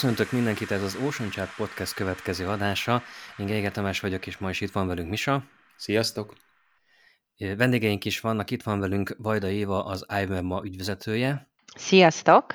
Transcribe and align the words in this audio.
Köszöntök 0.00 0.32
mindenkit, 0.32 0.70
ez 0.70 0.82
az 0.82 0.96
Ocean 1.06 1.30
Chat 1.30 1.54
Podcast 1.54 1.94
következő 1.94 2.48
adása. 2.48 3.02
Én 3.36 3.46
Geiger 3.46 3.72
Tamás 3.72 4.00
vagyok, 4.00 4.26
és 4.26 4.38
ma 4.38 4.50
is 4.50 4.60
itt 4.60 4.70
van 4.70 4.86
velünk 4.86 5.08
Misa. 5.08 5.44
Sziasztok! 5.76 6.34
Vendégeink 7.36 8.04
is 8.04 8.20
vannak, 8.20 8.50
itt 8.50 8.62
van 8.62 8.80
velünk 8.80 9.14
Vajda 9.18 9.48
Éva, 9.48 9.84
az 9.84 10.06
IBM 10.22 10.52
ügyvezetője. 10.64 11.50
Sziasztok! 11.76 12.54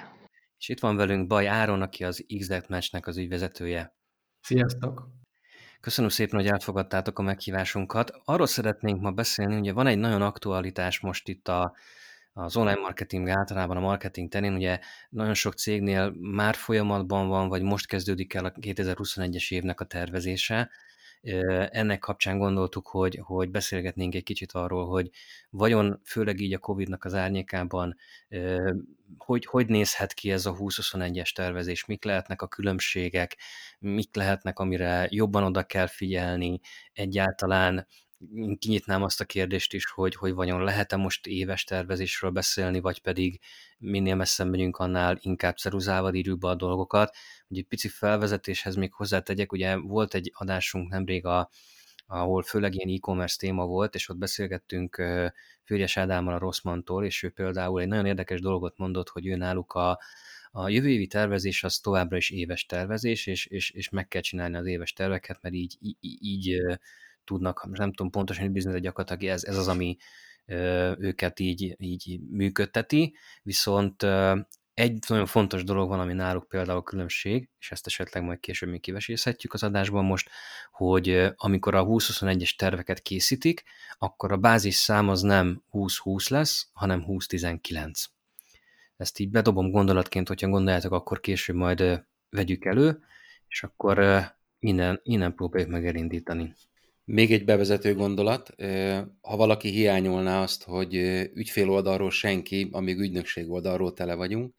És 0.58 0.70
itt 0.70 0.80
van 0.80 0.96
velünk 0.96 1.28
Baj 1.28 1.48
Áron, 1.48 1.82
aki 1.82 2.04
az 2.04 2.26
XDET 2.40 2.70
Matchnek 2.70 3.08
az 3.08 3.18
ügyvezetője. 3.18 3.96
Sziasztok! 4.42 5.08
Köszönöm 5.82 6.10
szépen, 6.10 6.40
hogy 6.40 6.50
elfogadtátok 6.50 7.20
a 7.20 7.22
meghívásunkat. 7.22 8.22
Arról 8.26 8.48
szeretnénk 8.48 9.02
ma 9.02 9.12
beszélni, 9.12 9.56
ugye 9.56 9.73
van 9.73 9.88
egy 9.88 9.98
nagyon 9.98 10.22
aktualitás 10.22 11.00
most 11.00 11.28
itt 11.28 11.48
a, 11.48 11.76
az 12.34 12.58
online 12.58 12.80
marketing 12.80 13.30
általában 13.30 13.78
a 13.78 13.80
marketing 13.80 14.30
terén, 14.30 14.54
ugye 14.54 14.80
nagyon 15.10 15.34
sok 15.34 15.54
cégnél 15.54 16.14
már 16.20 16.56
folyamatban 16.56 17.28
van, 17.28 17.48
vagy 17.48 17.62
most 17.62 17.88
kezdődik 17.88 18.34
el 18.34 18.46
a 18.46 18.52
2021-es 18.52 19.52
évnek 19.52 19.80
a 19.80 19.86
tervezése. 19.86 20.70
Ennek 21.70 22.00
kapcsán 22.00 22.38
gondoltuk, 22.38 22.88
hogy, 22.88 23.20
hogy 23.23 23.50
beszélgetnénk 23.50 24.16
egy 24.16 24.23
kicsit 24.23 24.52
arról, 24.52 24.88
hogy 24.88 25.09
vajon 25.50 26.02
főleg 26.06 26.39
így 26.39 26.54
a 26.54 26.58
Covid-nak 26.58 27.04
az 27.04 27.14
árnyékában 27.14 27.95
hogy, 29.17 29.45
hogy 29.45 29.67
nézhet 29.67 30.14
ki 30.14 30.31
ez 30.31 30.45
a 30.45 30.54
2021-es 30.54 31.31
tervezés, 31.34 31.86
mik 31.86 32.04
lehetnek 32.04 32.42
a 32.42 32.48
különbségek, 32.48 33.38
mik 33.80 34.16
lehetnek, 34.16 34.59
amire 34.59 35.08
jobban 35.09 35.44
oda 35.44 35.64
kell 35.64 35.88
figyelni, 35.88 36.59
egyáltalán 36.94 37.88
kinyitnám 38.60 39.04
azt 39.04 39.22
a 39.22 39.26
kérdést 39.26 39.74
is, 39.74 39.86
hogy, 39.86 40.16
hogy 40.16 40.34
vajon 40.34 40.64
lehet-e 40.64 40.96
most 40.96 41.28
éves 41.28 41.64
tervezésről 41.64 42.32
beszélni, 42.32 42.80
vagy 42.80 43.02
pedig 43.02 43.40
minél 43.78 44.16
messzebb 44.16 44.50
megyünk, 44.50 44.78
annál 44.78 45.18
inkább 45.22 45.58
ceruzával 45.58 46.14
írjuk 46.14 46.40
be 46.40 46.48
a 46.48 46.56
dolgokat. 46.56 47.16
Ugye 47.48 47.60
egy 47.60 47.68
pici 47.68 47.88
felvezetéshez 47.88 48.76
még 48.76 48.94
hozzátegyek, 48.94 49.52
ugye 49.52 49.76
volt 49.76 50.14
egy 50.14 50.32
adásunk 50.34 50.90
nemrég, 50.90 51.26
a, 51.26 51.50
ahol 52.06 52.44
főleg 52.44 52.76
ilyen 52.76 52.96
e-commerce 52.96 53.38
téma 53.40 53.66
volt, 53.66 53.96
és 53.96 54.10
ott 54.10 54.18
beszélgettünk 54.18 55.04
Fürjes 55.64 55.98
Ádámmal 55.98 56.34
a 56.34 56.38
Rosszmantól, 56.40 57.06
és 57.06 57.24
ő 57.24 57.30
például 57.30 57.82
egy 57.82 57.88
nagyon 57.88 58.06
érdekes 58.06 58.42
dolgot 58.42 58.78
mondott, 58.78 59.10
hogy 59.10 59.28
ő 59.28 59.36
náluk 59.36 59.74
a, 59.74 60.00
a 60.52 60.70
jövő 60.70 60.90
évi 60.90 61.08
tervezés 61.08 61.64
az 61.64 61.78
továbbra 61.78 62.18
is 62.18 62.30
éves 62.30 62.66
tervezés, 62.66 63.28
és, 63.28 63.46
és, 63.46 63.72
és 63.72 63.90
meg 63.90 64.08
kell 64.08 64.22
csinálni 64.22 64.56
az 64.56 64.66
éves 64.66 64.94
terveket, 64.94 65.42
mert 65.42 65.56
így, 65.56 65.78
így, 65.80 65.98
így 66.20 66.62
tudnak, 67.26 67.78
nem 67.78 67.94
tudom 67.94 68.12
pontosan 68.12 68.46
idézni, 68.46 68.72
de 68.72 68.80
gyakorlatilag 68.80 69.34
ez, 69.34 69.44
ez 69.44 69.58
az, 69.58 69.68
ami 69.68 69.98
őket 70.98 71.40
így, 71.40 71.76
így 71.78 72.20
működteti, 72.30 73.16
viszont 73.44 74.06
egy 74.74 74.98
nagyon 75.08 75.26
fontos 75.26 75.64
dolog 75.64 75.90
van, 75.90 76.00
ami 76.00 76.14
náluk 76.14 76.48
például 76.48 76.84
különbség, 76.84 77.50
és 77.60 77.72
ezt 77.72 77.86
esetleg 77.86 78.24
majd 78.24 78.40
később 78.40 78.70
még 78.70 78.82
kivesészhetjük 78.82 79.54
az 79.54 79.64
adásban 79.64 80.06
most, 80.06 80.30
hogy 80.72 81.28
amikor 81.36 81.76
a 81.76 81.86
2021-es 81.86 82.56
terveket 82.56 83.02
készítik, 83.02 83.64
akkor 83.98 84.32
a 84.32 84.38
bázis 84.38 84.76
szám 84.76 85.10
az 85.10 85.22
nem 85.22 85.64
20-20 85.72 86.30
lesz, 86.30 86.70
hanem 86.74 87.04
20-19. 87.08 88.04
Ezt 88.98 89.20
így 89.20 89.30
bedobom 89.30 89.72
gondolatként, 89.72 90.28
hogyha 90.28 90.50
gondoljátok, 90.50 90.92
akkor 90.92 91.20
később 91.20 91.56
majd 91.56 92.04
vegyük 92.30 92.66
elő, 92.66 93.04
és 93.48 93.64
akkor 93.64 94.23
innen, 94.60 95.00
innen 95.04 95.36
próbáljuk 95.36 95.72
meg 95.72 95.88
elindítani. 95.88 96.54
Még 97.05 97.31
egy 97.31 97.45
bevezető 97.45 97.93
gondolat, 97.93 98.55
ha 99.21 99.36
valaki 99.36 99.69
hiányolná 99.69 100.41
azt, 100.41 100.64
hogy 100.64 100.93
ügyfél 101.33 101.69
oldalról 101.69 102.11
senki, 102.11 102.69
amíg 102.71 102.99
ügynökség 102.99 103.52
oldalról 103.52 103.93
tele 103.93 104.14
vagyunk, 104.14 104.55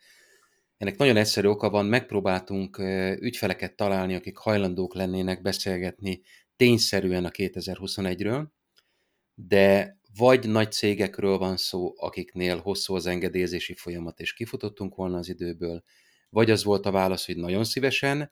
ennek 0.77 0.97
nagyon 0.97 1.17
egyszerű 1.17 1.49
oka 1.49 1.71
van, 1.71 1.87
megpróbáltunk 1.87 2.79
ügyfeleket 3.21 3.77
találni, 3.77 4.15
akik 4.15 4.37
hajlandók 4.37 4.95
lennének 4.95 5.43
beszélgetni 5.43 6.23
tényszerűen 6.57 7.25
a 7.25 7.31
2021-ről, 7.31 8.47
de 9.35 9.99
vagy 10.17 10.49
nagy 10.49 10.73
cégekről 10.73 11.39
van 11.39 11.57
szó, 11.57 11.93
akiknél 11.97 12.59
hosszú 12.59 12.95
az 12.95 13.07
engedélyezési 13.07 13.75
folyamat, 13.75 14.21
és 14.21 14.33
kifutottunk 14.33 14.95
volna 14.95 15.19
az 15.19 15.29
időből, 15.29 15.83
vagy 16.31 16.51
az 16.51 16.65
volt 16.65 16.87
a 16.87 16.91
válasz, 16.91 17.27
hogy 17.27 17.37
nagyon 17.37 17.65
szívesen, 17.65 18.31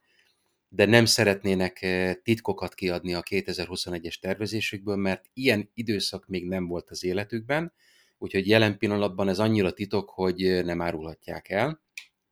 de 0.74 0.84
nem 0.84 1.04
szeretnének 1.04 1.82
eh, 1.82 2.14
titkokat 2.22 2.74
kiadni 2.74 3.14
a 3.14 3.22
2021-es 3.22 4.18
tervezésükből, 4.20 4.96
mert 4.96 5.30
ilyen 5.32 5.70
időszak 5.74 6.26
még 6.26 6.48
nem 6.48 6.66
volt 6.66 6.90
az 6.90 7.04
életükben, 7.04 7.72
úgyhogy 8.18 8.48
jelen 8.48 8.78
pillanatban 8.78 9.28
ez 9.28 9.38
annyira 9.38 9.72
titok, 9.72 10.10
hogy 10.10 10.42
eh, 10.42 10.62
nem 10.64 10.82
árulhatják 10.82 11.48
el. 11.48 11.82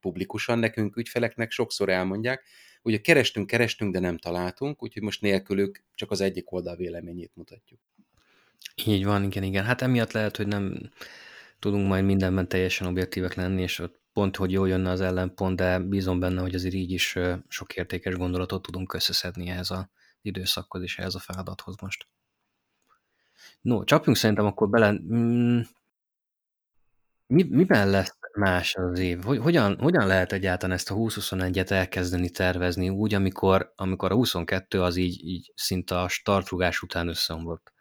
Publikusan 0.01 0.59
nekünk 0.59 0.97
ügyfeleknek 0.97 1.51
sokszor 1.51 1.89
elmondják, 1.89 2.43
hogy 2.83 3.01
kerestünk, 3.01 3.47
kerestünk, 3.47 3.93
de 3.93 3.99
nem 3.99 4.19
találtunk, 4.19 4.83
úgyhogy 4.83 5.03
most 5.03 5.21
nélkülük 5.21 5.85
csak 5.95 6.11
az 6.11 6.21
egyik 6.21 6.53
oldal 6.53 6.77
véleményét 6.77 7.33
mutatjuk. 7.35 7.81
Így 8.85 9.05
van, 9.05 9.25
igen, 9.25 9.43
igen. 9.43 9.65
Hát 9.65 9.83
emiatt 9.83 10.13
lehet, 10.13 10.37
hogy 10.37 10.47
nem 10.47 10.91
tudunk 11.59 11.89
majd 11.89 12.05
mindenben 12.05 12.49
teljesen 12.49 12.87
objektívek 12.87 13.35
lenni, 13.35 13.63
és 13.63 13.79
ott 13.79 14.00
pont, 14.13 14.37
hogy 14.37 14.53
jól 14.53 14.69
jönne 14.69 14.91
az 14.91 15.01
ellenpont, 15.01 15.57
de 15.57 15.79
bízom 15.79 16.21
benne, 16.21 16.41
hogy 16.41 16.55
azért 16.55 16.75
így 16.75 16.91
is 16.91 17.19
sok 17.49 17.75
értékes 17.75 18.15
gondolatot 18.15 18.63
tudunk 18.63 18.93
összeszedni 18.93 19.49
ehhez 19.49 19.71
az 19.71 19.87
időszakhoz 20.23 20.83
és 20.83 20.99
ehhez 20.99 21.15
a 21.15 21.19
feladathoz 21.19 21.77
most. 21.81 22.09
No, 23.61 23.85
csapjunk 23.85 24.17
szerintem 24.17 24.47
akkor 24.47 24.69
bele. 24.69 24.93
Mm, 24.93 25.61
mi, 27.27 27.43
miben 27.43 27.91
lesz 27.91 28.19
más 28.35 28.75
az 28.75 28.99
év? 28.99 29.23
Hogy, 29.23 29.39
hogyan, 29.39 29.79
hogyan 29.79 30.07
lehet 30.07 30.33
egyáltalán 30.33 30.77
ezt 30.77 30.91
a 30.91 30.95
2021-et 30.95 31.71
elkezdeni 31.71 32.31
tervezni 32.31 32.89
úgy, 32.89 33.15
amikor, 33.15 33.73
amikor 33.77 34.13
a 34.13 34.15
22 34.15 34.83
az 34.83 34.97
így, 34.97 35.25
így 35.25 35.53
szinte 35.55 36.01
a 36.01 36.09
startrugás 36.09 36.83
után 36.83 37.09
összeomlott? 37.09 37.73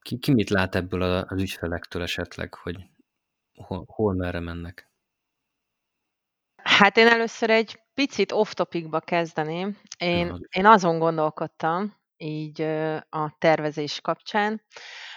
Ki, 0.00 0.18
ki 0.18 0.32
mit 0.32 0.50
lát 0.50 0.74
ebből 0.74 1.02
az 1.02 1.40
ügyfelektől 1.40 2.02
esetleg, 2.02 2.54
hogy 2.54 2.76
hol, 3.54 3.84
hol 3.88 4.14
merre 4.14 4.40
mennek? 4.40 4.90
Hát 6.62 6.96
én 6.96 7.06
először 7.06 7.50
egy 7.50 7.80
picit 7.94 8.32
off-topicba 8.32 9.00
kezdeném. 9.00 9.78
Én, 9.98 10.46
én 10.50 10.66
azon 10.66 10.98
gondolkodtam, 10.98 12.00
így 12.16 12.62
a 13.08 13.36
tervezés 13.38 14.00
kapcsán, 14.00 14.62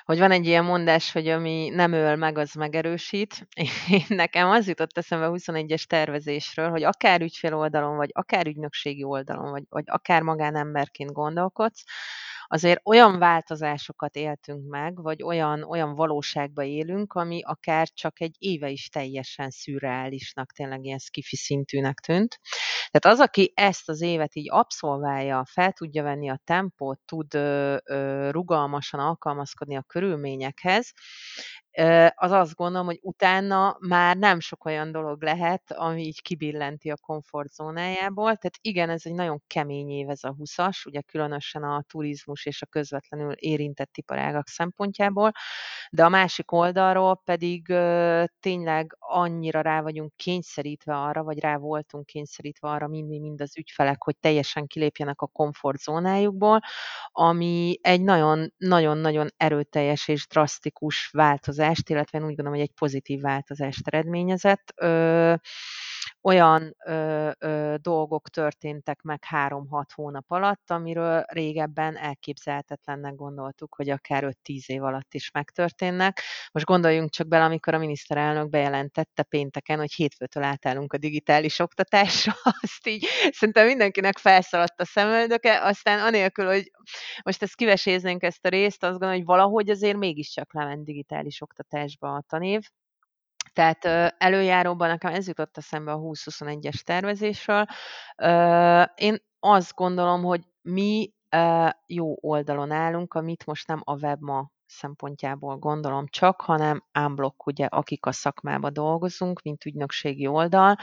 hogy 0.05 0.19
van 0.19 0.31
egy 0.31 0.45
ilyen 0.45 0.65
mondás, 0.65 1.11
hogy 1.11 1.27
ami 1.27 1.69
nem 1.69 1.91
öl 1.91 2.15
meg, 2.15 2.37
az 2.37 2.53
megerősít. 2.53 3.47
Én 3.89 4.05
nekem 4.07 4.49
az 4.49 4.67
jutott 4.67 4.97
eszembe 4.97 5.27
21-es 5.31 5.83
tervezésről, 5.83 6.69
hogy 6.69 6.83
akár 6.83 7.21
ügyfél 7.21 7.55
oldalon, 7.55 7.95
vagy 7.95 8.09
akár 8.13 8.47
ügynökségi 8.47 9.03
oldalon, 9.03 9.51
vagy, 9.51 9.63
vagy 9.69 9.83
akár 9.87 10.21
magánemberként 10.21 11.11
gondolkodsz, 11.11 11.83
azért 12.47 12.81
olyan 12.83 13.19
változásokat 13.19 14.15
éltünk 14.15 14.69
meg, 14.69 15.01
vagy 15.01 15.23
olyan, 15.23 15.63
olyan 15.63 15.95
valóságba 15.95 16.63
élünk, 16.63 17.13
ami 17.13 17.41
akár 17.43 17.87
csak 17.87 18.21
egy 18.21 18.35
éve 18.39 18.69
is 18.69 18.89
teljesen 18.89 19.49
szürreálisnak, 19.49 20.51
tényleg 20.51 20.85
ilyen 20.85 20.97
skifi 20.97 21.35
szintűnek 21.35 21.99
tűnt. 21.99 22.39
Tehát 22.91 23.17
az, 23.17 23.25
aki 23.25 23.51
ezt 23.55 23.89
az 23.89 24.01
évet 24.01 24.35
így 24.35 24.51
abszolválja, 24.51 25.45
fel 25.45 25.71
tudja 25.71 26.03
venni 26.03 26.29
a 26.29 26.41
tempót, 26.43 26.99
tud 27.05 27.33
ö, 27.33 27.77
ö, 27.83 28.29
rugalmasan 28.31 28.99
alkalmazkodni 28.99 29.75
a 29.75 29.83
körülményekhez, 29.87 30.93
az 32.15 32.31
azt 32.31 32.55
gondolom, 32.55 32.85
hogy 32.85 32.99
utána 33.01 33.77
már 33.79 34.17
nem 34.17 34.39
sok 34.39 34.65
olyan 34.65 34.91
dolog 34.91 35.23
lehet, 35.23 35.71
ami 35.71 36.01
így 36.01 36.21
kibillenti 36.21 36.89
a 36.89 36.97
komfortzónájából. 37.01 38.25
Tehát 38.25 38.57
igen, 38.61 38.89
ez 38.89 39.01
egy 39.03 39.13
nagyon 39.13 39.41
kemény 39.47 39.89
év 39.89 40.09
ez 40.09 40.23
a 40.23 40.35
20-as, 40.39 40.87
ugye 40.87 41.01
különösen 41.01 41.63
a 41.63 41.83
turizmus 41.87 42.45
és 42.45 42.61
a 42.61 42.65
közvetlenül 42.65 43.31
érintett 43.31 43.97
iparágak 43.97 44.47
szempontjából, 44.47 45.31
de 45.89 46.05
a 46.05 46.09
másik 46.09 46.51
oldalról 46.51 47.21
pedig 47.23 47.65
tényleg 48.39 48.95
annyira 48.99 49.61
rá 49.61 49.81
vagyunk 49.81 50.15
kényszerítve 50.15 50.95
arra, 50.95 51.23
vagy 51.23 51.39
rá 51.39 51.57
voltunk 51.57 52.05
kényszerítve 52.05 52.69
arra 52.69 52.87
mind, 52.87 53.09
mind 53.09 53.41
az 53.41 53.57
ügyfelek, 53.57 54.03
hogy 54.03 54.17
teljesen 54.17 54.67
kilépjenek 54.67 55.21
a 55.21 55.27
komfortzónájukból, 55.27 56.59
ami 57.11 57.77
egy 57.81 58.01
nagyon-nagyon 58.01 59.27
erőteljes 59.37 60.07
és 60.07 60.27
drasztikus 60.27 61.09
változás 61.11 61.63
változást, 61.65 61.89
illetve 61.89 62.17
én 62.17 62.23
úgy 62.25 62.35
gondolom, 62.35 62.59
hogy 62.59 62.67
egy 62.67 62.75
pozitív 62.79 63.21
változást 63.21 63.87
eredményezett. 63.87 64.73
Ö, 64.75 65.33
olyan 66.25 66.75
ö, 66.85 67.31
ö, 67.39 67.75
dolgok 67.81 68.29
történtek 68.29 69.01
meg 69.01 69.23
három-hat 69.23 69.91
hónap 69.91 70.25
alatt, 70.27 70.71
amiről 70.71 71.23
régebben 71.27 71.97
elképzelhetetlennek 71.97 73.15
gondoltuk, 73.15 73.75
hogy 73.75 73.89
akár 73.89 74.23
5-10 74.43 74.65
év 74.65 74.83
alatt 74.83 75.13
is 75.13 75.31
megtörténnek. 75.31 76.21
Most 76.51 76.65
gondoljunk 76.65 77.09
csak 77.09 77.27
bele, 77.27 77.43
amikor 77.43 77.73
a 77.73 77.77
miniszterelnök 77.77 78.49
bejelentette 78.49 79.23
pénteken, 79.23 79.77
hogy 79.77 79.93
hétfőtől 79.93 80.43
átállunk 80.43 80.93
a 80.93 80.97
digitális 80.97 81.59
oktatásra, 81.59 82.33
azt 82.61 82.87
így 82.87 83.05
szerintem 83.31 83.65
mindenkinek 83.65 84.17
felszaladt 84.17 84.81
a 84.81 84.85
szemöldöke, 84.85 85.61
aztán 85.61 85.99
anélkül, 85.99 86.45
hogy 86.45 86.71
most 87.23 87.43
ezt 87.43 87.55
kiveséznénk 87.55 88.23
ezt 88.23 88.45
a 88.45 88.49
részt, 88.49 88.83
azt 88.83 88.91
gondolom, 88.91 89.15
hogy 89.15 89.25
valahogy 89.25 89.69
azért 89.69 89.97
mégiscsak 89.97 90.53
lement 90.53 90.85
digitális 90.85 91.41
oktatásba 91.41 92.13
a 92.13 92.23
tanév, 92.27 92.61
Tehát 93.55 93.85
előjáróban 94.17 94.87
nekem 94.87 95.13
ez 95.13 95.27
jutott 95.27 95.57
eszembe 95.57 95.91
a 95.91 95.99
2021-es 95.99 96.81
tervezésről. 96.83 97.65
Én 98.95 99.17
azt 99.39 99.73
gondolom, 99.75 100.23
hogy 100.23 100.41
mi 100.61 101.13
jó 101.87 102.15
oldalon 102.21 102.71
állunk, 102.71 103.13
amit 103.13 103.45
most 103.45 103.67
nem 103.67 103.81
a 103.83 103.97
webma 103.97 104.51
szempontjából 104.67 105.57
gondolom 105.57 106.05
csak, 106.07 106.41
hanem 106.41 106.83
unblock, 106.99 107.45
ugye, 107.45 107.65
akik 107.65 108.05
a 108.05 108.11
szakmába 108.11 108.69
dolgozunk, 108.69 109.41
mint 109.41 109.65
ügynökségi 109.65 110.27
oldal. 110.27 110.75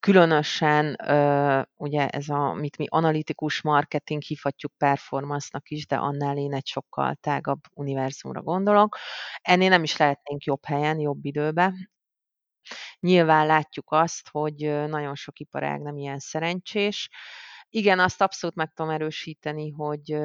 Különösen 0.00 0.96
ugye 1.76 2.08
ez 2.08 2.28
a, 2.28 2.52
mit 2.52 2.76
mi 2.78 2.86
analitikus 2.88 3.62
marketing 3.62 4.22
hívhatjuk 4.22 4.72
performance-nak 4.78 5.68
is, 5.70 5.86
de 5.86 5.96
annál 5.96 6.36
én 6.36 6.54
egy 6.54 6.66
sokkal 6.66 7.14
tágabb 7.14 7.60
univerzumra 7.74 8.42
gondolok. 8.42 8.96
Ennél 9.42 9.68
nem 9.68 9.82
is 9.82 9.96
lehetnénk 9.96 10.44
jobb 10.44 10.64
helyen, 10.64 10.98
jobb 10.98 11.24
időbe. 11.24 11.72
Nyilván 13.00 13.46
látjuk 13.46 13.86
azt, 13.90 14.28
hogy 14.28 14.56
nagyon 14.88 15.14
sok 15.14 15.38
iparág 15.38 15.80
nem 15.80 15.96
ilyen 15.96 16.18
szerencsés, 16.18 17.08
igen, 17.70 17.98
azt 17.98 18.20
abszolút 18.22 18.56
meg 18.56 18.72
tudom 18.74 18.92
erősíteni, 18.92 19.70
hogy 19.70 20.18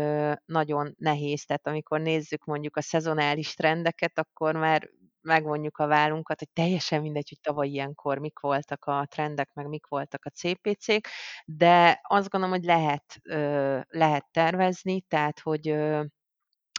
nagyon 0.45 0.93
nehéz. 0.97 1.45
Tehát 1.45 1.67
amikor 1.67 1.99
nézzük 2.01 2.45
mondjuk 2.45 2.77
a 2.77 2.81
szezonális 2.81 3.53
trendeket, 3.53 4.19
akkor 4.19 4.55
már 4.55 4.89
megvonjuk 5.21 5.77
a 5.77 5.87
vállunkat, 5.87 6.39
hogy 6.39 6.49
teljesen 6.53 7.01
mindegy, 7.01 7.29
hogy 7.29 7.39
tavaly 7.41 7.67
ilyenkor 7.67 8.17
mik 8.17 8.39
voltak 8.39 8.85
a 8.85 9.05
trendek, 9.09 9.53
meg 9.53 9.67
mik 9.67 9.87
voltak 9.87 10.25
a 10.25 10.29
CPC-k, 10.29 11.07
de 11.45 11.99
azt 12.03 12.29
gondolom, 12.29 12.55
hogy 12.55 12.65
lehet, 12.65 13.19
lehet 13.87 14.25
tervezni, 14.31 15.01
tehát 15.01 15.39
hogy 15.39 15.75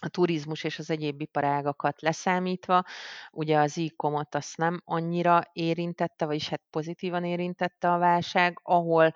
a 0.02 0.08
turizmus 0.08 0.64
és 0.64 0.78
az 0.78 0.90
egyéb 0.90 1.20
iparágakat 1.20 2.00
leszámítva, 2.00 2.84
ugye 3.30 3.58
az 3.58 3.78
e-comot 3.78 4.34
azt 4.34 4.56
nem 4.56 4.82
annyira 4.84 5.42
érintette, 5.52 6.26
vagyis 6.26 6.48
hát 6.48 6.62
pozitívan 6.70 7.24
érintette 7.24 7.92
a 7.92 7.98
válság, 7.98 8.60
ahol 8.62 9.12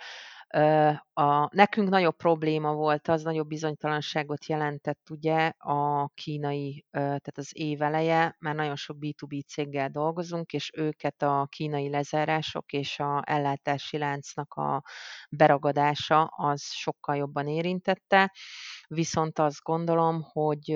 a, 1.19 1.49
nekünk 1.53 1.88
nagyobb 1.88 2.17
probléma 2.17 2.73
volt, 2.73 3.09
az 3.09 3.23
nagyobb 3.23 3.47
bizonytalanságot 3.49 4.47
jelentett 4.47 5.11
ugye 5.11 5.53
a 5.59 6.09
kínai, 6.15 6.85
tehát 6.91 7.38
az 7.38 7.50
év 7.53 7.82
eleje, 7.82 8.37
már 8.38 8.55
nagyon 8.55 8.76
sok 8.76 8.97
B2B 9.00 9.44
céggel 9.47 9.88
dolgozunk, 9.88 10.53
és 10.53 10.70
őket 10.76 11.23
a 11.23 11.47
kínai 11.50 11.88
lezárások 11.88 12.73
és 12.73 12.99
a 12.99 13.23
ellátási 13.26 13.99
láncnak 13.99 14.55
a 14.55 14.82
beragadása 15.31 16.25
az 16.25 16.62
sokkal 16.62 17.17
jobban 17.17 17.49
érintette, 17.49 18.32
viszont 18.88 19.38
azt 19.38 19.62
gondolom, 19.62 20.23
hogy 20.32 20.73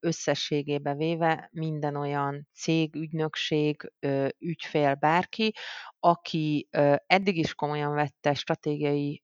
összességébe 0.00 0.94
véve 0.94 1.48
minden 1.52 1.96
olyan 1.96 2.48
cég, 2.54 2.94
ügynökség, 2.94 3.92
ügyfél, 4.38 4.94
bárki, 4.94 5.52
aki 5.98 6.68
eddig 7.06 7.36
is 7.36 7.54
komolyan 7.54 7.94
vette 7.94 8.34
stratégiai 8.34 9.22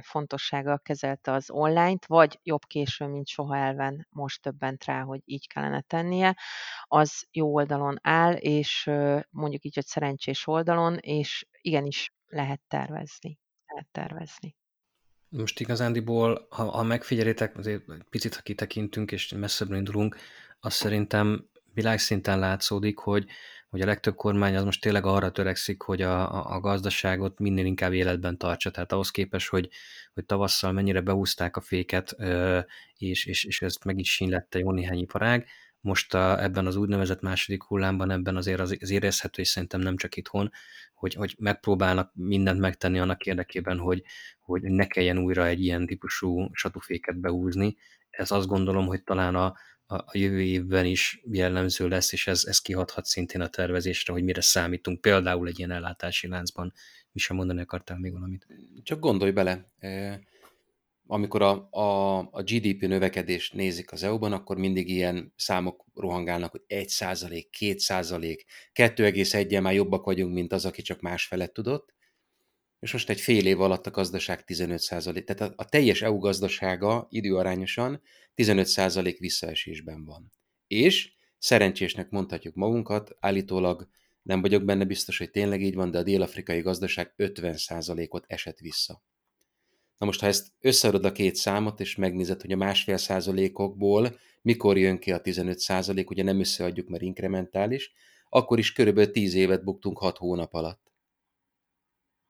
fontossággal 0.00 0.78
kezelte 0.78 1.32
az 1.32 1.50
online-t, 1.50 2.06
vagy 2.06 2.38
jobb 2.42 2.64
későn, 2.66 3.10
mint 3.10 3.26
soha 3.26 3.56
elven 3.56 4.06
most 4.10 4.42
többent 4.42 4.84
rá, 4.84 5.02
hogy 5.02 5.20
így 5.24 5.48
kellene 5.48 5.80
tennie, 5.80 6.38
az 6.82 7.26
jó 7.30 7.54
oldalon 7.54 7.98
áll, 8.02 8.32
és 8.32 8.90
mondjuk 9.30 9.64
így, 9.64 9.74
hogy 9.74 9.86
szerencsés 9.86 10.46
oldalon, 10.46 10.96
és 10.96 11.46
igenis 11.60 12.12
lehet 12.26 12.60
tervezni. 12.68 13.38
Lehet 13.66 13.88
tervezni. 13.92 14.56
Most 15.28 15.60
igazándiból, 15.60 16.46
ha, 16.50 16.64
ha 16.64 16.82
megfigyelitek, 16.82 17.56
azért 17.56 17.82
picit, 18.10 18.34
ha 18.34 18.42
kitekintünk 18.42 19.12
és 19.12 19.28
messzebbre 19.28 19.76
indulunk, 19.76 20.16
azt 20.60 20.76
szerintem 20.76 21.48
világszinten 21.72 22.38
látszódik, 22.38 22.98
hogy 22.98 23.26
hogy 23.74 23.82
a 23.82 23.86
legtöbb 23.86 24.14
kormány 24.14 24.56
az 24.56 24.64
most 24.64 24.80
tényleg 24.80 25.06
arra 25.06 25.30
törekszik, 25.30 25.82
hogy 25.82 26.02
a, 26.02 26.52
a 26.54 26.60
gazdaságot 26.60 27.38
minél 27.38 27.64
inkább 27.64 27.92
életben 27.92 28.38
tartsa. 28.38 28.70
Tehát 28.70 28.92
ahhoz 28.92 29.10
képest, 29.10 29.48
hogy, 29.48 29.68
hogy 30.12 30.24
tavasszal 30.24 30.72
mennyire 30.72 31.00
behúzták 31.00 31.56
a 31.56 31.60
féket, 31.60 32.16
és, 32.96 33.24
és, 33.24 33.44
és 33.44 33.62
ezt 33.62 33.84
meg 33.84 33.98
is 33.98 34.14
sínlette 34.14 34.58
jó 34.58 34.72
néhány 34.72 34.98
iparág, 34.98 35.46
most 35.80 36.14
a, 36.14 36.42
ebben 36.42 36.66
az 36.66 36.76
úgynevezett 36.76 37.20
második 37.20 37.62
hullámban 37.62 38.10
ebben 38.10 38.36
azért 38.36 38.60
az, 38.60 38.90
érezhető, 38.90 39.42
és 39.42 39.48
szerintem 39.48 39.80
nem 39.80 39.96
csak 39.96 40.16
itthon, 40.16 40.50
hogy, 40.94 41.14
hogy 41.14 41.34
megpróbálnak 41.38 42.10
mindent 42.14 42.60
megtenni 42.60 42.98
annak 42.98 43.26
érdekében, 43.26 43.78
hogy, 43.78 44.02
hogy 44.40 44.62
ne 44.62 44.86
kelljen 44.86 45.18
újra 45.18 45.46
egy 45.46 45.60
ilyen 45.60 45.86
típusú 45.86 46.48
satuféket 46.52 47.20
behúzni. 47.20 47.76
Ez 48.10 48.30
azt 48.30 48.46
gondolom, 48.46 48.86
hogy 48.86 49.02
talán 49.02 49.34
a, 49.34 49.54
a 49.86 50.04
jövő 50.12 50.42
évben 50.42 50.84
is 50.86 51.22
jellemző 51.30 51.88
lesz, 51.88 52.12
és 52.12 52.26
ez, 52.26 52.44
ez 52.44 52.58
kihathat 52.58 53.04
szintén 53.04 53.40
a 53.40 53.48
tervezésre, 53.48 54.12
hogy 54.12 54.24
mire 54.24 54.40
számítunk, 54.40 55.00
például 55.00 55.48
egy 55.48 55.58
ilyen 55.58 55.70
ellátási 55.70 56.28
láncban. 56.28 56.72
Mi 57.12 57.20
sem 57.20 57.36
mondani 57.36 57.60
akartál 57.60 57.98
még 57.98 58.12
valamit? 58.12 58.46
Csak 58.82 58.98
gondolj 58.98 59.30
bele, 59.30 59.70
amikor 61.06 61.42
a, 61.42 61.68
a, 61.70 62.18
a 62.18 62.42
GDP 62.42 62.80
növekedést 62.80 63.54
nézik 63.54 63.92
az 63.92 64.02
EU-ban, 64.02 64.32
akkor 64.32 64.56
mindig 64.56 64.88
ilyen 64.88 65.32
számok 65.36 65.84
rohangálnak, 65.94 66.50
hogy 66.50 66.62
1 66.66 66.88
százalék, 66.88 67.50
2 67.50 67.78
százalék, 67.78 68.44
2,1 68.72 69.62
már 69.62 69.74
jobbak 69.74 70.04
vagyunk, 70.04 70.34
mint 70.34 70.52
az, 70.52 70.64
aki 70.64 70.82
csak 70.82 71.00
más 71.00 71.24
felett 71.24 71.52
tudott 71.52 71.94
és 72.84 72.92
most 72.92 73.10
egy 73.10 73.20
fél 73.20 73.46
év 73.46 73.60
alatt 73.60 73.86
a 73.86 73.90
gazdaság 73.90 74.44
15%, 74.46 75.24
tehát 75.24 75.52
a, 75.52 75.54
a 75.56 75.64
teljes 75.64 76.02
EU 76.02 76.18
gazdasága 76.18 77.06
időarányosan 77.10 78.02
15% 78.36 79.16
visszaesésben 79.18 80.04
van. 80.04 80.32
És 80.66 81.12
szerencsésnek 81.38 82.10
mondhatjuk 82.10 82.54
magunkat, 82.54 83.16
állítólag 83.20 83.88
nem 84.22 84.40
vagyok 84.40 84.64
benne 84.64 84.84
biztos, 84.84 85.18
hogy 85.18 85.30
tényleg 85.30 85.62
így 85.62 85.74
van, 85.74 85.90
de 85.90 85.98
a 85.98 86.02
dél-afrikai 86.02 86.60
gazdaság 86.60 87.14
50%-ot 87.16 88.24
esett 88.26 88.58
vissza. 88.58 89.02
Na 89.98 90.06
most, 90.06 90.20
ha 90.20 90.26
ezt 90.26 90.52
összeadod 90.60 91.04
a 91.04 91.12
két 91.12 91.34
számot, 91.34 91.80
és 91.80 91.96
megnézed, 91.96 92.40
hogy 92.40 92.52
a 92.52 92.56
másfél 92.56 92.96
százalékokból 92.96 94.18
mikor 94.42 94.78
jön 94.78 94.98
ki 94.98 95.12
a 95.12 95.20
15 95.20 95.58
százalék, 95.58 96.10
ugye 96.10 96.22
nem 96.22 96.40
összeadjuk, 96.40 96.88
mert 96.88 97.02
inkrementális, 97.02 97.92
akkor 98.28 98.58
is 98.58 98.72
körülbelül 98.72 99.12
10 99.12 99.34
évet 99.34 99.64
buktunk 99.64 99.98
6 99.98 100.16
hónap 100.16 100.54
alatt. 100.54 100.93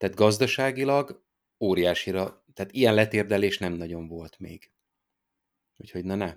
Tehát 0.05 0.19
gazdaságilag 0.19 1.25
óriásira, 1.61 2.45
tehát 2.55 2.73
ilyen 2.73 2.95
letérdelés 2.95 3.59
nem 3.59 3.73
nagyon 3.73 4.07
volt 4.07 4.39
még. 4.39 4.71
Úgyhogy 5.77 6.05
na 6.05 6.15
ne. 6.15 6.35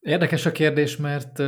Érdekes 0.00 0.46
a 0.46 0.52
kérdés, 0.52 0.96
mert 0.96 1.42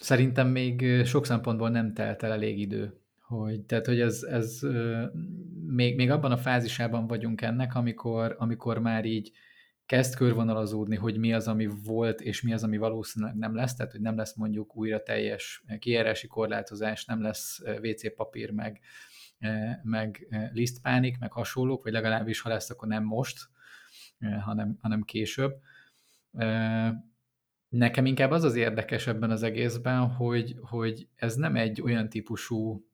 szerintem 0.00 0.48
még 0.48 1.04
sok 1.04 1.26
szempontból 1.26 1.70
nem 1.70 1.94
telt 1.94 2.22
el 2.22 2.32
elég 2.32 2.58
idő. 2.58 3.00
Hogy, 3.20 3.60
tehát, 3.60 3.86
hogy 3.86 4.00
ez, 4.00 4.22
ez 4.22 4.60
még, 5.66 5.96
még 5.96 6.10
abban 6.10 6.32
a 6.32 6.38
fázisában 6.38 7.06
vagyunk 7.06 7.40
ennek, 7.40 7.74
amikor, 7.74 8.34
amikor 8.38 8.78
már 8.78 9.04
így 9.04 9.32
kezd 9.90 10.14
körvonalazódni, 10.14 10.96
hogy 10.96 11.18
mi 11.18 11.32
az, 11.32 11.48
ami 11.48 11.68
volt, 11.84 12.20
és 12.20 12.42
mi 12.42 12.52
az, 12.52 12.64
ami 12.64 12.76
valószínűleg 12.76 13.34
nem 13.36 13.54
lesz, 13.54 13.74
tehát 13.74 13.92
hogy 13.92 14.00
nem 14.00 14.16
lesz 14.16 14.34
mondjuk 14.34 14.76
újra 14.76 15.02
teljes 15.02 15.64
kijárási 15.78 16.26
korlátozás, 16.26 17.04
nem 17.04 17.22
lesz 17.22 17.60
WC 17.82 18.14
papír, 18.16 18.50
meg, 18.50 18.80
meg 19.82 20.26
lisztpánik, 20.52 21.18
meg 21.18 21.32
hasonlók, 21.32 21.82
vagy 21.82 21.92
legalábbis 21.92 22.40
ha 22.40 22.48
lesz, 22.48 22.70
akkor 22.70 22.88
nem 22.88 23.04
most, 23.04 23.48
hanem, 24.40 24.78
hanem 24.80 25.02
később. 25.02 25.52
Nekem 27.68 28.06
inkább 28.06 28.30
az 28.30 28.44
az 28.44 28.54
érdekes 28.54 29.06
ebben 29.06 29.30
az 29.30 29.42
egészben, 29.42 30.08
hogy, 30.08 30.56
hogy 30.60 31.08
ez 31.14 31.34
nem 31.34 31.56
egy 31.56 31.80
olyan 31.82 32.08
típusú 32.08 32.86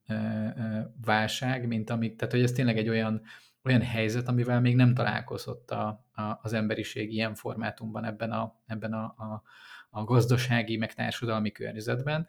válság, 1.04 1.66
mint 1.66 1.90
amik, 1.90 2.16
tehát 2.16 2.34
hogy 2.34 2.42
ez 2.42 2.52
tényleg 2.52 2.78
egy 2.78 2.88
olyan 2.88 3.22
olyan 3.64 3.82
helyzet, 3.82 4.28
amivel 4.28 4.60
még 4.60 4.76
nem 4.76 4.94
találkozott 4.94 5.70
a, 5.70 6.05
az 6.42 6.52
emberiség 6.52 7.12
ilyen 7.12 7.34
formátumban 7.34 8.04
ebben 8.04 8.30
a, 8.30 8.60
ebben 8.66 8.92
a, 8.92 9.04
a, 9.04 9.42
a 9.90 10.04
gazdasági, 10.04 10.76
meg 10.76 10.94
társadalmi 10.94 11.52
környezetben. 11.52 12.26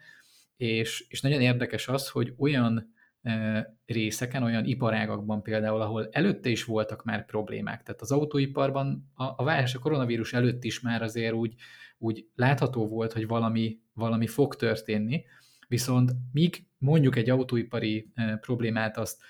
És, 0.57 1.05
és 1.09 1.21
nagyon 1.21 1.41
érdekes 1.41 1.87
az, 1.87 2.09
hogy 2.09 2.33
olyan 2.37 2.93
e, 3.21 3.77
részeken, 3.85 4.43
olyan 4.43 4.65
iparágakban 4.65 5.41
például, 5.41 5.81
ahol 5.81 6.07
előtte 6.11 6.49
is 6.49 6.63
voltak 6.63 7.03
már 7.03 7.25
problémák. 7.25 7.83
Tehát 7.83 8.01
az 8.01 8.11
autóiparban 8.11 9.11
a, 9.13 9.23
a 9.23 9.43
válság, 9.43 9.77
a 9.77 9.83
koronavírus 9.83 10.33
előtt 10.33 10.63
is 10.63 10.79
már 10.79 11.01
azért 11.01 11.33
úgy, 11.33 11.55
úgy 11.97 12.27
látható 12.35 12.87
volt, 12.87 13.13
hogy 13.13 13.27
valami, 13.27 13.79
valami 13.93 14.27
fog 14.27 14.55
történni, 14.55 15.25
viszont 15.67 16.11
míg 16.31 16.65
mondjuk 16.77 17.15
egy 17.15 17.29
autóipari 17.29 18.11
e, 18.13 18.35
problémát 18.35 18.97
azt 18.97 19.21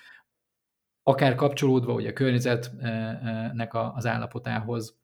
akár 1.08 1.34
kapcsolódva 1.34 1.92
ugye 1.92 2.08
a 2.08 2.12
környezetnek 2.12 3.74
az 3.74 4.06
állapotához 4.06 4.98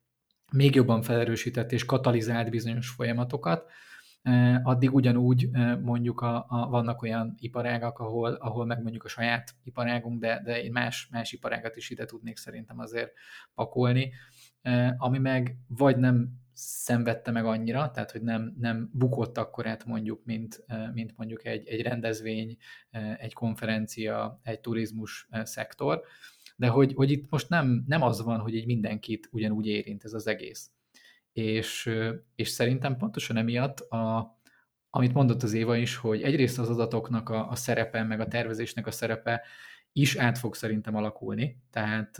még 0.51 0.75
jobban 0.75 1.01
felerősített 1.01 1.71
és 1.71 1.85
katalizált 1.85 2.49
bizonyos 2.49 2.89
folyamatokat, 2.89 3.71
addig 4.63 4.93
ugyanúgy 4.93 5.49
mondjuk 5.81 6.21
a, 6.21 6.45
a, 6.49 6.67
vannak 6.69 7.01
olyan 7.01 7.35
iparágak, 7.37 7.99
ahol, 7.99 8.33
ahol 8.33 8.65
meg 8.65 8.81
mondjuk 8.81 9.03
a 9.03 9.07
saját 9.07 9.55
iparágunk, 9.63 10.19
de, 10.19 10.41
de 10.43 10.63
én 10.63 10.71
más, 10.71 11.07
más 11.11 11.31
iparágat 11.31 11.75
is 11.75 11.89
ide 11.89 12.05
tudnék 12.05 12.37
szerintem 12.37 12.79
azért 12.79 13.11
pakolni, 13.53 14.13
ami 14.97 15.17
meg 15.17 15.57
vagy 15.67 15.97
nem 15.97 16.29
szenvedte 16.55 17.31
meg 17.31 17.45
annyira, 17.45 17.91
tehát 17.91 18.11
hogy 18.11 18.21
nem, 18.21 18.55
nem 18.59 18.89
bukott 18.93 19.37
akkorát 19.37 19.85
mondjuk, 19.85 20.21
mint, 20.25 20.65
mint 20.93 21.13
mondjuk 21.17 21.45
egy, 21.45 21.67
egy 21.67 21.81
rendezvény, 21.81 22.57
egy 23.17 23.33
konferencia, 23.33 24.39
egy 24.43 24.59
turizmus 24.59 25.27
szektor, 25.43 26.01
de 26.55 26.67
hogy, 26.67 26.93
hogy 26.93 27.11
itt 27.11 27.29
most 27.29 27.49
nem, 27.49 27.83
nem 27.87 28.01
az 28.01 28.21
van, 28.21 28.39
hogy 28.39 28.55
így 28.55 28.65
mindenkit 28.65 29.29
ugyanúgy 29.31 29.67
érint 29.67 30.03
ez 30.03 30.13
az 30.13 30.27
egész. 30.27 30.71
És, 31.33 31.89
és 32.35 32.49
szerintem 32.49 32.97
pontosan 32.97 33.37
emiatt, 33.37 33.79
a, 33.79 34.33
amit 34.89 35.13
mondott 35.13 35.43
az 35.43 35.53
Éva 35.53 35.75
is, 35.75 35.95
hogy 35.95 36.21
egyrészt 36.21 36.59
az 36.59 36.69
adatoknak 36.69 37.29
a, 37.29 37.49
a 37.49 37.55
szerepe, 37.55 38.03
meg 38.03 38.19
a 38.19 38.27
tervezésnek 38.27 38.87
a 38.87 38.91
szerepe 38.91 39.41
is 39.91 40.15
át 40.15 40.37
fog 40.37 40.55
szerintem 40.55 40.95
alakulni, 40.95 41.61
tehát 41.71 42.17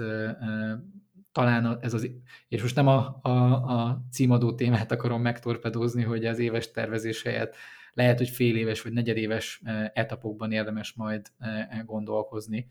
talán 1.35 1.77
ez 1.81 1.93
az, 1.93 2.09
és 2.47 2.61
most 2.61 2.75
nem 2.75 2.87
a, 2.87 3.19
a, 3.21 3.29
a 3.53 4.05
címadó 4.11 4.53
témát 4.53 4.91
akarom 4.91 5.21
megtorpedózni, 5.21 6.03
hogy 6.03 6.25
az 6.25 6.39
éves 6.39 6.71
tervezés 6.71 7.21
helyett 7.21 7.55
lehet, 7.93 8.17
hogy 8.17 8.29
fél 8.29 8.55
éves 8.55 8.81
vagy 8.81 8.91
negyedéves 8.93 9.61
etapokban 9.93 10.51
érdemes 10.51 10.93
majd 10.93 11.31
gondolkozni, 11.85 12.67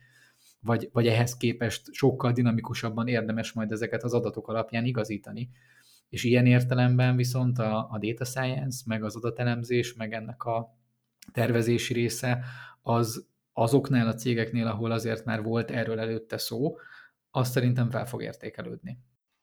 vagy, 0.60 0.88
vagy 0.92 1.06
ehhez 1.06 1.36
képest 1.36 1.92
sokkal 1.92 2.32
dinamikusabban 2.32 3.08
érdemes 3.08 3.52
majd 3.52 3.72
ezeket 3.72 4.02
az 4.02 4.14
adatok 4.14 4.48
alapján 4.48 4.84
igazítani. 4.84 5.50
És 6.08 6.24
ilyen 6.24 6.46
értelemben 6.46 7.16
viszont 7.16 7.58
a, 7.58 7.88
a 7.90 7.98
data 8.00 8.24
science, 8.24 8.82
meg 8.86 9.04
az 9.04 9.16
adatelemzés, 9.16 9.94
meg 9.94 10.12
ennek 10.12 10.44
a 10.44 10.78
tervezési 11.32 11.92
része 11.92 12.44
az 12.82 13.26
azoknál 13.52 14.06
a 14.06 14.14
cégeknél, 14.14 14.66
ahol 14.66 14.90
azért 14.90 15.24
már 15.24 15.42
volt 15.42 15.70
erről 15.70 16.00
előtte 16.00 16.38
szó, 16.38 16.76
azt 17.36 17.52
szerintem 17.52 17.90
fel 17.90 18.06
fog 18.06 18.22
értékelődni. 18.22 18.98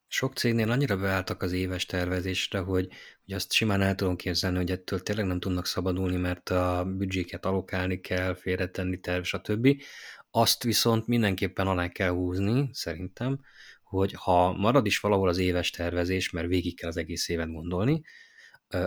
Sok 0.06 0.34
cégnél 0.34 0.70
annyira 0.70 0.96
beálltak 0.96 1.42
az 1.42 1.52
éves 1.52 1.86
tervezésre, 1.86 2.58
hogy, 2.58 2.88
hogy 3.24 3.34
azt 3.34 3.52
simán 3.52 3.82
el 3.82 3.94
tudom 3.94 4.16
képzelni, 4.16 4.56
hogy 4.56 4.70
ettől 4.70 5.02
tényleg 5.02 5.26
nem 5.26 5.40
tudnak 5.40 5.66
szabadulni, 5.66 6.16
mert 6.16 6.50
a 6.50 6.84
büdzséket 6.96 7.44
alokálni 7.44 8.00
kell, 8.00 8.34
félretenni 8.34 9.00
terv, 9.00 9.22
stb. 9.22 9.82
Azt 10.30 10.62
viszont 10.62 11.06
mindenképpen 11.06 11.66
alá 11.66 11.88
kell 11.88 12.10
húzni, 12.10 12.68
szerintem, 12.72 13.40
hogy 13.82 14.12
ha 14.12 14.52
marad 14.52 14.86
is 14.86 15.00
valahol 15.00 15.28
az 15.28 15.38
éves 15.38 15.70
tervezés, 15.70 16.30
mert 16.30 16.46
végig 16.46 16.76
kell 16.76 16.88
az 16.88 16.96
egész 16.96 17.28
évet 17.28 17.52
gondolni, 17.52 18.02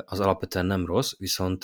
az 0.06 0.20
alapvetően 0.20 0.66
nem 0.66 0.86
rossz, 0.86 1.18
viszont 1.18 1.64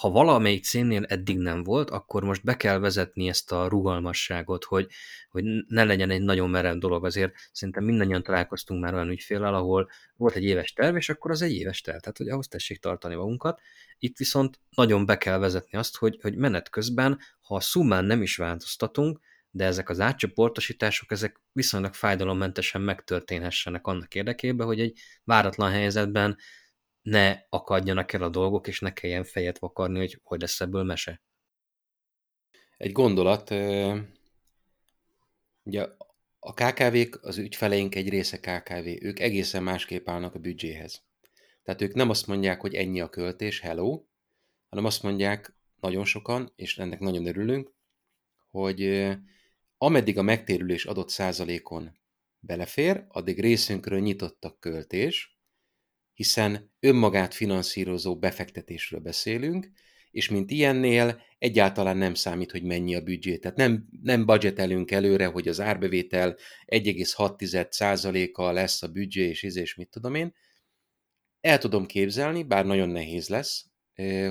ha 0.00 0.10
valamelyik 0.10 0.64
cégnél 0.64 1.04
eddig 1.04 1.38
nem 1.38 1.62
volt, 1.62 1.90
akkor 1.90 2.24
most 2.24 2.44
be 2.44 2.56
kell 2.56 2.78
vezetni 2.78 3.28
ezt 3.28 3.52
a 3.52 3.68
rugalmasságot, 3.68 4.64
hogy, 4.64 4.86
hogy 5.30 5.44
ne 5.68 5.84
legyen 5.84 6.10
egy 6.10 6.22
nagyon 6.22 6.50
merev 6.50 6.76
dolog. 6.76 7.04
Azért 7.04 7.34
szerintem 7.52 7.84
mindannyian 7.84 8.22
találkoztunk 8.22 8.82
már 8.82 8.94
olyan 8.94 9.10
ügyféllel, 9.10 9.54
ahol 9.54 9.90
volt 10.16 10.34
egy 10.34 10.44
éves 10.44 10.72
terv, 10.72 10.96
és 10.96 11.08
akkor 11.08 11.30
az 11.30 11.42
egy 11.42 11.52
éves 11.52 11.80
terv, 11.80 11.98
tehát 11.98 12.16
hogy 12.16 12.28
ahhoz 12.28 12.48
tessék 12.48 12.80
tartani 12.80 13.14
magunkat. 13.14 13.60
Itt 13.98 14.16
viszont 14.16 14.60
nagyon 14.70 15.06
be 15.06 15.18
kell 15.18 15.38
vezetni 15.38 15.78
azt, 15.78 15.96
hogy, 15.96 16.18
hogy 16.20 16.36
menet 16.36 16.70
közben, 16.70 17.18
ha 17.40 17.54
a 17.54 17.60
szumán 17.60 18.04
nem 18.04 18.22
is 18.22 18.36
változtatunk, 18.36 19.20
de 19.50 19.64
ezek 19.64 19.88
az 19.88 20.00
átcsoportosítások, 20.00 21.10
ezek 21.10 21.40
viszonylag 21.52 21.94
fájdalommentesen 21.94 22.80
megtörténhessenek 22.80 23.86
annak 23.86 24.14
érdekében, 24.14 24.66
hogy 24.66 24.80
egy 24.80 24.98
váratlan 25.24 25.70
helyzetben 25.70 26.36
ne 27.04 27.46
akadjanak 27.48 28.12
el 28.12 28.22
a 28.22 28.28
dolgok, 28.28 28.66
és 28.66 28.80
ne 28.80 28.92
kelljen 28.92 29.24
fejet 29.24 29.58
vakarni, 29.58 29.98
hogy 29.98 30.20
hogy 30.22 30.40
lesz 30.40 30.60
ebből 30.60 30.82
mese. 30.82 31.22
Egy 32.76 32.92
gondolat, 32.92 33.50
ugye 35.62 35.88
a 36.38 36.54
KKV-k, 36.54 37.18
az 37.22 37.38
ügyfeleink 37.38 37.94
egy 37.94 38.08
része 38.08 38.38
KKV, 38.38 38.86
ők 39.00 39.20
egészen 39.20 39.62
másképp 39.62 40.08
állnak 40.08 40.34
a 40.34 40.38
büdzséhez. 40.38 41.02
Tehát 41.62 41.82
ők 41.82 41.94
nem 41.94 42.10
azt 42.10 42.26
mondják, 42.26 42.60
hogy 42.60 42.74
ennyi 42.74 43.00
a 43.00 43.08
költés, 43.08 43.60
hello, 43.60 44.04
hanem 44.68 44.84
azt 44.84 45.02
mondják 45.02 45.56
nagyon 45.80 46.04
sokan, 46.04 46.52
és 46.56 46.78
ennek 46.78 46.98
nagyon 46.98 47.26
örülünk, 47.26 47.72
hogy 48.50 49.10
ameddig 49.78 50.18
a 50.18 50.22
megtérülés 50.22 50.84
adott 50.84 51.08
százalékon 51.08 51.98
belefér, 52.38 53.04
addig 53.08 53.40
részünkről 53.40 54.00
nyitottak 54.00 54.60
költés, 54.60 55.33
hiszen 56.14 56.72
önmagát 56.80 57.34
finanszírozó 57.34 58.18
befektetésről 58.18 59.00
beszélünk, 59.00 59.70
és 60.10 60.28
mint 60.28 60.50
ilyennél 60.50 61.22
egyáltalán 61.38 61.96
nem 61.96 62.14
számít, 62.14 62.50
hogy 62.50 62.62
mennyi 62.62 62.94
a 62.94 63.00
büdzsé. 63.00 63.38
Tehát 63.38 63.56
nem, 63.56 63.88
nem 64.02 64.26
budgetelünk 64.26 64.90
előre, 64.90 65.26
hogy 65.26 65.48
az 65.48 65.60
árbevétel 65.60 66.36
1,6%-a 66.66 68.50
lesz 68.50 68.82
a 68.82 68.88
büdzsé, 68.88 69.28
és 69.28 69.42
íz, 69.42 69.56
és 69.56 69.74
mit 69.74 69.88
tudom 69.88 70.14
én. 70.14 70.34
El 71.40 71.58
tudom 71.58 71.86
képzelni, 71.86 72.42
bár 72.42 72.66
nagyon 72.66 72.88
nehéz 72.88 73.28
lesz, 73.28 73.66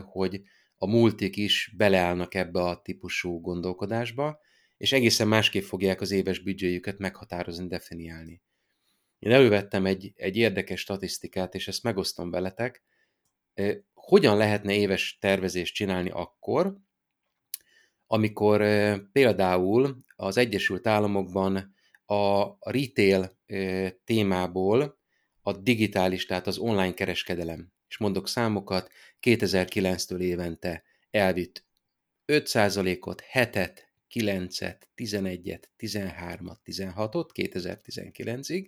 hogy 0.03 0.41
a 0.75 0.87
multik 0.87 1.35
is 1.35 1.73
beleállnak 1.77 2.35
ebbe 2.35 2.61
a 2.61 2.81
típusú 2.81 3.39
gondolkodásba, 3.39 4.39
és 4.77 4.91
egészen 4.91 5.27
másképp 5.27 5.63
fogják 5.63 6.01
az 6.01 6.11
éves 6.11 6.39
büdzséjüket 6.39 6.97
meghatározni, 6.97 7.67
definiálni. 7.67 8.41
Én 9.23 9.31
elővettem 9.31 9.85
egy, 9.85 10.13
egy 10.15 10.37
érdekes 10.37 10.79
statisztikát, 10.79 11.55
és 11.55 11.67
ezt 11.67 11.83
megosztom 11.83 12.29
veletek. 12.31 12.83
Hogyan 13.93 14.37
lehetne 14.37 14.73
éves 14.73 15.17
tervezést 15.21 15.73
csinálni 15.73 16.09
akkor, 16.09 16.77
amikor 18.07 18.61
például 19.11 20.03
az 20.15 20.37
Egyesült 20.37 20.87
Államokban 20.87 21.75
a 22.05 22.55
retail 22.71 23.37
témából 24.03 24.99
a 25.41 25.51
digitális, 25.57 26.25
tehát 26.25 26.47
az 26.47 26.57
online 26.57 26.93
kereskedelem, 26.93 27.71
és 27.87 27.97
mondok 27.97 28.27
számokat, 28.27 28.91
2009-től 29.21 30.19
évente 30.19 30.83
elvitt 31.11 31.65
5%-ot, 32.25 33.23
7-et, 33.33 33.77
9-et, 34.13 34.81
11-et, 34.95 35.63
13-at, 35.77 36.57
16-ot 36.65 37.29
2019-ig, 37.33 38.67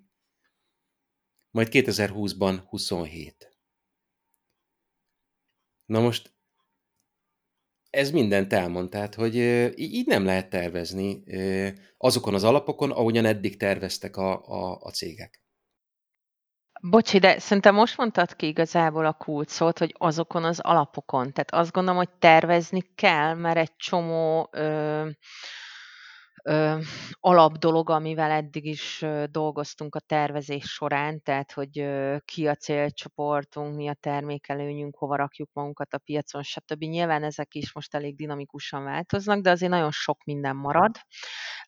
majd 1.56 1.68
2020-ban 1.72 2.60
27. 2.70 3.58
Na 5.86 6.00
most 6.00 6.34
ez 7.90 8.12
mindent 8.12 8.54
elmond, 8.54 8.90
tehát, 8.90 9.16
hogy 9.16 9.36
így 9.76 10.08
nem 10.08 10.26
lehet 10.26 10.50
tervezni 10.50 11.24
azokon 11.98 12.34
az 12.34 12.44
alapokon, 12.44 12.92
ahogyan 12.92 13.26
eddig 13.26 13.58
terveztek 13.58 14.18
a, 14.18 14.46
a, 14.46 14.80
a 14.82 14.92
cégek. 14.92 15.44
Bocsi, 16.82 17.20
de 17.20 17.40
szerintem 17.40 17.76
most 17.76 17.98
mondtad 17.98 18.36
ki 18.36 18.48
igazából 18.48 19.06
a 19.06 19.14
kulcsot, 19.14 19.78
hogy 19.78 19.96
azokon 19.98 20.44
az 20.44 20.60
alapokon. 20.60 21.34
Tehát 21.34 21.54
azt 21.54 21.72
gondolom, 21.72 21.98
hogy 22.00 22.18
tervezni 22.20 22.82
kell, 22.96 23.34
mert 23.34 23.58
egy 23.58 23.76
csomó 23.76 24.50
ö, 24.52 25.10
ö, 26.46 26.80
alapdolog, 27.20 27.90
amivel 27.90 28.32
eddig 28.32 28.66
is 28.66 29.02
ö, 29.02 29.24
dolgoztunk 29.32 29.96
a 29.96 30.00
tervezés 30.00 30.64
során, 30.66 31.22
tehát 31.24 31.52
hogy 31.52 31.80
ö, 31.80 32.18
ki 32.26 32.48
a 32.48 32.56
célcsoportunk, 32.56 33.76
mi 33.76 33.88
a 33.88 33.94
termékelőnyünk, 33.94 34.98
hova 34.98 35.16
rakjuk 35.16 35.50
magunkat 35.54 35.94
a 35.94 35.98
piacon, 35.98 36.44
stb. 36.44 36.84
Nyilván 36.84 37.24
ezek 37.24 37.56
is 37.56 37.74
most 37.74 37.96
elég 37.96 38.16
dinamikusan 38.16 38.84
változnak, 38.84 39.42
de 39.42 39.50
azért 39.50 39.72
nagyon 39.72 39.92
sok 39.92 40.24
minden 40.24 40.56
marad. 40.56 40.96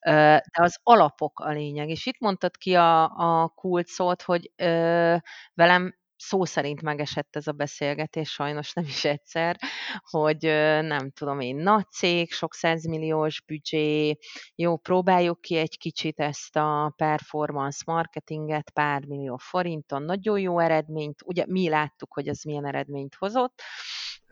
Ö, 0.05 0.11
de 0.11 0.63
az 0.63 0.77
alapok 0.83 1.39
a 1.39 1.49
lényeg. 1.49 1.89
És 1.89 2.05
itt 2.05 2.19
mondtad 2.19 2.57
ki 2.57 2.73
a, 2.75 3.03
a 3.03 3.47
kulcsot, 3.47 4.21
hogy 4.21 4.51
ö, 4.55 5.15
velem 5.53 5.95
szó 6.17 6.45
szerint 6.45 6.81
megesett 6.81 7.35
ez 7.35 7.47
a 7.47 7.51
beszélgetés, 7.51 8.31
sajnos 8.31 8.73
nem 8.73 8.85
is 8.85 9.05
egyszer, 9.05 9.57
hogy 9.99 10.43
nem 10.81 11.11
tudom 11.11 11.39
én, 11.39 11.55
nagy 11.55 11.89
cég, 11.91 12.31
sok 12.31 12.53
százmilliós 12.53 13.41
büdzsé, 13.41 14.17
jó, 14.55 14.77
próbáljuk 14.77 15.41
ki 15.41 15.55
egy 15.57 15.77
kicsit 15.77 16.19
ezt 16.19 16.55
a 16.55 16.93
performance 16.95 17.83
marketinget 17.85 18.69
pár 18.69 19.05
millió 19.05 19.37
forinton, 19.37 20.03
nagyon 20.03 20.39
jó 20.39 20.59
eredményt, 20.59 21.21
ugye 21.25 21.45
mi 21.47 21.69
láttuk, 21.69 22.13
hogy 22.13 22.27
ez 22.27 22.43
milyen 22.43 22.65
eredményt 22.65 23.15
hozott, 23.15 23.61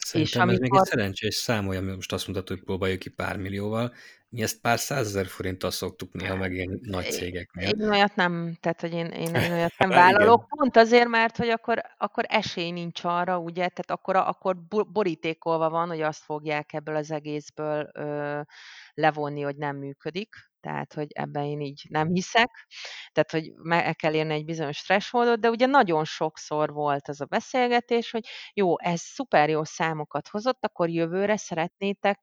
Szerintem 0.06 0.50
és 0.50 0.54
ez 0.54 0.60
amikor... 0.60 0.70
még 0.70 0.80
egy 0.80 0.86
szerencsés 0.86 1.36
szám, 1.36 1.68
olyan, 1.68 1.84
most 1.84 2.14
azt 2.14 2.28
mondhatod, 2.28 2.58
hogy 2.58 2.66
próbáljuk 2.66 3.00
ki 3.00 3.10
pár 3.10 3.38
millióval, 3.38 3.94
mi 4.30 4.42
ezt 4.42 4.62
pár 4.62 4.80
százezer 4.80 5.26
forinttal 5.26 5.72
szoktuk 5.72 6.14
néha 6.14 6.36
meg 6.36 6.54
ilyen 6.54 6.80
nagy 6.82 7.12
cégeknél. 7.12 7.70
Én 7.70 7.90
olyat 7.90 8.16
nem, 8.16 8.58
tehát 8.60 8.82
hogy 8.82 8.94
én, 8.94 9.06
én, 9.06 9.36
én 9.36 9.52
olyat 9.52 9.78
nem 9.78 9.90
vállalok, 10.04 10.48
pont 10.48 10.78
azért, 10.78 11.08
mert 11.08 11.38
hogy 11.38 11.50
akkor, 11.50 11.82
akkor 11.98 12.24
esély 12.28 12.72
nincs 12.72 13.04
arra, 13.04 13.38
ugye, 13.40 13.68
tehát 13.68 13.92
akkor, 13.92 14.16
akkor 14.16 14.58
borítékolva 14.92 15.70
van, 15.70 15.88
hogy 15.88 16.02
azt 16.02 16.24
fogják 16.24 16.74
ebből 16.74 16.96
az 16.96 17.12
egészből 17.12 17.90
ö, 17.94 18.42
levonni, 18.94 19.42
hogy 19.42 19.56
nem 19.56 19.78
működik 19.78 20.36
tehát 20.66 20.94
hogy 20.94 21.08
ebben 21.10 21.44
én 21.44 21.62
így 21.62 21.86
nem 21.90 22.08
hiszek, 22.08 22.68
tehát 23.12 23.32
hogy 23.32 23.52
meg 23.56 23.96
kell 23.96 24.14
érni 24.14 24.34
egy 24.34 24.46
bizonyos 24.46 24.82
thresholdot, 24.82 25.40
de 25.40 25.50
ugye 25.50 25.66
nagyon 25.66 26.04
sokszor 26.06 26.74
volt 26.74 27.08
az 27.08 27.22
a 27.22 27.26
beszélgetés, 27.26 28.12
hogy 28.12 28.26
jó, 28.54 28.80
ez 28.80 29.02
szuper 29.02 29.50
jó 29.50 29.64
számokat 29.64 30.28
hozott, 30.28 30.66
akkor 30.66 30.90
jövőre 30.90 31.38
szeretnétek 31.38 32.20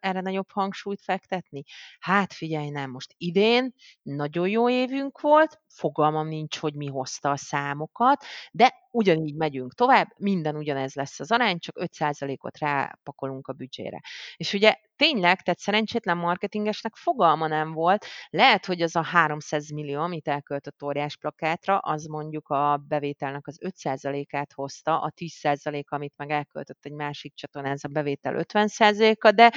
erre 0.00 0.20
nagyobb 0.20 0.50
hangsúlyt 0.50 1.02
fektetni? 1.02 1.62
Hát 1.98 2.32
figyelj, 2.32 2.68
nem, 2.68 2.90
most 2.90 3.14
idén 3.16 3.72
nagyon 4.02 4.48
jó 4.48 4.70
évünk 4.70 5.20
volt, 5.20 5.60
fogalmam 5.68 6.28
nincs, 6.28 6.58
hogy 6.58 6.74
mi 6.74 6.86
hozta 6.86 7.30
a 7.30 7.36
számokat, 7.36 8.24
de 8.52 8.83
ugyanígy 8.94 9.34
megyünk 9.34 9.74
tovább, 9.74 10.08
minden 10.16 10.56
ugyanez 10.56 10.94
lesz 10.94 11.20
az 11.20 11.32
arány, 11.32 11.58
csak 11.58 11.76
5%-ot 11.80 12.58
rápakolunk 12.58 13.48
a 13.48 13.52
büdzsére. 13.52 14.00
És 14.36 14.52
ugye 14.52 14.74
tényleg, 14.96 15.42
tehát 15.42 15.58
szerencsétlen 15.58 16.16
marketingesnek 16.16 16.96
fogalma 16.96 17.46
nem 17.46 17.72
volt, 17.72 18.06
lehet, 18.30 18.66
hogy 18.66 18.82
az 18.82 18.96
a 18.96 19.02
300 19.02 19.70
millió, 19.70 20.00
amit 20.00 20.28
elköltött 20.28 20.82
óriás 20.82 21.16
plakátra, 21.16 21.78
az 21.78 22.04
mondjuk 22.04 22.48
a 22.48 22.84
bevételnek 22.88 23.46
az 23.46 23.58
5%-át 23.66 24.52
hozta, 24.52 25.00
a 25.00 25.12
10% 25.16 25.84
amit 25.84 26.14
meg 26.16 26.30
elköltött 26.30 26.84
egy 26.84 26.92
másik 26.92 27.34
csatornán, 27.34 27.72
ez 27.72 27.84
a 27.84 27.88
bevétel 27.88 28.34
50%-a, 28.38 29.30
de 29.30 29.52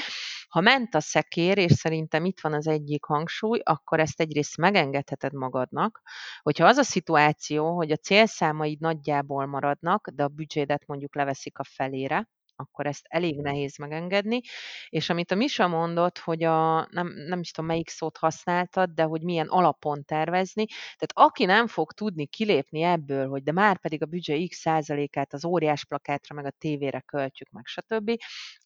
ha 0.47 0.61
ment 0.61 0.95
a 0.95 0.99
szekér, 0.99 1.57
és 1.57 1.71
szerintem 1.71 2.25
itt 2.25 2.39
van 2.41 2.53
az 2.53 2.67
egyik 2.67 3.05
hangsúly, 3.05 3.59
akkor 3.63 3.99
ezt 3.99 4.19
egyrészt 4.19 4.57
megengedheted 4.57 5.33
magadnak, 5.33 6.01
hogyha 6.41 6.65
az 6.65 6.77
a 6.77 6.83
szituáció, 6.83 7.75
hogy 7.75 7.91
a 7.91 7.95
célszámaid 7.95 8.79
nagyjából 8.79 9.45
maradnak, 9.45 10.09
de 10.09 10.23
a 10.23 10.27
büdzsédet 10.27 10.87
mondjuk 10.87 11.15
leveszik 11.15 11.57
a 11.59 11.63
felére, 11.63 12.27
akkor 12.59 12.85
ezt 12.85 13.05
elég 13.09 13.41
nehéz 13.41 13.77
megengedni. 13.77 14.41
És 14.89 15.09
amit 15.09 15.31
a 15.31 15.35
Misa 15.35 15.67
mondott, 15.67 16.17
hogy 16.17 16.43
a, 16.43 16.87
nem, 16.91 17.07
nem 17.27 17.39
is 17.39 17.51
tudom, 17.51 17.69
melyik 17.69 17.89
szót 17.89 18.17
használtad, 18.17 18.89
de 18.89 19.03
hogy 19.03 19.21
milyen 19.21 19.47
alapon 19.47 20.03
tervezni, 20.03 20.65
tehát 20.65 21.11
aki 21.13 21.45
nem 21.45 21.67
fog 21.67 21.91
tudni 21.91 22.25
kilépni 22.25 22.81
ebből, 22.81 23.27
hogy 23.27 23.43
de 23.43 23.51
már 23.51 23.79
pedig 23.79 24.03
a 24.03 24.05
büdzsé 24.05 24.45
x 24.47 24.57
százalékát 24.57 25.33
az 25.33 25.45
óriás 25.45 25.85
plakátra, 25.85 26.35
meg 26.35 26.45
a 26.45 26.51
tévére 26.57 26.99
költjük, 26.99 27.49
meg 27.49 27.65
stb., 27.65 28.11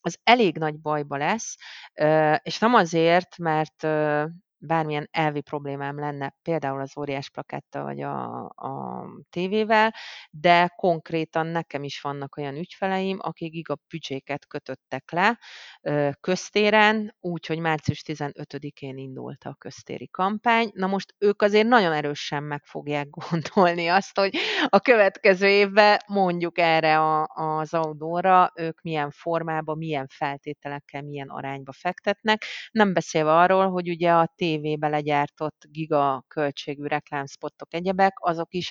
az 0.01 0.19
elég 0.23 0.57
nagy 0.57 0.79
bajba 0.79 1.17
lesz, 1.17 1.55
és 2.41 2.59
nem 2.59 2.73
azért, 2.73 3.37
mert 3.37 3.87
bármilyen 4.61 5.07
elvi 5.11 5.41
problémám 5.41 5.99
lenne, 5.99 6.35
például 6.41 6.81
az 6.81 6.97
óriás 6.97 7.29
plaketta 7.29 7.83
vagy 7.83 8.01
a, 8.01 8.43
a 8.45 9.05
tévével, 9.29 9.93
de 10.29 10.73
konkrétan 10.75 11.47
nekem 11.47 11.83
is 11.83 12.01
vannak 12.01 12.37
olyan 12.37 12.55
ügyfeleim, 12.55 13.17
akik 13.21 13.51
gigabüdzséket 13.51 14.47
kötöttek 14.47 15.11
le 15.11 15.39
köztéren, 16.19 17.15
úgy, 17.19 17.45
hogy 17.45 17.59
március 17.59 18.01
15-én 18.05 18.97
indult 18.97 19.43
a 19.43 19.55
köztéri 19.57 20.07
kampány. 20.07 20.71
Na 20.73 20.87
most 20.87 21.15
ők 21.17 21.41
azért 21.41 21.67
nagyon 21.67 21.93
erősen 21.93 22.43
meg 22.43 22.63
fogják 22.63 23.07
gondolni 23.29 23.87
azt, 23.87 24.17
hogy 24.17 24.35
a 24.67 24.79
következő 24.79 25.47
évben 25.47 25.99
mondjuk 26.07 26.57
erre 26.57 26.99
a, 26.99 27.27
az 27.33 27.73
audóra 27.73 28.51
ők 28.55 28.81
milyen 28.81 29.11
formában, 29.11 29.77
milyen 29.77 30.07
feltételekkel, 30.07 31.01
milyen 31.01 31.29
arányba 31.29 31.71
fektetnek. 31.71 32.43
Nem 32.71 32.93
beszélve 32.93 33.31
arról, 33.31 33.69
hogy 33.69 33.89
ugye 33.89 34.11
a 34.11 34.33
tévé 34.35 34.50
tévébe 34.51 34.87
legyártott 34.87 35.65
giga 35.69 36.23
költségű 36.27 36.85
reklámspottok, 36.85 37.73
egyebek, 37.73 38.13
azok 38.15 38.53
is 38.53 38.69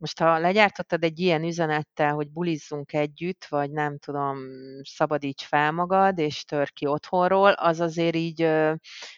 most 0.00 0.18
ha 0.18 0.38
legyártottad 0.38 1.04
egy 1.04 1.18
ilyen 1.18 1.44
üzenettel, 1.44 2.14
hogy 2.14 2.30
bulizzunk 2.30 2.92
együtt, 2.92 3.44
vagy 3.48 3.70
nem 3.70 3.98
tudom, 3.98 4.38
szabadíts 4.82 5.44
fel 5.44 5.72
magad, 5.72 6.18
és 6.18 6.44
tör 6.44 6.72
ki 6.72 6.86
otthonról, 6.86 7.52
az 7.52 7.80
azért 7.80 8.14
így 8.14 8.48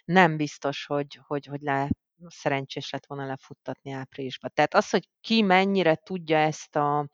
nem 0.04 0.36
biztos, 0.36 0.86
hogy, 0.86 1.18
hogy, 1.26 1.46
hogy 1.46 1.60
le, 1.60 1.88
szerencsés 2.26 2.90
lett 2.90 3.06
volna 3.06 3.26
lefuttatni 3.26 3.90
áprilisba. 3.90 4.48
Tehát 4.48 4.74
az, 4.74 4.90
hogy 4.90 5.08
ki 5.20 5.42
mennyire 5.42 5.94
tudja 5.94 6.38
ezt 6.38 6.76
a, 6.76 7.08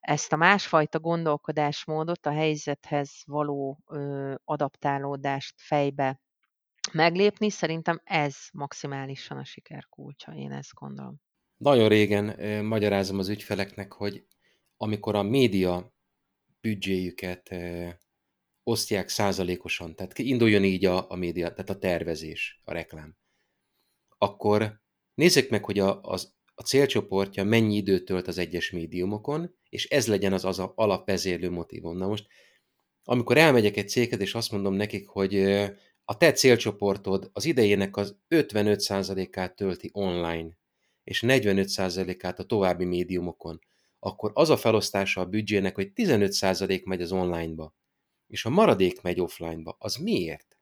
ezt 0.00 0.32
a 0.32 0.36
másfajta 0.36 1.00
gondolkodásmódot, 1.00 2.26
a 2.26 2.32
helyzethez 2.32 3.22
való 3.26 3.78
ö, 3.86 4.34
adaptálódást 4.44 5.54
fejbe 5.56 6.20
meglépni, 6.92 7.50
szerintem 7.50 8.00
ez 8.04 8.36
maximálisan 8.52 9.38
a 9.38 9.44
siker 9.44 9.86
kulcsa, 9.88 10.32
én 10.32 10.52
ezt 10.52 10.74
gondolom. 10.74 11.20
Nagyon 11.56 11.88
régen 11.88 12.30
eh, 12.30 12.62
magyarázom 12.62 13.18
az 13.18 13.28
ügyfeleknek, 13.28 13.92
hogy 13.92 14.26
amikor 14.76 15.14
a 15.14 15.22
média 15.22 15.94
büdzséjüket 16.60 17.48
eh, 17.48 17.94
osztják 18.62 19.08
százalékosan, 19.08 19.94
tehát 19.94 20.18
induljon 20.18 20.64
így 20.64 20.84
a, 20.84 21.10
a 21.10 21.16
média, 21.16 21.52
tehát 21.52 21.70
a 21.70 21.78
tervezés, 21.78 22.60
a 22.64 22.72
reklám, 22.72 23.16
akkor 24.18 24.80
nézzük 25.14 25.50
meg, 25.50 25.64
hogy 25.64 25.78
a, 25.78 26.00
az, 26.00 26.34
a 26.54 26.62
célcsoportja 26.62 27.44
mennyi 27.44 27.76
időt 27.76 28.04
tölt 28.04 28.28
az 28.28 28.38
egyes 28.38 28.70
médiumokon, 28.70 29.54
és 29.68 29.88
ez 29.88 30.06
legyen 30.06 30.32
az, 30.32 30.44
az 30.44 30.58
a 30.58 30.72
alapvezérlő 30.76 31.50
motivum. 31.50 31.96
Na 31.96 32.06
most, 32.06 32.26
amikor 33.04 33.36
elmegyek 33.36 33.76
egy 33.76 33.88
céghez, 33.88 34.20
és 34.20 34.34
azt 34.34 34.52
mondom 34.52 34.74
nekik, 34.74 35.08
hogy 35.08 35.34
a 36.04 36.16
te 36.16 36.32
célcsoportod 36.32 37.30
az 37.32 37.44
idejének 37.44 37.96
az 37.96 38.16
55%-át 38.28 39.56
tölti 39.56 39.90
online, 39.92 40.58
és 41.04 41.24
45%-át 41.26 42.38
a 42.38 42.44
további 42.44 42.84
médiumokon, 42.84 43.60
akkor 43.98 44.30
az 44.34 44.50
a 44.50 44.56
felosztása 44.56 45.20
a 45.20 45.26
büdzsének, 45.26 45.74
hogy 45.74 45.92
15% 45.94 46.84
megy 46.84 47.02
az 47.02 47.12
onlineba, 47.12 47.74
és 48.26 48.44
a 48.44 48.50
maradék 48.50 49.02
megy 49.02 49.20
offlineba. 49.20 49.76
Az 49.78 49.96
miért? 49.96 50.58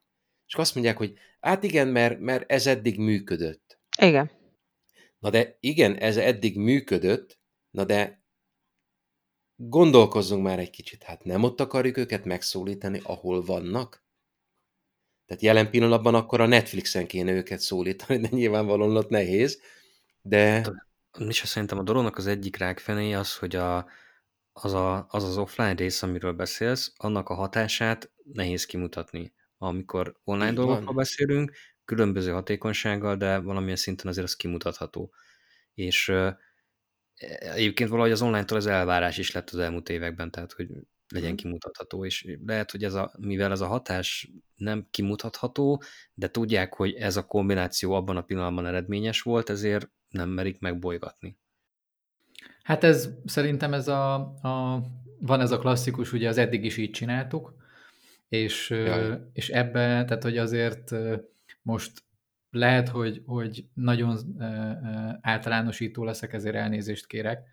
És 0.47 0.55
azt 0.55 0.75
mondják, 0.75 0.97
hogy 0.97 1.15
hát 1.41 1.63
igen, 1.63 1.89
mert, 1.89 2.19
mert 2.19 2.51
ez 2.51 2.67
eddig 2.67 2.99
működött. 2.99 3.81
Igen. 4.01 4.31
Na 5.19 5.31
de 5.31 5.57
igen, 5.61 5.97
ez 5.97 6.17
eddig 6.17 6.59
működött, 6.59 7.39
na 7.71 7.85
de 7.85 8.25
gondolkozzunk 9.57 10.43
már 10.43 10.59
egy 10.59 10.71
kicsit, 10.71 11.03
hát 11.03 11.25
nem 11.25 11.43
ott 11.43 11.61
akarjuk 11.61 11.97
őket 11.97 12.25
megszólítani, 12.25 13.01
ahol 13.03 13.45
vannak? 13.45 14.00
Tehát 15.31 15.45
jelen 15.45 15.71
pillanatban 15.71 16.15
akkor 16.15 16.41
a 16.41 16.47
Netflixen 16.47 17.07
kéne 17.07 17.33
őket 17.33 17.61
szólítani, 17.61 18.21
de 18.21 18.29
nyilvánvalóan 18.31 18.97
ott 18.97 19.09
nehéz. 19.09 19.61
De... 20.23 20.71
És 21.29 21.43
szerintem 21.45 21.79
a 21.79 21.83
dolognak 21.83 22.17
az 22.17 22.27
egyik 22.27 22.57
rákfené 22.57 23.13
az, 23.13 23.37
hogy 23.37 23.57
a, 23.57 23.87
az, 24.53 24.73
a, 24.73 25.07
az 25.09 25.25
az 25.25 25.39
offline 25.39 25.75
rész, 25.75 26.03
amiről 26.03 26.33
beszélsz, 26.33 26.93
annak 26.97 27.29
a 27.29 27.35
hatását 27.35 28.11
nehéz 28.33 28.67
kimutatni. 28.67 29.33
Amikor 29.59 30.17
online 30.25 30.51
Így 30.51 30.57
dolgokról 30.57 30.85
van. 30.85 30.95
beszélünk, 30.95 31.53
különböző 31.85 32.31
hatékonysággal, 32.31 33.17
de 33.17 33.39
valamilyen 33.39 33.77
szinten 33.77 34.07
azért 34.07 34.27
az 34.27 34.37
kimutatható. 34.37 35.13
És 35.75 36.13
egyébként 37.39 37.91
valahogy 37.91 38.13
az 38.13 38.23
online-tól 38.23 38.59
az 38.59 38.67
elvárás 38.67 39.19
is 39.19 39.31
lett 39.31 39.51
az 39.51 39.59
elmúlt 39.59 39.89
években, 39.89 40.31
tehát 40.31 40.53
hogy 40.53 40.69
legyen 41.11 41.37
kimutatható, 41.37 42.05
és 42.05 42.37
lehet, 42.47 42.71
hogy 42.71 42.85
ez 42.85 42.95
a, 42.95 43.13
mivel 43.19 43.51
ez 43.51 43.61
a 43.61 43.67
hatás 43.67 44.31
nem 44.57 44.87
kimutatható, 44.91 45.83
de 46.15 46.31
tudják, 46.31 46.75
hogy 46.75 46.95
ez 46.95 47.17
a 47.17 47.27
kombináció 47.27 47.93
abban 47.93 48.17
a 48.17 48.23
pillanatban 48.23 48.67
eredményes 48.67 49.23
volt, 49.23 49.51
ezért 49.51 49.91
nem 50.09 50.29
merik 50.29 50.61
megbolygatni. 50.61 51.39
Hát 52.63 52.85
ez 52.85 53.09
szerintem 53.25 53.73
ez 53.73 53.89
a, 53.89 54.15
a 54.43 54.83
van 55.21 55.41
ez 55.41 55.51
a 55.51 55.59
klasszikus, 55.59 56.13
ugye 56.13 56.29
az 56.29 56.39
eddig 56.39 56.65
is 56.65 56.77
így 56.77 56.91
csináltuk, 56.91 57.55
és, 58.29 58.75
és 59.33 59.49
ebbe, 59.49 60.05
tehát 60.05 60.23
hogy 60.23 60.39
azért 60.39 60.95
most 61.63 62.03
lehet, 62.51 62.89
hogy, 62.89 63.23
hogy 63.27 63.65
nagyon 63.75 64.19
általánosító 65.21 66.05
leszek, 66.05 66.33
ezért 66.33 66.55
elnézést 66.55 67.07
kérek, 67.07 67.49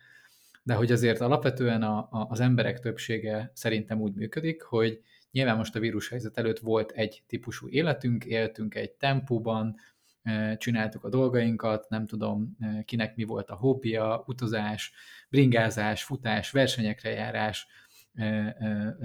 de 0.68 0.74
hogy 0.74 0.92
azért 0.92 1.20
alapvetően 1.20 1.82
a, 1.82 1.98
a, 1.98 2.26
az 2.28 2.40
emberek 2.40 2.78
többsége 2.78 3.50
szerintem 3.54 4.00
úgy 4.00 4.14
működik, 4.14 4.62
hogy 4.62 5.00
nyilván 5.30 5.56
most 5.56 5.76
a 5.76 5.78
vírushelyzet 5.80 6.38
előtt 6.38 6.58
volt 6.58 6.90
egy 6.90 7.22
típusú 7.26 7.68
életünk, 7.68 8.24
éltünk 8.24 8.74
egy 8.74 8.90
tempóban, 8.90 9.76
e, 10.22 10.56
csináltuk 10.56 11.04
a 11.04 11.08
dolgainkat, 11.08 11.88
nem 11.88 12.06
tudom 12.06 12.56
e, 12.60 12.82
kinek 12.82 13.16
mi 13.16 13.24
volt 13.24 13.50
a 13.50 13.54
hobbija, 13.54 14.24
utazás, 14.26 14.92
bringázás, 15.30 16.04
futás, 16.04 16.50
versenyekre 16.50 17.10
járás, 17.10 17.66
e, 18.14 18.56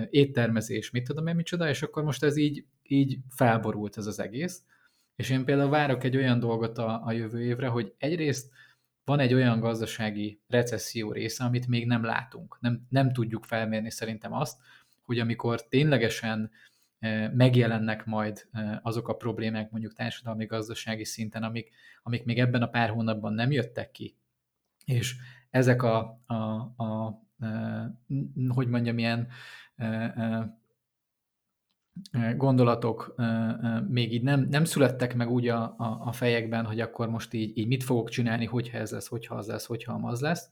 éttermezés, 0.10 0.92
mit 0.92 1.04
tudom 1.04 1.28
én 1.28 1.36
micsoda, 1.36 1.70
és 1.70 1.82
akkor 1.82 2.04
most 2.04 2.24
ez 2.24 2.38
így, 2.38 2.66
így 2.84 3.18
felborult 3.30 3.98
ez 3.98 4.06
az 4.06 4.20
egész. 4.20 4.64
És 5.16 5.30
én 5.30 5.46
például 5.46 5.70
várok 5.70 6.04
egy 6.04 6.18
olyan 6.18 6.40
dolgot 6.40 6.78
a, 6.78 7.02
a 7.06 7.12
jövő 7.12 7.44
évre, 7.44 7.68
hogy 7.68 7.94
egyrészt 7.98 8.52
van 9.06 9.20
egy 9.20 9.34
olyan 9.34 9.60
gazdasági 9.60 10.42
recesszió 10.48 11.12
része, 11.12 11.44
amit 11.44 11.68
még 11.68 11.88
nem 11.88 12.04
látunk. 12.04 12.58
Nem, 12.62 12.86
nem 12.90 13.14
tudjuk 13.14 13.44
felmérni 13.44 13.92
szerintem 13.92 14.34
azt, 14.34 14.60
hogy 15.02 15.20
amikor 15.20 15.68
ténylegesen 15.68 16.52
e, 17.00 17.30
megjelennek 17.30 18.06
majd 18.06 18.48
e, 18.52 18.80
azok 18.84 19.08
a 19.08 19.16
problémák 19.16 19.72
mondjuk 19.72 19.94
társadalmi 19.94 20.46
gazdasági 20.46 21.06
szinten, 21.06 21.44
amik, 21.44 21.72
amik 22.04 22.24
még 22.24 22.40
ebben 22.40 22.62
a 22.62 22.70
pár 22.70 22.90
hónapban 22.90 23.34
nem 23.34 23.52
jöttek 23.52 23.92
ki, 23.92 24.16
és 24.86 25.16
ezek 25.50 25.84
a, 25.84 26.22
a, 26.26 26.34
a, 26.34 26.84
a 26.84 27.22
e, 27.40 27.92
hogy 28.48 28.68
mondjam, 28.68 28.98
ilyen 28.98 29.28
gondolatok 32.36 33.16
még 33.88 34.14
így 34.14 34.24
nem, 34.24 34.48
nem 34.50 34.66
születtek 34.66 35.16
meg 35.16 35.30
úgy 35.30 35.48
a, 35.48 35.64
a, 35.64 36.02
a 36.06 36.12
fejekben, 36.12 36.66
hogy 36.66 36.80
akkor 36.80 37.10
most 37.10 37.34
így, 37.34 37.58
így 37.58 37.68
mit 37.68 37.84
fogok 37.84 38.10
csinálni, 38.10 38.46
hogyha 38.46 38.78
ez 38.78 38.92
lesz, 38.92 39.08
hogyha 39.08 39.36
az 39.36 39.48
lesz, 39.48 39.66
hogyha 39.66 39.94
az 39.94 40.22
lesz, 40.22 40.50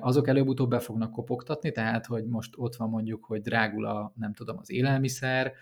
azok 0.00 0.28
előbb-utóbb 0.28 0.70
be 0.70 0.78
fognak 0.78 1.10
kopogtatni, 1.10 1.72
tehát, 1.72 2.06
hogy 2.06 2.26
most 2.26 2.52
ott 2.56 2.76
van 2.76 2.88
mondjuk, 2.88 3.24
hogy 3.24 3.40
drágul 3.40 3.86
a, 3.86 4.12
nem 4.16 4.32
tudom, 4.32 4.58
az 4.58 4.70
élelmiszer, 4.70 5.52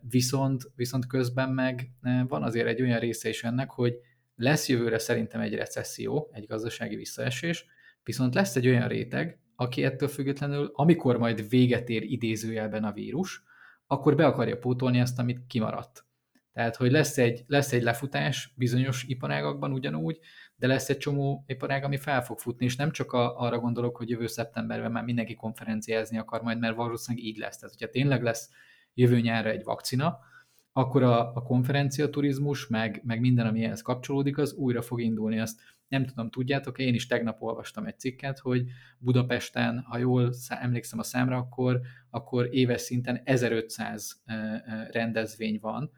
viszont, 0.00 0.70
viszont 0.76 1.06
közben 1.06 1.50
meg 1.50 1.92
van 2.28 2.42
azért 2.42 2.66
egy 2.66 2.82
olyan 2.82 2.98
része 2.98 3.28
is 3.28 3.44
ennek, 3.44 3.70
hogy 3.70 3.94
lesz 4.36 4.68
jövőre 4.68 4.98
szerintem 4.98 5.40
egy 5.40 5.54
recesszió, 5.54 6.30
egy 6.32 6.46
gazdasági 6.46 6.96
visszaesés, 6.96 7.66
Viszont 8.04 8.34
lesz 8.34 8.56
egy 8.56 8.66
olyan 8.66 8.88
réteg, 8.88 9.38
aki 9.56 9.84
ettől 9.84 10.08
függetlenül, 10.08 10.70
amikor 10.74 11.18
majd 11.18 11.48
véget 11.48 11.88
ér 11.88 12.02
idézőjelben 12.02 12.84
a 12.84 12.92
vírus, 12.92 13.42
akkor 13.92 14.14
be 14.16 14.26
akarja 14.26 14.58
pótolni 14.58 15.00
azt, 15.00 15.18
amit 15.18 15.46
kimaradt. 15.46 16.04
Tehát, 16.52 16.76
hogy 16.76 16.90
lesz 16.90 17.18
egy, 17.18 17.44
lesz 17.46 17.72
egy 17.72 17.82
lefutás 17.82 18.52
bizonyos 18.56 19.04
iparágakban 19.04 19.72
ugyanúgy, 19.72 20.18
de 20.56 20.66
lesz 20.66 20.88
egy 20.88 20.98
csomó 20.98 21.44
iparág, 21.46 21.84
ami 21.84 21.96
fel 21.96 22.22
fog 22.22 22.38
futni, 22.38 22.64
és 22.64 22.76
nem 22.76 22.90
csak 22.90 23.12
a, 23.12 23.38
arra 23.38 23.58
gondolok, 23.58 23.96
hogy 23.96 24.08
jövő 24.08 24.26
szeptemberben 24.26 24.92
már 24.92 25.04
mindenki 25.04 25.34
konferenciázni 25.34 26.18
akar 26.18 26.42
majd, 26.42 26.58
mert 26.58 26.76
valószínűleg 26.76 27.26
így 27.26 27.36
lesz. 27.36 27.56
Tehát, 27.58 27.74
hogyha 27.78 27.92
tényleg 27.92 28.22
lesz 28.22 28.50
jövő 28.94 29.20
nyárra 29.20 29.50
egy 29.50 29.64
vakcina, 29.64 30.18
akkor 30.72 31.02
a, 31.02 31.34
a 31.34 31.42
konferencia 31.42 32.10
turizmus, 32.10 32.66
meg, 32.66 33.00
meg 33.04 33.20
minden, 33.20 33.46
ami 33.46 33.64
ehhez 33.64 33.82
kapcsolódik, 33.82 34.38
az 34.38 34.52
újra 34.52 34.82
fog 34.82 35.00
indulni. 35.00 35.40
Azt 35.40 35.60
nem 35.92 36.06
tudom, 36.06 36.30
tudjátok, 36.30 36.78
én 36.78 36.94
is 36.94 37.06
tegnap 37.06 37.42
olvastam 37.42 37.86
egy 37.86 37.98
cikket, 37.98 38.38
hogy 38.38 38.64
Budapesten, 38.98 39.78
ha 39.78 39.98
jól 39.98 40.32
emlékszem 40.48 40.98
a 40.98 41.02
számra, 41.02 41.36
akkor, 41.36 41.80
akkor 42.10 42.48
éves 42.50 42.80
szinten 42.80 43.20
1500 43.24 44.22
rendezvény 44.90 45.58
van, 45.60 45.90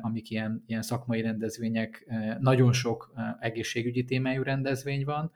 amik 0.00 0.30
ilyen, 0.30 0.62
ilyen 0.66 0.82
szakmai 0.82 1.22
rendezvények, 1.22 2.06
nagyon 2.40 2.72
sok 2.72 3.12
egészségügyi 3.40 4.04
témájú 4.04 4.42
rendezvény 4.42 5.04
van, 5.04 5.32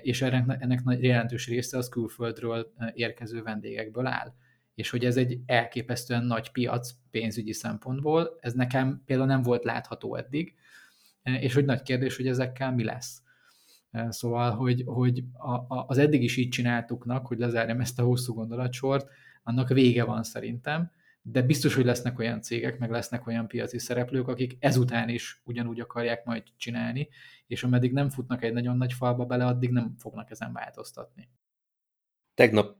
és 0.00 0.22
ennek, 0.22 0.62
ennek 0.62 0.82
nagy 0.82 1.02
jelentős 1.02 1.48
része 1.48 1.76
az 1.78 1.88
külföldről 1.88 2.72
érkező 2.94 3.42
vendégekből 3.42 4.06
áll. 4.06 4.34
És 4.74 4.90
hogy 4.90 5.04
ez 5.04 5.16
egy 5.16 5.40
elképesztően 5.46 6.24
nagy 6.24 6.50
piac 6.50 6.90
pénzügyi 7.10 7.52
szempontból, 7.52 8.38
ez 8.40 8.52
nekem 8.52 9.02
például 9.06 9.28
nem 9.28 9.42
volt 9.42 9.64
látható 9.64 10.16
eddig, 10.16 10.54
és 11.22 11.54
hogy 11.54 11.64
nagy 11.64 11.82
kérdés, 11.82 12.16
hogy 12.16 12.26
ezekkel 12.26 12.74
mi 12.74 12.84
lesz. 12.84 13.22
Szóval, 14.08 14.50
hogy, 14.50 14.82
hogy 14.86 15.24
a, 15.32 15.52
a, 15.52 15.84
az 15.88 15.98
eddig 15.98 16.22
is 16.22 16.36
így 16.36 16.48
csináltuknak, 16.48 17.26
hogy 17.26 17.38
lezárjam 17.38 17.80
ezt 17.80 17.98
a 17.98 18.02
hosszú 18.02 18.34
gondolatsort, 18.34 19.08
annak 19.42 19.68
vége 19.68 20.04
van 20.04 20.22
szerintem, 20.22 20.90
de 21.22 21.42
biztos, 21.42 21.74
hogy 21.74 21.84
lesznek 21.84 22.18
olyan 22.18 22.40
cégek, 22.40 22.78
meg 22.78 22.90
lesznek 22.90 23.26
olyan 23.26 23.48
piaci 23.48 23.78
szereplők, 23.78 24.28
akik 24.28 24.56
ezután 24.58 25.08
is 25.08 25.40
ugyanúgy 25.44 25.80
akarják 25.80 26.24
majd 26.24 26.42
csinálni, 26.56 27.08
és 27.46 27.62
ameddig 27.62 27.92
nem 27.92 28.10
futnak 28.10 28.42
egy 28.42 28.52
nagyon 28.52 28.76
nagy 28.76 28.92
falba 28.92 29.24
bele, 29.24 29.46
addig 29.46 29.70
nem 29.70 29.94
fognak 29.98 30.30
ezen 30.30 30.52
változtatni. 30.52 31.28
Tegnap, 32.34 32.76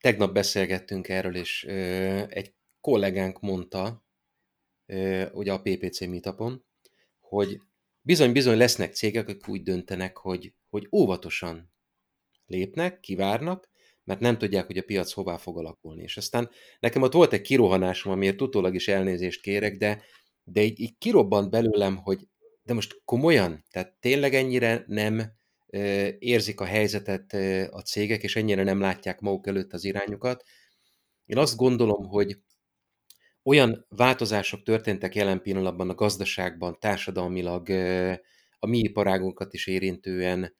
tegnap 0.00 0.32
beszélgettünk 0.32 1.08
erről, 1.08 1.36
és 1.36 1.64
ö, 1.64 1.72
egy 2.28 2.54
kollégánk 2.80 3.40
mondta, 3.40 4.04
ö, 4.86 5.30
ugye 5.32 5.52
a 5.52 5.60
PPC 5.60 6.00
meetupon, 6.00 6.64
hogy 7.18 7.60
bizony-bizony 8.02 8.56
lesznek 8.56 8.94
cégek, 8.94 9.28
akik 9.28 9.48
úgy 9.48 9.62
döntenek, 9.62 10.16
hogy, 10.16 10.54
hogy 10.68 10.88
óvatosan 10.92 11.72
lépnek, 12.46 13.00
kivárnak, 13.00 13.70
mert 14.04 14.20
nem 14.20 14.38
tudják, 14.38 14.66
hogy 14.66 14.78
a 14.78 14.82
piac 14.82 15.12
hová 15.12 15.36
fog 15.36 15.58
alakulni. 15.58 16.02
És 16.02 16.16
aztán 16.16 16.50
nekem 16.80 17.02
ott 17.02 17.12
volt 17.12 17.32
egy 17.32 17.40
kirohanásom, 17.40 18.12
amiért 18.12 18.40
utólag 18.40 18.74
is 18.74 18.88
elnézést 18.88 19.40
kérek, 19.40 19.76
de, 19.76 20.02
de 20.44 20.62
így, 20.62 20.80
így 20.80 20.98
kirobbant 20.98 21.50
belőlem, 21.50 21.96
hogy 21.96 22.28
de 22.62 22.74
most 22.74 23.00
komolyan, 23.04 23.64
tehát 23.70 23.96
tényleg 24.00 24.34
ennyire 24.34 24.84
nem 24.86 25.32
e, 25.66 26.08
érzik 26.18 26.60
a 26.60 26.64
helyzetet 26.64 27.32
e, 27.32 27.68
a 27.70 27.80
cégek, 27.80 28.22
és 28.22 28.36
ennyire 28.36 28.62
nem 28.62 28.80
látják 28.80 29.20
maguk 29.20 29.46
előtt 29.46 29.72
az 29.72 29.84
irányokat. 29.84 30.42
Én 31.26 31.38
azt 31.38 31.56
gondolom, 31.56 32.06
hogy 32.06 32.38
olyan 33.50 33.86
változások 33.88 34.62
történtek 34.62 35.14
jelen 35.14 35.42
pillanatban 35.42 35.90
a 35.90 35.94
gazdaságban, 35.94 36.78
társadalmilag, 36.80 37.68
a 38.58 38.66
mi 38.66 38.78
iparágunkat 38.78 39.52
is 39.52 39.66
érintően, 39.66 40.56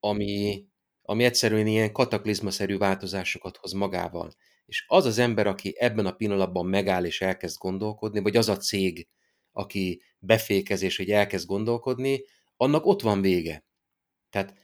ami, 0.00 0.64
ami 1.02 1.24
egyszerűen 1.24 1.66
ilyen 1.66 1.92
kataklizmaszerű 1.92 2.78
változásokat 2.78 3.56
hoz 3.56 3.72
magával. 3.72 4.34
És 4.66 4.84
az 4.88 5.04
az 5.04 5.18
ember, 5.18 5.46
aki 5.46 5.74
ebben 5.78 6.06
a 6.06 6.12
pillanatban 6.12 6.66
megáll 6.66 7.04
és 7.04 7.20
elkezd 7.20 7.58
gondolkodni, 7.58 8.20
vagy 8.20 8.36
az 8.36 8.48
a 8.48 8.56
cég, 8.56 9.08
aki 9.52 10.02
befékezés, 10.18 10.96
hogy 10.96 11.10
elkezd 11.10 11.46
gondolkodni, 11.46 12.24
annak 12.56 12.86
ott 12.86 13.02
van 13.02 13.20
vége. 13.20 13.64
Tehát 14.30 14.54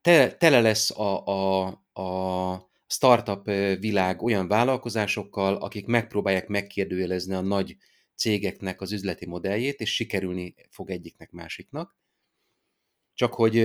te, 0.00 0.36
tele 0.36 0.60
lesz 0.60 0.90
a, 0.90 1.26
a, 1.26 1.66
a 1.92 2.65
startup 2.86 3.44
világ 3.80 4.22
olyan 4.22 4.48
vállalkozásokkal, 4.48 5.56
akik 5.56 5.86
megpróbálják 5.86 6.46
megkérdőjelezni 6.46 7.34
a 7.34 7.40
nagy 7.40 7.76
cégeknek 8.14 8.80
az 8.80 8.92
üzleti 8.92 9.26
modelljét, 9.26 9.80
és 9.80 9.94
sikerülni 9.94 10.54
fog 10.70 10.90
egyiknek 10.90 11.30
másiknak. 11.30 11.96
Csak 13.14 13.34
hogy 13.34 13.56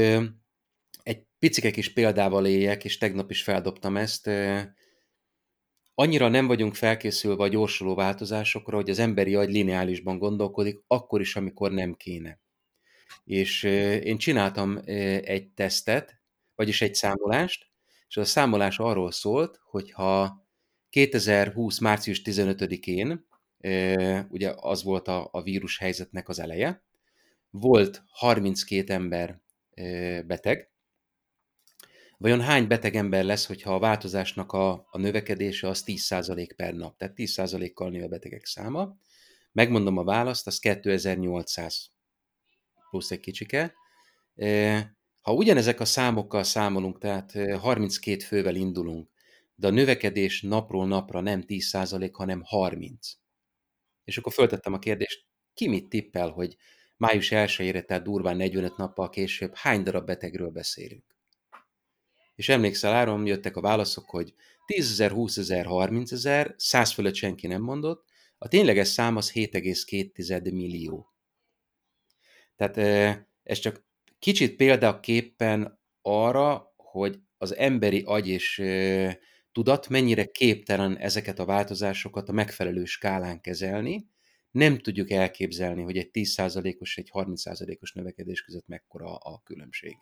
egy 1.03 1.25
picike 1.39 1.71
kis 1.71 1.93
példával 1.93 2.45
éljek, 2.45 2.83
és 2.83 2.97
tegnap 2.97 3.31
is 3.31 3.43
feldobtam 3.43 3.97
ezt, 3.97 4.29
annyira 5.93 6.27
nem 6.27 6.47
vagyunk 6.47 6.75
felkészülve 6.75 7.43
a 7.43 7.47
gyorsuló 7.47 7.95
változásokra, 7.95 8.75
hogy 8.75 8.89
az 8.89 8.99
emberi 8.99 9.35
agy 9.35 9.49
lineálisban 9.49 10.17
gondolkodik, 10.17 10.79
akkor 10.87 11.21
is, 11.21 11.35
amikor 11.35 11.71
nem 11.71 11.93
kéne. 11.93 12.39
És 13.23 13.63
én 14.03 14.17
csináltam 14.17 14.79
egy 15.23 15.49
tesztet, 15.49 16.21
vagyis 16.55 16.81
egy 16.81 16.95
számolást, 16.95 17.70
és 18.11 18.17
a 18.17 18.25
számolás 18.25 18.79
arról 18.79 19.11
szólt, 19.11 19.59
hogy 19.63 19.91
ha 19.91 20.45
2020. 20.89 21.79
március 21.79 22.21
15-én, 22.25 23.27
ugye 24.29 24.53
az 24.55 24.83
volt 24.83 25.07
a, 25.07 25.29
a 25.31 25.41
vírus 25.41 25.77
helyzetnek 25.77 26.29
az 26.29 26.39
eleje, 26.39 26.83
volt 27.49 28.03
32 28.07 28.93
ember 28.93 29.41
beteg, 30.25 30.69
Vajon 32.17 32.41
hány 32.41 32.67
beteg 32.67 32.95
ember 32.95 33.23
lesz, 33.23 33.45
hogyha 33.45 33.75
a 33.75 33.79
változásnak 33.79 34.51
a, 34.51 34.87
a 34.91 34.97
növekedése 34.97 35.67
az 35.67 35.83
10% 35.85 36.49
per 36.55 36.73
nap, 36.73 36.97
tehát 36.97 37.13
10%-kal 37.17 37.89
nő 37.89 38.03
a 38.03 38.07
betegek 38.07 38.45
száma? 38.45 38.97
Megmondom 39.51 39.97
a 39.97 40.03
választ, 40.03 40.47
az 40.47 40.59
2800 40.59 41.91
plusz 42.89 43.11
egy 43.11 43.19
kicsike. 43.19 43.73
Ha 45.21 45.33
ugyanezek 45.33 45.79
a 45.79 45.85
számokkal 45.85 46.43
számolunk, 46.43 46.97
tehát 46.97 47.31
32 47.59 48.19
fővel 48.19 48.55
indulunk, 48.55 49.09
de 49.55 49.67
a 49.67 49.71
növekedés 49.71 50.41
napról 50.41 50.87
napra 50.87 51.21
nem 51.21 51.43
10%, 51.47 52.09
hanem 52.13 52.41
30. 52.45 53.11
És 54.03 54.17
akkor 54.17 54.33
föltettem 54.33 54.73
a 54.73 54.79
kérdést, 54.79 55.25
ki 55.53 55.67
mit 55.67 55.89
tippel, 55.89 56.29
hogy 56.29 56.57
május 56.97 57.29
1-ére, 57.31 57.85
tehát 57.85 58.03
durván 58.03 58.37
45 58.37 58.77
nappal 58.77 59.09
később 59.09 59.55
hány 59.55 59.83
darab 59.83 60.05
betegről 60.05 60.49
beszélünk? 60.49 61.11
és 62.41 62.49
emlékszel, 62.49 62.93
Áron, 62.93 63.25
jöttek 63.25 63.55
a 63.55 63.61
válaszok, 63.61 64.09
hogy 64.09 64.33
10 64.65 64.91
ezer, 64.91 65.11
20 65.11 65.37
ezer, 65.37 65.65
30 65.65 66.11
ezer, 66.11 66.55
100 66.57 66.91
fölött 66.91 67.15
senki 67.15 67.47
nem 67.47 67.61
mondott, 67.61 68.05
a 68.37 68.47
tényleges 68.47 68.87
szám 68.87 69.15
az 69.15 69.31
7,2 69.31 70.53
millió. 70.53 71.13
Tehát 72.55 72.77
ez 73.43 73.59
csak 73.59 73.83
kicsit 74.21 74.55
példaképpen 74.55 75.79
arra, 76.01 76.73
hogy 76.75 77.19
az 77.37 77.55
emberi 77.55 78.01
agy 78.05 78.27
és 78.27 78.63
tudat 79.51 79.89
mennyire 79.89 80.25
képtelen 80.25 80.97
ezeket 80.97 81.39
a 81.39 81.45
változásokat 81.45 82.29
a 82.29 82.31
megfelelő 82.31 82.85
skálán 82.85 83.41
kezelni. 83.41 84.07
Nem 84.51 84.77
tudjuk 84.77 85.09
elképzelni, 85.09 85.81
hogy 85.81 85.97
egy 85.97 86.09
10%-os, 86.13 86.97
egy 86.97 87.09
30%-os 87.13 87.93
növekedés 87.93 88.41
között 88.41 88.67
mekkora 88.67 89.15
a 89.15 89.41
különbség. 89.43 89.95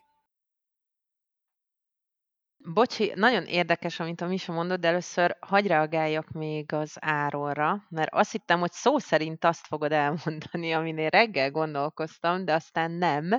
Bocsi, 2.66 3.12
nagyon 3.16 3.46
érdekes, 3.46 4.00
amit 4.00 4.22
a 4.22 4.28
Misa 4.28 4.52
mondott, 4.52 4.80
de 4.80 4.88
először 4.88 5.38
hagy 5.40 5.68
reagáljak 5.68 6.30
még 6.30 6.74
az 6.74 6.98
áronra, 7.00 7.86
mert 7.90 8.14
azt 8.14 8.32
hittem, 8.32 8.60
hogy 8.60 8.72
szó 8.72 8.98
szerint 8.98 9.46
azt 9.46 9.68
fogod 9.68 9.92
elmondani, 9.92 10.74
aminél 10.74 11.10
reggel 11.10 11.52
gondolkoztam, 11.52 12.46
de 12.46 12.54
aztán 12.54 12.92
nem, 12.92 13.30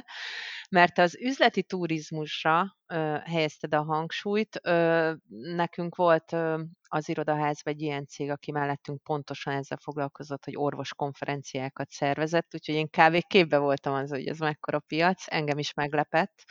mert 0.71 0.99
az 0.99 1.17
üzleti 1.17 1.63
turizmusra 1.63 2.77
ö, 2.87 3.17
helyezted 3.25 3.75
a 3.75 3.83
hangsúlyt. 3.83 4.59
Ö, 4.63 5.13
nekünk 5.29 5.95
volt 5.97 6.33
ö, 6.33 6.63
az 6.89 7.09
irodaházban 7.09 7.75
egy 7.75 7.81
ilyen 7.81 8.07
cég, 8.07 8.31
aki 8.31 8.53
mellettünk 8.53 9.03
pontosan 9.03 9.53
ezzel 9.55 9.79
foglalkozott, 9.83 10.45
hogy 10.45 10.57
orvos 10.57 10.95
konferenciákat 10.95 11.91
szervezett, 11.91 12.55
úgyhogy 12.55 12.75
én 12.75 12.89
kb. 12.89 13.27
képbe 13.27 13.59
voltam 13.59 13.95
az, 13.95 14.11
hogy 14.11 14.27
ez 14.27 14.39
mekkora 14.39 14.79
piac, 14.79 15.25
engem 15.27 15.59
is 15.59 15.75
meglepett, 15.75 16.43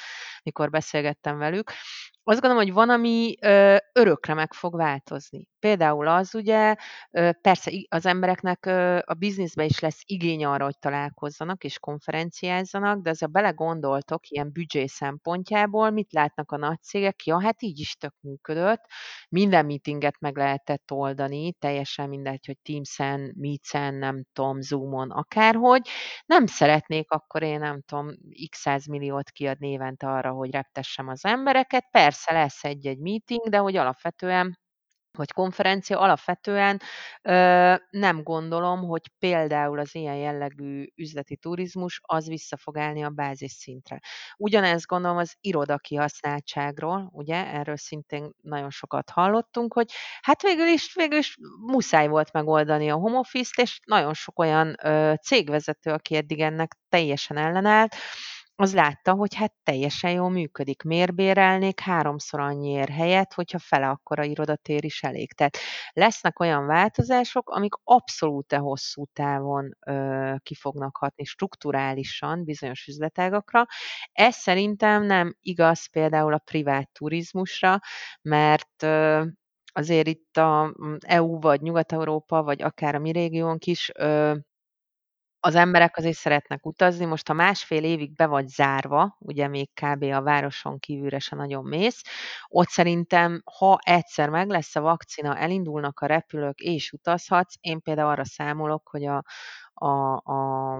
mikor 0.43 0.69
beszélgettem 0.69 1.37
velük. 1.37 1.71
Azt 2.29 2.41
gondolom, 2.41 2.63
hogy 2.65 2.73
van, 2.73 2.89
ami 2.89 3.35
ö, 3.41 3.75
örökre 3.93 4.33
meg 4.33 4.53
fog 4.53 4.75
változni. 4.75 5.47
Például 5.59 6.07
az 6.07 6.35
ugye, 6.35 6.75
persze 7.41 7.71
az 7.89 8.05
embereknek 8.05 8.65
a 9.05 9.13
bizniszben 9.17 9.65
is 9.65 9.79
lesz 9.79 10.01
igény 10.05 10.45
arra, 10.45 10.63
hogy 10.63 10.79
találkozzanak 10.79 11.63
és 11.63 11.79
konferenciázzanak, 11.79 13.01
de 13.01 13.13
a 13.19 13.27
belegondoltok 13.27 14.29
ilyen 14.29 14.51
büdzsé 14.51 14.85
szempontjából, 14.87 15.89
mit 15.89 16.13
látnak 16.13 16.51
a 16.51 16.57
nagy 16.57 16.81
cégek? 16.81 17.25
Ja, 17.25 17.41
hát 17.41 17.61
így 17.61 17.79
is 17.79 17.95
tök 17.95 18.13
működött. 18.21 18.81
Minden 19.29 19.65
meetinget 19.65 20.19
meg 20.19 20.37
lehetett 20.37 20.91
oldani, 20.91 21.53
teljesen 21.53 22.09
mindegy, 22.09 22.45
hogy 22.45 22.57
Teams-en, 22.61 23.33
Meets-en, 23.37 23.93
nem 23.93 24.23
tudom, 24.33 24.61
Zoom-on, 24.61 25.11
akárhogy. 25.11 25.87
Nem 26.25 26.45
szeretnék 26.45 27.11
akkor 27.11 27.43
én, 27.43 27.59
nem 27.59 27.81
tudom, 27.81 28.07
x 28.49 28.87
milliót 28.87 29.29
kiadni 29.29 29.69
évente 29.69 30.07
arra, 30.07 30.31
hogy 30.31 30.51
reptessem 30.51 31.07
az 31.07 31.25
embereket. 31.25 31.87
Persze 31.91 32.33
lesz 32.33 32.63
egy-egy 32.63 32.99
meeting, 32.99 33.49
de 33.49 33.57
hogy 33.57 33.75
alapvetően 33.75 34.59
vagy 35.19 35.31
konferencia, 35.31 35.99
alapvetően 35.99 36.81
ö, 37.21 37.75
nem 37.89 38.23
gondolom, 38.23 38.79
hogy 38.79 39.01
például 39.19 39.79
az 39.79 39.95
ilyen 39.95 40.15
jellegű 40.15 40.85
üzleti 40.95 41.35
turizmus 41.35 41.99
az 42.03 42.27
vissza 42.27 42.57
fog 42.57 42.77
állni 42.77 43.03
a 43.03 43.09
bázis 43.09 43.51
szintre. 43.51 43.99
Ugyanezt 44.37 44.85
gondolom 44.85 45.17
az 45.17 45.35
iroda 45.41 45.77
kihasználtságról, 45.77 47.09
ugye, 47.13 47.47
erről 47.47 47.77
szintén 47.77 48.31
nagyon 48.41 48.69
sokat 48.69 49.09
hallottunk, 49.09 49.73
hogy 49.73 49.91
hát 50.21 50.41
végül 50.41 50.67
is, 50.67 50.95
végül 50.95 51.17
is 51.17 51.37
muszáj 51.67 52.07
volt 52.07 52.33
megoldani 52.33 52.89
a 52.89 52.95
home 52.95 53.17
office-t, 53.17 53.59
és 53.59 53.79
nagyon 53.85 54.13
sok 54.13 54.39
olyan 54.39 54.75
ö, 54.83 55.13
cégvezető, 55.21 55.91
aki 55.91 56.15
eddig 56.15 56.39
ennek 56.39 56.75
teljesen 56.89 57.37
ellenállt, 57.37 57.95
az 58.59 58.73
látta, 58.73 59.13
hogy 59.13 59.35
hát 59.35 59.53
teljesen 59.63 60.11
jól 60.11 60.29
működik. 60.29 60.83
Miért 60.83 61.15
bérelnék 61.15 61.79
háromszor 61.79 62.39
annyiért 62.39 62.89
helyet, 62.89 63.33
hogyha 63.33 63.59
fele 63.59 63.89
akkora 63.89 64.23
irodatér 64.23 64.83
is 64.83 65.03
elég? 65.03 65.33
Tehát 65.33 65.57
lesznek 65.93 66.39
olyan 66.39 66.65
változások, 66.65 67.49
amik 67.49 67.73
abszolút 67.83 68.53
hosszú 68.53 69.05
távon 69.13 69.71
ö, 69.85 70.35
ki 70.43 70.55
fognak 70.55 70.97
hatni 70.97 71.23
strukturálisan 71.23 72.43
bizonyos 72.43 72.87
üzletágakra. 72.87 73.65
Ez 74.11 74.35
szerintem 74.35 75.03
nem 75.03 75.35
igaz 75.41 75.89
például 75.91 76.33
a 76.33 76.41
privát 76.45 76.91
turizmusra, 76.91 77.79
mert 78.21 78.83
ö, 78.83 79.25
azért 79.71 80.07
itt 80.07 80.37
a 80.37 80.73
EU 80.99 81.39
vagy 81.39 81.61
Nyugat-Európa, 81.61 82.43
vagy 82.43 82.61
akár 82.61 82.95
a 82.95 82.99
mi 82.99 83.11
régiónk 83.11 83.65
is 83.65 83.91
ö, 83.95 84.35
az 85.39 85.55
emberek 85.55 85.97
azért 85.97 86.17
szeretnek 86.17 86.65
utazni, 86.65 87.05
most 87.05 87.27
ha 87.27 87.33
másfél 87.33 87.83
évig 87.83 88.15
be 88.15 88.25
vagy 88.25 88.47
zárva, 88.47 89.15
ugye 89.19 89.47
még 89.47 89.69
kb. 89.73 90.03
a 90.03 90.21
városon 90.21 90.79
kívülre 90.79 91.19
se 91.19 91.35
nagyon 91.35 91.65
mész, 91.65 92.01
ott 92.47 92.67
szerintem, 92.67 93.41
ha 93.57 93.77
egyszer 93.83 94.29
meg 94.29 94.49
lesz 94.49 94.75
a 94.75 94.81
vakcina, 94.81 95.37
elindulnak 95.37 95.99
a 95.99 96.05
repülők 96.05 96.59
és 96.59 96.91
utazhatsz, 96.91 97.55
én 97.59 97.81
például 97.81 98.09
arra 98.09 98.25
számolok, 98.25 98.87
hogy 98.89 99.05
a, 99.05 99.23
a, 99.73 100.15
a 100.15 100.79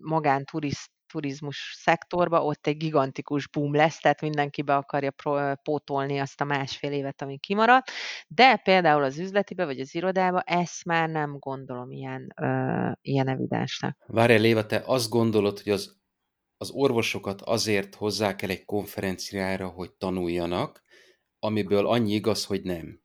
magánturist 0.00 0.90
turizmus 1.06 1.74
szektorba, 1.78 2.44
ott 2.44 2.66
egy 2.66 2.76
gigantikus 2.76 3.48
boom 3.48 3.74
lesz, 3.74 3.98
tehát 3.98 4.20
mindenki 4.20 4.62
be 4.62 4.76
akarja 4.76 5.12
pótolni 5.62 6.18
azt 6.18 6.40
a 6.40 6.44
másfél 6.44 6.92
évet, 6.92 7.22
ami 7.22 7.38
kimaradt, 7.38 7.90
de 8.28 8.56
például 8.56 9.02
az 9.02 9.18
üzletibe 9.18 9.64
vagy 9.64 9.80
az 9.80 9.94
irodába 9.94 10.40
ezt 10.40 10.84
már 10.84 11.08
nem 11.08 11.38
gondolom 11.38 11.90
ilyen, 11.90 12.32
ö, 12.40 12.90
ilyen 13.00 13.28
evidensnek. 13.28 13.96
Várjál, 14.06 14.40
Léva, 14.40 14.66
te 14.66 14.82
azt 14.86 15.10
gondolod, 15.10 15.60
hogy 15.60 15.72
az, 15.72 15.96
az 16.56 16.70
orvosokat 16.70 17.42
azért 17.42 17.94
hozzák 17.94 18.42
el 18.42 18.50
egy 18.50 18.64
konferenciára, 18.64 19.68
hogy 19.68 19.92
tanuljanak, 19.92 20.82
amiből 21.38 21.86
annyi 21.86 22.12
igaz, 22.12 22.44
hogy 22.44 22.62
nem. 22.62 23.04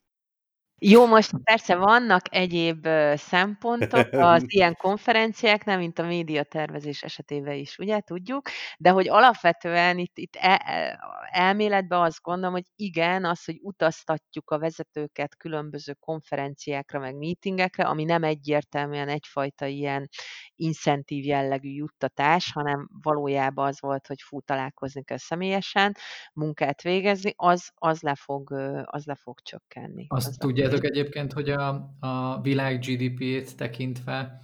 Jó, 0.85 1.05
most 1.05 1.31
persze 1.43 1.75
vannak 1.75 2.35
egyéb 2.35 2.87
szempontok 3.15 4.07
az 4.11 4.43
ilyen 4.55 4.75
konferenciáknál, 4.75 5.77
mint 5.77 5.99
a 5.99 6.05
médiatervezés 6.05 7.03
esetében 7.03 7.55
is, 7.55 7.77
ugye, 7.77 7.99
tudjuk, 7.99 8.49
de 8.77 8.89
hogy 8.89 9.07
alapvetően 9.07 9.97
itt, 9.97 10.17
itt 10.17 10.35
el, 10.35 10.55
e, 10.55 10.99
elméletben 11.31 12.01
azt 12.01 12.21
gondolom, 12.21 12.53
hogy 12.53 12.65
igen, 12.75 13.25
az, 13.25 13.45
hogy 13.45 13.59
utaztatjuk 13.61 14.51
a 14.51 14.59
vezetőket 14.59 15.37
különböző 15.37 15.93
konferenciákra, 15.99 16.99
meg 16.99 17.15
meetingekre, 17.15 17.83
ami 17.83 18.03
nem 18.03 18.23
egyértelműen 18.23 19.07
egyfajta 19.07 19.65
ilyen 19.65 20.09
incentív 20.55 21.25
jellegű 21.25 21.69
juttatás, 21.69 22.51
hanem 22.51 22.89
valójában 23.01 23.67
az 23.67 23.81
volt, 23.81 24.07
hogy 24.07 24.21
fú, 24.21 24.39
találkozni 24.41 25.03
kell 25.03 25.17
személyesen, 25.17 25.95
munkát 26.33 26.81
végezni, 26.81 27.33
az, 27.35 27.71
az, 27.75 28.01
le, 28.01 28.15
fog, 28.15 28.51
az 28.85 29.05
le 29.05 29.15
fog 29.15 29.39
csökkenni. 29.39 30.05
Azt 30.07 30.27
az 30.27 30.37
tudjátok 30.71 30.97
egyébként, 30.97 31.33
hogy 31.33 31.49
a, 31.49 31.95
a 31.99 32.41
világ 32.41 32.79
GDP-t 32.79 33.57
tekintve 33.57 34.41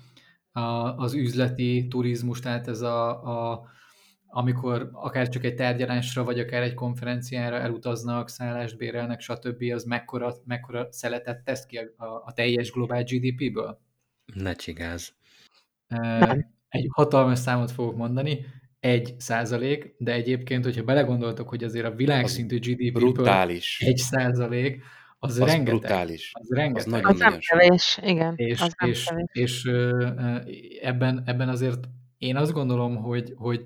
a, 0.52 0.62
az 0.98 1.14
üzleti 1.14 1.88
turizmus, 1.88 2.40
tehát 2.40 2.68
ez 2.68 2.82
a, 2.82 3.10
a 3.52 3.66
amikor 4.30 4.90
akár 4.94 5.30
csak 5.30 5.44
egy 5.44 5.56
tárgyalásra, 5.56 6.24
vagy 6.24 6.40
akár 6.40 6.62
egy 6.62 6.74
konferenciára 6.74 7.56
elutaznak, 7.56 8.30
szállást 8.30 8.78
bérelnek, 8.78 9.20
stb., 9.20 9.64
az 9.74 9.84
mekkora, 9.84 10.34
mekkora 10.46 10.88
szeletet 10.92 11.44
tesz 11.44 11.66
ki 11.66 11.78
a, 11.78 12.06
a, 12.06 12.24
a 12.26 12.34
teljes 12.34 12.72
globál 12.72 13.04
GDP-ből? 13.04 13.80
Ne 14.34 14.54
csigáz. 14.54 15.16
Egy 16.68 16.88
hatalmas 16.92 17.40
számot 17.40 17.72
fogok 17.72 17.96
mondani, 17.96 18.46
egy 18.80 19.16
százalék, 19.18 19.96
de 19.98 20.12
egyébként, 20.14 20.64
hogyha 20.64 20.84
belegondoltok, 20.84 21.50
hogy 21.50 21.64
azért 21.64 21.86
a 21.86 21.96
világszintű 21.96 22.60
GDP-ből 22.60 23.40
egy 23.78 23.98
százalék, 23.98 24.84
az, 25.20 25.32
az 25.32 25.48
rengeteg. 25.48 25.80
brutális. 25.80 26.32
Az 26.34 26.50
rengeteg. 26.50 26.86
Az, 26.86 26.92
nagyon 26.92 27.12
az 27.12 27.20
nem 27.20 27.38
kevés, 27.40 28.00
igen. 28.02 28.34
És, 28.36 28.62
az 28.62 28.74
nem 28.80 28.90
és, 28.90 29.04
kevés. 29.04 29.26
és 29.32 29.64
ebben, 30.82 31.24
ebben 31.26 31.50
azért 31.50 31.88
én 32.18 32.36
azt 32.36 32.52
gondolom, 32.52 32.96
hogy, 32.96 33.34
hogy 33.36 33.66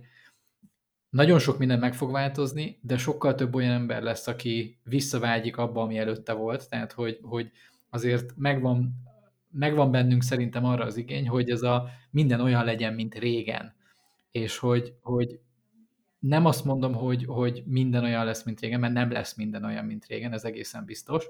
nagyon 1.10 1.40
sok 1.40 1.58
minden 1.58 1.80
meg 1.80 1.94
fog 1.94 2.12
változni, 2.12 2.80
de 2.82 2.98
sokkal 2.98 3.36
több 3.36 3.56
olyan 3.56 3.72
ember 3.72 4.02
lesz, 4.02 4.28
aki 4.28 4.80
visszavágyik 4.84 5.58
abba, 5.58 5.82
ami 5.82 5.98
előtte 5.98 6.34
volt, 6.34 6.70
tehát 6.70 6.92
hogy, 6.92 7.20
hogy 7.22 7.52
azért 7.90 8.34
megvan, 8.36 8.94
megvan 9.52 9.92
bennünk 9.92 10.24
szerintem 10.24 10.66
arra 10.66 10.86
az 10.86 10.98
igény, 10.98 11.28
hogy 11.28 11.50
ez 11.50 11.62
a 11.62 11.90
minden 12.10 12.42
olyan 12.42 12.66
legyen, 12.66 12.94
mint 12.94 13.16
régen. 13.16 13.76
És 14.32 14.58
hogy, 14.58 14.94
hogy 15.02 15.40
nem 16.22 16.46
azt 16.46 16.66
mondom, 16.66 16.94
hogy, 16.94 17.26
hogy 17.26 17.64
minden 17.66 18.04
olyan 18.04 18.26
lesz, 18.26 18.44
mint 18.44 18.60
régen, 18.60 18.80
mert 18.80 18.94
nem 18.94 19.12
lesz 19.12 19.36
minden 19.36 19.64
olyan, 19.64 19.86
mint 19.86 20.06
régen, 20.06 20.34
ez 20.34 20.44
egészen 20.44 20.86
biztos, 20.86 21.26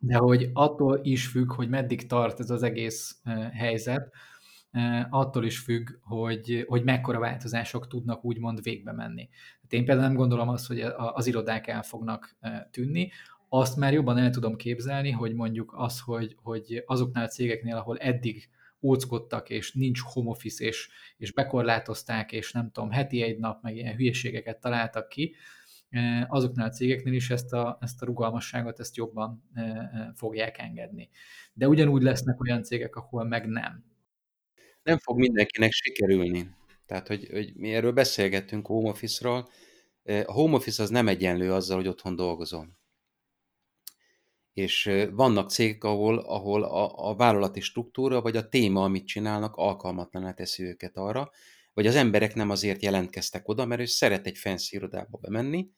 de 0.00 0.16
hogy 0.16 0.50
attól 0.52 1.00
is 1.02 1.26
függ, 1.26 1.52
hogy 1.52 1.68
meddig 1.68 2.06
tart 2.06 2.40
ez 2.40 2.50
az 2.50 2.62
egész 2.62 3.20
helyzet, 3.52 4.12
attól 5.10 5.44
is 5.44 5.58
függ, 5.58 5.88
hogy, 6.00 6.64
hogy 6.68 6.84
mekkora 6.84 7.18
változások 7.18 7.86
tudnak 7.86 8.24
úgymond 8.24 8.62
végbe 8.62 8.92
menni. 8.92 9.28
Hát 9.62 9.72
én 9.72 9.84
például 9.84 10.06
nem 10.06 10.16
gondolom 10.16 10.48
azt, 10.48 10.66
hogy 10.66 10.80
az 10.96 11.26
irodák 11.26 11.66
el 11.66 11.82
fognak 11.82 12.36
tűnni, 12.70 13.10
azt 13.48 13.76
már 13.76 13.92
jobban 13.92 14.18
el 14.18 14.30
tudom 14.30 14.56
képzelni, 14.56 15.10
hogy 15.10 15.34
mondjuk 15.34 15.72
az, 15.76 16.00
hogy, 16.00 16.36
hogy 16.42 16.82
azoknál 16.86 17.24
a 17.24 17.28
cégeknél, 17.28 17.76
ahol 17.76 17.98
eddig 17.98 18.48
óckodtak, 18.82 19.50
és 19.50 19.72
nincs 19.72 20.00
home 20.00 20.30
office, 20.30 20.64
és, 20.64 20.88
és 21.16 21.32
bekorlátozták, 21.32 22.32
és 22.32 22.52
nem 22.52 22.70
tudom, 22.70 22.90
heti 22.90 23.22
egy 23.22 23.38
nap, 23.38 23.62
meg 23.62 23.76
ilyen 23.76 23.96
hülyeségeket 23.96 24.60
találtak 24.60 25.08
ki, 25.08 25.34
azoknál 26.28 26.66
a 26.66 26.70
cégeknél 26.70 27.14
is 27.14 27.30
ezt 27.30 27.52
a, 27.52 27.78
ezt 27.80 28.02
a 28.02 28.06
rugalmasságot 28.06 28.80
ezt 28.80 28.96
jobban 28.96 29.50
fogják 30.14 30.58
engedni. 30.58 31.10
De 31.52 31.68
ugyanúgy 31.68 32.02
lesznek 32.02 32.40
olyan 32.40 32.62
cégek, 32.62 32.96
ahol 32.96 33.24
meg 33.24 33.46
nem 33.46 33.90
nem 34.82 34.98
fog 34.98 35.18
mindenkinek 35.18 35.72
sikerülni. 35.72 36.50
Tehát, 36.86 37.08
hogy, 37.08 37.28
hogy 37.30 37.52
mi 37.56 37.74
erről 37.74 37.92
beszélgettünk 37.92 38.66
home 38.66 38.88
office-ról. 38.88 39.48
A 40.04 40.32
home 40.32 40.54
office 40.54 40.82
az 40.82 40.90
nem 40.90 41.08
egyenlő 41.08 41.52
azzal, 41.52 41.76
hogy 41.76 41.88
otthon 41.88 42.16
dolgozom. 42.16 42.76
És 44.52 44.90
vannak 45.10 45.50
cégek, 45.50 45.84
ahol, 45.84 46.18
ahol 46.18 46.62
a, 46.62 47.08
a 47.10 47.14
vállalati 47.14 47.60
struktúra, 47.60 48.20
vagy 48.20 48.36
a 48.36 48.48
téma, 48.48 48.84
amit 48.84 49.06
csinálnak, 49.06 49.56
alkalmatlaná 49.56 50.32
teszi 50.32 50.62
őket 50.62 50.96
arra, 50.96 51.30
vagy 51.74 51.86
az 51.86 51.94
emberek 51.94 52.34
nem 52.34 52.50
azért 52.50 52.82
jelentkeztek 52.82 53.48
oda, 53.48 53.66
mert 53.66 53.80
ő 53.80 53.84
szeret 53.84 54.26
egy 54.26 54.38
fancy 54.38 54.76
irodába 54.76 55.18
bemenni, 55.18 55.70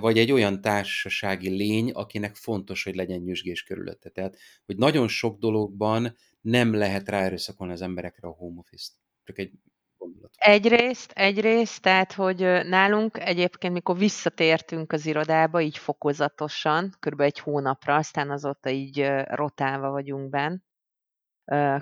vagy 0.00 0.18
egy 0.18 0.32
olyan 0.32 0.60
társasági 0.60 1.48
lény, 1.48 1.90
akinek 1.90 2.36
fontos, 2.36 2.84
hogy 2.84 2.94
legyen 2.94 3.20
nyüzsgés 3.20 3.62
körülötte. 3.62 4.10
Tehát, 4.10 4.38
hogy 4.66 4.76
nagyon 4.76 5.08
sok 5.08 5.38
dologban 5.38 6.16
nem 6.40 6.74
lehet 6.74 7.08
ráerőszakolni 7.08 7.72
az 7.72 7.82
emberekre 7.82 8.28
a 8.28 8.30
home 8.30 8.58
office-t. 8.58 8.92
Csak 9.24 9.38
egy 9.38 9.52
gondolat. 9.98 10.30
Egyrészt, 10.36 11.12
egyrészt, 11.12 11.82
tehát, 11.82 12.12
hogy 12.12 12.38
nálunk 12.68 13.18
egyébként, 13.18 13.72
mikor 13.72 13.96
visszatértünk 13.98 14.92
az 14.92 15.06
irodába, 15.06 15.60
így 15.60 15.78
fokozatosan, 15.78 16.96
kb. 17.00 17.20
egy 17.20 17.38
hónapra, 17.38 17.94
aztán 17.96 18.30
azóta 18.30 18.70
így 18.70 19.10
rotálva 19.24 19.90
vagyunk 19.90 20.28
benn, 20.30 20.56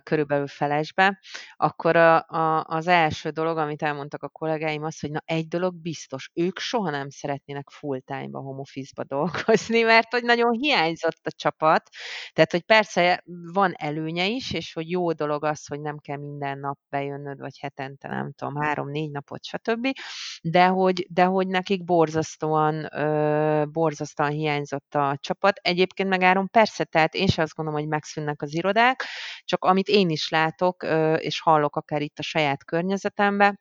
körülbelül 0.03 0.47
felesbe, 0.47 1.21
akkor 1.57 1.97
a, 1.97 2.17
a, 2.29 2.65
az 2.69 2.87
első 2.87 3.31
dolog, 3.31 3.59
amit 3.59 3.83
elmondtak 3.83 4.23
a 4.23 4.29
kollégáim, 4.29 4.85
az, 4.85 5.01
hogy 5.01 5.11
na 5.11 5.23
egy 5.25 5.49
dolog 5.49 5.75
biztos, 5.75 6.31
ők 6.35 6.59
soha 6.59 6.91
nem 6.91 7.09
szeretnének 7.09 7.71
full 7.71 8.01
time-ba, 8.01 8.41
home 8.41 8.61
office-ba 8.61 9.05
dolgozni, 9.17 9.83
mert 9.83 10.11
hogy 10.11 10.23
nagyon 10.23 10.53
hiányzott 10.53 11.27
a 11.27 11.31
csapat. 11.37 11.89
Tehát, 12.33 12.51
hogy 12.51 12.63
persze 12.63 13.23
van 13.53 13.75
előnye 13.77 14.27
is, 14.27 14.53
és 14.53 14.73
hogy 14.73 14.91
jó 14.91 15.13
dolog 15.13 15.45
az, 15.45 15.67
hogy 15.67 15.81
nem 15.81 15.97
kell 15.99 16.17
minden 16.19 16.59
nap 16.59 16.79
bejönnöd, 16.89 17.39
vagy 17.39 17.59
hetente, 17.59 18.09
nem 18.09 18.33
tudom, 18.33 18.57
három-négy 18.57 19.11
napot, 19.11 19.45
stb. 19.45 19.89
De 20.43 20.67
hogy, 20.67 21.07
de 21.11 21.25
hogy 21.25 21.47
nekik 21.47 21.85
borzasztóan, 21.85 22.89
ö, 22.95 23.65
borzasztóan 23.65 24.31
hiányzott 24.31 24.95
a 24.95 25.17
csapat. 25.21 25.57
Egyébként 25.63 26.09
meg 26.09 26.23
Áron 26.23 26.49
persze, 26.51 26.85
tehát 26.85 27.15
én 27.15 27.27
sem 27.27 27.45
azt 27.45 27.55
gondolom, 27.55 27.81
hogy 27.81 27.91
megszűnnek 27.91 28.43
az 28.43 28.55
irodák, 28.55 29.05
csak 29.45 29.56
amit 29.65 29.89
én 29.89 30.11
is 30.11 30.29
látok, 30.29 30.87
és 31.17 31.41
hallok 31.41 31.77
akár 31.77 32.03
itt 32.03 32.19
a 32.19 32.23
saját 32.23 32.65
környezetemben, 32.65 33.61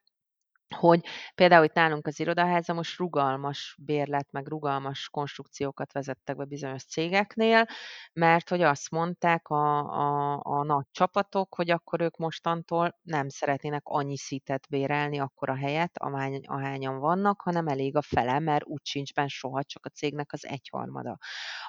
hogy 0.75 0.99
például 1.35 1.65
itt 1.65 1.73
nálunk 1.73 2.07
az 2.07 2.19
irodaháza 2.19 2.73
most 2.73 2.97
rugalmas 2.97 3.75
bérlet, 3.79 4.31
meg 4.31 4.47
rugalmas 4.47 5.09
konstrukciókat 5.09 5.93
vezettek 5.93 6.35
be 6.35 6.45
bizonyos 6.45 6.83
cégeknél, 6.83 7.65
mert 8.13 8.49
hogy 8.49 8.61
azt 8.61 8.91
mondták 8.91 9.47
a, 9.47 9.77
a, 9.79 10.39
a 10.43 10.63
nagy 10.63 10.85
csapatok, 10.91 11.55
hogy 11.55 11.69
akkor 11.71 12.01
ők 12.01 12.17
mostantól 12.17 12.99
nem 13.01 13.29
szeretnének 13.29 13.81
annyi 13.83 14.17
szítet 14.17 14.67
bérelni 14.69 15.19
akkor 15.19 15.49
a 15.49 15.55
helyet, 15.55 15.97
ahány, 15.97 16.41
ahányan 16.45 16.99
vannak, 16.99 17.41
hanem 17.41 17.67
elég 17.67 17.95
a 17.95 18.01
fele, 18.01 18.39
mert 18.39 18.65
úgy 18.65 18.85
sincs 18.85 19.13
benne 19.13 19.27
soha, 19.27 19.63
csak 19.63 19.85
a 19.85 19.89
cégnek 19.89 20.33
az 20.33 20.45
egyharmada. 20.45 21.17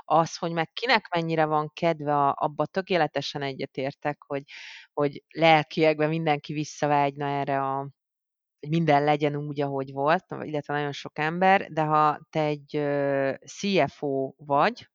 Az, 0.05 0.37
hogy 0.37 0.53
meg 0.53 0.73
kinek 0.73 1.09
mennyire 1.15 1.45
van 1.45 1.71
kedve, 1.75 2.29
abba 2.29 2.67
tökéletesen 2.67 3.43
egyetértek, 3.43 4.23
hogy, 4.27 4.43
hogy 4.93 5.23
lelkiekben 5.31 6.09
mindenki 6.09 6.53
visszavágyna 6.53 7.27
erre 7.27 7.63
a 7.63 7.89
hogy 8.67 8.79
minden 8.79 9.05
legyen 9.05 9.37
úgy, 9.37 9.61
ahogy 9.61 9.93
volt, 9.93 10.25
illetve 10.41 10.75
nagyon 10.75 10.93
sok 10.93 11.19
ember, 11.19 11.67
de 11.71 11.83
ha 11.83 12.27
te 12.31 12.41
egy 12.41 12.83
CFO 13.47 14.33
vagy, 14.37 14.89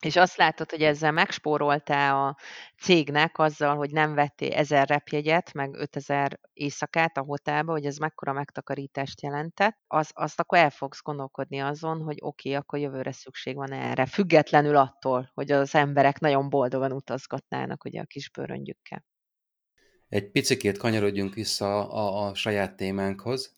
és 0.00 0.16
azt 0.16 0.36
látod, 0.36 0.70
hogy 0.70 0.82
ezzel 0.82 1.12
megspóroltál 1.12 2.26
a 2.26 2.36
cégnek 2.82 3.38
azzal, 3.38 3.76
hogy 3.76 3.90
nem 3.90 4.14
vettél 4.14 4.52
ezer 4.52 4.88
repjegyet, 4.88 5.52
meg 5.52 5.74
5000 5.74 6.40
éjszakát 6.52 7.16
a 7.16 7.22
hotelbe, 7.22 7.72
hogy 7.72 7.84
ez 7.84 7.96
mekkora 7.96 8.32
megtakarítást 8.32 9.22
jelentett, 9.22 9.78
az, 9.86 10.10
azt 10.14 10.40
akkor 10.40 10.58
el 10.58 10.70
fogsz 10.70 11.02
gondolkodni 11.02 11.58
azon, 11.58 12.02
hogy 12.02 12.16
oké, 12.20 12.48
okay, 12.48 12.60
akkor 12.60 12.78
jövőre 12.78 13.12
szükség 13.12 13.56
van 13.56 13.72
erre, 13.72 14.06
függetlenül 14.06 14.76
attól, 14.76 15.30
hogy 15.34 15.50
az 15.50 15.74
emberek 15.74 16.18
nagyon 16.18 16.48
boldogan 16.48 16.92
utazgatnának 16.92 17.84
ugye 17.84 18.00
a 18.00 18.06
kis 18.06 18.30
bőröngyükkel. 18.30 19.04
Egy 20.10 20.30
picikét 20.30 20.78
kanyarodjunk 20.78 21.34
vissza 21.34 21.88
a, 21.88 22.26
a 22.28 22.34
saját 22.34 22.76
témánkhoz. 22.76 23.56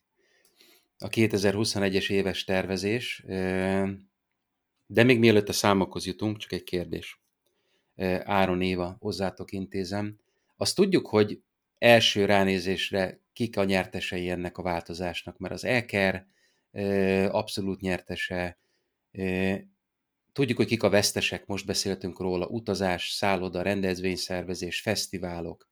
A 0.99 1.09
2021-es 1.09 2.11
éves 2.11 2.45
tervezés. 2.45 3.25
De 4.87 5.03
még 5.03 5.19
mielőtt 5.19 5.49
a 5.49 5.53
számokhoz 5.53 6.07
jutunk, 6.07 6.37
csak 6.37 6.53
egy 6.53 6.62
kérdés. 6.62 7.23
Áron 8.25 8.62
Éva, 8.62 8.97
hozzátok 9.01 9.53
intézem. 9.53 10.19
Azt 10.57 10.75
tudjuk, 10.75 11.07
hogy 11.07 11.43
első 11.79 12.25
ránézésre 12.25 13.21
kik 13.33 13.57
a 13.57 13.65
nyertesei 13.65 14.31
ennek 14.31 14.59
a 14.59 14.62
változásnak, 14.62 15.38
mert 15.38 15.55
az 15.55 15.65
EKER 15.65 16.27
abszolút 17.31 17.81
nyertese, 17.81 18.59
tudjuk, 20.33 20.57
hogy 20.57 20.67
kik 20.67 20.83
a 20.83 20.91
vesztesek, 20.91 21.47
most 21.47 21.67
beszéltünk 21.67 22.21
róla, 22.21 22.47
utazás, 22.47 23.11
szálloda, 23.11 23.62
rendezvényszervezés, 23.62 24.81
fesztiválok, 24.81 25.71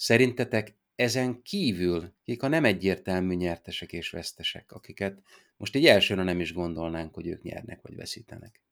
Szerintetek 0.00 0.76
ezen 0.94 1.42
kívül, 1.42 2.14
kik 2.24 2.42
a 2.42 2.48
nem 2.48 2.64
egyértelmű 2.64 3.34
nyertesek 3.34 3.92
és 3.92 4.10
vesztesek, 4.10 4.72
akiket 4.72 5.22
most 5.56 5.74
egy 5.74 5.86
elsőre 5.86 6.22
nem 6.22 6.40
is 6.40 6.52
gondolnánk, 6.52 7.14
hogy 7.14 7.26
ők 7.26 7.42
nyernek 7.42 7.82
vagy 7.82 7.96
veszítenek? 7.96 8.62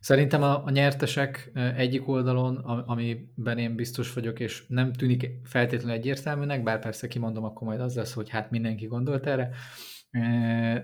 Szerintem 0.00 0.42
a, 0.42 0.64
a 0.64 0.70
nyertesek 0.70 1.50
egyik 1.54 2.08
oldalon, 2.08 2.56
amiben 2.86 3.58
én 3.58 3.74
biztos 3.74 4.12
vagyok, 4.12 4.40
és 4.40 4.66
nem 4.68 4.92
tűnik 4.92 5.26
feltétlenül 5.44 5.96
egyértelműnek, 5.96 6.62
bár 6.62 6.80
persze 6.80 7.08
kimondom, 7.08 7.44
akkor 7.44 7.66
majd 7.66 7.80
az 7.80 7.96
lesz, 7.96 8.12
hogy 8.12 8.28
hát 8.28 8.50
mindenki 8.50 8.86
gondolt 8.86 9.26
erre, 9.26 9.50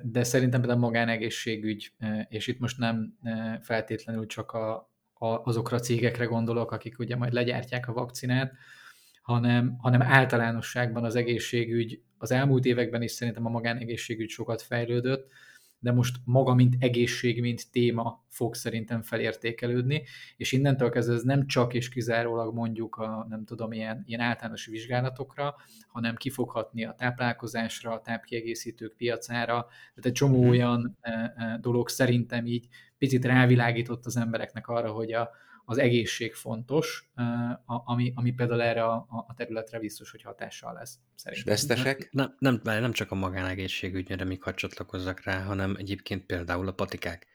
de 0.02 0.22
szerintem 0.22 0.60
például 0.60 0.80
magánegészségügy, 0.80 1.94
és 2.28 2.46
itt 2.46 2.58
most 2.58 2.78
nem 2.78 3.18
feltétlenül 3.60 4.26
csak 4.26 4.52
a, 4.52 4.87
azokra 5.18 5.76
a 5.76 5.80
cégekre 5.80 6.24
gondolok, 6.24 6.72
akik 6.72 6.98
ugye 6.98 7.16
majd 7.16 7.32
legyártják 7.32 7.88
a 7.88 7.92
vakcinát, 7.92 8.52
hanem, 9.22 9.76
hanem 9.78 10.02
általánosságban 10.02 11.04
az 11.04 11.14
egészségügy 11.14 12.02
az 12.18 12.30
elmúlt 12.30 12.64
években 12.64 13.02
is 13.02 13.10
szerintem 13.10 13.46
a 13.46 13.50
magánegészségügy 13.50 14.28
sokat 14.28 14.62
fejlődött, 14.62 15.30
de 15.80 15.92
most 15.92 16.16
maga, 16.24 16.54
mint 16.54 16.76
egészség, 16.78 17.40
mint 17.40 17.70
téma 17.70 18.24
fog 18.28 18.54
szerintem 18.54 19.02
felértékelődni, 19.02 20.02
és 20.36 20.52
innentől 20.52 20.90
kezdve 20.90 21.14
ez 21.14 21.22
nem 21.22 21.46
csak 21.46 21.74
és 21.74 21.88
kizárólag 21.88 22.54
mondjuk 22.54 22.96
a, 22.96 23.26
nem 23.28 23.44
tudom, 23.44 23.72
ilyen, 23.72 24.02
ilyen 24.06 24.20
általános 24.20 24.66
vizsgálatokra, 24.66 25.54
hanem 25.88 26.16
kifoghatni 26.16 26.84
a 26.84 26.94
táplálkozásra, 26.94 27.92
a 27.92 28.00
tápkiegészítők 28.00 28.96
piacára, 28.96 29.66
tehát 29.70 30.06
egy 30.06 30.12
csomó 30.12 30.40
mhm. 30.40 30.48
olyan 30.48 30.96
e, 31.00 31.34
e, 31.36 31.58
dolog 31.60 31.88
szerintem 31.88 32.46
így 32.46 32.68
picit 32.98 33.24
rávilágított 33.24 34.06
az 34.06 34.16
embereknek 34.16 34.68
arra, 34.68 34.90
hogy 34.90 35.12
a, 35.12 35.30
az 35.64 35.78
egészség 35.78 36.34
fontos, 36.34 37.10
ami, 37.64 38.12
ami 38.14 38.32
például 38.32 38.62
erre 38.62 38.84
a, 38.84 39.06
a 39.26 39.34
területre 39.34 39.78
biztos, 39.78 40.10
hogy 40.10 40.22
hatással 40.22 40.72
lesz. 40.72 40.98
Szerintem. 41.14 41.52
vesztesek? 41.52 42.08
Nem, 42.10 42.36
nem, 42.38 42.60
nem 42.62 42.92
csak 42.92 43.10
a 43.10 43.14
magánegészségügyre, 43.14 44.36
hadd 44.40 44.54
csatlakozzak 44.54 45.24
rá, 45.24 45.42
hanem 45.42 45.74
egyébként 45.78 46.26
például 46.26 46.68
a 46.68 46.72
patikák. 46.72 47.26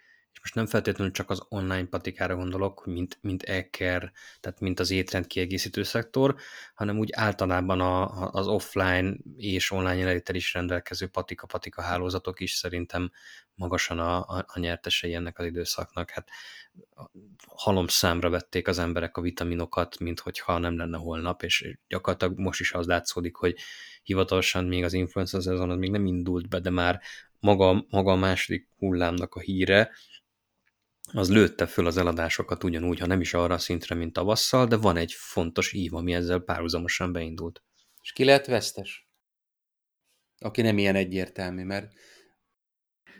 Most 0.43 0.55
nem 0.55 0.65
feltétlenül 0.65 1.13
csak 1.13 1.29
az 1.29 1.41
online 1.49 1.85
patikára 1.85 2.35
gondolok, 2.35 2.85
mint, 2.85 3.17
mint 3.21 3.43
e-care, 3.43 4.11
tehát 4.39 4.59
mint 4.59 4.79
az 4.79 4.91
étrend 4.91 5.27
kiegészítő 5.27 5.83
szektor, 5.83 6.35
hanem 6.73 6.97
úgy 6.97 7.09
általában 7.13 7.81
a, 7.81 8.29
az 8.31 8.47
offline 8.47 9.15
és 9.37 9.71
online 9.71 9.95
jelenlétel 9.95 10.35
is 10.35 10.53
rendelkező 10.53 11.07
patika-patika 11.07 11.81
hálózatok 11.81 12.39
is 12.39 12.51
szerintem 12.51 13.11
magasan 13.55 13.99
a, 13.99 14.17
a, 14.17 14.45
a 14.47 14.59
nyertesei 14.59 15.13
ennek 15.13 15.39
az 15.39 15.45
időszaknak. 15.45 16.09
Hát 16.09 16.29
halom 17.47 17.87
számra 17.87 18.29
vették 18.29 18.67
az 18.67 18.79
emberek 18.79 19.17
a 19.17 19.21
vitaminokat, 19.21 19.99
mint 19.99 20.19
hogyha 20.19 20.57
nem 20.57 20.77
lenne 20.77 20.97
holnap, 20.97 21.43
és 21.43 21.77
gyakorlatilag 21.87 22.39
most 22.39 22.59
is 22.59 22.73
az 22.73 22.85
látszódik, 22.85 23.35
hogy 23.35 23.55
hivatalosan 24.03 24.65
még 24.65 24.83
az 24.83 24.93
influenza 24.93 25.41
szezon 25.41 25.69
az 25.69 25.77
még 25.77 25.91
nem 25.91 26.05
indult 26.05 26.49
be, 26.49 26.59
de 26.59 26.69
már 26.69 27.01
maga, 27.39 27.85
maga 27.89 28.11
a 28.11 28.15
második 28.15 28.67
hullámnak 28.77 29.35
a 29.35 29.39
híre, 29.39 29.91
az 31.13 31.29
lőtte 31.29 31.65
föl 31.65 31.85
az 31.85 31.97
eladásokat 31.97 32.63
ugyanúgy, 32.63 32.99
ha 32.99 33.05
nem 33.05 33.21
is 33.21 33.33
arra 33.33 33.53
a 33.53 33.57
szintre, 33.57 33.95
mint 33.95 34.13
tavasszal, 34.13 34.65
de 34.65 34.77
van 34.77 34.97
egy 34.97 35.13
fontos 35.13 35.73
ív, 35.73 35.93
ami 35.93 36.13
ezzel 36.13 36.39
párhuzamosan 36.39 37.11
beindult. 37.11 37.63
És 38.01 38.11
ki 38.11 38.23
lehet 38.23 38.47
vesztes? 38.47 39.07
Aki 40.39 40.61
nem 40.61 40.77
ilyen 40.77 40.95
egyértelmű, 40.95 41.63
mert 41.63 41.91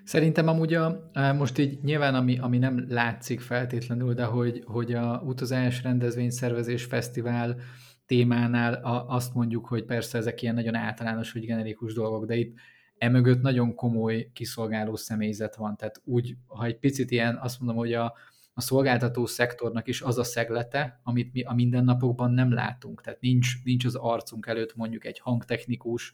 Szerintem 0.04 0.48
amúgy 0.48 0.74
a, 0.74 1.12
most 1.38 1.58
így 1.58 1.84
nyilván, 1.84 2.16
ami, 2.16 2.38
ami 2.38 2.58
nem 2.58 2.86
látszik 2.90 3.40
feltétlenül, 3.40 4.14
de 4.14 4.24
hogy, 4.24 4.64
hogy 4.66 4.94
a 4.94 5.22
utazás, 5.26 5.84
rendezvényszervezés, 5.84 6.84
fesztivál 6.84 7.58
témánál 8.06 8.74
a, 8.74 9.08
azt 9.08 9.34
mondjuk, 9.34 9.66
hogy 9.66 9.86
persze 9.86 10.18
ezek 10.18 10.42
ilyen 10.42 10.56
nagyon 10.56 10.76
általános 10.76 11.32
vagy 11.32 11.46
generikus 11.46 11.94
dolgok, 11.94 12.26
de 12.26 12.36
itt 12.36 12.56
emögött 13.04 13.42
nagyon 13.42 13.76
komoly 13.76 14.30
kiszolgáló 14.34 14.96
személyzet 14.96 15.56
van. 15.56 15.78
Tehát 15.78 16.02
úgy, 16.04 16.36
ha 16.48 16.66
egy 16.66 16.80
picit 16.80 17.12
ilyen, 17.12 17.38
azt 17.38 17.60
mondom, 17.60 17.78
hogy 17.78 17.94
a, 17.94 18.14
a 18.54 18.62
szolgáltató 18.62 19.26
szektornak 19.26 19.88
is 19.88 20.02
az 20.02 20.18
a 20.18 20.24
szeglete, 20.24 21.00
amit 21.04 21.34
mi 21.34 21.42
a 21.44 21.54
mindennapokban 21.54 22.32
nem 22.32 22.54
látunk. 22.54 23.02
Tehát 23.02 23.22
nincs, 23.22 23.64
nincs 23.64 23.86
az 23.86 23.96
arcunk 23.96 24.46
előtt 24.46 24.76
mondjuk 24.76 25.06
egy 25.06 25.20
hangtechnikus, 25.20 26.14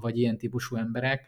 vagy 0.00 0.18
ilyen 0.18 0.38
típusú 0.38 0.76
emberek, 0.76 1.26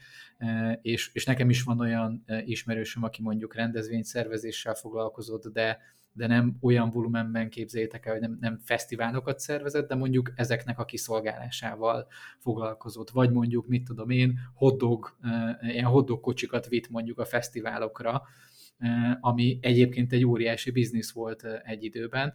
és, 0.82 1.10
és 1.12 1.24
nekem 1.24 1.50
is 1.50 1.62
van 1.62 1.80
olyan 1.80 2.24
ismerősöm, 2.44 3.02
aki 3.02 3.22
mondjuk 3.22 3.54
rendezvényszervezéssel 3.54 4.74
foglalkozott, 4.74 5.46
de, 5.52 5.78
de 6.16 6.26
nem 6.26 6.56
olyan 6.60 6.90
volumenben 6.90 7.50
képzeljétek 7.50 8.06
el, 8.06 8.12
hogy 8.12 8.20
nem, 8.20 8.36
nem 8.40 8.58
fesztiválokat 8.58 9.38
szervezett, 9.38 9.88
de 9.88 9.94
mondjuk 9.94 10.32
ezeknek 10.34 10.78
a 10.78 10.84
kiszolgálásával 10.84 12.06
foglalkozott. 12.38 13.10
Vagy 13.10 13.30
mondjuk, 13.30 13.66
mit 13.66 13.84
tudom 13.84 14.10
én, 14.10 14.38
hoddog, 14.54 15.16
ilyen 15.60 15.84
hoddog 15.84 16.20
kocsikat 16.20 16.68
vitt 16.68 16.88
mondjuk 16.88 17.18
a 17.18 17.24
fesztiválokra, 17.24 18.22
ami 19.20 19.58
egyébként 19.62 20.12
egy 20.12 20.24
óriási 20.24 20.70
biznisz 20.70 21.12
volt 21.12 21.44
egy 21.44 21.84
időben, 21.84 22.34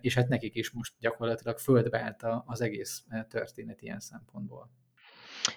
és 0.00 0.14
hát 0.14 0.28
nekik 0.28 0.54
is 0.54 0.70
most 0.70 0.94
gyakorlatilag 0.98 1.58
földbe 1.58 2.00
állt 2.00 2.42
az 2.46 2.60
egész 2.60 3.04
történet 3.28 3.82
ilyen 3.82 4.00
szempontból. 4.00 4.70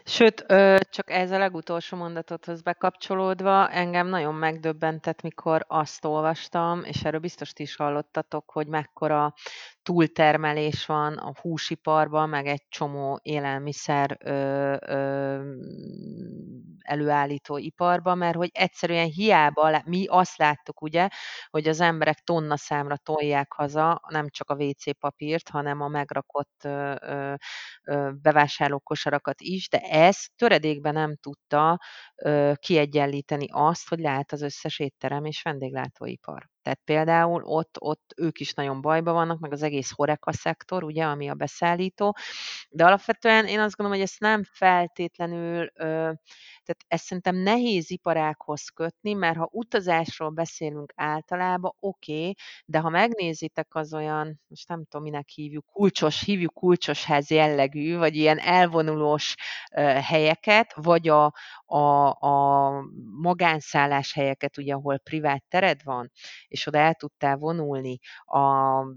Sőt, 0.04 0.46
csak 0.90 1.10
ez 1.12 1.32
a 1.32 1.38
legutolsó 1.38 1.98
mondatothoz 1.98 2.62
bekapcsolódva, 2.62 3.70
engem 3.70 4.08
nagyon 4.08 4.36
megdöbbentett, 4.36 5.22
mikor 5.22 5.66
azt 5.68 6.06
olvastam, 6.06 6.84
és 6.84 7.04
erről 7.04 7.20
biztos 7.20 7.54
ti 7.54 7.64
is 7.64 7.76
hallottatok, 7.76 8.52
hogy 8.52 8.68
mekkora 8.68 9.34
túltermelés 9.84 10.86
van 10.86 11.14
a 11.18 11.34
húsiparban, 11.42 12.30
meg 12.30 12.46
egy 12.48 12.64
csomó 12.70 13.20
élelmiszer 13.24 14.18
ö, 14.24 14.76
ö, 14.88 15.54
előállító 16.84 17.58
iparban, 17.58 18.18
mert 18.18 18.36
hogy 18.36 18.50
egyszerűen 18.54 19.08
hiába, 19.08 19.82
mi 19.86 20.06
azt 20.08 20.38
láttuk 20.38 20.82
ugye, 20.82 21.08
hogy 21.50 21.68
az 21.68 21.80
emberek 21.80 22.20
tonna 22.20 22.58
számra 22.58 22.98
tolják 22.98 23.54
haza 23.54 24.02
nem 24.08 24.30
csak 24.30 24.50
a 24.50 24.56
WC 24.64 24.98
papírt, 25.00 25.50
hanem 25.50 25.82
a 25.82 25.88
megrakott 25.88 26.62
ö, 26.64 26.94
ö, 27.84 28.10
bevásárlókosarakat 28.22 29.42
is, 29.42 29.70
de 29.70 29.80
ez 29.80 30.18
töredékben 30.36 30.94
nem 30.94 31.16
tudta 31.16 31.80
ö, 32.16 32.52
kiegyenlíteni 32.60 33.48
azt, 33.52 33.90
hogy 33.90 34.00
lehet 34.00 34.32
az 34.32 34.42
összes 34.42 34.80
étterem 34.80 35.26
és 35.26 35.42
vendéglátóipar. 35.42 36.53
Tehát 36.64 36.82
például 36.86 37.44
ott, 37.44 37.76
ott 37.80 38.14
ők 38.18 38.40
is 38.40 38.54
nagyon 38.54 38.82
bajba 38.82 39.14
vannak, 39.14 39.40
meg 39.40 39.52
az 39.52 39.64
egész 39.64 39.92
horeka 39.96 40.34
szektor, 40.34 40.84
ugye, 40.84 41.04
ami 41.04 41.30
a 41.30 41.34
beszállító, 41.34 42.16
de 42.70 42.86
alapvetően 42.86 43.46
én 43.46 43.60
azt 43.60 43.76
gondolom, 43.76 44.02
hogy 44.02 44.10
ezt 44.10 44.20
nem 44.20 44.44
feltétlenül, 44.52 45.68
tehát 46.64 46.84
ezt 46.88 47.06
szerintem 47.06 47.36
nehéz 47.36 47.92
iparákhoz 47.92 48.70
kötni, 48.70 49.14
mert 49.14 49.38
ha 49.38 49.50
utazásról 49.52 50.30
beszélünk 50.30 50.94
általában, 50.96 51.76
oké, 51.80 52.20
okay, 52.20 52.36
de 52.66 52.80
ha 52.80 52.90
megnézitek 52.90 53.76
az 53.76 53.94
olyan, 53.94 54.42
most 54.48 54.68
nem 54.68 54.86
tudom, 54.86 55.06
minek 55.06 55.30
hívjuk, 55.30 55.66
kulcsos, 55.66 56.24
hívjuk 56.24 56.54
kulcsos 56.54 57.04
ház 57.04 57.30
jellegű, 57.30 57.98
vagy 57.98 58.16
ilyen 58.16 58.40
elvonulós 58.40 59.36
helyeket, 60.02 60.74
vagy 60.76 61.08
a, 61.10 61.34
a, 61.74 62.16
a 62.20 62.72
magánszállás 63.22 64.14
helyeket, 64.14 64.58
ugye, 64.58 64.74
ahol 64.74 64.98
privát 64.98 65.44
tered 65.48 65.84
van, 65.84 66.12
és 66.48 66.68
oda 66.68 66.78
el 66.78 66.94
tudtál 66.94 67.36
vonulni 67.38 68.00
a, 68.26 68.40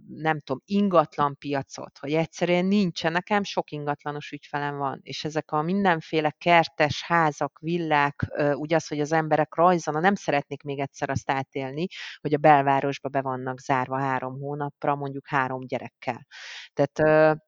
nem 0.09 0.41
tudom, 0.41 0.63
ingatlan 0.65 1.37
piacot, 1.39 1.99
hogy 1.99 2.13
egyszerűen 2.13 2.65
nincsen, 2.65 3.13
nekem 3.13 3.43
sok 3.43 3.71
ingatlanos 3.71 4.31
ügyfelem 4.31 4.77
van, 4.77 5.01
és 5.03 5.25
ezek 5.25 5.51
a 5.53 5.63
mindenféle 5.63 6.31
kertes 6.31 7.03
házak, 7.03 7.59
villák, 7.61 8.27
ugye 8.55 8.77
az, 8.77 8.87
hogy 8.87 9.01
az 9.01 9.13
emberek 9.13 9.55
rajzana, 9.55 10.01
nem 10.01 10.15
szeretnék 10.15 10.63
még 10.63 10.79
egyszer 10.79 11.11
azt 11.11 11.31
átélni, 11.31 11.87
hogy 12.21 12.35
a 12.35 12.39
belvárosba 12.39 13.09
be 13.09 13.23
vannak 13.23 13.61
zárva 13.61 13.99
három 13.99 14.41
hónapra, 14.41 14.95
mondjuk 14.95 15.29
három 15.29 15.67
gyerekkel. 15.67 16.27
Tehát 16.73 17.39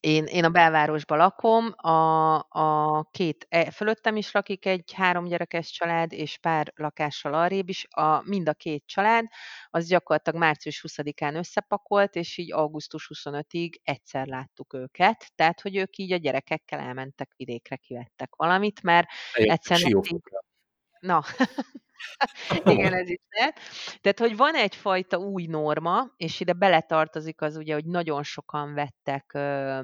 én, 0.00 0.24
én 0.24 0.44
a 0.44 0.48
belvárosban 0.48 1.18
lakom, 1.18 1.72
a, 1.76 2.34
a 2.48 3.02
két 3.10 3.46
e, 3.48 3.70
fölöttem 3.70 4.16
is 4.16 4.32
lakik 4.32 4.66
egy 4.66 4.92
három 4.92 5.24
gyerekes 5.24 5.70
család, 5.70 6.12
és 6.12 6.38
pár 6.38 6.72
lakással 6.76 7.34
arrébb 7.34 7.68
is. 7.68 7.86
A, 7.90 8.28
mind 8.28 8.48
a 8.48 8.54
két 8.54 8.82
család, 8.86 9.24
az 9.70 9.86
gyakorlatilag 9.86 10.40
március 10.40 10.84
20-án 10.88 11.36
összepakolt, 11.36 12.14
és 12.14 12.38
így 12.38 12.52
augusztus 12.52 13.10
25-ig 13.14 13.74
egyszer 13.82 14.26
láttuk 14.26 14.74
őket. 14.74 15.32
Tehát, 15.34 15.60
hogy 15.60 15.76
ők 15.76 15.96
így 15.96 16.12
a 16.12 16.16
gyerekekkel 16.16 16.78
elmentek 16.78 17.32
vidékre, 17.36 17.76
kivettek 17.76 18.34
valamit, 18.36 18.82
mert 18.82 19.08
egyszerűen... 19.32 20.02
Na, 21.00 21.22
Igen, 22.64 22.92
ez 22.94 23.08
is 23.08 23.18
lehet. 23.28 23.58
Tehát, 24.00 24.18
hogy 24.18 24.36
van 24.36 24.54
egyfajta 24.54 25.16
új 25.18 25.46
norma, 25.46 26.10
és 26.16 26.40
ide 26.40 26.52
beletartozik 26.52 27.40
az 27.42 27.56
ugye, 27.56 27.74
hogy 27.74 27.84
nagyon 27.84 28.22
sokan 28.22 28.74
vettek 28.74 29.30
ö, 29.34 29.80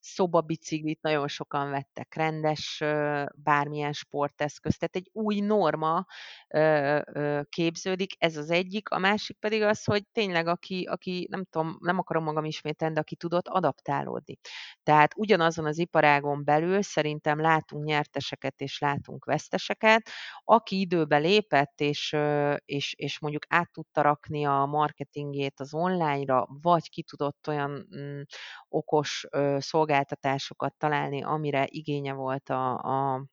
szobabiciklit, 0.00 1.02
nagyon 1.02 1.28
sokan 1.28 1.70
vettek 1.70 2.14
rendes 2.14 2.80
ö, 2.80 3.24
bármilyen 3.34 3.92
sporteszközt, 3.92 4.78
tehát 4.78 4.96
egy 4.96 5.08
új 5.12 5.40
norma 5.40 6.04
ö, 6.48 6.98
ö, 7.12 7.40
képződik, 7.48 8.12
ez 8.18 8.36
az 8.36 8.50
egyik, 8.50 8.88
a 8.90 8.98
másik 8.98 9.38
pedig 9.38 9.62
az, 9.62 9.84
hogy 9.84 10.02
tényleg 10.12 10.46
aki, 10.46 10.86
aki 10.90 11.26
nem 11.30 11.44
tudom, 11.44 11.76
nem 11.80 11.98
akarom 11.98 12.24
magam 12.24 12.44
ismételni, 12.44 12.94
de 12.94 13.00
aki 13.00 13.16
tudott 13.16 13.48
adaptálódni. 13.48 14.38
Tehát 14.82 15.12
ugyanazon 15.16 15.66
az 15.66 15.78
iparágon 15.78 16.44
belül 16.44 16.82
szerintem 16.82 17.40
látunk 17.40 17.84
nyerteseket 17.84 18.60
és 18.60 18.78
látunk 18.78 19.24
veszteseket, 19.24 20.08
aki 20.44 20.80
időbe 20.80 21.16
lépett, 21.16 21.59
és, 21.76 22.16
és, 22.64 22.94
és 22.96 23.20
mondjuk 23.20 23.46
át 23.48 23.72
tudta 23.72 24.02
rakni 24.02 24.44
a 24.44 24.64
marketingét 24.64 25.60
az 25.60 25.74
online-ra, 25.74 26.46
vagy 26.62 26.90
ki 26.90 27.02
tudott 27.02 27.46
olyan 27.48 27.86
mm, 27.96 28.20
okos 28.68 29.26
ö, 29.30 29.56
szolgáltatásokat 29.60 30.74
találni, 30.78 31.22
amire 31.22 31.66
igénye 31.68 32.12
volt 32.12 32.48
a, 32.48 32.78
a 32.78 33.24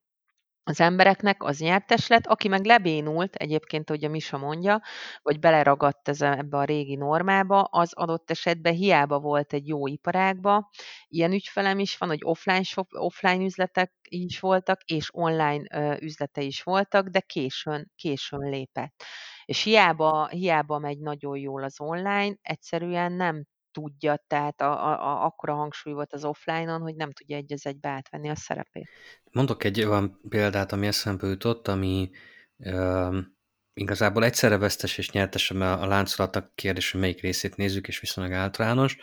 az 0.68 0.80
embereknek 0.80 1.44
az 1.44 1.60
nyertes 1.60 2.08
lett, 2.08 2.26
aki 2.26 2.48
meg 2.48 2.66
lebénult, 2.66 3.36
egyébként, 3.36 3.90
ahogy 3.90 4.04
a 4.06 4.10
Misa 4.10 4.38
mondja, 4.38 4.82
vagy 5.22 5.40
beleragadt 5.40 6.08
ez 6.10 6.22
a, 6.22 6.38
ebbe 6.38 6.58
a 6.58 6.64
régi 6.64 6.96
normába, 6.96 7.62
az 7.62 7.94
adott 7.94 8.32
esetben 8.32 8.74
hiába 8.74 9.20
volt 9.20 9.54
egy 9.54 9.68
jó 9.68 9.88
iparágba. 9.88 10.70
Ilyen 11.08 11.32
ügyfelem 11.32 11.80
is 11.80 11.98
van, 11.98 12.10
hogy 12.10 12.20
offline, 12.24 12.64
shop, 12.64 12.88
offline 12.92 13.44
üzletek 13.44 13.92
is 14.10 14.40
voltak, 14.40 14.82
és 14.84 15.10
online 15.14 15.64
ö, 15.72 15.96
üzlete 16.00 16.42
is 16.42 16.64
voltak, 16.64 17.08
de 17.08 17.20
későn, 17.20 17.92
későn 17.96 18.50
lépett. 18.50 19.04
És 19.46 19.64
hiába, 19.64 20.28
hiába 20.28 20.80
megy 20.80 21.00
nagyon 21.00 21.38
jól 21.38 21.64
az 21.64 21.82
online, 21.82 22.36
egyszerűen 22.42 23.12
nem 23.12 23.46
tudja, 23.78 24.24
tehát 24.28 24.62
a, 24.62 24.86
a, 24.86 24.92
a, 24.92 25.26
akkora 25.26 25.54
hangsúly 25.54 25.94
volt 25.94 26.14
az 26.14 26.26
offline-on, 26.26 26.82
hogy 26.82 26.96
nem 26.96 27.12
tudja 27.12 27.36
egy 27.36 27.54
az 27.54 27.66
egybe 27.66 27.90
átvenni 27.90 28.30
a 28.30 28.36
szerepét. 28.36 28.90
Mondok 29.32 29.64
egy 29.64 29.84
olyan 29.84 30.20
példát, 30.30 30.72
ami 30.72 30.88
eszembe 30.88 31.28
jutott, 31.28 31.68
ami 31.68 32.10
ö, 32.58 33.20
igazából 33.74 34.24
egyszerre 34.24 34.58
vesztes 34.58 34.98
és 34.98 35.12
nyertes, 35.12 35.52
a 35.52 35.86
láncolatnak 35.86 36.56
kérdés, 36.56 36.92
hogy 36.92 37.02
melyik 37.02 37.22
részét 37.22 37.56
nézzük, 37.56 37.88
és 37.88 38.00
viszonylag 38.00 38.34
általános. 38.34 38.98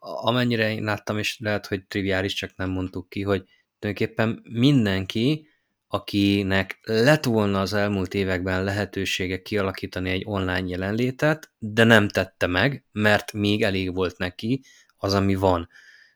Amennyire 0.00 0.70
én 0.70 0.82
láttam, 0.82 1.18
és 1.18 1.38
lehet, 1.38 1.66
hogy 1.66 1.86
triviális, 1.86 2.34
csak 2.34 2.56
nem 2.56 2.70
mondtuk 2.70 3.08
ki, 3.08 3.22
hogy 3.22 3.44
tulajdonképpen 3.78 4.42
mindenki, 4.50 5.48
akinek 5.94 6.78
lett 6.82 7.24
volna 7.24 7.60
az 7.60 7.72
elmúlt 7.72 8.14
években 8.14 8.64
lehetősége 8.64 9.42
kialakítani 9.42 10.10
egy 10.10 10.22
online 10.26 10.66
jelenlétet, 10.66 11.52
de 11.58 11.84
nem 11.84 12.08
tette 12.08 12.46
meg, 12.46 12.84
mert 12.92 13.32
még 13.32 13.62
elég 13.62 13.94
volt 13.94 14.18
neki 14.18 14.64
az, 14.96 15.14
ami 15.14 15.34
van. 15.34 15.68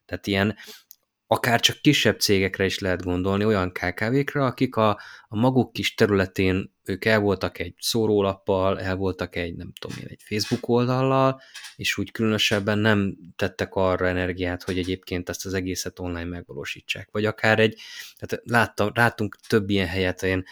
Tehát 0.04 0.26
ilyen 0.26 0.56
akár 1.26 1.60
csak 1.60 1.80
kisebb 1.80 2.20
cégekre 2.20 2.64
is 2.64 2.78
lehet 2.78 3.02
gondolni, 3.02 3.44
olyan 3.44 3.72
KKV-kra, 3.72 4.44
akik 4.44 4.76
a, 4.76 5.00
a 5.28 5.36
maguk 5.36 5.72
kis 5.72 5.94
területén 5.94 6.74
ők 6.84 7.04
el 7.04 7.20
voltak 7.20 7.58
egy 7.58 7.74
szórólappal, 7.78 8.80
el 8.80 8.96
voltak 8.96 9.36
egy, 9.36 9.54
nem 9.54 9.72
tudom 9.80 9.96
én, 10.00 10.06
egy 10.08 10.22
Facebook 10.24 10.68
oldallal, 10.68 11.40
és 11.76 11.98
úgy 11.98 12.10
különösebben 12.10 12.78
nem 12.78 13.16
tettek 13.36 13.74
arra 13.74 14.06
energiát, 14.08 14.62
hogy 14.62 14.78
egyébként 14.78 15.28
ezt 15.28 15.46
az 15.46 15.54
egészet 15.54 15.98
online 15.98 16.28
megvalósítsák. 16.28 17.08
Vagy 17.10 17.24
akár 17.24 17.58
egy, 17.58 17.80
tehát 18.18 18.44
láttam, 18.46 18.90
láttunk 18.94 19.36
több 19.48 19.70
ilyen 19.70 19.88
helyet, 19.88 20.22
én 20.22 20.44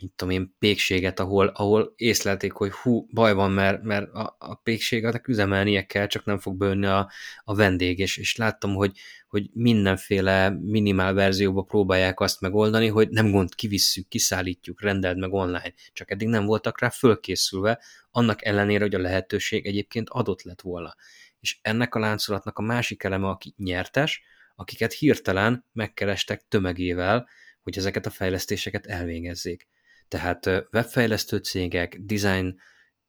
mit 0.00 0.12
tudom 0.16 0.34
én, 0.34 0.54
pékséget, 0.58 1.20
ahol, 1.20 1.46
ahol 1.46 1.92
észlelték, 1.96 2.52
hogy 2.52 2.72
hú, 2.72 3.06
baj 3.12 3.34
van, 3.34 3.50
mert, 3.50 3.82
mert 3.82 4.12
a, 4.12 4.36
a 4.38 4.54
pékséget 4.54 5.28
üzemelnie 5.28 5.86
kell, 5.86 6.06
csak 6.06 6.24
nem 6.24 6.38
fog 6.38 6.56
bőnni 6.56 6.86
a, 6.86 7.10
a 7.44 7.54
vendég, 7.54 7.98
és, 7.98 8.16
és 8.16 8.36
láttam, 8.36 8.74
hogy, 8.74 8.98
hogy 9.28 9.50
mindenféle 9.52 10.50
minimál 10.50 11.12
verzióba 11.12 11.62
próbálják 11.62 12.20
azt 12.20 12.40
megoldani, 12.40 12.86
hogy 12.86 13.08
nem 13.08 13.30
gond, 13.30 13.54
kivisszük, 13.54 14.08
kiszállítjuk, 14.08 14.80
rendeld 14.80 15.18
meg 15.18 15.32
online, 15.32 15.72
csak 15.92 16.10
eddig 16.10 16.28
nem 16.28 16.44
voltak 16.44 16.80
rá 16.80 16.88
fölkészülve, 16.88 17.82
annak 18.10 18.44
ellenére, 18.44 18.84
hogy 18.84 18.94
a 18.94 18.98
lehetőség 18.98 19.66
egyébként 19.66 20.08
adott 20.08 20.42
lett 20.42 20.60
volna. 20.60 20.94
És 21.40 21.58
ennek 21.62 21.94
a 21.94 21.98
láncolatnak 21.98 22.58
a 22.58 22.62
másik 22.62 23.02
eleme, 23.02 23.28
aki 23.28 23.54
nyertes, 23.56 24.22
akiket 24.56 24.92
hirtelen 24.92 25.64
megkerestek 25.72 26.44
tömegével, 26.48 27.28
hogy 27.62 27.78
ezeket 27.78 28.06
a 28.06 28.10
fejlesztéseket 28.10 28.86
elvégezzék 28.86 29.66
tehát 30.08 30.46
webfejlesztő 30.46 31.36
cégek, 31.36 31.98
design 32.00 32.60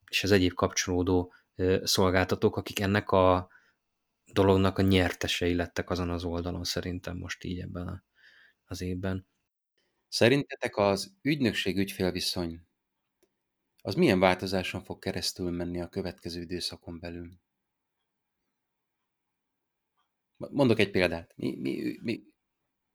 és 0.10 0.24
az 0.24 0.32
egyéb 0.32 0.54
kapcsolódó 0.54 1.34
szolgáltatók, 1.84 2.58
akik 2.58 2.80
ennek 2.80 3.10
a 3.10 3.50
dolognak 4.34 4.78
a 4.78 4.82
nyertesei 4.82 5.56
lettek 5.56 5.90
azon 5.90 6.10
az 6.10 6.24
oldalon 6.24 6.64
szerintem 6.64 7.18
most 7.18 7.44
így 7.44 7.60
ebben 7.60 8.04
az 8.64 8.82
évben. 8.82 9.28
Szerintetek 10.08 10.78
az 10.78 11.14
ügynökség-ügyfélviszony 11.22 12.68
az 13.82 13.96
milyen 13.96 14.20
változáson 14.20 14.84
fog 14.84 15.00
keresztül 15.00 15.52
menni 15.52 15.82
a 15.82 15.88
következő 15.88 16.42
időszakon 16.42 17.00
belül? 17.00 17.40
Mondok 20.38 20.80
egy 20.80 20.92
példát. 20.92 21.34
Mi, 21.36 21.56
mi, 21.56 22.00
mi 22.02 22.24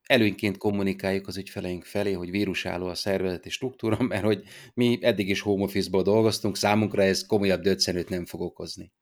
előnyként 0.06 0.56
kommunikáljuk 0.56 1.26
az 1.26 1.36
ügyfeleink 1.36 1.84
felé, 1.84 2.12
hogy 2.12 2.30
vírusálló 2.30 2.86
a 2.86 2.94
szervezeti 2.94 3.50
struktúra, 3.50 4.02
mert 4.12 4.24
hogy 4.24 4.44
mi 4.74 4.98
eddig 5.00 5.28
is 5.28 5.40
home 5.40 5.62
office-ból 5.62 6.02
dolgoztunk, 6.02 6.56
számunkra 6.56 7.02
ez 7.02 7.26
komolyabb 7.26 7.60
döccenőt 7.60 8.08
nem 8.08 8.24
fog 8.24 8.40
okozni. 8.40 8.92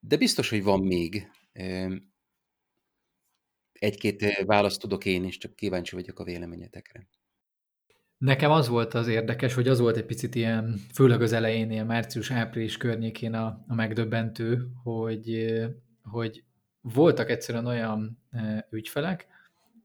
De 0.00 0.16
biztos, 0.18 0.50
hogy 0.50 0.62
van 0.62 0.80
még 0.80 1.30
egy-két 3.72 4.42
választ 4.44 4.80
tudok 4.80 5.04
én 5.04 5.24
is, 5.24 5.38
csak 5.38 5.56
kíváncsi 5.56 5.94
vagyok 5.94 6.18
a 6.18 6.24
véleményetekre. 6.24 7.08
Nekem 8.18 8.50
az 8.50 8.68
volt 8.68 8.94
az 8.94 9.08
érdekes, 9.08 9.54
hogy 9.54 9.68
az 9.68 9.80
volt 9.80 9.96
egy 9.96 10.06
picit 10.06 10.34
ilyen, 10.34 10.80
főleg 10.94 11.22
az 11.22 11.32
elején, 11.32 11.70
ilyen 11.70 11.86
március-április 11.86 12.76
környékén 12.76 13.34
a, 13.34 13.64
a 13.68 13.74
megdöbbentő, 13.74 14.70
hogy, 14.82 15.54
hogy 16.02 16.44
voltak 16.80 17.30
egyszerűen 17.30 17.66
olyan 17.66 18.18
ügyfelek, 18.70 19.26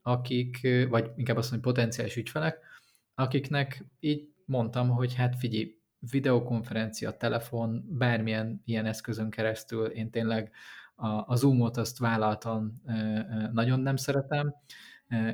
akik, 0.02 0.68
vagy 0.88 1.10
inkább 1.16 1.36
azt 1.36 1.50
mondom, 1.50 1.72
potenciális 1.72 2.16
ügyfelek, 2.16 2.58
akiknek 3.14 3.84
így 4.00 4.28
mondtam, 4.44 4.88
hogy 4.88 5.14
hát 5.14 5.36
figyelj, 5.38 5.76
videokonferencia, 6.10 7.16
telefon, 7.16 7.84
bármilyen 7.88 8.62
ilyen 8.64 8.86
eszközön 8.86 9.30
keresztül 9.30 9.86
én 9.86 10.10
tényleg 10.10 10.50
a, 10.94 11.06
a 11.06 11.36
Zoom-ot 11.36 11.76
azt 11.76 11.98
vállaltan 11.98 12.82
nagyon 13.52 13.80
nem 13.80 13.96
szeretem, 13.96 14.54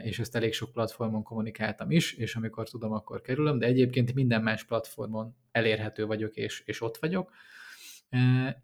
és 0.03 0.19
ezt 0.19 0.37
elég 0.37 0.53
sok 0.53 0.73
platformon 0.73 1.23
kommunikáltam 1.23 1.91
is, 1.91 2.13
és 2.13 2.37
amikor 2.37 2.69
tudom, 2.69 2.93
akkor 2.93 3.21
kerülöm, 3.21 3.59
de 3.59 3.67
egyébként 3.67 4.15
minden 4.15 4.43
más 4.43 4.65
platformon 4.65 5.35
elérhető 5.53 6.07
vagyok, 6.07 6.35
és, 6.37 6.63
és 6.67 6.81
ott 6.81 6.97
vagyok. 6.97 7.31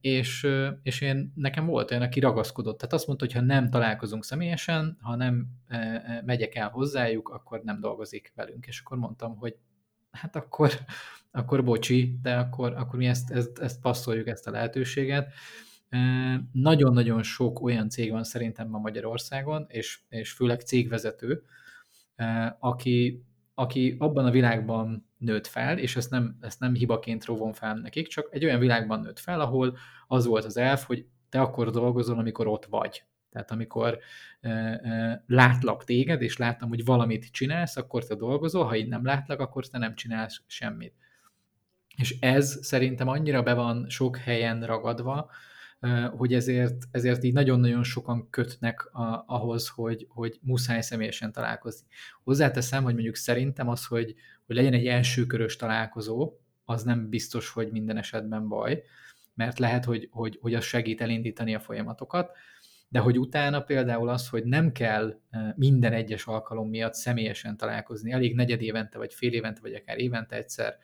És, 0.01 0.47
és 0.83 1.01
én, 1.01 1.33
nekem 1.35 1.67
volt 1.67 1.91
olyan, 1.91 2.03
aki 2.03 2.21
ragaszkodott. 2.21 2.79
Tehát 2.79 2.93
azt 2.93 3.07
mondta, 3.07 3.25
hogy 3.25 3.35
ha 3.35 3.41
nem 3.41 3.71
találkozunk 3.71 4.25
személyesen, 4.25 4.99
ha 5.01 5.17
nem 5.17 5.47
megyek 6.25 6.55
el 6.55 6.69
hozzájuk, 6.69 7.29
akkor 7.29 7.61
nem 7.63 7.81
dolgozik 7.81 8.33
velünk. 8.35 8.67
És 8.67 8.81
akkor 8.81 8.99
mondtam, 8.99 9.37
hogy 9.37 9.57
hát 10.11 10.37
akkor, 10.37 10.73
akkor 11.31 11.65
bocsi, 11.65 12.19
de 12.23 12.37
akkor, 12.37 12.73
akkor 12.73 12.99
mi 12.99 13.07
ezt, 13.07 13.31
ezt, 13.31 13.59
ezt 13.59 13.81
passzoljuk, 13.81 14.27
ezt 14.27 14.47
a 14.47 14.51
lehetőséget. 14.51 15.33
Nagyon-nagyon 16.53 17.23
sok 17.23 17.61
olyan 17.61 17.89
cég 17.89 18.11
van 18.11 18.25
szerintem 18.25 18.69
ma 18.69 18.79
Magyarországon, 18.79 19.67
és, 19.69 20.01
és 20.09 20.33
főleg 20.33 20.61
cégvezető, 20.61 21.43
aki, 22.59 23.23
aki 23.59 23.97
abban 23.99 24.25
a 24.27 24.31
világban 24.31 25.09
nőtt 25.17 25.47
fel, 25.47 25.79
és 25.79 25.97
ezt 25.97 26.11
nem, 26.11 26.37
ezt 26.41 26.61
nem 26.61 26.75
hibaként 26.75 27.25
rovon 27.25 27.53
fel 27.53 27.75
nekik, 27.75 28.07
csak 28.07 28.29
egy 28.31 28.45
olyan 28.45 28.59
világban 28.59 29.01
nőtt 29.01 29.19
fel, 29.19 29.41
ahol 29.41 29.77
az 30.07 30.27
volt 30.27 30.45
az 30.45 30.57
elf, 30.57 30.87
hogy 30.87 31.07
te 31.29 31.41
akkor 31.41 31.71
dolgozol, 31.71 32.19
amikor 32.19 32.47
ott 32.47 32.65
vagy. 32.65 33.05
Tehát 33.31 33.51
amikor 33.51 33.99
e, 34.41 34.51
e, 34.51 35.25
látlak 35.27 35.85
téged, 35.85 36.23
és 36.23 36.37
láttam, 36.37 36.69
hogy 36.69 36.85
valamit 36.85 37.31
csinálsz, 37.31 37.77
akkor 37.77 38.05
te 38.05 38.15
dolgozol, 38.15 38.65
ha 38.65 38.77
így 38.77 38.89
nem 38.89 39.05
látlak, 39.05 39.41
akkor 39.41 39.67
te 39.67 39.79
nem 39.79 39.95
csinálsz 39.95 40.43
semmit. 40.47 40.95
És 41.97 42.17
ez 42.21 42.59
szerintem 42.63 43.09
annyira 43.09 43.43
be 43.43 43.55
van 43.55 43.89
sok 43.89 44.17
helyen 44.17 44.63
ragadva, 44.63 45.31
hogy 46.17 46.35
ezért, 46.35 46.85
ezért 46.91 47.25
így 47.25 47.33
nagyon-nagyon 47.33 47.83
sokan 47.83 48.31
kötnek 48.31 48.87
a, 48.93 49.25
ahhoz, 49.27 49.69
hogy, 49.69 50.07
hogy 50.09 50.39
muszáj 50.43 50.81
személyesen 50.81 51.33
találkozni. 51.33 51.87
Hozzáteszem, 52.25 52.83
hogy 52.83 52.95
mondjuk 52.95 53.17
szerintem 53.17 53.69
az, 53.69 53.87
hogy, 53.87 54.15
hogy 54.47 54.57
legyen 54.57 54.73
egy 54.73 54.87
elsőkörös 54.87 55.57
találkozó, 55.57 56.33
az 56.65 56.83
nem 56.83 57.09
biztos, 57.09 57.51
hogy 57.51 57.71
minden 57.71 57.97
esetben 57.97 58.49
baj, 58.49 58.83
mert 59.35 59.59
lehet, 59.59 59.85
hogy, 59.85 60.09
hogy, 60.11 60.39
hogy 60.41 60.55
az 60.55 60.65
segít 60.65 61.01
elindítani 61.01 61.55
a 61.55 61.61
folyamatokat, 61.61 62.31
de 62.89 62.99
hogy 62.99 63.19
utána 63.19 63.61
például 63.61 64.09
az, 64.09 64.29
hogy 64.29 64.45
nem 64.45 64.73
kell 64.73 65.21
minden 65.55 65.93
egyes 65.93 66.27
alkalom 66.27 66.69
miatt 66.69 66.95
személyesen 66.95 67.57
találkozni, 67.57 68.13
elég 68.13 68.35
negyed 68.35 68.63
évente, 68.63 68.99
vagy 68.99 69.15
fél 69.15 69.33
évente, 69.33 69.61
vagy 69.61 69.75
akár 69.75 69.99
évente 69.99 70.37
egyszer 70.37 70.77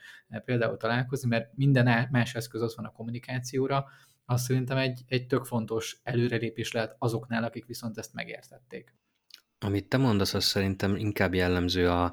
például 0.44 0.76
találkozni, 0.76 1.28
mert 1.28 1.56
minden 1.56 2.08
más 2.10 2.34
eszköz 2.34 2.62
az 2.62 2.76
van 2.76 2.84
a 2.84 2.92
kommunikációra, 2.92 3.84
az 4.24 4.42
szerintem 4.42 4.76
egy, 4.76 5.00
egy 5.06 5.26
tök 5.26 5.44
fontos 5.44 6.00
előrelépés 6.02 6.72
lehet 6.72 6.96
azoknál, 6.98 7.44
akik 7.44 7.66
viszont 7.66 7.98
ezt 7.98 8.14
megértették. 8.14 8.94
Amit 9.58 9.88
te 9.88 9.96
mondasz, 9.96 10.34
az 10.34 10.44
szerintem 10.44 10.96
inkább 10.96 11.34
jellemző 11.34 11.88
a, 11.88 12.04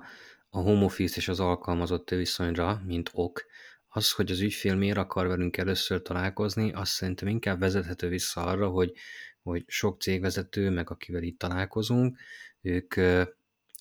a 0.50 0.60
home 0.60 0.84
office 0.84 1.18
és 1.18 1.28
az 1.28 1.40
alkalmazott 1.40 2.10
viszonyra, 2.10 2.82
mint 2.86 3.10
ok. 3.14 3.46
Az, 3.88 4.12
hogy 4.12 4.32
az 4.32 4.40
ügyfél 4.40 4.76
miért 4.76 4.98
akar 4.98 5.28
velünk 5.28 5.58
először 5.58 6.02
találkozni, 6.02 6.72
az 6.72 6.90
szerintem 6.90 7.28
inkább 7.28 7.60
vezethető 7.60 8.08
vissza 8.08 8.44
arra, 8.44 8.68
hogy, 8.70 8.94
hogy 9.42 9.64
sok 9.68 10.02
cégvezető, 10.02 10.70
meg 10.70 10.90
akivel 10.90 11.24
itt 11.24 11.40
találkozunk, 11.40 12.18
ők 12.62 12.96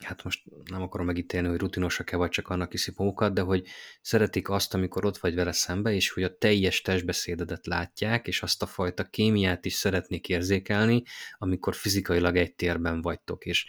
hát 0.05 0.25
most 0.25 0.43
nem 0.65 0.83
akarom 0.83 1.07
megítélni, 1.07 1.49
hogy 1.49 1.59
rutinosak-e 1.59 2.17
vagy 2.17 2.31
csak 2.31 2.49
annak 2.49 2.75
iszik 2.75 2.97
magukat, 2.97 3.35
de 3.35 3.41
hogy 3.41 3.67
szeretik 4.01 4.49
azt, 4.49 4.75
amikor 4.75 5.05
ott 5.05 5.19
vagy 5.19 5.35
vele 5.35 5.53
szembe, 5.53 5.93
és 5.93 6.11
hogy 6.11 6.23
a 6.23 6.37
teljes 6.37 6.81
testbeszédedet 6.81 7.67
látják, 7.67 8.27
és 8.27 8.43
azt 8.43 8.63
a 8.63 8.67
fajta 8.67 9.05
kémiát 9.05 9.65
is 9.65 9.73
szeretnék 9.73 10.29
érzékelni, 10.29 11.03
amikor 11.39 11.75
fizikailag 11.75 12.37
egy 12.37 12.55
térben 12.55 13.03
vagytok, 13.03 13.45
és 13.45 13.67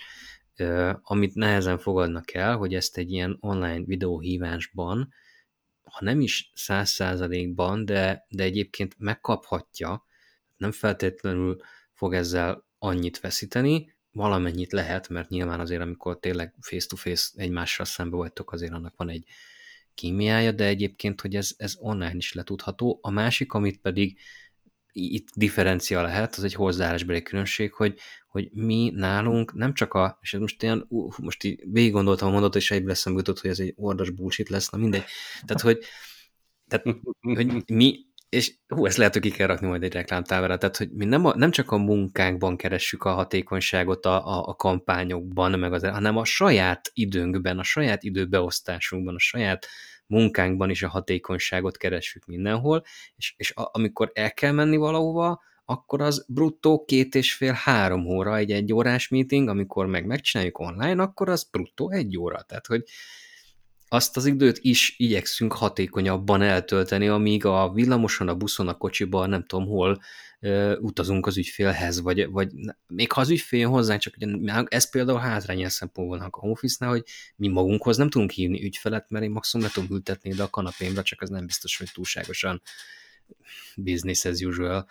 uh, 0.58 0.94
amit 1.02 1.36
nehezen 1.36 1.78
fogadnak 1.78 2.34
el, 2.34 2.58
hogy 2.58 2.74
ezt 2.74 2.98
egy 2.98 3.12
ilyen 3.12 3.38
online 3.40 3.84
videóhívásban, 3.86 5.14
ha 5.84 6.06
nem 6.06 6.22
is 6.22 6.52
száz 6.54 6.90
százalékban, 6.90 7.86
de, 7.86 8.26
de 8.30 8.44
egyébként 8.44 8.96
megkaphatja, 8.98 10.06
nem 10.58 10.72
feltétlenül 10.72 11.62
fog 11.94 12.14
ezzel 12.14 12.66
annyit 12.80 13.20
veszíteni, 13.20 13.94
valamennyit 14.12 14.72
lehet, 14.72 15.10
mert 15.10 15.30
nyilván 15.30 15.60
azért, 15.60 15.82
amikor 15.82 16.20
tényleg 16.20 16.54
face-to-face 16.62 17.30
egymással 17.36 17.86
szembe 17.86 18.16
vagytok, 18.16 18.52
azért 18.52 18.74
annak 18.74 18.94
van 18.98 19.10
egy 19.10 19.26
kémiája, 19.94 20.52
de 20.52 20.66
egyébként, 20.66 21.22
hogy 21.22 21.36
ez, 21.36 21.54
ez 21.58 21.76
online 21.80 22.16
is 22.16 22.34
letudható. 22.34 23.00
A 23.02 23.10
másik, 23.10 23.54
amit 23.54 23.80
pedig 23.82 24.18
itt 24.92 25.28
differencia 25.36 26.02
lehet, 26.02 26.36
az 26.36 26.44
egy 26.44 26.54
hozzáállásbeli 26.54 27.22
különbség, 27.22 27.74
hogy, 27.74 28.00
hogy 28.28 28.50
mi 28.52 28.92
nálunk 28.96 29.54
nem 29.54 29.74
csak 29.74 29.94
a, 29.94 30.18
és 30.22 30.34
ez 30.34 30.40
most 30.40 30.64
ilyen, 30.64 30.86
uh, 30.90 31.18
most 31.18 31.44
így 31.44 31.64
végig 31.72 31.92
gondoltam 31.92 32.28
a 32.28 32.32
mondatot, 32.32 32.62
és 32.62 32.72
egybe 32.72 32.92
eszembe 32.92 33.20
jutott, 33.20 33.40
hogy 33.40 33.50
ez 33.50 33.60
egy 33.60 33.74
ordas 33.76 34.10
bullshit 34.10 34.50
lesz, 34.50 34.70
na 34.70 34.78
mindegy. 34.78 35.04
Tehát, 35.46 35.62
hogy, 35.62 35.80
tehát, 36.68 36.86
hogy 37.22 37.64
mi 37.68 38.06
és 38.32 38.56
hú, 38.68 38.86
ezt 38.86 38.98
lehet, 38.98 39.14
hogy 39.14 39.22
ki 39.22 39.30
kell 39.32 39.48
rakni 39.48 39.68
majd 39.68 39.84
egy 39.84 39.94
reklámtávára, 39.94 40.58
tehát 40.58 40.78
hogy 40.78 40.92
mi 40.92 41.06
nem, 41.06 41.26
a, 41.26 41.36
nem 41.36 41.52
csak 41.52 41.72
a 41.72 41.78
munkánkban 41.78 42.58
keressük 42.58 43.04
a 43.04 43.12
hatékonyságot 43.12 44.06
a, 44.06 44.28
a, 44.28 44.48
a 44.48 44.56
kampányokban, 44.56 45.60
meg 45.60 45.74
az, 45.74 45.84
hanem 45.84 46.18
a 46.18 46.26
saját 46.26 46.92
időnkben, 46.94 47.60
a 47.60 47.64
saját 47.64 48.04
időbeosztásunkban, 48.04 49.16
a 49.16 49.20
saját 49.20 49.68
munkánkban 50.08 50.70
is 50.70 50.84
a 50.84 50.90
hatékonyságot 50.90 51.78
keressük 51.78 52.26
mindenhol, 52.26 52.84
és, 53.16 53.34
és 53.38 53.52
a, 53.56 53.70
amikor 53.74 54.12
el 54.14 54.34
kell 54.34 54.52
menni 54.52 54.78
valahova, 54.78 55.42
akkor 55.66 56.02
az 56.02 56.26
bruttó 56.28 56.86
két 56.86 57.16
és 57.16 57.34
fél 57.34 57.54
három 57.54 58.06
óra 58.06 58.38
egy 58.38 58.52
egy 58.52 58.74
órás 58.74 59.08
meeting, 59.08 59.48
amikor 59.48 59.86
meg 59.86 60.06
megcsináljuk 60.06 60.60
online, 60.60 61.02
akkor 61.02 61.30
az 61.30 61.50
bruttó 61.50 61.92
egy 61.92 62.18
óra. 62.18 62.42
Tehát, 62.42 62.68
hogy 62.68 62.84
azt 63.94 64.18
az 64.18 64.26
időt 64.26 64.58
is 64.62 64.96
igyekszünk 64.98 65.54
hatékonyabban 65.54 66.42
eltölteni, 66.42 67.08
amíg 67.08 67.46
a 67.46 67.72
villamoson, 67.74 68.28
a 68.28 68.36
buszon, 68.36 68.68
a 68.68 68.78
kocsiban, 68.78 69.30
nem 69.30 69.46
tudom 69.46 69.66
hol 69.66 70.02
utazunk 70.80 71.26
az 71.26 71.38
ügyfélhez, 71.38 72.02
vagy, 72.02 72.30
vagy 72.30 72.52
még 72.88 73.12
ha 73.12 73.22
az 73.22 73.30
ügyfél 73.30 73.68
hozzánk, 73.68 74.02
csak 74.02 74.16
ugye, 74.20 74.64
ez 74.68 74.90
például 74.90 75.20
hátrány 75.20 75.70
szempontból 75.70 76.20
a 76.20 76.28
home 76.32 76.56
hogy 76.80 77.04
mi 77.36 77.48
magunkhoz 77.48 77.98
nem 77.98 78.10
tudunk 78.10 78.32
hívni 78.32 78.64
ügyfelet, 78.64 79.10
mert 79.10 79.24
én 79.24 79.32
maximum 79.32 79.66
le 79.66 79.72
tudom 79.74 79.90
ültetni 79.92 80.30
ide 80.30 80.44
a 80.44 80.50
kanapémra, 80.50 81.02
csak 81.02 81.22
az 81.22 81.30
nem 81.30 81.46
biztos, 81.46 81.78
hogy 81.78 81.90
túlságosan 81.94 82.62
business 83.76 84.26
as 84.26 84.40
usual. 84.40 84.88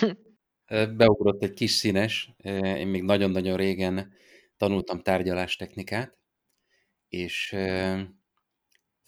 Beugrott 0.96 1.42
egy 1.42 1.54
kis 1.54 1.70
színes, 1.70 2.30
én 2.54 2.88
még 2.88 3.02
nagyon-nagyon 3.02 3.56
régen 3.56 4.12
tanultam 4.56 5.02
tárgyalástechnikát, 5.02 6.18
és 7.08 7.56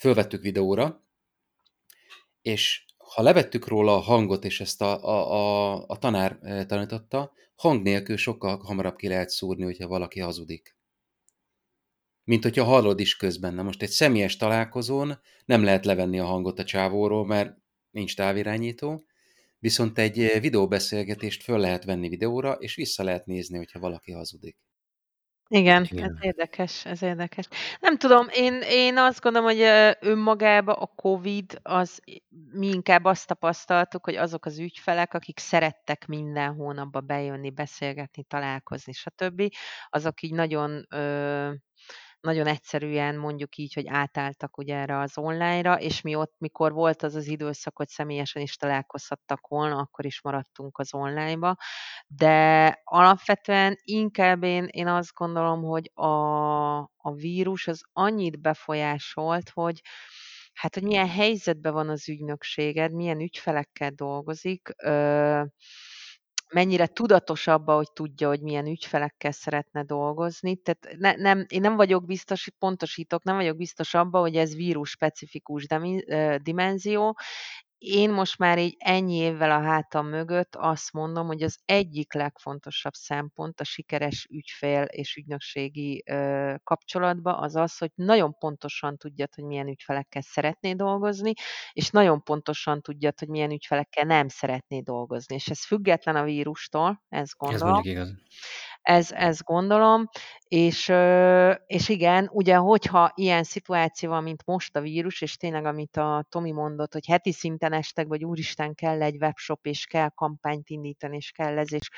fölvettük 0.03 0.43
videóra, 0.43 1.05
és 2.41 2.85
ha 2.97 3.23
levettük 3.23 3.67
róla 3.67 3.95
a 3.95 4.01
hangot, 4.01 4.45
és 4.45 4.61
ezt 4.61 4.81
a, 4.81 5.05
a, 5.05 5.33
a, 5.33 5.85
a 5.87 5.99
tanár 5.99 6.39
eh, 6.43 6.65
tanította, 6.65 7.33
hang 7.55 7.83
nélkül 7.83 8.17
sokkal 8.17 8.57
hamarabb 8.57 8.97
ki 8.97 9.09
lehet 9.09 9.29
szúrni, 9.29 9.65
hogyha 9.65 9.89
valaki 9.89 10.21
hazudik. 10.21 10.77
Mint 12.25 12.43
hogyha 12.43 12.65
hallod 12.65 13.01
is 13.01 13.17
közben. 13.17 13.55
Na 13.55 13.63
most 13.63 13.83
egy 13.83 13.91
személyes 13.91 14.37
találkozón 14.37 15.21
nem 15.45 15.65
lehet 15.65 15.85
levenni 15.85 16.19
a 16.19 16.25
hangot 16.25 16.59
a 16.59 16.65
csávóról, 16.65 17.27
mert 17.27 17.57
nincs 17.91 18.17
távirányító, 18.17 19.05
viszont 19.59 19.99
egy 19.99 20.21
eh, 20.21 20.41
videóbeszélgetést 20.41 21.43
föl 21.43 21.59
lehet 21.59 21.85
venni 21.85 22.09
videóra, 22.09 22.53
és 22.53 22.75
vissza 22.75 23.03
lehet 23.03 23.27
nézni, 23.27 23.57
hogyha 23.57 23.79
valaki 23.79 24.13
hazudik. 24.13 24.57
Igen, 25.55 25.83
ez 25.91 26.13
érdekes, 26.21 26.85
ez 26.87 27.03
érdekes. 27.03 27.49
Nem 27.81 27.97
tudom, 27.97 28.27
én 28.35 28.61
én 28.71 28.97
azt 28.99 29.21
gondolom, 29.21 29.49
hogy, 29.49 29.61
önmagában 30.01 30.75
a 30.79 30.87
Covid 30.87 31.59
az 31.63 32.01
mi 32.53 32.67
inkább 32.67 33.05
azt 33.05 33.27
tapasztaltuk, 33.27 34.05
hogy 34.05 34.17
azok 34.17 34.45
az 34.47 34.59
ügyfelek, 34.59 35.15
akik 35.15 35.39
szerettek 35.39 36.07
minden 36.07 36.55
hónapban 36.55 37.07
bejönni, 37.07 37.51
beszélgetni, 37.51 38.25
találkozni, 38.25 38.93
stb., 38.93 39.43
azok 39.91 40.23
így 40.23 40.33
nagyon, 40.33 40.87
ö 40.91 41.51
nagyon 42.23 42.47
egyszerűen 42.47 43.17
mondjuk 43.17 43.57
így, 43.57 43.75
hogy 43.75 43.87
átálltak 43.89 44.59
ugye 44.59 44.77
erre 44.77 44.99
az 44.99 45.19
online-ra, 45.19 45.81
és 45.81 46.01
mi 46.01 46.15
ott, 46.15 46.35
mikor 46.39 46.73
volt 46.73 47.03
az 47.03 47.15
az 47.15 47.27
időszak, 47.27 47.77
hogy 47.77 47.89
személyesen 47.89 48.43
is 48.43 48.57
találkozhattak 48.57 49.47
volna, 49.47 49.79
akkor 49.79 50.05
is 50.05 50.23
maradtunk 50.23 50.79
az 50.79 50.95
online-ba, 50.95 51.57
de 52.07 52.81
alapvetően 52.85 53.79
inkább 53.83 54.43
én, 54.43 54.65
én 54.71 54.87
azt 54.87 55.15
gondolom, 55.15 55.63
hogy 55.63 55.91
a, 55.95 56.07
a 56.97 57.13
vírus 57.15 57.67
az 57.69 57.83
annyit 57.93 58.41
befolyásolt, 58.41 59.51
hogy 59.51 59.81
hát, 60.53 60.75
hogy 60.75 60.83
milyen 60.83 61.09
helyzetben 61.09 61.73
van 61.73 61.89
az 61.89 62.09
ügynökséged, 62.09 62.93
milyen 62.93 63.21
ügyfelekkel 63.21 63.91
dolgozik, 63.91 64.69
ö, 64.83 65.43
mennyire 66.53 66.87
tudatos 66.87 67.47
abba, 67.47 67.75
hogy 67.75 67.93
tudja, 67.93 68.29
hogy 68.29 68.41
milyen 68.41 68.67
ügyfelekkel 68.67 69.33
szeretne 69.33 69.83
dolgozni. 69.83 70.57
Tehát 70.57 70.97
ne, 70.99 71.15
nem, 71.15 71.45
én 71.49 71.61
nem 71.61 71.77
vagyok 71.77 72.05
biztos, 72.07 72.49
pontosítok, 72.59 73.23
nem 73.23 73.37
vagyok 73.37 73.57
biztos 73.57 73.95
abba, 73.95 74.19
hogy 74.19 74.37
ez 74.37 74.55
vírus 74.55 74.91
specifikus 74.91 75.67
dimenzió, 76.43 77.17
én 77.83 78.11
most 78.11 78.39
már 78.39 78.59
így 78.59 78.75
ennyi 78.79 79.15
évvel 79.15 79.51
a 79.51 79.63
hátam 79.63 80.09
mögött 80.09 80.57
azt 80.57 80.93
mondom, 80.93 81.27
hogy 81.27 81.43
az 81.43 81.59
egyik 81.65 82.13
legfontosabb 82.13 82.93
szempont 82.93 83.61
a 83.61 83.65
sikeres 83.65 84.27
ügyfél 84.31 84.83
és 84.83 85.17
ügynökségi 85.17 86.03
ö, 86.07 86.55
kapcsolatban 86.65 87.35
az 87.35 87.57
az, 87.57 87.79
hogy 87.79 87.91
nagyon 87.95 88.39
pontosan 88.39 88.97
tudjad, 88.97 89.35
hogy 89.35 89.45
milyen 89.45 89.69
ügyfelekkel 89.69 90.23
szeretné 90.23 90.73
dolgozni, 90.73 91.33
és 91.73 91.91
nagyon 91.91 92.23
pontosan 92.23 92.81
tudjad, 92.81 93.19
hogy 93.19 93.29
milyen 93.29 93.51
ügyfelekkel 93.51 94.05
nem 94.05 94.29
szeretné 94.29 94.81
dolgozni. 94.81 95.35
És 95.35 95.47
ez 95.47 95.65
független 95.65 96.17
a 96.17 96.23
vírustól, 96.23 97.03
ezt 97.09 97.37
gondolom. 97.37 97.69
Ez 97.69 97.73
mondjuk 97.73 97.95
igaz. 97.95 98.11
Ez, 98.83 99.13
ezt 99.13 99.45
gondolom, 99.45 100.09
és, 100.49 100.93
és 101.67 101.89
igen, 101.89 102.29
ugye, 102.33 102.57
hogyha 102.57 103.13
ilyen 103.15 103.43
szituáció 103.43 104.11
van, 104.11 104.23
mint 104.23 104.43
most 104.47 104.77
a 104.77 104.81
vírus, 104.81 105.21
és 105.21 105.37
tényleg, 105.37 105.65
amit 105.65 105.97
a 105.97 106.25
Tomi 106.29 106.51
mondott, 106.53 106.93
hogy 106.93 107.07
heti 107.07 107.33
szinten 107.33 107.73
estek, 107.73 108.07
vagy 108.07 108.25
úristen 108.25 108.75
kell 108.75 109.03
egy 109.03 109.17
webshop, 109.17 109.67
és 109.67 109.87
kell 109.87 110.09
kampányt 110.09 110.69
indítani, 110.69 111.17
és 111.17 111.31
kell 111.31 111.59
ez, 111.59 111.73
és 111.73 111.91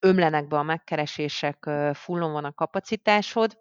ömlenek 0.00 0.46
be 0.46 0.58
a 0.58 0.62
megkeresések, 0.62 1.70
fullon 1.92 2.32
van 2.32 2.44
a 2.44 2.52
kapacitásod, 2.52 3.58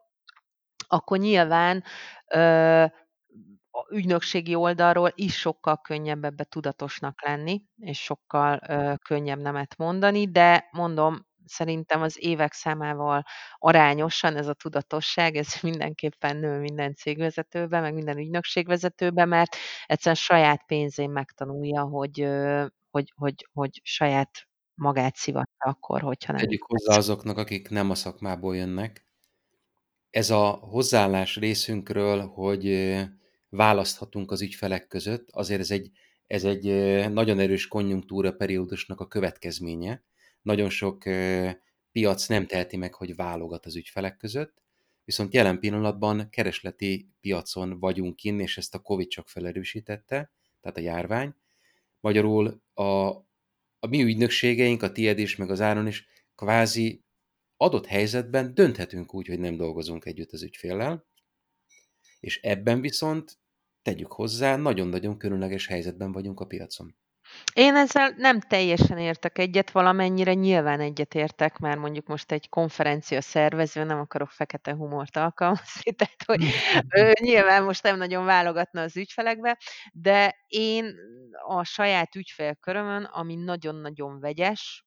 akkor 0.88 1.18
nyilván 1.18 1.84
a 3.72 3.94
ügynökségi 3.94 4.56
oldalról 4.56 5.12
is 5.16 5.40
sokkal 5.40 5.82
könnyebb 5.82 6.24
ebbe 6.24 6.44
tudatosnak 6.44 7.24
lenni, 7.24 7.66
és 7.78 8.04
sokkal 8.04 8.60
könnyebb 8.98 9.40
nemet 9.40 9.78
mondani, 9.78 10.32
de 10.32 10.68
mondom, 10.72 11.26
szerintem 11.46 12.02
az 12.02 12.18
évek 12.20 12.54
számával 12.54 13.24
arányosan 13.58 14.36
ez 14.36 14.48
a 14.48 14.54
tudatosság, 14.54 15.36
ez 15.36 15.48
mindenképpen 15.62 16.38
nő 16.38 16.60
minden 16.60 16.94
cégvezetőben, 16.94 17.82
meg 17.82 17.94
minden 17.94 18.18
ügynökségvezetőben, 18.18 19.28
mert 19.28 19.56
egyszerűen 19.86 20.16
saját 20.16 20.66
pénzén 20.66 21.10
megtanulja, 21.10 21.82
hogy, 21.82 22.28
hogy, 22.90 23.14
hogy, 23.16 23.48
hogy 23.54 23.82
saját 23.84 24.48
magát 24.76 25.16
szivatta 25.16 25.70
akkor, 25.70 26.02
hogyha 26.02 26.32
nem. 26.32 26.42
Tegyük 26.42 26.64
hozzá 26.64 26.98
azoknak, 26.98 27.38
akik 27.38 27.70
nem 27.70 27.90
a 27.90 27.96
szakmából 27.96 28.56
jönnek. 28.56 29.06
Ez 30.10 30.30
a 30.30 30.50
hozzáállás 30.50 31.36
részünkről, 31.36 32.28
hogy 32.28 32.96
választhatunk 33.50 34.32
az 34.32 34.42
ügyfelek 34.42 34.88
között, 34.88 35.30
azért 35.32 35.60
ez 35.60 35.72
egy, 35.72 35.92
ez 36.28 36.44
egy 36.44 36.66
nagyon 37.12 37.40
erős 37.40 37.68
konjunktúra 37.68 38.32
periódusnak 38.32 39.00
a 39.00 39.08
következménye, 39.08 40.04
nagyon 40.46 40.70
sok 40.70 41.04
piac 41.92 42.28
nem 42.28 42.48
teheti 42.48 42.78
meg, 42.78 42.94
hogy 42.94 43.16
válogat 43.16 43.66
az 43.66 43.76
ügyfelek 43.76 44.18
között, 44.18 44.62
viszont 45.04 45.34
jelen 45.34 45.60
pillanatban 45.60 46.30
keresleti 46.30 47.10
piacon 47.20 47.80
vagyunk 47.80 48.16
kinn, 48.16 48.40
és 48.40 48.58
ezt 48.58 48.76
a 48.76 48.80
Covid 48.80 49.08
csak 49.08 49.30
felerősítette, 49.30 50.32
tehát 50.62 50.78
a 50.78 50.82
járvány. 50.82 51.36
Magyarul 52.00 52.62
a, 52.74 52.84
a 53.80 53.88
mi 53.90 54.04
ügynökségeink, 54.04 54.84
a 54.84 54.92
tied 54.92 55.20
is, 55.20 55.36
meg 55.36 55.50
az 55.50 55.62
áron 55.62 55.88
is 55.88 56.08
kvázi 56.36 57.04
adott 57.58 57.86
helyzetben 57.86 58.54
dönthetünk 58.54 59.14
úgy, 59.14 59.28
hogy 59.28 59.40
nem 59.40 59.56
dolgozunk 59.56 60.06
együtt 60.06 60.32
az 60.32 60.44
ügyféllel, 60.44 61.06
és 62.20 62.42
ebben 62.42 62.82
viszont 62.82 63.40
tegyük 63.82 64.12
hozzá, 64.12 64.56
nagyon-nagyon 64.56 65.18
különleges 65.18 65.68
helyzetben 65.68 66.12
vagyunk 66.12 66.40
a 66.40 66.46
piacon. 66.46 66.96
Én 67.54 67.76
ezzel 67.76 68.14
nem 68.18 68.40
teljesen 68.40 68.98
értek 68.98 69.38
egyet, 69.38 69.72
valamennyire 69.72 70.34
nyilván 70.34 70.80
egyet 70.80 71.16
értek, 71.16 71.58
mert 71.58 71.80
mondjuk 71.80 72.08
most 72.08 72.32
egy 72.32 72.50
konferencia 72.50 73.22
szervező, 73.22 73.84
nem 73.84 74.00
akarok 74.00 74.30
fekete 74.30 74.74
humort 74.74 75.18
alkalmazni, 75.18 75.92
tehát 75.98 76.24
hogy 76.26 76.44
ő 76.96 77.14
nyilván 77.20 77.64
most 77.64 77.84
nem 77.84 77.98
nagyon 77.98 78.26
válogatna 78.26 78.82
az 78.82 78.98
ügyfelekbe, 78.98 79.58
de 79.94 80.36
én 80.48 80.96
a 81.48 81.64
saját 81.64 82.16
ügyfélkörömön, 82.16 83.04
ami 83.04 83.36
nagyon-nagyon 83.36 84.20
vegyes, 84.20 84.86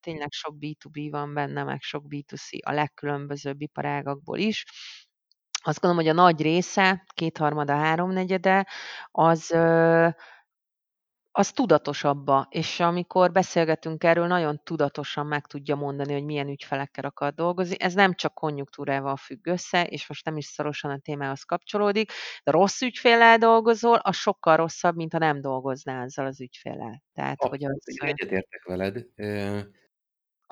tényleg 0.00 0.28
sok 0.30 0.54
B2B 0.60 1.08
van 1.10 1.34
benne, 1.34 1.64
meg 1.64 1.80
sok 1.80 2.04
B2C 2.08 2.58
a 2.62 2.72
legkülönbözőbb 2.72 3.60
iparágakból 3.60 4.38
is, 4.38 4.64
azt 5.62 5.80
gondolom, 5.80 6.04
hogy 6.06 6.18
a 6.18 6.22
nagy 6.22 6.42
része, 6.42 7.04
kétharmada, 7.14 7.76
háromnegyede, 7.76 8.66
az 9.10 9.50
az 11.32 11.50
tudatosabba, 11.50 12.46
és 12.50 12.80
amikor 12.80 13.32
beszélgetünk 13.32 14.04
erről, 14.04 14.26
nagyon 14.26 14.60
tudatosan 14.64 15.26
meg 15.26 15.46
tudja 15.46 15.76
mondani, 15.76 16.12
hogy 16.12 16.24
milyen 16.24 16.48
ügyfelekkel 16.48 17.04
akar 17.04 17.32
dolgozni. 17.34 17.76
Ez 17.78 17.94
nem 17.94 18.14
csak 18.14 18.34
konjunktúrával 18.34 19.16
függ 19.16 19.46
össze, 19.46 19.84
és 19.84 20.08
most 20.08 20.24
nem 20.24 20.36
is 20.36 20.44
szorosan 20.44 20.90
a 20.90 20.98
témához 20.98 21.42
kapcsolódik, 21.42 22.12
de 22.44 22.50
rossz 22.50 22.80
ügyféllel 22.80 23.38
dolgozol, 23.38 23.96
az 23.96 24.16
sokkal 24.16 24.56
rosszabb, 24.56 24.96
mint 24.96 25.12
ha 25.12 25.18
nem 25.18 25.40
dolgoznál 25.40 26.02
ezzel 26.04 26.26
az 26.26 26.40
ügyféllel. 26.40 27.02
Tehát, 27.14 27.42
hogy 27.42 27.64
az... 27.64 27.82
Egyetértek 27.84 28.64
veled. 28.64 29.06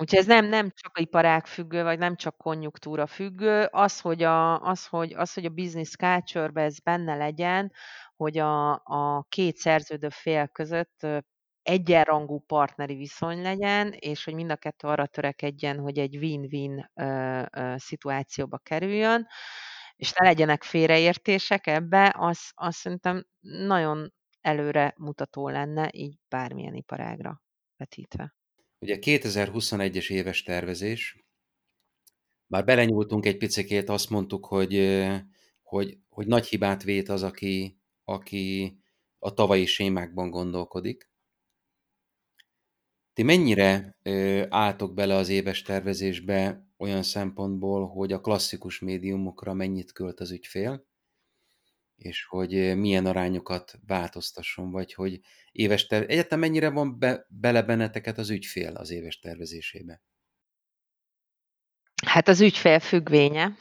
Úgyhogy 0.00 0.18
ez 0.18 0.26
nem, 0.26 0.44
nem 0.46 0.70
csak 0.74 1.00
iparág 1.00 1.46
függő, 1.46 1.82
vagy 1.82 1.98
nem 1.98 2.16
csak 2.16 2.36
konjunktúra 2.36 3.06
függő, 3.06 3.68
az, 3.70 4.00
hogy 4.00 4.22
a, 4.22 4.60
az, 4.60 4.86
hogy, 4.86 5.12
az, 5.14 5.32
hogy 5.34 5.44
a 5.44 5.48
business 5.48 5.90
culture 5.96 6.62
ez 6.62 6.78
benne 6.80 7.16
legyen, 7.16 7.72
hogy 8.16 8.38
a, 8.38 8.72
a 8.84 9.24
két 9.28 9.56
szerződő 9.56 10.08
fél 10.08 10.46
között 10.48 11.06
egyenrangú 11.62 12.38
partneri 12.46 12.94
viszony 12.94 13.42
legyen, 13.42 13.92
és 13.98 14.24
hogy 14.24 14.34
mind 14.34 14.50
a 14.50 14.56
kettő 14.56 14.88
arra 14.88 15.06
törekedjen, 15.06 15.78
hogy 15.78 15.98
egy 15.98 16.16
win-win 16.16 16.90
ö, 16.94 17.42
ö, 17.52 17.74
szituációba 17.76 18.58
kerüljön, 18.58 19.26
és 19.96 20.12
ne 20.12 20.26
legyenek 20.26 20.62
félreértések 20.62 21.66
ebbe, 21.66 22.14
az, 22.18 22.38
az 22.54 22.76
szerintem 22.76 23.24
nagyon 23.40 24.12
előre 24.40 24.94
mutató 24.96 25.48
lenne, 25.48 25.88
így 25.92 26.16
bármilyen 26.28 26.74
iparágra 26.74 27.42
vetítve. 27.76 28.37
Ugye 28.78 28.98
2021-es 29.00 30.10
éves 30.10 30.42
tervezés, 30.42 31.24
bár 32.46 32.64
belenyúltunk 32.64 33.26
egy 33.26 33.36
picikét, 33.36 33.88
azt 33.88 34.10
mondtuk, 34.10 34.46
hogy, 34.46 35.04
hogy, 35.62 35.98
hogy 36.08 36.26
nagy 36.26 36.46
hibát 36.46 36.82
vét 36.82 37.08
az, 37.08 37.22
aki, 37.22 37.78
aki 38.04 38.76
a 39.18 39.34
tavalyi 39.34 39.66
sémákban 39.66 40.30
gondolkodik. 40.30 41.10
Ti 43.12 43.22
mennyire 43.22 43.98
álltok 44.48 44.94
bele 44.94 45.14
az 45.14 45.28
éves 45.28 45.62
tervezésbe 45.62 46.66
olyan 46.76 47.02
szempontból, 47.02 47.86
hogy 47.88 48.12
a 48.12 48.20
klasszikus 48.20 48.78
médiumokra 48.78 49.52
mennyit 49.52 49.92
költ 49.92 50.20
az 50.20 50.30
ügyfél, 50.30 50.87
és 51.98 52.24
hogy 52.24 52.76
milyen 52.76 53.06
arányokat 53.06 53.78
változtasson, 53.86 54.70
vagy 54.70 54.94
hogy 54.94 55.20
éves 55.52 55.86
tervezés, 55.86 56.14
egyetem 56.14 56.38
mennyire 56.38 56.70
van 56.70 56.98
be, 56.98 57.26
bele 57.28 57.62
benneteket 57.62 58.18
az 58.18 58.30
ügyfél 58.30 58.74
az 58.76 58.90
éves 58.90 59.18
tervezésébe? 59.18 60.02
Hát 62.06 62.28
az 62.28 62.40
ügyfél 62.40 62.78
függvénye. 62.78 63.52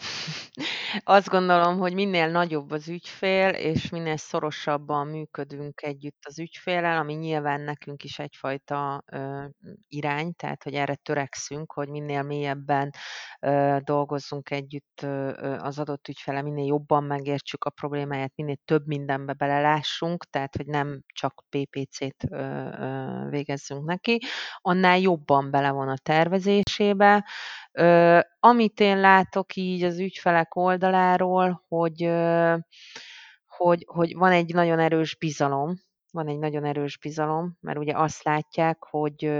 Azt 1.03 1.29
gondolom, 1.29 1.77
hogy 1.77 1.93
minél 1.93 2.27
nagyobb 2.27 2.71
az 2.71 2.87
ügyfél, 2.89 3.49
és 3.49 3.89
minél 3.89 4.17
szorosabban 4.17 5.07
működünk 5.07 5.81
együtt 5.81 6.17
az 6.27 6.39
ügyféllel, 6.39 6.97
ami 6.97 7.13
nyilván 7.13 7.61
nekünk 7.61 8.03
is 8.03 8.19
egyfajta 8.19 9.03
ö, 9.11 9.45
irány, 9.87 10.33
tehát 10.35 10.63
hogy 10.63 10.73
erre 10.73 10.95
törekszünk, 10.95 11.71
hogy 11.71 11.89
minél 11.89 12.21
mélyebben 12.23 12.89
ö, 13.39 13.77
dolgozzunk 13.83 14.49
együtt 14.49 14.99
ö, 15.01 15.31
az 15.59 15.79
adott 15.79 16.07
ügyfele, 16.07 16.41
minél 16.41 16.65
jobban 16.65 17.03
megértsük 17.03 17.63
a 17.63 17.69
problémáját, 17.69 18.31
minél 18.35 18.57
több 18.65 18.87
mindenbe 18.87 19.33
belelássunk, 19.33 20.23
tehát 20.29 20.55
hogy 20.55 20.65
nem 20.65 21.01
csak 21.13 21.43
PPC-t 21.49 22.23
ö, 22.29 22.35
ö, 22.79 23.29
végezzünk 23.29 23.85
neki, 23.85 24.19
annál 24.61 24.99
jobban 24.99 25.51
bele 25.51 25.71
van 25.71 25.89
a 25.89 25.97
tervezésébe, 25.97 27.25
Ö, 27.77 28.19
amit 28.39 28.79
én 28.79 28.99
látok 28.99 29.55
így 29.55 29.83
az 29.83 29.99
ügyfelek 29.99 30.55
oldaláról, 30.55 31.63
hogy, 31.67 32.03
ö, 32.03 32.55
hogy, 33.45 33.83
hogy 33.87 34.15
van 34.15 34.31
egy 34.31 34.53
nagyon 34.53 34.79
erős 34.79 35.15
bizalom, 35.15 35.75
van 36.11 36.27
egy 36.27 36.37
nagyon 36.37 36.65
erős 36.65 36.97
bizalom, 36.97 37.57
mert 37.59 37.77
ugye 37.77 37.93
azt 37.97 38.23
látják, 38.23 38.83
hogy, 38.83 39.31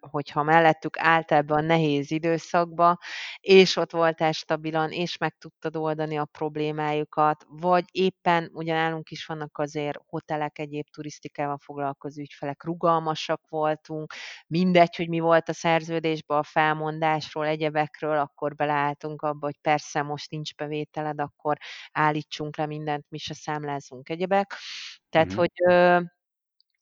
hogy 0.00 0.30
ha 0.30 0.42
mellettük 0.42 0.98
állt 0.98 1.32
ebbe 1.32 1.54
a 1.54 1.60
nehéz 1.60 2.10
időszakba, 2.10 2.98
és 3.40 3.76
ott 3.76 3.90
voltál 3.92 4.32
stabilan, 4.32 4.90
és 4.90 5.16
meg 5.16 5.36
tudtad 5.38 5.76
oldani 5.76 6.16
a 6.16 6.24
problémájukat, 6.24 7.44
vagy 7.48 7.84
éppen 7.92 8.50
ugyanálunk 8.52 9.10
is 9.10 9.26
vannak 9.26 9.58
azért 9.58 9.98
hotelek, 10.06 10.58
egyéb 10.58 10.86
turisztikával 10.90 11.58
foglalkozó 11.58 12.20
ügyfelek, 12.20 12.64
rugalmasak 12.64 13.40
voltunk, 13.48 14.12
mindegy, 14.46 14.96
hogy 14.96 15.08
mi 15.08 15.18
volt 15.20 15.48
a 15.48 15.52
szerződésben 15.52 16.38
a 16.38 16.42
felmondásról, 16.42 17.46
egyebekről, 17.46 18.18
akkor 18.18 18.54
beleálltunk 18.54 19.22
abba, 19.22 19.46
hogy 19.46 19.58
persze 19.60 20.02
most 20.02 20.30
nincs 20.30 20.54
bevételed, 20.54 21.20
akkor 21.20 21.56
állítsunk 21.92 22.56
le 22.56 22.66
mindent, 22.66 23.04
mi 23.08 23.18
se 23.18 23.34
számlázunk 23.34 24.08
egyebek. 24.08 24.56
Tehát, 25.14 25.28
mm-hmm. 25.28 25.36
hogy 25.36 25.52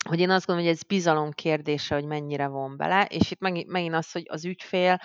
hogy 0.08 0.20
én 0.20 0.30
azt 0.30 0.46
gondolom, 0.46 0.70
hogy 0.70 0.78
ez 0.78 0.86
bizalom 0.86 1.30
kérdése, 1.30 1.94
hogy 1.94 2.04
mennyire 2.04 2.46
von 2.46 2.76
bele, 2.76 3.04
és 3.04 3.30
itt 3.30 3.40
megint, 3.40 3.68
megint 3.68 3.94
az, 3.94 4.12
hogy 4.12 4.26
az 4.28 4.44
ügyfél 4.44 4.98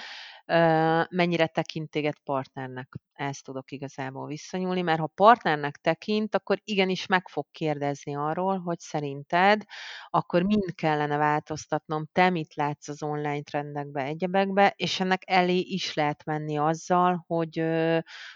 mennyire 1.09 1.47
tekint 1.47 1.89
téged 1.89 2.19
partnernek. 2.23 2.93
Ezt 3.13 3.43
tudok 3.43 3.71
igazából 3.71 4.27
visszanyúlni, 4.27 4.81
mert 4.81 4.99
ha 4.99 5.07
partnernek 5.07 5.75
tekint, 5.75 6.35
akkor 6.35 6.59
igenis 6.63 7.05
meg 7.05 7.27
fog 7.27 7.45
kérdezni 7.51 8.15
arról, 8.15 8.59
hogy 8.59 8.79
szerinted 8.79 9.63
akkor 10.09 10.43
mind 10.43 10.75
kellene 10.75 11.17
változtatnom, 11.17 12.05
te 12.11 12.29
mit 12.29 12.55
látsz 12.55 12.87
az 12.87 13.03
online 13.03 13.41
trendekbe, 13.41 14.03
egyebekbe, 14.03 14.73
és 14.75 14.99
ennek 14.99 15.21
elé 15.25 15.57
is 15.59 15.93
lehet 15.93 16.25
menni 16.25 16.57
azzal, 16.57 17.23
hogy, 17.27 17.63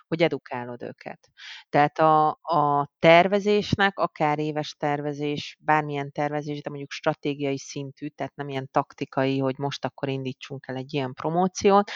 hogy 0.07 0.22
edukálod 0.22 0.82
őket. 0.82 1.30
Tehát 1.70 1.99
a, 1.99 2.28
a 2.41 2.89
tervezésnek, 2.99 3.99
akár 3.99 4.39
éves 4.39 4.76
tervezés, 4.80 5.57
bármilyen 5.62 6.12
tervezés, 6.12 6.62
de 6.62 6.70
mondjuk 6.70 6.91
stratégiai 6.91 7.57
szintű, 7.57 8.07
tehát 8.07 8.36
nem 8.36 8.49
ilyen 8.49 8.70
taktikai, 8.72 9.39
hogy 9.39 9.57
most 9.57 9.86
akkor 9.86 10.09
indítsunk 10.09 10.68
el 10.68 10.76
egy 10.76 10.93
ilyen 10.93 11.14
promóciót, 11.14 11.91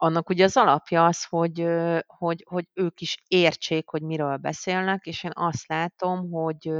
annak 0.00 0.28
ugye 0.28 0.44
az 0.44 0.56
alapja 0.56 1.06
az, 1.06 1.24
hogy, 1.24 1.66
hogy, 2.06 2.44
hogy 2.48 2.64
ők 2.74 3.00
is 3.00 3.16
értsék, 3.28 3.88
hogy 3.88 4.02
miről 4.02 4.36
beszélnek, 4.36 5.06
és 5.06 5.24
én 5.24 5.30
azt 5.34 5.68
látom, 5.68 6.30
hogy 6.30 6.70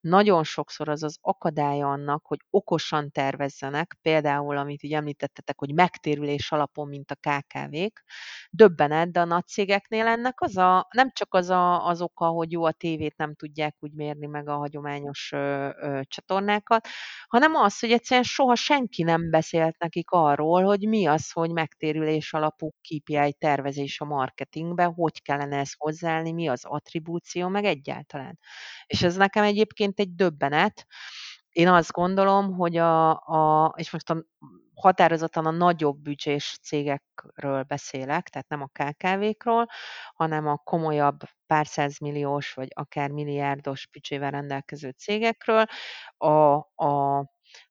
nagyon 0.00 0.44
sokszor 0.44 0.88
az 0.88 1.02
az 1.02 1.18
akadálya 1.20 1.88
annak, 1.88 2.26
hogy 2.26 2.38
okosan 2.50 3.10
tervezzenek, 3.10 3.98
például, 4.02 4.56
amit 4.56 4.82
így 4.82 4.92
említettetek, 4.92 5.58
hogy 5.58 5.74
megtérülés 5.74 6.52
alapon, 6.52 6.88
mint 6.88 7.10
a 7.10 7.14
KKV-k, 7.14 8.02
döbbenet, 8.50 9.12
de 9.12 9.20
a 9.20 9.24
nagy 9.24 9.46
cégeknél 9.46 10.06
ennek 10.06 10.40
az 10.40 10.56
a, 10.56 10.88
nem 10.90 11.10
csak 11.12 11.34
az 11.34 11.50
a, 11.50 11.86
az 11.86 12.00
oka, 12.00 12.26
hogy 12.26 12.52
jó, 12.52 12.64
a 12.64 12.72
tévét 12.72 13.16
nem 13.16 13.34
tudják 13.34 13.76
úgy 13.78 13.92
mérni 13.92 14.26
meg 14.26 14.48
a 14.48 14.56
hagyományos 14.56 15.32
ö, 15.32 15.68
ö, 15.80 16.00
csatornákat, 16.04 16.86
hanem 17.28 17.54
az, 17.54 17.78
hogy 17.78 17.90
egyszerűen 17.92 18.24
soha 18.24 18.54
senki 18.54 19.02
nem 19.02 19.30
beszélt 19.30 19.78
nekik 19.78 20.10
arról, 20.10 20.64
hogy 20.64 20.88
mi 20.88 21.06
az, 21.06 21.32
hogy 21.32 21.50
megtérülés 21.52 22.32
alapon 22.32 22.44
alapú 22.46 22.70
KPI 22.70 23.32
tervezés 23.38 24.00
a 24.00 24.04
marketingben, 24.04 24.92
hogy 24.92 25.22
kellene 25.22 25.58
ezt 25.58 25.74
hozzáállni, 25.78 26.32
mi 26.32 26.48
az 26.48 26.64
attribúció, 26.64 27.48
meg 27.48 27.64
egyáltalán. 27.64 28.38
És 28.86 29.02
ez 29.02 29.16
nekem 29.16 29.44
egyébként 29.44 29.98
egy 30.00 30.14
döbbenet. 30.14 30.86
Én 31.48 31.68
azt 31.68 31.92
gondolom, 31.92 32.52
hogy 32.52 32.76
a, 32.76 33.10
a 33.10 33.74
és 33.76 33.90
most 33.90 34.10
a, 34.10 34.24
határozottan 34.74 35.46
a 35.46 35.50
nagyobb 35.50 35.98
büdzsés 35.98 36.58
cégekről 36.62 37.62
beszélek, 37.62 38.28
tehát 38.28 38.48
nem 38.48 38.62
a 38.62 38.70
KKV-król, 38.72 39.66
hanem 40.14 40.46
a 40.46 40.56
komolyabb 40.56 41.20
pár 41.46 41.66
milliós 42.00 42.52
vagy 42.52 42.68
akár 42.74 43.10
milliárdos 43.10 43.88
büdzsével 43.92 44.30
rendelkező 44.30 44.90
cégekről. 44.90 45.64
A, 46.16 46.54
a 46.84 47.24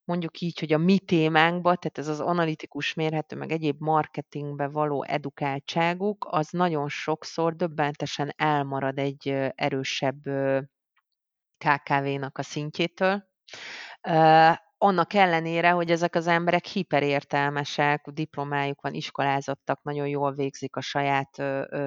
mondjuk 0.06 0.40
így, 0.42 0.60
hogy 0.60 0.74
a 0.74 0.78
mi 0.78 1.00
témánkba, 1.00 1.76
tehát 1.76 1.98
ez 1.98 2.08
az 2.08 2.20
analitikus 2.20 2.94
mérhető, 2.94 3.36
meg 3.36 3.52
egyéb 3.52 3.82
marketingbe 3.82 4.68
való 4.68 5.04
edukáltságuk, 5.04 6.28
az 6.30 6.50
nagyon 6.50 6.90
sokszor 6.90 7.56
döbbentesen 7.56 8.34
elmarad 8.38 8.98
egy 8.98 9.30
erősebb 9.56 10.22
KKV-nak 11.58 12.38
a 12.38 12.44
szintjétől 12.44 13.24
annak 14.86 15.14
ellenére, 15.14 15.70
hogy 15.70 15.92
ezek 15.92 16.16
az 16.16 16.28
emberek 16.28 16.66
hiperértelmesek, 16.66 18.06
diplomájuk 18.14 18.82
van, 18.82 18.94
iskolázottak, 18.94 19.84
nagyon 19.84 20.08
jól 20.08 20.34
végzik 20.34 20.76
a 20.76 20.82
saját 20.82 21.38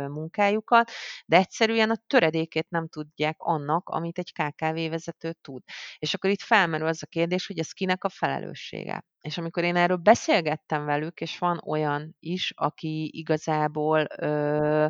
munkájukat, 0.08 0.90
de 1.26 1.36
egyszerűen 1.36 1.90
a 1.90 2.02
töredékét 2.06 2.66
nem 2.68 2.88
tudják 2.88 3.36
annak, 3.38 3.88
amit 3.88 4.18
egy 4.18 4.32
KKV 4.32 4.90
vezető 4.90 5.32
tud. 5.40 5.62
És 5.98 6.14
akkor 6.14 6.30
itt 6.30 6.42
felmerül 6.42 6.86
az 6.86 7.02
a 7.02 7.06
kérdés, 7.06 7.46
hogy 7.46 7.58
ez 7.58 7.72
kinek 7.72 8.04
a 8.04 8.08
felelőssége. 8.08 9.04
És 9.20 9.38
amikor 9.38 9.64
én 9.64 9.76
erről 9.76 9.96
beszélgettem 9.96 10.84
velük, 10.84 11.20
és 11.20 11.38
van 11.38 11.60
olyan 11.66 12.16
is, 12.20 12.52
aki 12.56 13.10
igazából, 13.12 14.06
ö, 14.16 14.86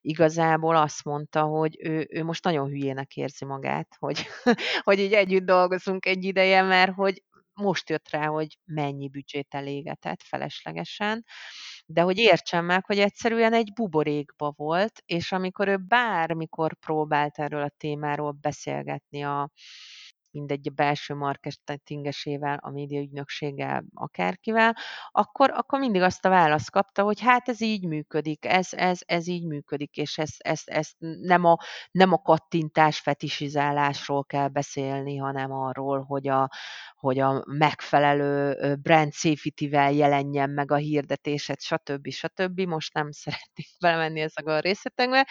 igazából 0.00 0.76
azt 0.76 1.04
mondta, 1.04 1.42
hogy 1.42 1.76
ő, 1.80 2.06
ő 2.10 2.24
most 2.24 2.44
nagyon 2.44 2.68
hülyének 2.68 3.16
érzi 3.16 3.44
magát, 3.44 3.88
hogy, 3.98 4.26
hogy 4.86 4.98
így 4.98 5.12
együtt 5.12 5.44
dolgozunk 5.44 6.06
egy 6.06 6.24
ideje, 6.24 6.62
mert 6.62 6.92
hogy 6.92 7.22
most 7.54 7.90
jött 7.90 8.08
rá, 8.10 8.26
hogy 8.26 8.58
mennyi 8.64 9.08
büdzsét 9.08 9.54
elégetett 9.54 10.22
feleslegesen, 10.22 11.24
de 11.86 12.00
hogy 12.02 12.18
értsem 12.18 12.64
meg, 12.64 12.84
hogy 12.84 12.98
egyszerűen 12.98 13.52
egy 13.52 13.72
buborékba 13.72 14.52
volt, 14.56 15.02
és 15.06 15.32
amikor 15.32 15.68
ő 15.68 15.76
bármikor 15.76 16.74
próbált 16.78 17.38
erről 17.38 17.62
a 17.62 17.74
témáról 17.76 18.32
beszélgetni 18.32 19.22
a, 19.24 19.50
mindegy, 20.34 20.68
a 20.68 20.72
belső 20.74 21.14
marketingesével, 21.14 22.58
a 22.62 22.70
médiaügynökséggel, 22.70 23.84
akárkivel, 23.94 24.76
akkor, 25.10 25.50
akkor 25.50 25.78
mindig 25.78 26.02
azt 26.02 26.24
a 26.24 26.28
választ 26.28 26.70
kapta, 26.70 27.02
hogy 27.02 27.20
hát 27.20 27.48
ez 27.48 27.60
így 27.60 27.86
működik, 27.86 28.44
ez, 28.44 28.68
ez, 28.70 28.98
ez 29.06 29.26
így 29.26 29.46
működik, 29.46 29.96
és 29.96 30.18
ezt, 30.18 30.40
ezt, 30.40 30.68
ezt 30.68 30.94
nem, 31.20 31.44
a, 31.44 31.56
nem 31.90 32.12
a 32.12 32.18
kattintás 32.18 32.98
fetisizálásról 32.98 34.24
kell 34.24 34.48
beszélni, 34.48 35.16
hanem 35.16 35.52
arról, 35.52 36.02
hogy 36.02 36.28
a, 36.28 36.50
hogy 36.96 37.18
a 37.18 37.44
megfelelő 37.46 38.54
brand 38.82 39.12
safety-vel 39.12 39.92
jelenjen 39.92 40.50
meg 40.50 40.70
a 40.70 40.76
hirdetéset, 40.76 41.60
stb. 41.60 42.10
stb. 42.10 42.60
Most 42.60 42.94
nem 42.94 43.10
szeretnék 43.22 43.68
belemenni 43.80 44.20
ezekbe 44.20 44.54
a 44.54 44.60
részletekbe. 44.60 45.28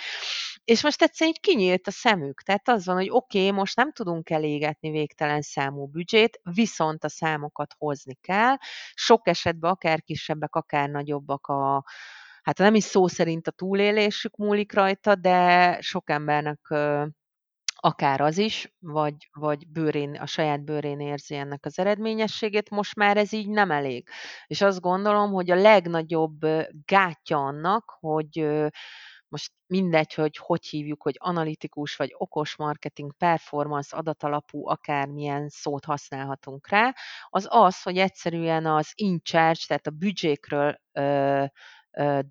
És 0.63 0.83
most 0.83 1.01
egyszerűen 1.01 1.35
így 1.35 1.41
kinyílt 1.41 1.87
a 1.87 1.91
szemük. 1.91 2.41
Tehát 2.41 2.69
az 2.69 2.85
van, 2.85 2.95
hogy 2.95 3.09
oké, 3.09 3.39
okay, 3.39 3.51
most 3.51 3.75
nem 3.75 3.91
tudunk 3.91 4.29
elégetni 4.29 4.89
végtelen 4.93 5.41
számú 5.41 5.85
büdzsét, 5.85 6.39
viszont 6.43 7.03
a 7.03 7.09
számokat 7.09 7.73
hozni 7.77 8.17
kell. 8.21 8.55
Sok 8.93 9.27
esetben 9.27 9.71
akár 9.71 10.01
kisebbek, 10.01 10.55
akár 10.55 10.89
nagyobbak 10.89 11.47
a, 11.47 11.83
hát 12.41 12.57
nem 12.57 12.75
is 12.75 12.83
szó 12.83 13.07
szerint 13.07 13.47
a 13.47 13.51
túlélésük 13.51 14.35
múlik 14.35 14.73
rajta, 14.73 15.15
de 15.15 15.77
sok 15.81 16.09
embernek 16.09 16.59
akár 17.75 18.21
az 18.21 18.37
is, 18.37 18.73
vagy, 18.79 19.29
vagy 19.33 19.67
bőrén, 19.67 20.15
a 20.15 20.25
saját 20.25 20.63
bőrén 20.63 20.99
érzi 20.99 21.35
ennek 21.35 21.65
az 21.65 21.79
eredményességét, 21.79 22.69
most 22.69 22.95
már 22.95 23.17
ez 23.17 23.33
így 23.33 23.49
nem 23.49 23.71
elég. 23.71 24.07
És 24.47 24.61
azt 24.61 24.79
gondolom, 24.79 25.31
hogy 25.31 25.51
a 25.51 25.55
legnagyobb 25.55 26.39
gátja 26.85 27.37
annak, 27.37 27.97
hogy 27.99 28.47
most 29.33 29.51
mindegy, 29.67 30.13
hogy 30.13 30.37
hogy 30.37 30.65
hívjuk, 30.65 31.01
hogy 31.01 31.15
analitikus 31.19 31.95
vagy 31.95 32.13
okos 32.17 32.55
marketing, 32.55 33.13
performance, 33.17 33.97
adatalapú, 33.97 34.67
akármilyen 34.67 35.49
szót 35.49 35.85
használhatunk 35.85 36.67
rá, 36.67 36.93
az 37.29 37.47
az, 37.49 37.81
hogy 37.81 37.97
egyszerűen 37.97 38.65
az 38.65 38.91
in 38.95 39.19
charge, 39.23 39.61
tehát 39.67 39.87
a 39.87 39.91
büdzsékről 39.91 40.77
ö, 40.91 41.45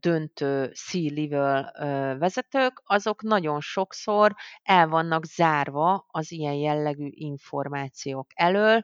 döntő 0.00 0.72
C-level 0.74 1.72
vezetők, 2.18 2.82
azok 2.84 3.22
nagyon 3.22 3.60
sokszor 3.60 4.34
el 4.62 4.88
vannak 4.88 5.24
zárva 5.24 6.04
az 6.08 6.30
ilyen 6.30 6.54
jellegű 6.54 7.08
információk 7.10 8.26
elől. 8.34 8.82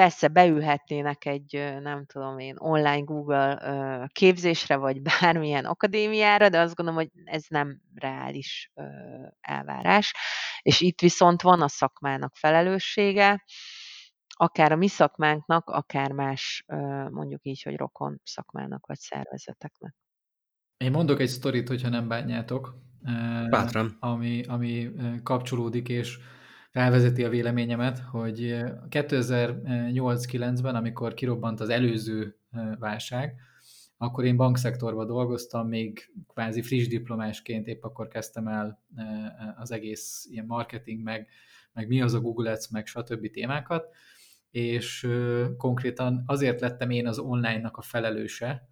Persze 0.00 0.28
beülhetnének 0.28 1.24
egy, 1.24 1.74
nem 1.80 2.06
tudom 2.06 2.38
én, 2.38 2.54
online 2.58 3.00
Google 3.00 4.08
képzésre, 4.12 4.76
vagy 4.76 5.02
bármilyen 5.20 5.64
akadémiára, 5.64 6.48
de 6.48 6.60
azt 6.60 6.74
gondolom, 6.74 7.00
hogy 7.00 7.10
ez 7.24 7.44
nem 7.48 7.80
reális 7.94 8.72
elvárás. 9.40 10.14
És 10.62 10.80
itt 10.80 11.00
viszont 11.00 11.42
van 11.42 11.62
a 11.62 11.68
szakmának 11.68 12.36
felelőssége, 12.36 13.44
akár 14.28 14.72
a 14.72 14.76
mi 14.76 14.88
szakmánknak, 14.88 15.68
akár 15.68 16.12
más, 16.12 16.64
mondjuk 17.10 17.44
így, 17.44 17.62
hogy 17.62 17.76
rokon 17.76 18.20
szakmának 18.24 18.86
vagy 18.86 18.98
szervezeteknek. 18.98 19.94
Én 20.76 20.90
mondok 20.90 21.20
egy 21.20 21.28
sztorit, 21.28 21.68
hogyha 21.68 21.88
nem 21.88 22.08
bánjátok. 22.08 22.74
Bátran. 23.50 23.96
Ami, 24.00 24.42
ami 24.42 24.90
kapcsolódik, 25.22 25.88
és 25.88 26.18
felvezeti 26.70 27.24
a 27.24 27.28
véleményemet, 27.28 27.98
hogy 27.98 28.60
2008-9-ben, 28.88 30.74
amikor 30.74 31.14
kirobbant 31.14 31.60
az 31.60 31.68
előző 31.68 32.36
válság, 32.78 33.34
akkor 33.96 34.24
én 34.24 34.36
bankszektorban 34.36 35.06
dolgoztam, 35.06 35.68
még 35.68 36.12
kvázi 36.28 36.62
friss 36.62 36.86
diplomásként, 36.86 37.66
épp 37.66 37.82
akkor 37.82 38.08
kezdtem 38.08 38.48
el 38.48 38.82
az 39.56 39.70
egész 39.70 40.26
ilyen 40.30 40.46
marketing, 40.46 41.02
meg, 41.02 41.28
meg 41.72 41.88
mi 41.88 42.02
az 42.02 42.14
a 42.14 42.20
Google 42.20 42.50
Ads, 42.50 42.68
meg 42.70 42.86
stb. 42.86 43.30
témákat, 43.30 43.88
és 44.50 45.08
konkrétan 45.56 46.22
azért 46.26 46.60
lettem 46.60 46.90
én 46.90 47.06
az 47.06 47.18
online-nak 47.18 47.76
a 47.76 47.82
felelőse, 47.82 48.68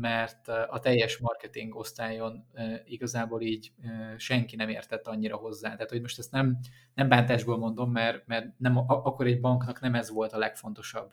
mert 0.00 0.48
a 0.48 0.78
teljes 0.80 1.18
marketing 1.18 1.74
osztályon 1.74 2.46
igazából 2.84 3.42
így 3.42 3.72
senki 4.16 4.56
nem 4.56 4.68
értett 4.68 5.06
annyira 5.06 5.36
hozzá. 5.36 5.72
Tehát, 5.72 5.90
hogy 5.90 6.00
most 6.00 6.18
ezt 6.18 6.30
nem, 6.30 6.58
nem 6.94 7.08
bántásból 7.08 7.58
mondom, 7.58 7.92
mert, 7.92 8.26
mert 8.26 8.58
nem, 8.58 8.76
akkor 8.76 9.26
egy 9.26 9.40
banknak 9.40 9.80
nem 9.80 9.94
ez 9.94 10.10
volt 10.10 10.32
a 10.32 10.38
legfontosabb 10.38 11.12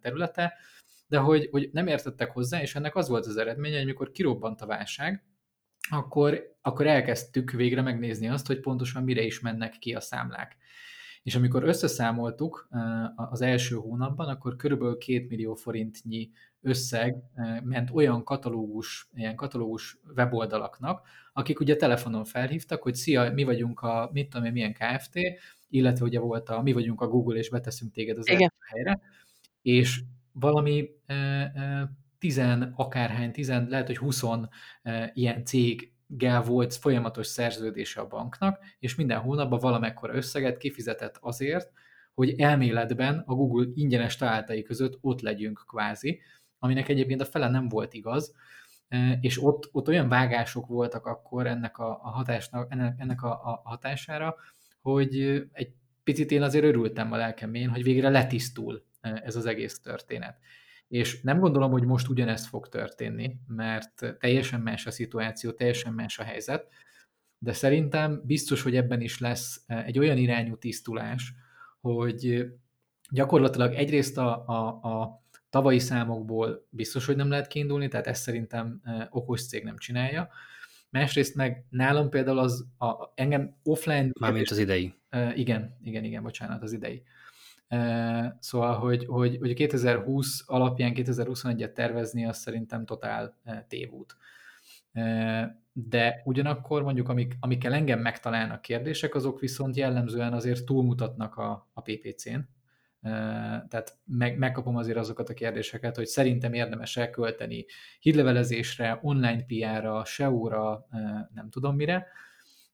területe, 0.00 0.54
de 1.06 1.18
hogy, 1.18 1.48
hogy 1.50 1.70
nem 1.72 1.86
értettek 1.86 2.30
hozzá, 2.30 2.60
és 2.60 2.74
ennek 2.74 2.96
az 2.96 3.08
volt 3.08 3.26
az 3.26 3.36
eredménye, 3.36 3.76
hogy 3.76 3.86
mikor 3.86 4.10
kirobbant 4.10 4.60
a 4.60 4.66
válság, 4.66 5.24
akkor, 5.90 6.56
akkor 6.62 6.86
elkezdtük 6.86 7.50
végre 7.50 7.82
megnézni 7.82 8.28
azt, 8.28 8.46
hogy 8.46 8.60
pontosan 8.60 9.02
mire 9.02 9.22
is 9.22 9.40
mennek 9.40 9.78
ki 9.78 9.94
a 9.94 10.00
számlák. 10.00 10.56
És 11.24 11.34
amikor 11.34 11.62
összeszámoltuk 11.62 12.68
az 13.14 13.40
első 13.40 13.76
hónapban, 13.76 14.28
akkor 14.28 14.56
körülbelül 14.56 14.98
2 14.98 15.26
millió 15.28 15.54
forintnyi 15.54 16.30
összeg 16.60 17.16
ment 17.62 17.90
olyan 17.92 18.24
katalógus, 18.24 19.08
ilyen 19.14 19.36
katalógus 19.36 19.98
weboldalaknak, 20.16 21.06
akik 21.32 21.60
ugye 21.60 21.76
telefonon 21.76 22.24
felhívtak, 22.24 22.82
hogy 22.82 22.94
szia, 22.94 23.32
mi 23.32 23.44
vagyunk 23.44 23.80
a, 23.80 24.10
mit 24.12 24.28
tudom 24.28 24.46
én, 24.46 24.52
milyen 24.52 24.72
KFT, 24.72 25.18
illetve 25.68 26.04
ugye 26.04 26.20
volt 26.20 26.48
a, 26.48 26.62
mi 26.62 26.72
vagyunk 26.72 27.00
a 27.00 27.08
Google, 27.08 27.38
és 27.38 27.50
beteszünk 27.50 27.92
téged 27.92 28.18
az 28.18 28.28
első 28.28 28.48
helyre, 28.70 29.00
és 29.62 30.02
valami 30.32 30.90
tizen, 32.18 32.72
akárhány, 32.76 33.32
tizen, 33.32 33.66
lehet, 33.68 33.86
hogy 33.86 33.98
huszon 33.98 34.48
ilyen 35.12 35.44
cég 35.44 35.93
gel 36.16 36.42
volt 36.42 36.74
folyamatos 36.74 37.26
szerződése 37.26 38.00
a 38.00 38.06
banknak, 38.06 38.58
és 38.78 38.94
minden 38.94 39.18
hónapban 39.18 39.58
valamekkora 39.58 40.14
összeget 40.14 40.56
kifizetett 40.56 41.18
azért, 41.20 41.72
hogy 42.14 42.40
elméletben 42.40 43.22
a 43.26 43.34
Google 43.34 43.66
ingyenes 43.74 44.16
találtai 44.16 44.62
között 44.62 44.98
ott 45.00 45.20
legyünk 45.20 45.64
kvázi, 45.66 46.20
aminek 46.58 46.88
egyébként 46.88 47.20
a 47.20 47.24
fele 47.24 47.48
nem 47.48 47.68
volt 47.68 47.94
igaz, 47.94 48.34
és 49.20 49.42
ott, 49.42 49.68
ott 49.72 49.88
olyan 49.88 50.08
vágások 50.08 50.66
voltak 50.66 51.06
akkor 51.06 51.46
ennek 51.46 51.78
a, 51.78 51.90
a 52.02 52.08
hatásnak, 52.08 52.72
ennek, 52.72 52.94
ennek 52.98 53.22
a, 53.22 53.30
a 53.30 53.60
hatására, 53.64 54.34
hogy 54.80 55.20
egy 55.52 55.72
picit 56.04 56.30
én 56.30 56.42
azért 56.42 56.64
örültem 56.64 57.12
a 57.12 57.16
lelkemén, 57.16 57.68
hogy 57.68 57.82
végre 57.82 58.08
letisztul 58.08 58.84
ez 59.00 59.36
az 59.36 59.46
egész 59.46 59.80
történet. 59.80 60.38
És 60.94 61.20
nem 61.20 61.38
gondolom, 61.38 61.70
hogy 61.70 61.84
most 61.84 62.08
ugyanezt 62.08 62.46
fog 62.46 62.68
történni, 62.68 63.36
mert 63.46 64.16
teljesen 64.18 64.60
más 64.60 64.86
a 64.86 64.90
szituáció, 64.90 65.50
teljesen 65.50 65.92
más 65.92 66.18
a 66.18 66.22
helyzet, 66.22 66.68
de 67.38 67.52
szerintem 67.52 68.22
biztos, 68.24 68.62
hogy 68.62 68.76
ebben 68.76 69.00
is 69.00 69.18
lesz 69.18 69.64
egy 69.66 69.98
olyan 69.98 70.16
irányú 70.16 70.56
tisztulás, 70.56 71.34
hogy 71.80 72.46
gyakorlatilag 73.10 73.74
egyrészt 73.74 74.18
a, 74.18 74.46
a, 74.46 74.66
a 74.66 75.22
tavalyi 75.50 75.78
számokból 75.78 76.66
biztos, 76.70 77.06
hogy 77.06 77.16
nem 77.16 77.28
lehet 77.28 77.46
kiindulni, 77.46 77.88
tehát 77.88 78.06
ezt 78.06 78.22
szerintem 78.22 78.82
okos 79.10 79.46
cég 79.46 79.64
nem 79.64 79.76
csinálja. 79.76 80.28
Másrészt 80.90 81.34
meg 81.34 81.66
nálam 81.70 82.08
például 82.08 82.38
az 82.38 82.66
a, 82.78 83.12
engem 83.14 83.56
offline... 83.62 84.10
Mármint 84.20 84.50
az 84.50 84.58
idei. 84.58 84.94
Igen, 85.34 85.78
igen, 85.82 86.04
igen, 86.04 86.22
bocsánat, 86.22 86.62
az 86.62 86.72
idei. 86.72 87.02
Szóval, 88.38 88.74
hogy, 88.74 89.04
hogy, 89.06 89.36
hogy 89.40 89.54
2020 89.54 90.42
alapján 90.46 90.92
2021-et 90.94 91.72
tervezni, 91.72 92.26
az 92.26 92.36
szerintem 92.38 92.84
totál 92.84 93.38
tévút. 93.68 94.16
De 95.72 96.22
ugyanakkor 96.24 96.82
mondjuk, 96.82 97.08
amik, 97.08 97.36
amikkel 97.40 97.72
engem 97.72 98.00
megtalálnak 98.00 98.62
kérdések, 98.62 99.14
azok 99.14 99.40
viszont 99.40 99.76
jellemzően 99.76 100.32
azért 100.32 100.64
túlmutatnak 100.64 101.36
a, 101.36 101.68
a 101.72 101.80
PPC-n. 101.80 102.38
Tehát 103.68 103.98
meg, 104.04 104.38
megkapom 104.38 104.76
azért 104.76 104.98
azokat 104.98 105.28
a 105.28 105.34
kérdéseket, 105.34 105.96
hogy 105.96 106.06
szerintem 106.06 106.52
érdemes 106.52 106.96
elkölteni 106.96 107.64
hírlevelezésre, 108.00 108.98
online 109.02 109.44
PR-ra, 109.44 110.04
SEO-ra, 110.04 110.86
nem 111.34 111.48
tudom 111.50 111.76
mire, 111.76 112.06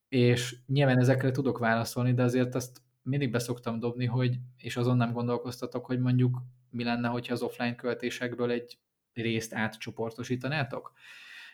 és 0.09 0.57
nyilván 0.66 0.99
ezekre 0.99 1.30
tudok 1.30 1.59
válaszolni, 1.59 2.14
de 2.14 2.22
azért 2.22 2.55
azt 2.55 2.80
mindig 3.03 3.30
beszoktam 3.30 3.78
dobni, 3.78 4.05
hogy, 4.05 4.38
és 4.57 4.76
azon 4.76 4.96
nem 4.96 5.12
gondolkoztatok, 5.12 5.86
hogy 5.86 5.98
mondjuk 5.98 6.42
mi 6.70 6.84
lenne, 6.84 7.09
hogyha 7.09 7.32
az 7.32 7.42
offline 7.42 7.74
költésekből 7.74 8.51
egy 8.51 8.78
részt 9.12 9.55
átcsoportosítanátok. 9.55 10.92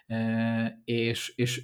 E, 0.07 0.83
és, 0.85 1.33
és 1.37 1.63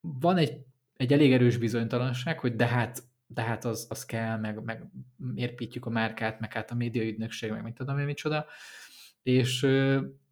van 0.00 0.36
egy, 0.36 0.64
egy 0.96 1.12
elég 1.12 1.32
erős 1.32 1.56
bizonytalanság, 1.56 2.38
hogy 2.38 2.54
de 2.54 2.66
hát, 2.66 3.02
de 3.26 3.42
hát 3.42 3.64
az, 3.64 3.86
az 3.90 4.04
kell, 4.04 4.38
meg, 4.38 4.62
meg 4.62 4.84
érpítjük 5.34 5.86
a 5.86 5.90
márkát, 5.90 6.40
meg 6.40 6.52
hát 6.52 6.70
a 6.70 6.74
médiaügynökség, 6.74 7.50
meg 7.50 7.62
mit 7.62 7.74
tudom 7.74 7.98
én 7.98 8.04
micsoda. 8.04 8.46
És 9.22 9.62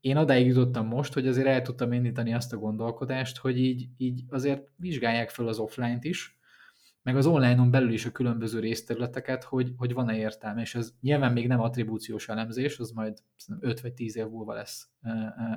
én 0.00 0.16
odáig 0.16 0.46
jutottam 0.46 0.86
most, 0.86 1.12
hogy 1.12 1.26
azért 1.28 1.46
el 1.46 1.62
tudtam 1.62 1.92
indítani 1.92 2.34
azt 2.34 2.52
a 2.52 2.58
gondolkodást, 2.58 3.36
hogy 3.36 3.58
így, 3.58 3.88
így 3.96 4.24
azért 4.28 4.68
vizsgálják 4.76 5.30
fel 5.30 5.48
az 5.48 5.58
offline-t 5.58 6.04
is, 6.04 6.38
meg 7.04 7.16
az 7.16 7.26
online-on 7.26 7.70
belül 7.70 7.92
is 7.92 8.06
a 8.06 8.12
különböző 8.12 8.60
részterületeket, 8.60 9.44
hogy, 9.44 9.72
hogy 9.76 9.92
van-e 9.92 10.16
értelme, 10.16 10.60
és 10.60 10.74
ez 10.74 10.92
nyilván 11.00 11.32
még 11.32 11.46
nem 11.46 11.60
attribúciós 11.60 12.28
elemzés, 12.28 12.78
az 12.78 12.90
majd 12.90 13.18
5 13.60 13.80
vagy 13.80 13.92
10 13.92 14.16
év 14.16 14.26
múlva 14.26 14.54
lesz 14.54 14.88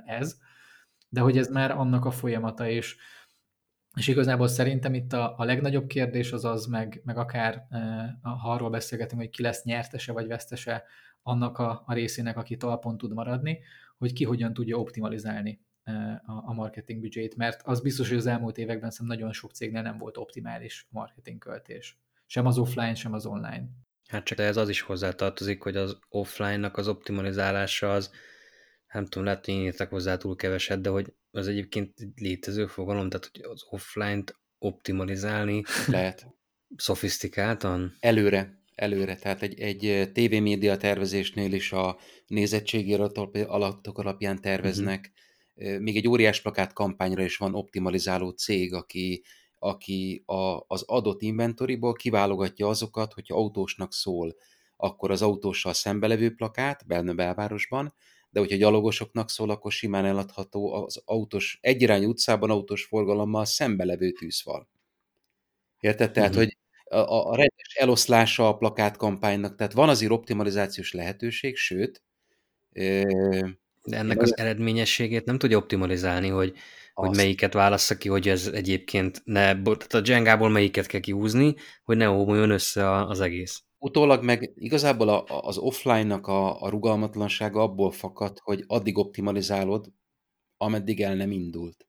ez, 0.06 0.38
de 1.10 1.22
hogy 1.22 1.38
ez 1.38 1.50
már 1.50 1.72
annak 1.72 2.06
a 2.06 2.12
folyamata, 2.12 2.70
és, 2.70 2.98
és 3.96 4.08
igazából 4.08 4.48
szerintem 4.48 4.94
itt 4.94 5.14
a, 5.14 5.38
a 5.38 5.44
legnagyobb 5.44 5.88
kérdés 5.88 6.32
az 6.32 6.46
az, 6.46 6.66
meg, 6.66 7.02
meg 7.04 7.18
akár 7.18 7.68
ha 8.22 8.52
arról 8.52 8.70
beszélgetünk, 8.70 9.22
hogy 9.22 9.30
ki 9.30 9.42
lesz 9.42 9.64
nyertese 9.64 10.12
vagy 10.12 10.28
vesztese 10.28 10.84
annak 11.22 11.58
a, 11.58 11.84
a 11.86 11.94
részének, 11.94 12.38
aki 12.38 12.58
talpon 12.58 12.98
tud 12.98 13.14
maradni, 13.14 13.60
hogy 13.98 14.14
ki 14.14 14.24
hogyan 14.24 14.54
tudja 14.54 14.78
optimalizálni 14.78 15.66
a 16.26 16.54
marketing 16.54 17.02
büdzsét, 17.02 17.36
mert 17.36 17.62
az 17.64 17.82
biztos, 17.82 18.08
hogy 18.08 18.18
az 18.18 18.26
elmúlt 18.26 18.58
években 18.58 18.92
szerintem 18.92 19.18
nagyon 19.18 19.34
sok 19.34 19.52
cégnél 19.52 19.82
nem 19.82 19.98
volt 19.98 20.18
optimális 20.18 20.88
marketing 20.90 21.38
költés. 21.38 21.98
Sem 22.26 22.46
az 22.46 22.58
offline, 22.58 22.96
sem 22.96 23.14
az 23.14 23.26
online. 23.26 23.64
Hát 24.08 24.24
csak 24.24 24.40
ez 24.40 24.58
az 24.58 24.70
is 24.70 24.82
hozzátartozik, 24.82 25.62
hogy 25.62 25.76
az 25.76 26.00
offline-nak 26.10 26.78
az 26.78 26.88
optimalizálása 26.88 27.94
az, 27.94 28.12
nem 28.94 29.06
tudom, 29.06 29.24
lehet, 29.24 29.46
hogy 29.46 29.54
én 29.54 29.74
hozzá 29.90 30.18
túl 30.18 30.36
keveset, 30.36 30.82
de 30.82 30.90
hogy 30.90 31.14
az 31.32 31.48
egyébként 31.48 31.94
létező 32.16 32.68
fogalom, 32.68 33.10
tehát 33.10 33.30
hogy 33.32 33.42
az 33.42 33.64
offline-t 33.70 34.36
optimalizálni 34.60 35.64
lehet. 35.88 36.28
Szofisztikáltan? 36.76 37.96
Előre, 38.00 38.62
előre. 38.76 39.16
Tehát 39.16 39.42
egy, 39.42 39.60
egy 39.60 40.12
tévémédia 40.12 40.78
tervezésnél 40.78 41.54
is 41.54 41.72
a 41.72 41.98
nézettségi 42.28 42.94
adatok 42.94 43.98
alapján 43.98 44.42
terveznek, 44.42 45.00
uh-huh 45.00 45.16
még 45.58 45.98
egy 45.98 46.08
óriás 46.08 46.42
plakát 46.42 46.74
kampányra 46.74 47.24
is 47.24 47.38
van 47.38 47.56
optimalizáló 47.56 48.30
cég, 48.30 48.74
aki, 48.74 49.24
aki 49.60 50.24
a, 50.26 50.64
az 50.68 50.84
adott 50.86 51.22
inventoriból 51.22 51.94
kiválogatja 51.94 52.68
azokat, 52.68 53.14
hogyha 53.14 53.36
autósnak 53.36 53.94
szól, 53.94 54.36
akkor 54.78 55.12
az 55.12 55.22
autóssal 55.22 55.74
szembelevő 55.74 56.36
plakát, 56.36 56.88
Belnő 56.88 57.14
belvárosban, 57.14 57.94
de 58.30 58.40
hogyha 58.40 58.56
gyalogosoknak 58.56 59.30
szól, 59.30 59.50
akkor 59.50 59.72
simán 59.72 60.06
eladható 60.06 60.74
az 60.74 61.02
autós, 61.06 61.58
egyirányú 61.62 62.10
utcában 62.10 62.50
autós 62.50 62.84
forgalommal 62.84 63.46
szembelevő 63.46 64.12
tűzfal. 64.12 64.68
Érted? 65.80 66.12
Tehát, 66.12 66.30
uh-huh. 66.30 66.44
hogy 66.44 66.58
a, 67.00 67.30
a 67.30 67.36
rendes 67.36 67.76
eloszlása 67.76 68.48
a 68.48 68.58
plakátkampánynak, 68.58 69.56
tehát 69.56 69.74
van 69.74 69.90
azért 69.90 70.12
optimalizációs 70.12 70.94
lehetőség, 70.94 71.56
sőt, 71.56 72.04
de 73.88 73.98
ennek 73.98 74.22
az 74.22 74.38
eredményességét 74.38 75.26
nem 75.26 75.38
tudja 75.38 75.58
optimalizálni, 75.58 76.28
hogy, 76.28 76.54
hogy 76.94 77.16
melyiket 77.16 77.54
válassza 77.54 77.98
ki, 77.98 78.10
hogy 78.10 78.30
ez 78.30 78.48
egyébként 78.48 79.22
ne, 79.26 79.62
tehát 79.62 79.94
a 79.94 80.02
Jengából 80.04 80.50
melyiket 80.50 80.86
kell 80.86 81.00
kihúzni, 81.00 81.56
hogy 81.84 81.98
ne 81.98 82.10
óvuljon 82.10 82.50
össze 82.50 82.92
az 82.92 83.20
egész. 83.20 83.62
Utólag 83.78 84.24
meg 84.24 84.52
igazából 84.56 85.10
a, 85.10 85.24
az 85.28 85.58
offline-nak 85.58 86.28
a, 86.28 86.62
a 86.62 86.70
rugalmatlansága 86.70 87.62
abból 87.62 87.92
fakad, 87.92 88.40
hogy 88.44 88.64
addig 88.68 88.98
optimalizálod, 88.98 89.94
ameddig 90.58 91.02
el 91.02 91.16
nem 91.16 91.32
indult. 91.32 91.88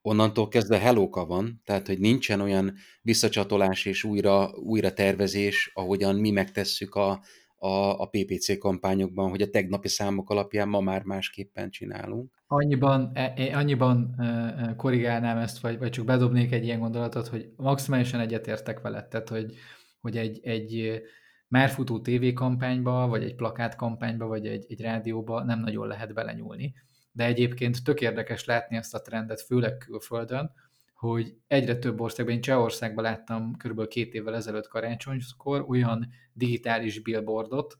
Onnantól 0.00 0.48
kezdve 0.48 0.78
helóka 0.78 1.26
van, 1.26 1.60
tehát 1.64 1.86
hogy 1.86 1.98
nincsen 1.98 2.40
olyan 2.40 2.74
visszacsatolás 3.02 3.84
és 3.84 4.04
újra, 4.04 4.50
újra 4.54 4.92
tervezés, 4.92 5.70
ahogyan 5.74 6.16
mi 6.16 6.30
megtesszük 6.30 6.94
a, 6.94 7.22
a, 7.66 8.00
a 8.00 8.06
PPC 8.06 8.58
kampányokban, 8.58 9.30
hogy 9.30 9.42
a 9.42 9.50
tegnapi 9.50 9.88
számok 9.88 10.30
alapján 10.30 10.68
ma 10.68 10.80
már 10.80 11.02
másképpen 11.02 11.70
csinálunk. 11.70 12.42
Annyiban, 12.46 13.10
e, 13.14 13.32
e, 13.36 13.56
annyiban 13.56 14.14
e, 14.18 14.74
korrigálnám 14.76 15.38
ezt, 15.38 15.58
vagy, 15.60 15.78
vagy 15.78 15.90
csak 15.90 16.04
bedobnék 16.04 16.52
egy 16.52 16.64
ilyen 16.64 16.78
gondolatot, 16.78 17.26
hogy 17.26 17.50
maximálisan 17.56 18.20
egyetértek 18.20 18.80
veled, 18.80 19.08
tehát 19.08 19.28
hogy, 19.28 19.54
hogy 20.00 20.16
egy, 20.16 20.40
egy 20.42 21.02
már 21.48 21.68
futó 21.68 22.00
tévékampányba, 22.00 23.06
vagy 23.06 23.22
egy 23.22 23.34
plakátkampányba, 23.34 24.26
vagy 24.26 24.46
egy, 24.46 24.66
egy 24.68 24.80
rádióba 24.80 25.44
nem 25.44 25.60
nagyon 25.60 25.86
lehet 25.86 26.14
belenyúlni. 26.14 26.74
de 27.12 27.24
egyébként 27.24 27.84
tök 27.84 28.00
érdekes 28.00 28.44
látni 28.44 28.76
ezt 28.76 28.94
a 28.94 29.00
trendet, 29.00 29.40
főleg 29.40 29.76
külföldön, 29.76 30.52
hogy 30.96 31.36
egyre 31.46 31.76
több 31.76 32.00
országban, 32.00 32.34
én 32.34 32.40
Csehországban 32.40 33.04
láttam 33.04 33.56
körülbelül 33.56 33.90
két 33.90 34.14
évvel 34.14 34.34
ezelőtt 34.34 34.68
karácsonykor 34.68 35.64
olyan 35.68 36.08
digitális 36.32 37.02
billboardot, 37.02 37.78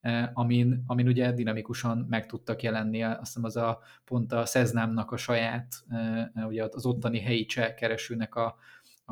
eh, 0.00 0.28
amin, 0.32 0.82
amin 0.86 1.06
ugye 1.06 1.32
dinamikusan 1.32 2.06
meg 2.08 2.26
tudtak 2.26 2.62
jelenni, 2.62 3.02
azt 3.02 3.18
hiszem 3.20 3.44
az 3.44 3.56
a 3.56 3.80
pont 4.04 4.32
a 4.32 4.46
Szeznámnak 4.46 5.10
a 5.10 5.16
saját, 5.16 5.74
eh, 5.88 6.46
ugye 6.46 6.64
az 6.70 6.86
ottani 6.86 7.20
helyi 7.20 7.44
cseh 7.44 7.74
keresőnek 7.74 8.34
a, 8.34 8.56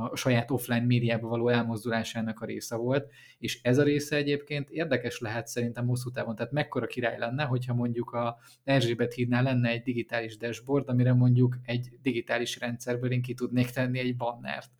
a 0.00 0.16
saját 0.16 0.50
offline 0.50 0.86
médiába 0.86 1.28
való 1.28 1.48
elmozdulásának 1.48 2.40
a 2.40 2.46
része 2.46 2.76
volt, 2.76 3.10
és 3.38 3.62
ez 3.62 3.78
a 3.78 3.82
része 3.82 4.16
egyébként 4.16 4.70
érdekes 4.70 5.18
lehet 5.18 5.46
szerintem 5.46 5.86
hosszú 5.86 6.10
távon, 6.10 6.34
tehát 6.36 6.52
mekkora 6.52 6.86
király 6.86 7.18
lenne, 7.18 7.44
hogyha 7.44 7.74
mondjuk 7.74 8.10
a 8.10 8.38
Erzsébet 8.64 9.12
hídnál 9.12 9.42
lenne 9.42 9.68
egy 9.68 9.82
digitális 9.82 10.36
dashboard, 10.36 10.88
amire 10.88 11.12
mondjuk 11.12 11.56
egy 11.64 11.88
digitális 12.02 12.58
rendszerből 12.58 13.12
én 13.12 13.22
ki 13.22 13.34
tudnék 13.34 13.70
tenni 13.70 13.98
egy 13.98 14.16
bannert. 14.16 14.70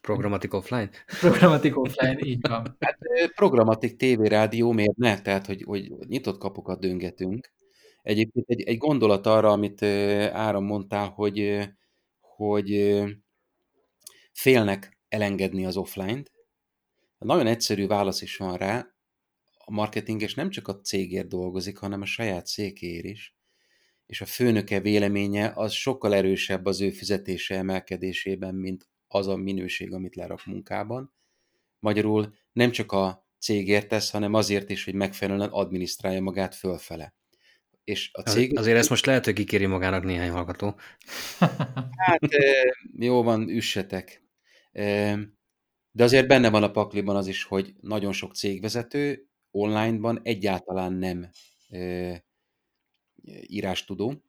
Programatik 0.00 0.54
offline? 0.54 0.90
Programatik 1.20 1.78
offline, 1.78 2.18
így 2.22 2.48
van. 2.48 2.76
Hát 2.80 2.98
programatik 3.34 3.96
tévérádió 3.96 4.72
miért 4.72 4.96
ne? 4.96 5.20
Tehát, 5.20 5.46
hogy, 5.46 5.62
hogy 5.62 5.92
nyitott 6.08 6.38
kapukat 6.38 6.80
döngetünk. 6.80 7.50
Egyébként 8.02 8.48
egy, 8.48 8.62
egy 8.62 8.78
gondolat 8.78 9.26
arra, 9.26 9.50
amit 9.50 9.82
Áram 10.32 10.64
mondtál, 10.64 11.08
hogy, 11.08 11.68
hogy 12.20 12.70
félnek 14.40 14.98
elengedni 15.08 15.66
az 15.66 15.76
offline-t. 15.76 16.32
Nagyon 17.18 17.46
egyszerű 17.46 17.86
válasz 17.86 18.22
is 18.22 18.36
van 18.36 18.56
rá, 18.56 18.94
a 19.58 19.70
marketing 19.72 20.22
és 20.22 20.34
nem 20.34 20.50
csak 20.50 20.68
a 20.68 20.80
cégért 20.80 21.28
dolgozik, 21.28 21.78
hanem 21.78 22.00
a 22.00 22.06
saját 22.06 22.46
székéért 22.46 23.04
is, 23.04 23.36
és 24.06 24.20
a 24.20 24.26
főnöke 24.26 24.80
véleménye 24.80 25.52
az 25.54 25.72
sokkal 25.72 26.14
erősebb 26.14 26.66
az 26.66 26.80
ő 26.80 26.90
fizetése 26.90 27.56
emelkedésében, 27.56 28.54
mint 28.54 28.88
az 29.08 29.26
a 29.26 29.36
minőség, 29.36 29.92
amit 29.92 30.16
lerak 30.16 30.44
munkában. 30.46 31.14
Magyarul 31.78 32.34
nem 32.52 32.70
csak 32.70 32.92
a 32.92 33.26
cégért 33.38 33.88
tesz, 33.88 34.10
hanem 34.10 34.34
azért 34.34 34.70
is, 34.70 34.84
hogy 34.84 34.94
megfelelően 34.94 35.50
adminisztrálja 35.50 36.20
magát 36.20 36.54
fölfele. 36.54 37.14
És 37.84 38.10
a 38.12 38.20
cég... 38.20 38.58
Azért 38.58 38.78
ezt 38.78 38.90
most 38.90 39.06
lehet, 39.06 39.24
hogy 39.24 39.34
kikéri 39.34 39.66
magának 39.66 40.04
néhány 40.04 40.30
hallgató. 40.30 40.74
Hát 41.96 42.20
jó 42.98 43.22
van, 43.22 43.48
üssetek. 43.48 44.28
De 45.92 46.04
azért 46.04 46.28
benne 46.28 46.50
van 46.50 46.62
a 46.62 46.70
pakliban 46.70 47.16
az 47.16 47.26
is, 47.26 47.44
hogy 47.44 47.74
nagyon 47.80 48.12
sok 48.12 48.34
cégvezető 48.34 49.28
onlineban 49.50 50.20
egyáltalán 50.22 50.92
nem 50.92 51.30
írástudó, 53.46 54.22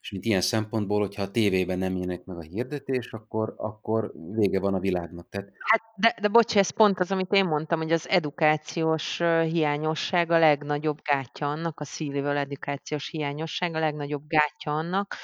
és 0.00 0.10
mint 0.10 0.24
ilyen 0.24 0.40
szempontból, 0.40 1.00
hogyha 1.00 1.22
a 1.22 1.30
tévében 1.30 1.78
nem 1.78 1.96
jönnek 1.96 2.24
meg 2.24 2.36
a 2.36 2.42
hirdetés, 2.42 3.12
akkor, 3.12 3.54
akkor 3.56 4.12
vége 4.14 4.60
van 4.60 4.74
a 4.74 4.78
világnak. 4.78 5.28
Tehát... 5.28 5.52
Hát, 5.58 5.82
de, 5.96 6.16
de 6.20 6.28
bocs, 6.28 6.56
ez 6.56 6.70
pont 6.70 7.00
az, 7.00 7.12
amit 7.12 7.32
én 7.32 7.44
mondtam, 7.44 7.78
hogy 7.78 7.92
az 7.92 8.08
edukációs 8.08 9.18
hiányosság 9.50 10.30
a 10.30 10.38
legnagyobb 10.38 10.98
gátja 11.02 11.50
annak, 11.50 11.80
a 11.80 11.84
szívével 11.84 12.36
edukációs 12.36 13.08
hiányosság 13.08 13.74
a 13.74 13.78
legnagyobb 13.78 14.26
gátja 14.26 14.72
annak, 14.72 15.14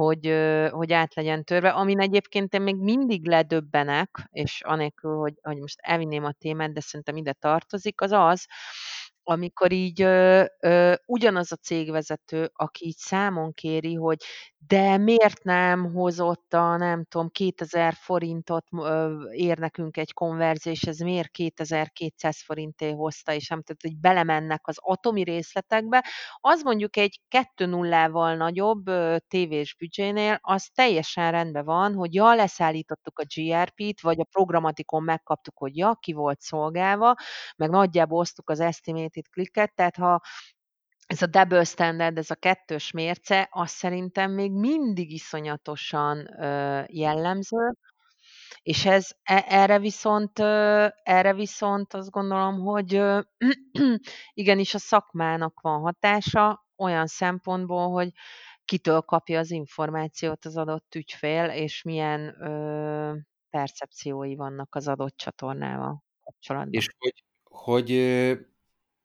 hogy, 0.00 0.34
hogy 0.70 0.92
át 0.92 1.14
legyen 1.14 1.44
törve. 1.44 1.68
Amin 1.68 2.00
egyébként 2.00 2.54
én 2.54 2.62
még 2.62 2.76
mindig 2.76 3.26
ledöbbenek, 3.26 4.28
és 4.30 4.62
anélkül, 4.64 5.16
hogy, 5.16 5.34
hogy 5.42 5.58
most 5.58 5.78
elvinném 5.80 6.24
a 6.24 6.32
témát, 6.32 6.72
de 6.72 6.80
szerintem 6.80 7.16
ide 7.16 7.32
tartozik, 7.32 8.00
az 8.00 8.12
az, 8.12 8.46
amikor 9.22 9.72
így 9.72 10.02
ö, 10.02 10.44
ö, 10.60 10.94
ugyanaz 11.06 11.52
a 11.52 11.56
cégvezető, 11.56 12.50
aki 12.52 12.86
így 12.86 12.96
számon 12.96 13.52
kéri, 13.52 13.94
hogy 13.94 14.18
de 14.66 14.96
miért 14.96 15.42
nem 15.42 15.92
hozott 15.92 16.54
a, 16.54 16.76
nem 16.76 17.04
tudom, 17.04 17.28
2000 17.28 17.94
forintot 17.94 18.66
ér 19.32 19.58
nekünk 19.58 19.96
egy 19.96 20.12
konverzió, 20.12 20.72
ez 20.86 20.98
miért 20.98 21.30
2200 21.30 22.42
forinté 22.42 22.90
hozta, 22.90 23.32
és 23.32 23.48
nem 23.48 23.62
tehát, 23.62 23.82
hogy 23.82 23.96
belemennek 23.96 24.66
az 24.66 24.76
atomi 24.80 25.22
részletekbe, 25.22 26.04
az 26.40 26.62
mondjuk 26.62 26.96
egy 26.96 27.20
2 27.28 27.66
nullával 27.66 28.34
nagyobb 28.36 28.84
tévés 29.28 29.74
büdzsénél, 29.78 30.38
az 30.40 30.68
teljesen 30.74 31.30
rendben 31.30 31.64
van, 31.64 31.94
hogy 31.94 32.14
ja, 32.14 32.34
leszállítottuk 32.34 33.18
a 33.18 33.24
GRP-t, 33.34 34.00
vagy 34.00 34.20
a 34.20 34.24
programatikon 34.30 35.02
megkaptuk, 35.02 35.58
hogy 35.58 35.76
ja, 35.76 35.94
ki 36.00 36.12
volt 36.12 36.40
szolgálva, 36.40 37.14
meg 37.56 37.70
nagyjából 37.70 38.18
osztuk 38.18 38.50
az 38.50 38.60
estimated 38.60 39.24
clicket, 39.30 39.74
tehát 39.74 39.96
ha 39.96 40.20
ez 41.10 41.22
a 41.22 41.26
double 41.26 41.64
standard, 41.64 42.18
ez 42.18 42.30
a 42.30 42.34
kettős 42.34 42.90
mérce, 42.90 43.48
az 43.50 43.70
szerintem 43.70 44.30
még 44.32 44.52
mindig 44.52 45.12
iszonyatosan 45.12 46.28
jellemző, 46.86 47.74
és 48.62 48.86
ez 48.86 49.10
e, 49.22 49.44
erre 49.48 49.78
viszont, 49.78 50.38
erre 51.02 51.34
viszont 51.34 51.94
azt 51.94 52.10
gondolom, 52.10 52.60
hogy 52.60 53.02
igenis 54.40 54.74
a 54.74 54.78
szakmának 54.78 55.60
van 55.60 55.80
hatása 55.80 56.66
olyan 56.76 57.06
szempontból, 57.06 57.90
hogy 57.90 58.10
kitől 58.64 59.00
kapja 59.00 59.38
az 59.38 59.50
információt 59.50 60.44
az 60.44 60.56
adott 60.56 60.94
ügyfél, 60.94 61.44
és 61.44 61.82
milyen 61.82 62.42
ö, 62.42 63.14
percepciói 63.50 64.34
vannak 64.36 64.74
az 64.74 64.88
adott 64.88 65.16
csatornával 65.16 66.02
kapcsolatban. 66.20 66.72
És 66.72 66.88
hogy, 66.98 67.24
hogy 67.44 67.90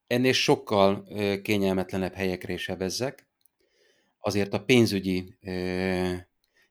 ennél 0.07 0.33
sokkal 0.33 1.07
kényelmetlenebb 1.41 2.13
helyekre 2.13 2.53
is 2.53 2.69
evezzek. 2.69 3.27
Azért 4.19 4.53
a 4.53 4.63
pénzügyi 4.63 5.37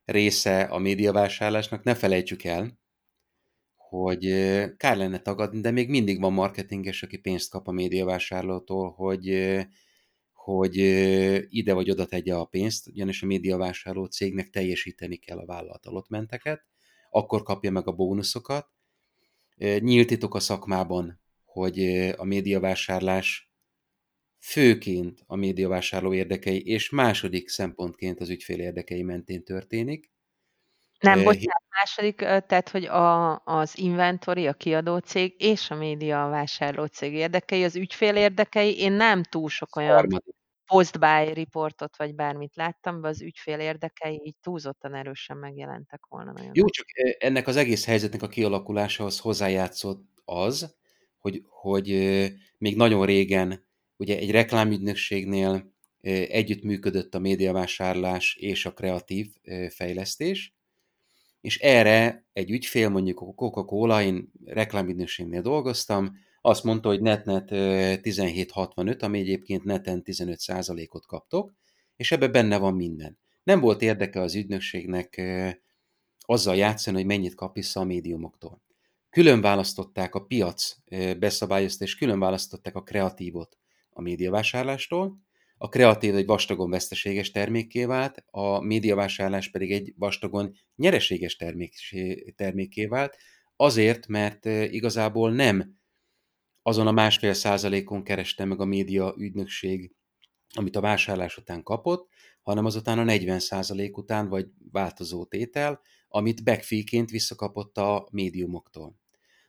része 0.04 0.62
a 0.62 0.78
médiavásárlásnak 0.78 1.82
ne 1.82 1.94
felejtsük 1.94 2.44
el, 2.44 2.78
hogy 3.76 4.24
kár 4.76 4.96
lenne 4.96 5.18
tagadni, 5.18 5.60
de 5.60 5.70
még 5.70 5.88
mindig 5.88 6.20
van 6.20 6.32
marketinges, 6.32 7.02
aki 7.02 7.16
pénzt 7.16 7.50
kap 7.50 7.68
a 7.68 7.72
médiavásárlótól, 7.72 8.90
hogy, 8.90 9.56
hogy 10.32 10.76
ide 11.48 11.72
vagy 11.72 11.90
oda 11.90 12.06
tegye 12.06 12.34
a 12.34 12.44
pénzt, 12.44 12.86
ugyanis 12.86 13.22
a 13.22 13.26
médiavásárló 13.26 14.04
cégnek 14.04 14.50
teljesíteni 14.50 15.16
kell 15.16 15.38
a 15.38 15.46
vállalat 15.46 16.08
menteket, 16.08 16.64
akkor 17.10 17.42
kapja 17.42 17.70
meg 17.70 17.88
a 17.88 17.92
bónuszokat. 17.92 18.68
Nyílt 19.78 20.22
a 20.22 20.40
szakmában, 20.40 21.20
hogy 21.54 22.08
a 22.16 22.24
médiavásárlás 22.24 23.50
főként 24.38 25.22
a 25.26 25.36
médiavásárló 25.36 26.12
érdekei, 26.12 26.62
és 26.66 26.90
második 26.90 27.48
szempontként 27.48 28.20
az 28.20 28.28
ügyfél 28.28 28.60
érdekei 28.60 29.02
mentén 29.02 29.44
történik. 29.44 30.12
Nem, 31.00 31.18
bocsánat, 31.22 31.62
második, 31.80 32.16
tehát, 32.16 32.68
hogy 32.68 32.84
a, 32.84 33.38
az 33.44 33.78
inventory, 33.78 34.46
a 34.46 34.52
kiadó 34.52 34.98
cég 34.98 35.34
és 35.38 35.70
a 35.70 35.74
média 35.74 36.28
vásárló 36.28 36.84
cég 36.86 37.12
érdekei, 37.12 37.64
az 37.64 37.76
ügyfél 37.76 38.16
érdekei, 38.16 38.78
én 38.78 38.92
nem 38.92 39.22
túl 39.22 39.48
sok 39.48 39.76
olyan 39.76 40.22
post-buy 40.66 41.32
riportot, 41.32 41.96
vagy 41.96 42.14
bármit 42.14 42.56
láttam, 42.56 43.00
de 43.00 43.08
az 43.08 43.22
ügyfél 43.22 43.58
érdekei 43.58 44.20
így 44.24 44.36
túlzottan 44.40 44.94
erősen 44.94 45.36
megjelentek 45.36 46.06
volna. 46.08 46.32
Nagyon 46.32 46.50
Jó, 46.54 46.68
csak 46.68 46.86
ennek 47.18 47.46
az 47.46 47.56
egész 47.56 47.86
helyzetnek 47.86 48.22
a 48.22 48.28
kialakulásához 48.28 49.18
hozzájátszott 49.18 50.04
az, 50.24 50.76
hogy, 51.24 51.42
hogy 51.48 51.88
még 52.58 52.76
nagyon 52.76 53.06
régen 53.06 53.64
ugye 53.96 54.18
egy 54.18 54.30
reklámügynökségnél 54.30 55.72
együttműködött 56.28 57.14
a 57.14 57.18
médiavásárlás 57.18 58.36
és 58.40 58.66
a 58.66 58.72
kreatív 58.72 59.26
fejlesztés, 59.68 60.54
és 61.40 61.58
erre 61.58 62.26
egy 62.32 62.50
ügyfél, 62.50 62.88
mondjuk 62.88 63.20
a 63.20 63.32
Coca-Cola, 63.34 64.02
én 64.02 64.32
reklámügynökségnél 64.44 65.42
dolgoztam, 65.42 66.12
azt 66.40 66.64
mondta, 66.64 66.88
hogy 66.88 67.00
netnet 67.00 67.52
1765, 67.52 69.02
ami 69.02 69.18
egyébként 69.18 69.64
neten 69.64 70.02
15%-ot 70.04 71.06
kaptok, 71.06 71.54
és 71.96 72.12
ebbe 72.12 72.28
benne 72.28 72.58
van 72.58 72.74
minden. 72.74 73.18
Nem 73.42 73.60
volt 73.60 73.82
érdeke 73.82 74.20
az 74.20 74.34
ügynökségnek 74.34 75.22
azzal 76.18 76.56
játszani, 76.56 76.96
hogy 76.96 77.06
mennyit 77.06 77.34
kap 77.34 77.54
vissza 77.54 77.80
a 77.80 77.84
médiumoktól 77.84 78.62
külön 79.14 79.40
választották 79.40 80.14
a 80.14 80.24
piac 80.24 80.76
beszabályozta, 81.18 81.84
és 81.84 81.96
külön 81.96 82.18
választották 82.18 82.74
a 82.74 82.82
kreatívot 82.82 83.58
a 83.90 84.00
médiavásárlástól. 84.00 85.18
A 85.56 85.68
kreatív 85.68 86.14
egy 86.14 86.26
vastagon 86.26 86.70
veszteséges 86.70 87.30
termékké 87.30 87.84
vált, 87.84 88.24
a 88.30 88.60
médiavásárlás 88.60 89.50
pedig 89.50 89.72
egy 89.72 89.94
vastagon 89.96 90.54
nyereséges 90.76 91.36
termékké 92.36 92.86
vált, 92.86 93.16
azért, 93.56 94.06
mert 94.06 94.44
igazából 94.44 95.32
nem 95.32 95.78
azon 96.62 96.86
a 96.86 96.92
másfél 96.92 97.34
százalékon 97.34 98.02
kereste 98.02 98.44
meg 98.44 98.60
a 98.60 98.64
média 98.64 99.14
ügynökség, 99.16 99.94
amit 100.54 100.76
a 100.76 100.80
vásárlás 100.80 101.36
után 101.36 101.62
kapott, 101.62 102.08
hanem 102.42 102.64
azután 102.64 102.98
a 102.98 103.04
40 103.04 103.38
százalék 103.38 103.96
után, 103.96 104.28
vagy 104.28 104.46
változó 104.72 105.24
tétel, 105.24 105.80
amit 106.08 106.44
backfee-ként 106.44 107.10
visszakapott 107.10 107.78
a 107.78 108.08
médiumoktól. 108.10 109.02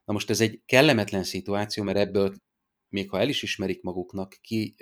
Na 0.05 0.13
most 0.13 0.29
ez 0.29 0.41
egy 0.41 0.61
kellemetlen 0.65 1.23
szituáció, 1.23 1.83
mert 1.83 1.97
ebből, 1.97 2.33
még 2.89 3.09
ha 3.09 3.19
el 3.19 3.29
is 3.29 3.43
ismerik 3.43 3.81
maguknak, 3.81 4.37
ki 4.41 4.75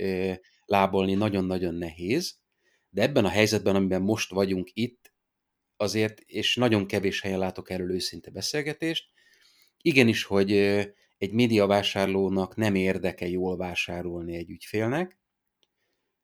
lábolni 0.65 1.13
nagyon-nagyon 1.13 1.75
nehéz, 1.75 2.41
De 2.89 3.01
ebben 3.01 3.25
a 3.25 3.29
helyzetben, 3.29 3.75
amiben 3.75 4.01
most 4.01 4.31
vagyunk 4.31 4.69
itt, 4.73 5.13
azért, 5.77 6.19
és 6.19 6.55
nagyon 6.55 6.87
kevés 6.87 7.21
helyen 7.21 7.39
látok 7.39 7.69
erről 7.69 7.91
őszinte 7.91 8.31
beszélgetést, 8.31 9.09
igenis, 9.81 10.23
hogy 10.23 10.51
egy 11.17 11.31
médiavásárlónak 11.31 12.55
nem 12.55 12.75
érdeke 12.75 13.27
jól 13.27 13.57
vásárolni 13.57 14.35
egy 14.35 14.49
ügyfélnek, 14.49 15.19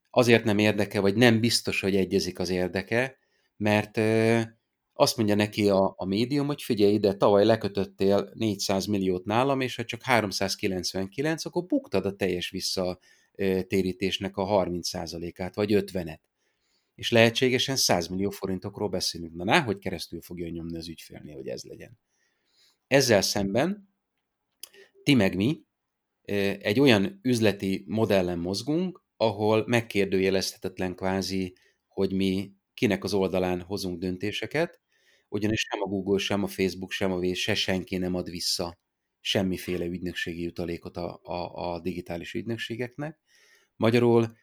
azért 0.10 0.44
nem 0.44 0.58
érdeke, 0.58 1.00
vagy 1.00 1.16
nem 1.16 1.40
biztos, 1.40 1.82
hogy 1.82 1.96
egyezik 1.96 2.40
az 2.40 2.50
érdeke, 2.50 3.18
mert 3.58 3.98
azt 5.00 5.18
mondja 5.18 5.36
neki 5.36 5.70
a, 5.70 5.94
a 5.98 6.06
médium, 6.06 6.48
hogy 6.48 6.62
figyelj 6.62 6.94
ide, 6.94 7.14
tavaly 7.14 7.46
lekötöttél 7.46 8.32
400 8.34 8.86
milliót 8.86 9.26
nálam, 9.26 9.62
és 9.62 9.76
ha 9.76 9.86
csak 9.86 10.02
399, 10.02 11.46
akkor 11.46 11.66
buktad 11.66 12.06
a 12.06 12.16
teljes 12.16 12.50
visszatérítésnek 12.50 14.38
a 14.38 14.46
30%-át, 14.46 15.56
vagy 15.56 15.70
50-et. 15.74 16.20
És 16.96 17.12
lehetségesen 17.12 17.76
100 17.76 18.08
millió 18.08 18.30
forintokról 18.30 18.90
beszélünk. 18.90 19.34
Na, 19.34 19.44
ná, 19.44 19.62
hogy 19.62 19.78
keresztül 19.78 20.22
fogja 20.22 20.50
nyomni 20.50 20.78
az 20.78 20.88
ügyfélnél, 20.88 21.36
hogy 21.36 21.48
ez 21.48 21.64
legyen. 21.64 22.00
Ezzel 22.88 23.22
szemben 23.22 23.90
ti 25.04 25.14
meg 25.14 25.36
mi 25.36 25.64
egy 26.62 26.80
olyan 26.80 27.20
üzleti 27.22 27.84
modellen 27.88 28.40
mozgunk, 28.40 29.04
ahol 29.18 29.64
megkérdőjelezhetetlen 29.68 30.96
kvázi, 30.96 31.56
hogy 31.88 32.14
mi 32.14 32.52
kinek 32.74 33.04
az 33.04 33.14
oldalán 33.14 33.62
hozunk 33.62 34.00
döntéseket, 34.00 34.80
ugyanis 35.30 35.60
sem 35.60 35.82
a 35.82 35.86
Google, 35.86 36.20
sem 36.20 36.44
a 36.44 36.48
Facebook, 36.48 36.92
sem 36.92 37.12
a 37.12 37.34
se 37.34 37.56
senki 37.56 37.98
nem 37.98 38.16
ad 38.16 38.30
vissza 38.30 38.78
semmiféle 39.20 39.86
ügynökségi 39.86 40.42
jutalékot 40.42 40.98
a, 40.98 41.20
a, 41.24 41.74
a 41.74 41.80
digitális 41.80 42.34
ügynökségeknek. 42.34 43.20
Magyarul 43.76 44.38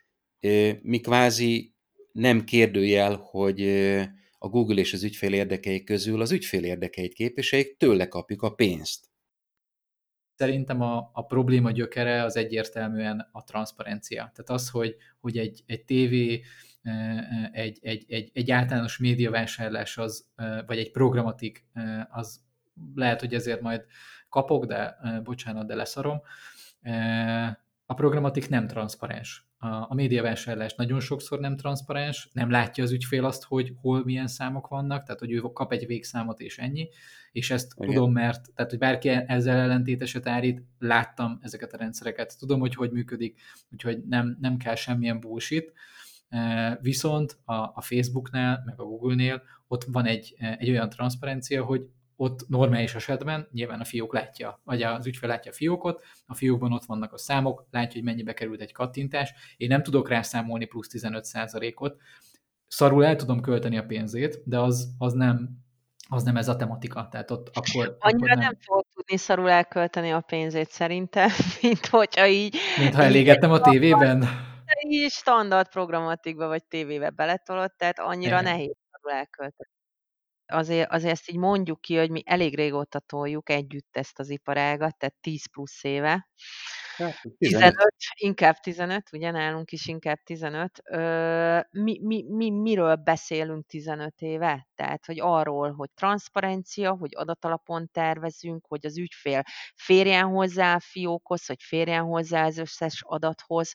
mi 0.83 1.01
kvázi 1.01 1.75
nem 2.13 2.45
kérdőjel, 2.45 3.17
hogy 3.17 3.69
a 4.39 4.49
Google 4.49 4.81
és 4.81 4.93
az 4.93 5.03
ügyfél 5.03 5.33
érdekei 5.33 5.85
közül 5.85 6.21
az 6.21 6.33
ügyfél 6.33 6.65
érdekeit 6.65 7.15
képviseljék, 7.15 7.77
tőle 7.77 8.09
kapjuk 8.09 8.43
a 8.43 8.55
pénzt. 8.55 9.11
Szerintem 10.35 10.81
a, 10.81 11.11
a 11.13 11.23
probléma 11.23 11.71
gyökere 11.71 12.23
az 12.23 12.37
egyértelműen 12.37 13.29
a 13.33 13.45
transzparencia. 13.45 14.17
Tehát 14.35 14.51
az, 14.51 14.71
hogy, 14.71 14.97
hogy 15.21 15.39
egy, 15.39 15.63
egy 15.67 15.85
tévé, 15.85 16.43
egy, 17.53 17.79
egy, 17.83 18.05
egy, 18.09 18.31
egy 18.35 18.51
általános 18.51 18.99
médiavásárlás 18.99 19.99
az, 19.99 20.27
vagy 20.67 20.79
egy 20.79 20.91
programatik, 20.91 21.67
az 22.11 22.41
lehet, 22.95 23.21
hogy 23.21 23.35
ezért 23.35 23.61
majd 23.61 23.85
kapok, 24.29 24.65
de 24.65 24.97
bocsánat, 25.25 25.67
de 25.67 25.75
leszarom. 25.75 26.21
A 27.87 27.95
programatik 27.95 28.49
nem 28.49 28.67
transzparens 28.67 29.47
a, 29.59 29.87
a 29.89 29.95
médiavásárlás 29.95 30.75
nagyon 30.75 31.01
sokszor 31.01 31.41
nem 31.41 31.57
transzparens, 31.57 32.31
nem 32.33 32.51
látja 32.51 32.85
az 32.85 32.93
ügyfél 32.93 33.25
azt, 33.25 33.45
hogy 33.45 33.73
hol 33.81 34.05
milyen 34.05 34.27
számok 34.27 34.69
vannak, 34.69 35.05
tehát 35.05 35.21
hogy 35.21 35.33
ő 35.33 35.41
kap 35.41 35.73
egy 35.73 35.87
végszámot 35.87 36.41
és 36.41 36.59
ennyi, 36.59 36.89
és 37.33 37.51
ezt 37.51 37.73
Igen. 37.77 37.95
tudom, 37.95 38.13
mert 38.13 38.53
tehát, 38.55 38.71
hogy 38.71 38.81
bárki 38.81 39.09
ezzel 39.09 39.59
ellentéteset 39.59 40.27
állít, 40.27 40.63
láttam 40.79 41.39
ezeket 41.43 41.73
a 41.73 41.77
rendszereket, 41.77 42.39
tudom, 42.39 42.61
hogy 42.61 42.75
hogy 42.75 42.91
működik, 42.91 43.41
úgyhogy 43.73 44.05
nem, 44.05 44.37
nem 44.41 44.57
kell 44.57 44.75
semmilyen 44.75 45.21
bullshit, 45.21 45.73
Viszont 46.81 47.39
a, 47.45 47.55
a 47.55 47.81
Facebooknál, 47.81 48.63
meg 48.65 48.81
a 48.81 48.85
Google-nél 48.85 49.43
ott 49.69 49.85
van 49.85 50.05
egy, 50.05 50.35
egy 50.59 50.71
olyan 50.71 50.89
transzparencia, 50.89 51.65
hogy 51.65 51.89
ott 52.17 52.49
normális 52.49 52.95
esetben 52.95 53.49
nyilván 53.53 53.81
a 53.81 53.85
fiók 53.85 54.13
látja, 54.13 54.61
vagy 54.65 54.83
az 54.83 55.07
ügyfél 55.07 55.29
látja 55.29 55.51
a 55.51 55.55
fiókot, 55.55 56.03
a 56.27 56.35
fiókban 56.35 56.73
ott 56.73 56.85
vannak 56.85 57.13
a 57.13 57.19
számok, 57.19 57.67
látja, 57.71 57.93
hogy 57.93 58.03
mennyibe 58.03 58.35
került 58.35 58.61
egy 58.61 58.73
kattintás, 58.73 59.33
én 59.57 59.69
nem 59.69 59.83
tudok 59.83 60.09
rászámolni 60.09 60.65
plusz 60.65 60.89
15%-ot, 60.93 61.97
szarul 62.67 63.05
el 63.05 63.17
tudom 63.17 63.41
költeni 63.41 63.79
a 63.79 63.85
pénzét, 63.85 64.43
de 64.45 64.59
az, 64.59 64.95
az 64.99 65.13
nem 65.13 65.65
az 66.09 66.23
nem 66.23 66.37
ez 66.37 66.49
a 66.49 66.57
tematika, 66.57 67.09
tehát 67.11 67.31
ott 67.31 67.51
akkor... 67.53 67.97
Annyira 67.99 67.99
akkor 67.99 68.29
nem... 68.29 68.39
nem 68.39 68.57
fogok 68.61 68.87
tudni 68.95 69.17
szarul 69.17 69.51
elkölteni 69.51 70.11
a 70.11 70.21
pénzét 70.21 70.71
szerintem, 70.71 71.31
mint 71.63 71.87
hogyha 71.87 72.27
így... 72.27 72.57
Mint 72.79 72.95
ha 72.95 73.03
elégettem 73.03 73.51
a 73.51 73.61
tévében? 73.61 74.29
Így 74.89 75.11
standard 75.11 75.69
programatikba 75.69 76.47
vagy 76.47 76.65
tévébe 76.65 77.11
beletolott, 77.11 77.75
tehát 77.77 77.99
annyira 77.99 78.41
Igen. 78.41 78.53
nehéz 78.53 78.75
elkölteni 79.03 79.71
azért, 80.47 80.91
azért 80.91 81.13
ezt 81.13 81.31
így 81.31 81.37
mondjuk 81.37 81.81
ki, 81.81 81.97
hogy 81.97 82.11
mi 82.11 82.23
elég 82.27 82.55
régóta 82.57 82.99
toljuk 83.01 83.51
együtt 83.51 83.97
ezt 83.97 84.19
az 84.19 84.31
iparágat, 84.31 84.97
tehát 84.99 85.15
10 85.21 85.47
plusz 85.51 85.85
éve. 85.85 86.29
15. 86.97 87.33
15, 87.39 87.87
inkább 88.15 88.57
15, 88.57 89.13
ugye 89.13 89.31
nálunk 89.31 89.73
is 89.73 89.87
inkább 89.87 90.19
15. 90.25 90.81
Ö, 90.85 91.61
mi, 91.71 92.01
mi, 92.03 92.25
mi, 92.29 92.51
miről 92.51 92.95
beszélünk 92.97 93.67
15 93.67 94.21
éve? 94.21 94.69
Tehát, 94.75 95.07
hogy 95.07 95.21
arról, 95.21 95.73
hogy 95.73 95.91
transzparencia, 95.95 96.93
hogy 96.93 97.11
adatalapon 97.15 97.89
tervezünk, 97.93 98.67
hogy 98.69 98.87
az 98.87 98.99
ügyfél 98.99 99.43
férjen 99.75 100.27
hozzá 100.27 100.75
a 100.75 100.81
fiókhoz, 100.81 101.47
hogy 101.47 101.63
férjen 101.63 102.03
hozzá 102.05 102.45
az 102.45 102.59
összes 102.59 103.03
adathoz, 103.03 103.73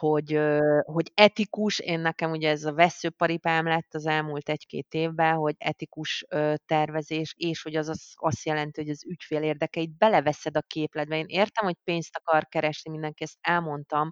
hogy, 0.00 0.40
hogy 0.84 1.10
etikus, 1.14 1.78
én 1.78 2.00
nekem 2.00 2.30
ugye 2.30 2.50
ez 2.50 2.64
a 2.64 2.72
veszőparipám 2.74 3.66
lett 3.66 3.94
az 3.94 4.06
elmúlt 4.06 4.48
egy-két 4.48 4.94
évben, 4.94 5.34
hogy 5.36 5.54
etikus 5.58 6.26
tervezés, 6.66 7.34
és 7.36 7.62
hogy 7.62 7.76
az, 7.76 7.88
az 7.88 8.12
azt 8.14 8.44
jelenti, 8.46 8.80
hogy 8.80 8.90
az 8.90 9.04
ügyfél 9.06 9.42
érdekeit 9.42 9.96
beleveszed 9.98 10.56
a 10.56 10.62
képletbe. 10.66 11.16
Én 11.18 11.26
értem, 11.28 11.64
hogy 11.64 11.76
pénzt 11.84 12.16
akar 12.16 12.46
keresni 12.48 12.90
mindenki, 12.90 13.22
ezt 13.24 13.38
elmondtam 13.40 14.10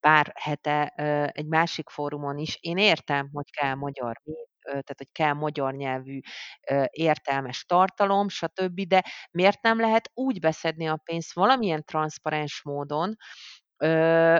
pár 0.00 0.32
hete 0.34 0.86
egy 1.34 1.46
másik 1.46 1.88
fórumon 1.88 2.38
is. 2.38 2.56
Én 2.60 2.76
értem, 2.78 3.28
hogy 3.32 3.50
kell 3.50 3.74
magyar 3.74 4.20
tehát 4.68 4.94
hogy 4.96 5.12
kell 5.12 5.32
magyar 5.32 5.74
nyelvű 5.74 6.20
értelmes 6.90 7.64
tartalom, 7.64 8.28
stb., 8.28 8.80
de 8.80 9.04
miért 9.30 9.62
nem 9.62 9.80
lehet 9.80 10.10
úgy 10.14 10.40
beszedni 10.40 10.86
a 10.88 11.00
pénzt 11.04 11.32
valamilyen 11.34 11.84
transzparens 11.84 12.62
módon, 12.64 13.16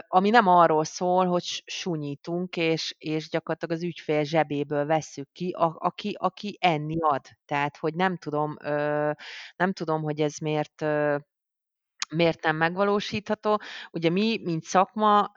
ami 0.08 0.30
nem 0.30 0.46
arról 0.46 0.84
szól, 0.84 1.26
hogy 1.26 1.62
sunyítunk, 1.66 2.56
és, 2.56 2.94
és 2.98 3.28
gyakorlatilag 3.28 3.76
az 3.76 3.82
ügyfél 3.82 4.24
zsebéből 4.24 4.86
vesszük 4.86 5.28
ki, 5.32 5.50
a, 5.50 5.76
aki, 5.78 6.14
aki 6.18 6.56
enni 6.60 6.96
ad. 7.00 7.22
Tehát, 7.44 7.76
hogy 7.76 7.94
nem 7.94 8.16
tudom, 8.16 8.56
nem 9.56 9.72
tudom, 9.72 10.02
hogy 10.02 10.20
ez 10.20 10.36
miért 10.38 10.84
miért 12.14 12.42
nem 12.42 12.56
megvalósítható. 12.56 13.60
Ugye 13.92 14.10
mi, 14.10 14.40
mint 14.44 14.62
szakma, 14.64 15.30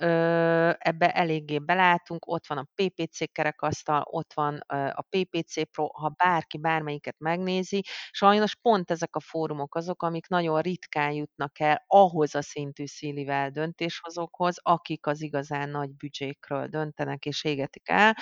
ebbe 0.77 1.11
eléggé 1.13 1.59
belátunk, 1.59 2.27
ott 2.27 2.47
van 2.47 2.57
a 2.57 2.67
PPC 2.75 3.31
kerekasztal, 3.31 4.03
ott 4.05 4.33
van 4.33 4.57
a 4.93 5.01
PPC 5.09 5.69
Pro, 5.71 5.87
ha 5.93 6.09
bárki 6.17 6.57
bármelyiket 6.57 7.15
megnézi, 7.19 7.83
sajnos 8.11 8.55
pont 8.55 8.91
ezek 8.91 9.15
a 9.15 9.19
fórumok 9.19 9.75
azok, 9.75 10.03
amik 10.03 10.27
nagyon 10.27 10.61
ritkán 10.61 11.11
jutnak 11.11 11.59
el 11.59 11.83
ahhoz 11.87 12.35
a 12.35 12.41
szintű 12.41 12.85
szílivel 12.85 13.49
döntéshozókhoz, 13.49 14.55
akik 14.61 15.05
az 15.07 15.21
igazán 15.21 15.69
nagy 15.69 15.89
büdzsékről 15.95 16.67
döntenek 16.67 17.25
és 17.25 17.43
égetik 17.43 17.89
el, 17.89 18.15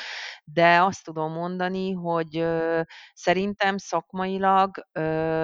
de 0.43 0.81
azt 0.83 1.03
tudom 1.03 1.31
mondani, 1.31 1.91
hogy 1.91 2.45
szerintem 3.13 3.77
szakmailag, 3.77 4.71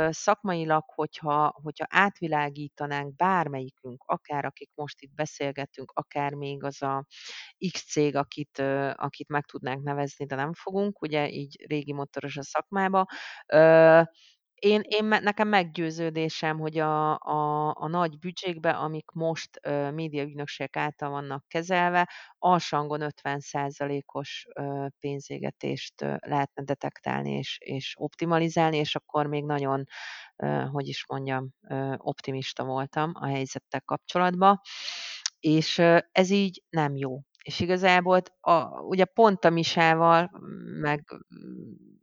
szakmailag, 0.09 0.83
hogyha, 0.95 1.53
hogyha 1.63 1.85
átvilágítanánk 1.89 2.93
tudnánk 2.95 3.15
bármelyikünk, 3.15 4.03
akár 4.05 4.45
akik 4.45 4.69
most 4.75 5.01
itt 5.01 5.13
beszélgetünk, 5.13 5.91
akár 5.93 6.33
még 6.33 6.63
az 6.63 6.81
a 6.81 7.05
X 7.71 7.85
cég, 7.91 8.15
akit, 8.15 8.59
akit 8.93 9.27
meg 9.29 9.45
tudnánk 9.45 9.83
nevezni, 9.83 10.25
de 10.25 10.35
nem 10.35 10.53
fogunk, 10.53 11.01
ugye 11.01 11.29
így 11.29 11.65
régi 11.67 11.93
motoros 11.93 12.37
a 12.37 12.43
szakmába, 12.43 13.05
én, 14.55 14.81
én 14.85 15.05
nekem 15.05 15.47
meggyőződésem, 15.47 16.59
hogy 16.59 16.77
a, 16.77 17.17
a, 17.19 17.67
a 17.77 17.87
nagy 17.87 18.19
büdzsékbe, 18.19 18.69
amik 18.69 19.11
most 19.11 19.59
uh, 19.67 19.91
médiaügynökségek 19.91 20.77
által 20.77 21.09
vannak 21.09 21.47
kezelve, 21.47 22.09
alsangon 22.37 22.99
50%-os 23.23 24.45
uh, 24.59 24.87
pénzégetést 24.99 26.01
lehetne 26.19 26.63
detektálni 26.63 27.31
és, 27.31 27.57
és 27.59 27.95
optimalizálni, 27.97 28.77
és 28.77 28.95
akkor 28.95 29.27
még 29.27 29.45
nagyon, 29.45 29.83
hogy 30.71 30.87
is 30.87 31.05
mondjam, 31.07 31.49
optimista 31.97 32.63
voltam 32.63 33.11
a 33.13 33.25
helyzettel 33.27 33.81
kapcsolatban. 33.81 34.59
És 35.39 35.77
ez 36.11 36.29
így 36.29 36.63
nem 36.69 36.95
jó. 36.95 37.19
És 37.43 37.59
igazából 37.59 38.21
a, 38.39 38.79
ugye 38.81 39.05
pont 39.05 39.45
a 39.45 39.49
Misával, 39.49 40.31
meg 40.81 41.03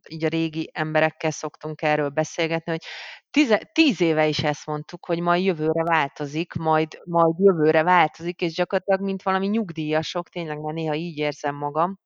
így 0.09 0.25
a 0.25 0.27
régi 0.27 0.69
emberekkel 0.73 1.31
szoktunk 1.31 1.81
erről 1.81 2.09
beszélgetni, 2.09 2.71
hogy 2.71 2.83
tíz, 3.31 3.57
tíz 3.71 4.01
éve 4.01 4.27
is 4.27 4.39
ezt 4.43 4.65
mondtuk, 4.65 5.05
hogy 5.05 5.19
majd 5.19 5.43
jövőre 5.43 5.83
változik, 5.83 6.53
majd, 6.53 7.01
majd 7.05 7.35
jövőre 7.39 7.83
változik, 7.83 8.41
és 8.41 8.53
gyakorlatilag, 8.53 9.01
mint 9.01 9.23
valami 9.23 9.47
nyugdíjasok, 9.47 10.29
tényleg 10.29 10.59
már 10.59 10.73
néha 10.73 10.95
így 10.95 11.17
érzem 11.17 11.55
magam, 11.55 11.99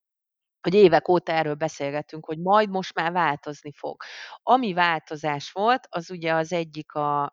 hogy 0.62 0.74
évek 0.74 1.08
óta 1.08 1.32
erről 1.32 1.56
beszélgetünk, 1.56 2.26
hogy 2.26 2.40
majd 2.40 2.70
most 2.70 2.94
már 2.94 3.12
változni 3.12 3.72
fog. 3.72 4.04
Ami 4.44 4.74
változás 4.74 5.52
volt, 5.52 5.88
az 5.90 6.10
ugye 6.12 6.34
az 6.34 6.52
egyik 6.54 6.94
a, 6.94 7.32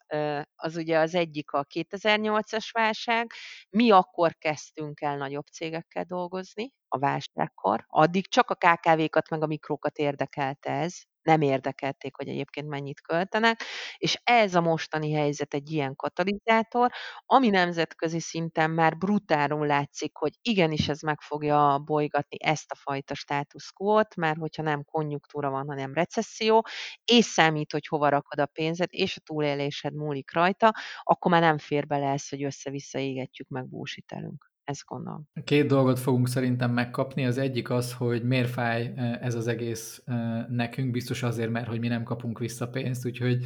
az 0.57 0.77
ugye 0.77 0.99
az 0.99 1.15
egyik 1.15 1.51
a 1.51 1.65
2008-as 1.65 2.69
válság. 2.73 3.31
Mi 3.71 3.91
akkor 3.91 4.35
kezdtünk 4.39 5.01
el 5.01 5.17
nagyobb 5.17 5.47
cégekkel 5.47 6.05
dolgozni, 6.05 6.73
a 6.89 6.99
válságkor. 6.99 7.85
Addig 7.89 8.29
csak 8.29 8.51
a 8.51 8.55
KKV-kat 8.55 9.31
meg 9.31 9.43
a 9.43 9.47
mikrókat 9.47 9.97
érdekelte 9.99 10.71
ez, 10.71 10.95
nem 11.25 11.41
érdekelték, 11.41 12.17
hogy 12.17 12.29
egyébként 12.29 12.69
mennyit 12.69 13.01
költenek, 13.01 13.63
és 13.97 14.21
ez 14.25 14.55
a 14.55 14.61
mostani 14.61 15.13
helyzet 15.13 15.55
egy 15.55 15.71
ilyen 15.71 15.97
katalizátor, 15.97 16.91
ami 17.27 17.49
nemzetközi 17.49 18.21
szinten 18.21 18.71
már 18.71 18.97
brutálul 18.97 19.67
látszik, 19.67 20.17
hogy 20.17 20.33
igenis 20.43 20.89
ez 20.89 21.01
meg 21.01 21.21
fogja 21.21 21.79
bolygatni 21.85 22.37
ezt 22.45 22.71
a 22.71 22.75
fajta 22.77 23.15
status 23.15 23.73
mert 24.17 24.39
hogyha 24.39 24.63
nem 24.63 24.85
konjunktúra 24.85 25.51
van, 25.51 25.67
hanem 25.67 25.95
recesszió, 25.95 26.67
és 27.05 27.25
számít, 27.25 27.73
hogy 27.73 27.87
hova 27.87 28.09
rakod 28.09 28.39
a 28.41 28.47
pénzed, 28.47 28.89
és 28.93 29.17
a 29.17 29.21
túlélésed 29.21 29.95
múlik 29.95 30.33
rajta, 30.33 30.73
akkor 31.03 31.31
már 31.31 31.41
nem 31.41 31.59
fér 31.59 31.87
bele 31.87 32.07
ez, 32.11 32.29
hogy 32.29 32.43
össze-vissza 32.45 32.99
égetjük, 32.99 33.49
meg 33.49 33.69
búsítelünk. 33.69 34.54
Ezt 34.65 34.85
gondolom. 34.87 35.29
Két 35.45 35.67
dolgot 35.67 35.99
fogunk 35.99 36.29
szerintem 36.29 36.73
megkapni. 36.73 37.25
Az 37.25 37.39
egyik 37.39 37.71
az, 37.71 37.93
hogy 37.93 38.23
miért 38.23 38.51
fáj 38.51 38.93
ez 39.21 39.35
az 39.35 39.47
egész 39.47 40.03
nekünk, 40.49 40.91
biztos 40.91 41.23
azért, 41.23 41.51
mert 41.51 41.67
hogy 41.67 41.81
mi 41.81 41.89
nem 41.89 42.03
kapunk 42.03 42.39
vissza 42.39 42.69
pénzt, 42.69 43.07
úgyhogy 43.07 43.45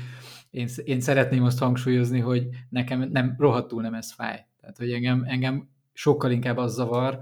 én, 0.50 0.68
én 0.84 1.00
szeretném 1.00 1.44
azt 1.44 1.58
hangsúlyozni, 1.58 2.20
hogy 2.20 2.48
nekem 2.68 3.08
nem, 3.12 3.34
rohadtul 3.38 3.82
nem 3.82 3.94
ez 3.94 4.12
fáj. 4.12 4.46
Tehát, 4.60 4.76
hogy 4.76 4.92
engem, 4.92 5.24
engem 5.26 5.68
sokkal 5.92 6.30
inkább 6.30 6.56
az 6.56 6.74
zavar, 6.74 7.20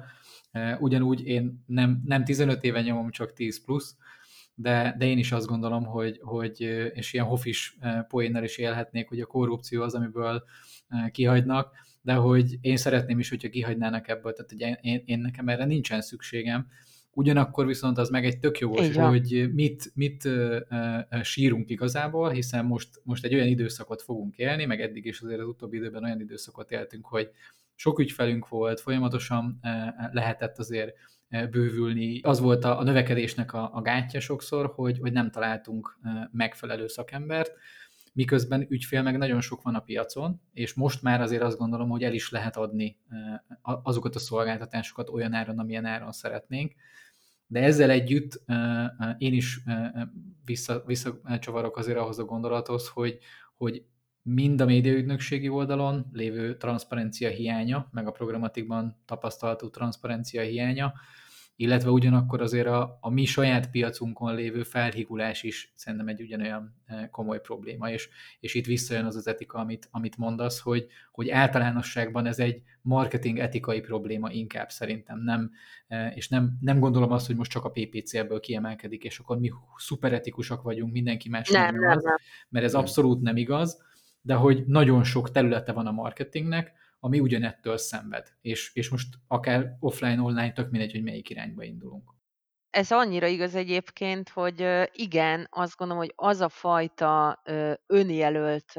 ugyanúgy 0.79 1.27
én 1.27 1.65
nem, 1.67 2.03
nem 2.05 2.25
15 2.25 2.65
éve 2.65 2.83
nyomom, 2.83 3.11
csak 3.11 3.33
10 3.33 3.65
plusz, 3.65 3.97
de, 4.55 4.95
de 4.99 5.07
én 5.07 5.19
is 5.19 5.33
azt 5.33 5.47
gondolom, 5.47 5.85
hogy, 5.85 6.21
hogy 6.23 6.61
és 6.95 7.13
ilyen 7.13 7.27
hofis 7.27 7.79
poénnal 8.09 8.45
is 8.45 8.57
élhetnék, 8.57 9.09
hogy 9.09 9.21
a 9.21 9.27
korrupció 9.27 9.83
az, 9.83 9.95
amiből 9.95 10.45
kihagynak, 11.11 11.71
de 12.07 12.15
hogy 12.15 12.59
én 12.61 12.77
szeretném 12.77 13.19
is, 13.19 13.29
hogyha 13.29 13.49
kihagynának 13.49 14.09
ebből, 14.09 14.33
tehát 14.33 14.51
hogy 14.51 14.79
én, 14.87 15.03
én 15.05 15.19
nekem 15.19 15.49
erre 15.49 15.65
nincsen 15.65 16.01
szükségem. 16.01 16.67
Ugyanakkor 17.13 17.67
viszont 17.67 17.99
az 17.99 18.09
meg 18.09 18.25
egy 18.25 18.39
tök 18.39 18.59
jogos, 18.59 18.87
Igen. 18.87 19.09
hogy 19.09 19.51
mit, 19.53 19.91
mit 19.95 20.25
uh, 20.25 20.57
uh, 20.71 21.23
sírunk 21.23 21.71
igazából, 21.71 22.31
hiszen 22.31 22.65
most, 22.65 23.01
most 23.03 23.25
egy 23.25 23.35
olyan 23.35 23.47
időszakot 23.47 24.03
fogunk 24.03 24.37
élni, 24.37 24.65
meg 24.65 24.81
eddig 24.81 25.05
is 25.05 25.21
azért 25.21 25.41
az 25.41 25.47
utóbbi 25.47 25.77
időben 25.77 26.05
olyan 26.05 26.21
időszakot 26.21 26.71
éltünk, 26.71 27.07
hogy 27.07 27.31
sok 27.75 27.99
ügyfelünk 27.99 28.49
volt, 28.49 28.81
folyamatosan 28.81 29.59
uh, 29.63 29.71
lehetett 30.13 30.59
azért 30.59 30.93
bővülni. 31.51 32.21
Az 32.21 32.41
volt 32.41 32.65
a, 32.65 32.79
a 32.79 32.83
növekedésnek 32.83 33.53
a, 33.53 33.71
a 33.75 33.81
gátja 33.81 34.21
sokszor, 34.21 34.73
hogy, 34.75 34.99
hogy 34.99 35.13
nem 35.13 35.31
találtunk 35.31 35.99
megfelelő 36.33 36.87
szakembert, 36.87 37.53
miközben 38.17 38.67
ügyfél 38.69 39.03
meg 39.03 39.19
nagyon 39.19 39.41
sok 39.41 39.63
van 39.63 39.75
a 39.75 39.81
piacon, 39.81 40.41
és 40.53 40.75
most 40.75 41.03
már 41.03 41.21
azért 41.21 41.43
azt 41.43 41.59
gondolom, 41.59 41.89
hogy 41.89 42.03
el 42.03 42.13
is 42.13 42.31
lehet 42.31 42.57
adni 42.57 42.97
azokat 43.63 44.15
a 44.15 44.19
szolgáltatásokat 44.19 45.09
olyan 45.09 45.33
áron, 45.33 45.59
amilyen 45.59 45.85
áron 45.85 46.13
szeretnénk. 46.13 46.73
De 47.47 47.63
ezzel 47.63 47.91
együtt 47.91 48.43
én 49.19 49.33
is 49.33 49.61
vissza, 50.45 50.83
visszacsavarok 50.87 51.77
azért 51.77 51.99
ahhoz 51.99 52.19
a 52.19 52.25
gondolathoz, 52.25 52.89
hogy, 52.89 53.19
hogy 53.57 53.85
mind 54.23 54.61
a 54.61 54.65
médiaügynökségi 54.65 55.49
oldalon 55.49 56.07
lévő 56.13 56.57
transzparencia 56.57 57.29
hiánya, 57.29 57.89
meg 57.93 58.07
a 58.07 58.13
programatikban 58.13 58.97
tapasztalható 59.05 59.69
transzparencia 59.69 60.43
hiánya, 60.43 60.93
illetve 61.57 61.91
ugyanakkor 61.91 62.43
azért 62.43 62.67
a, 62.67 62.99
a 63.01 63.11
mi 63.11 63.25
saját 63.25 63.71
piacunkon 63.71 64.35
lévő 64.35 64.63
felhigulás 64.63 65.43
is 65.43 65.73
szerintem 65.75 66.09
egy 66.09 66.21
ugyanolyan 66.21 66.75
e, 66.87 67.09
komoly 67.11 67.41
probléma, 67.41 67.91
és, 67.91 68.09
és 68.41 68.55
itt 68.55 68.67
visszajön 68.67 69.05
az 69.05 69.17
az 69.17 69.27
etika, 69.27 69.59
amit, 69.59 69.89
amit 69.91 70.17
mondasz, 70.17 70.61
hogy, 70.61 70.87
hogy 71.13 71.31
általánosságban 71.31 72.27
ez 72.27 72.39
egy 72.39 72.63
marketing 72.83 73.39
etikai 73.39 73.81
probléma 73.81 74.31
inkább 74.31 74.71
szerintem, 74.71 75.23
nem, 75.23 75.51
e, 75.89 76.09
és 76.09 76.29
nem, 76.29 76.59
nem 76.61 76.79
gondolom 76.79 77.13
azt, 77.13 77.27
hogy 77.27 77.37
most 77.37 77.51
csak 77.51 77.65
a 77.65 77.71
PPC 77.71 78.15
ebből 78.15 78.41
kiemelkedik, 78.41 79.05
és 79.05 79.19
akkor 79.19 79.39
mi 79.39 79.53
szuperetikusak 79.77 80.63
vagyunk, 80.63 80.93
mindenki 80.93 81.29
más 81.29 81.49
nem, 81.49 81.63
nem, 81.63 81.81
nem, 81.81 81.99
nem. 82.03 82.17
mert 82.49 82.65
ez 82.65 82.75
abszolút 82.75 83.21
nem 83.21 83.37
igaz, 83.37 83.85
de 84.21 84.35
hogy 84.35 84.65
nagyon 84.67 85.05
sok 85.05 85.31
területe 85.31 85.73
van 85.73 85.87
a 85.87 85.93
marketingnek, 85.93 86.73
ami 87.07 87.21
ugyanettől 87.21 87.77
szenved. 87.79 88.29
És, 88.41 88.75
és 88.75 88.89
most 88.89 89.15
akár 89.29 89.77
offline, 89.81 90.21
online, 90.21 90.53
tök 90.53 90.71
mindegy, 90.71 90.93
hogy 90.93 91.03
melyik 91.03 91.31
irányba 91.31 91.63
indulunk. 91.63 92.15
Ez 92.71 92.91
annyira 92.91 93.27
igaz 93.27 93.55
egyébként, 93.55 94.29
hogy 94.29 94.89
igen, 94.93 95.47
azt 95.51 95.77
gondolom, 95.77 96.03
hogy 96.03 96.13
az 96.17 96.41
a 96.41 96.49
fajta 96.49 97.43
önjelölt 97.87 98.73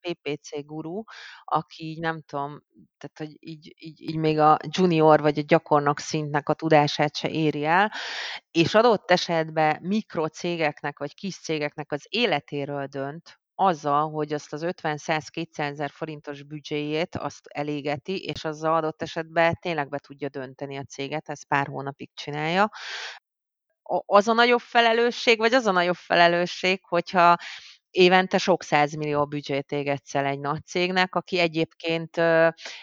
PPC 0.00 0.64
guru, 0.64 1.02
aki 1.44 1.84
így 1.84 1.98
nem 1.98 2.20
tudom, 2.20 2.62
tehát 2.98 3.18
hogy 3.18 3.48
így, 3.48 3.74
így, 3.78 4.00
így 4.00 4.16
még 4.16 4.38
a 4.38 4.56
junior 4.68 5.20
vagy 5.20 5.38
a 5.38 5.44
gyakornok 5.46 5.98
szintnek 5.98 6.48
a 6.48 6.54
tudását 6.54 7.16
se 7.16 7.28
éri 7.28 7.64
el, 7.64 7.92
és 8.50 8.74
adott 8.74 9.10
esetben 9.10 9.78
mikrocégeknek 9.82 10.98
vagy 10.98 11.14
kis 11.14 11.38
cégeknek 11.38 11.92
az 11.92 12.06
életéről 12.08 12.86
dönt, 12.86 13.40
azzal, 13.60 14.10
hogy 14.10 14.32
azt 14.32 14.52
az 14.52 14.62
50-100-200 14.64 15.58
ezer 15.58 15.90
forintos 15.90 16.42
büdzséjét 16.42 17.16
azt 17.16 17.46
elégeti, 17.46 18.16
és 18.24 18.44
azzal 18.44 18.74
adott 18.74 19.02
esetben 19.02 19.58
tényleg 19.60 19.88
be 19.88 19.98
tudja 19.98 20.28
dönteni 20.28 20.76
a 20.76 20.82
céget, 20.82 21.28
ez 21.28 21.46
pár 21.46 21.66
hónapig 21.66 22.10
csinálja. 22.14 22.70
Az 24.06 24.28
a 24.28 24.32
nagyobb 24.32 24.60
felelősség, 24.60 25.38
vagy 25.38 25.54
az 25.54 25.66
a 25.66 25.70
nagyobb 25.70 25.94
felelősség, 25.94 26.84
hogyha 26.84 27.36
évente 27.98 28.38
sok 28.38 28.62
százmillió 28.62 29.26
büdzsét 29.26 29.72
égetsz 29.72 30.14
el 30.14 30.24
egy 30.24 30.38
nagy 30.38 30.64
cégnek, 30.66 31.14
aki 31.14 31.38
egyébként 31.38 32.16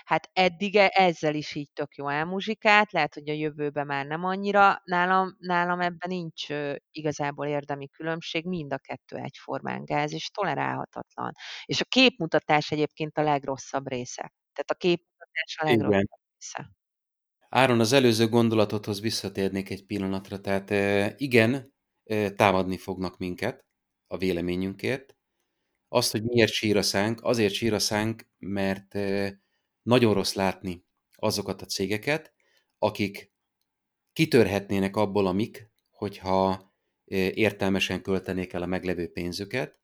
hát 0.03 0.29
eddig 0.33 0.75
ezzel 0.75 1.35
is 1.35 1.55
így 1.55 1.69
tök 1.73 1.95
jó 1.95 2.07
elmuzsikált, 2.07 2.91
lehet, 2.91 3.13
hogy 3.13 3.29
a 3.29 3.33
jövőben 3.33 3.85
már 3.85 4.05
nem 4.05 4.23
annyira. 4.23 4.81
Nálam, 4.83 5.35
nálam 5.39 5.79
ebben 5.79 6.09
nincs 6.09 6.47
igazából 6.91 7.47
érdemi 7.47 7.87
különbség, 7.87 8.45
mind 8.45 8.73
a 8.73 8.77
kettő 8.77 9.15
egyformán 9.15 9.85
gáz, 9.85 10.13
és 10.13 10.29
tolerálhatatlan. 10.29 11.31
És 11.65 11.81
a 11.81 11.85
képmutatás 11.85 12.71
egyébként 12.71 13.17
a 13.17 13.21
legrosszabb 13.21 13.87
része. 13.87 14.33
Tehát 14.53 14.71
a 14.71 14.73
képmutatás 14.73 15.57
a 15.57 15.65
legrosszabb 15.65 15.91
Igen. 15.91 16.19
része. 16.39 16.71
Áron, 17.49 17.79
az 17.79 17.93
előző 17.93 18.27
gondolatodhoz 18.27 19.01
visszatérnék 19.01 19.69
egy 19.69 19.85
pillanatra. 19.85 20.39
Tehát 20.41 20.69
igen, 21.19 21.73
támadni 22.35 22.77
fognak 22.77 23.17
minket, 23.17 23.63
a 24.07 24.17
véleményünkért. 24.17 25.15
Azt, 25.87 26.11
hogy 26.11 26.23
miért 26.23 26.51
sír 26.51 26.77
a 26.77 26.81
szánk, 26.81 27.23
azért 27.23 27.53
sír 27.53 27.73
a 27.73 27.79
szánk, 27.79 28.27
mert 28.37 28.93
nagyon 29.81 30.13
rossz 30.13 30.33
látni 30.33 30.85
azokat 31.15 31.61
a 31.61 31.65
cégeket, 31.65 32.33
akik 32.77 33.33
kitörhetnének 34.13 34.95
abból, 34.95 35.27
amik, 35.27 35.71
hogyha 35.89 36.73
értelmesen 37.33 38.01
költenék 38.01 38.53
el 38.53 38.61
a 38.61 38.65
meglevő 38.65 39.11
pénzüket. 39.11 39.79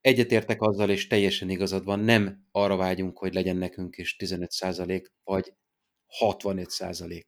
Egyetértek 0.00 0.62
azzal, 0.62 0.90
és 0.90 1.06
teljesen 1.06 1.50
igazad 1.50 1.84
van, 1.84 2.00
nem 2.00 2.46
arra 2.50 2.76
vágyunk, 2.76 3.18
hogy 3.18 3.34
legyen 3.34 3.56
nekünk 3.56 3.96
is 3.96 4.16
15% 4.18 5.06
vagy 5.24 5.54
65% 6.20 7.22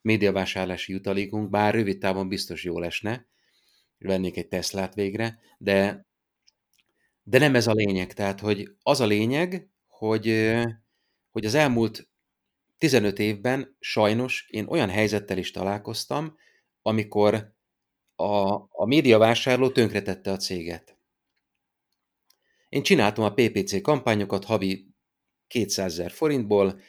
médiavásárlási 0.00 0.92
jutalékunk, 0.92 1.50
bár 1.50 1.74
rövid 1.74 1.98
távon 1.98 2.28
biztos 2.28 2.64
jól 2.64 2.84
esne, 2.84 3.28
vennék 4.08 4.36
egy 4.36 4.48
Teslát 4.48 4.94
végre, 4.94 5.38
de, 5.58 6.06
de 7.22 7.38
nem 7.38 7.54
ez 7.54 7.66
a 7.66 7.72
lényeg. 7.72 8.12
Tehát, 8.12 8.40
hogy 8.40 8.76
az 8.82 9.00
a 9.00 9.06
lényeg, 9.06 9.68
hogy, 9.86 10.54
hogy 11.30 11.44
az 11.44 11.54
elmúlt 11.54 12.08
15 12.78 13.18
évben 13.18 13.76
sajnos 13.80 14.46
én 14.50 14.66
olyan 14.66 14.88
helyzettel 14.88 15.38
is 15.38 15.50
találkoztam, 15.50 16.36
amikor 16.82 17.54
a, 18.14 18.52
a 18.70 18.86
médiavásárló 18.86 19.70
tönkretette 19.70 20.30
a 20.30 20.36
céget. 20.36 20.96
Én 22.68 22.82
csináltam 22.82 23.24
a 23.24 23.32
PPC 23.32 23.80
kampányokat 23.82 24.44
havi 24.44 24.86
200 25.46 25.92
ezer 25.92 26.10
forintból, 26.10 26.80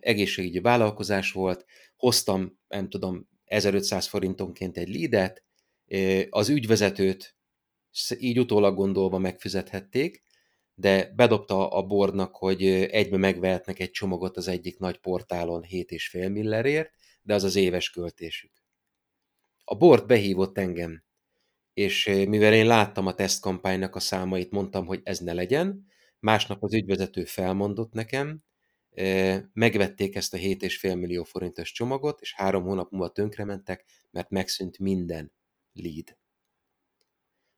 egészségügyi 0.00 0.60
vállalkozás 0.60 1.32
volt, 1.32 1.64
hoztam, 1.96 2.58
nem 2.68 2.88
tudom, 2.88 3.28
1500 3.44 4.06
forintonként 4.06 4.76
egy 4.76 4.88
leadet, 4.88 5.44
az 6.30 6.48
ügyvezetőt 6.48 7.36
így 8.18 8.38
utólag 8.38 8.74
gondolva 8.74 9.18
megfizethették, 9.18 10.22
de 10.74 11.12
bedobta 11.14 11.68
a 11.68 11.82
bordnak, 11.82 12.36
hogy 12.36 12.66
egybe 12.66 13.16
megvehetnek 13.16 13.78
egy 13.78 13.90
csomagot 13.90 14.36
az 14.36 14.48
egyik 14.48 14.78
nagy 14.78 14.98
portálon 14.98 15.64
7,5 15.70 16.32
millerért, 16.32 16.90
de 17.22 17.34
az 17.34 17.44
az 17.44 17.56
éves 17.56 17.90
költésük. 17.90 18.52
A 19.64 19.76
bord 19.76 20.06
behívott 20.06 20.58
engem, 20.58 21.04
és 21.72 22.04
mivel 22.28 22.54
én 22.54 22.66
láttam 22.66 23.06
a 23.06 23.14
tesztkampánynak 23.14 23.94
a 23.94 24.00
számait, 24.00 24.50
mondtam, 24.50 24.86
hogy 24.86 25.00
ez 25.04 25.18
ne 25.18 25.32
legyen, 25.32 25.86
másnap 26.18 26.62
az 26.62 26.74
ügyvezető 26.74 27.24
felmondott 27.24 27.92
nekem, 27.92 28.42
megvették 29.52 30.14
ezt 30.14 30.34
a 30.34 30.38
7,5 30.38 30.98
millió 30.98 31.24
forintos 31.24 31.72
csomagot, 31.72 32.20
és 32.20 32.34
három 32.34 32.62
hónap 32.62 32.90
múlva 32.90 33.08
tönkrementek, 33.08 33.84
mert 34.10 34.30
megszűnt 34.30 34.78
minden 34.78 35.32
lead. 35.76 36.16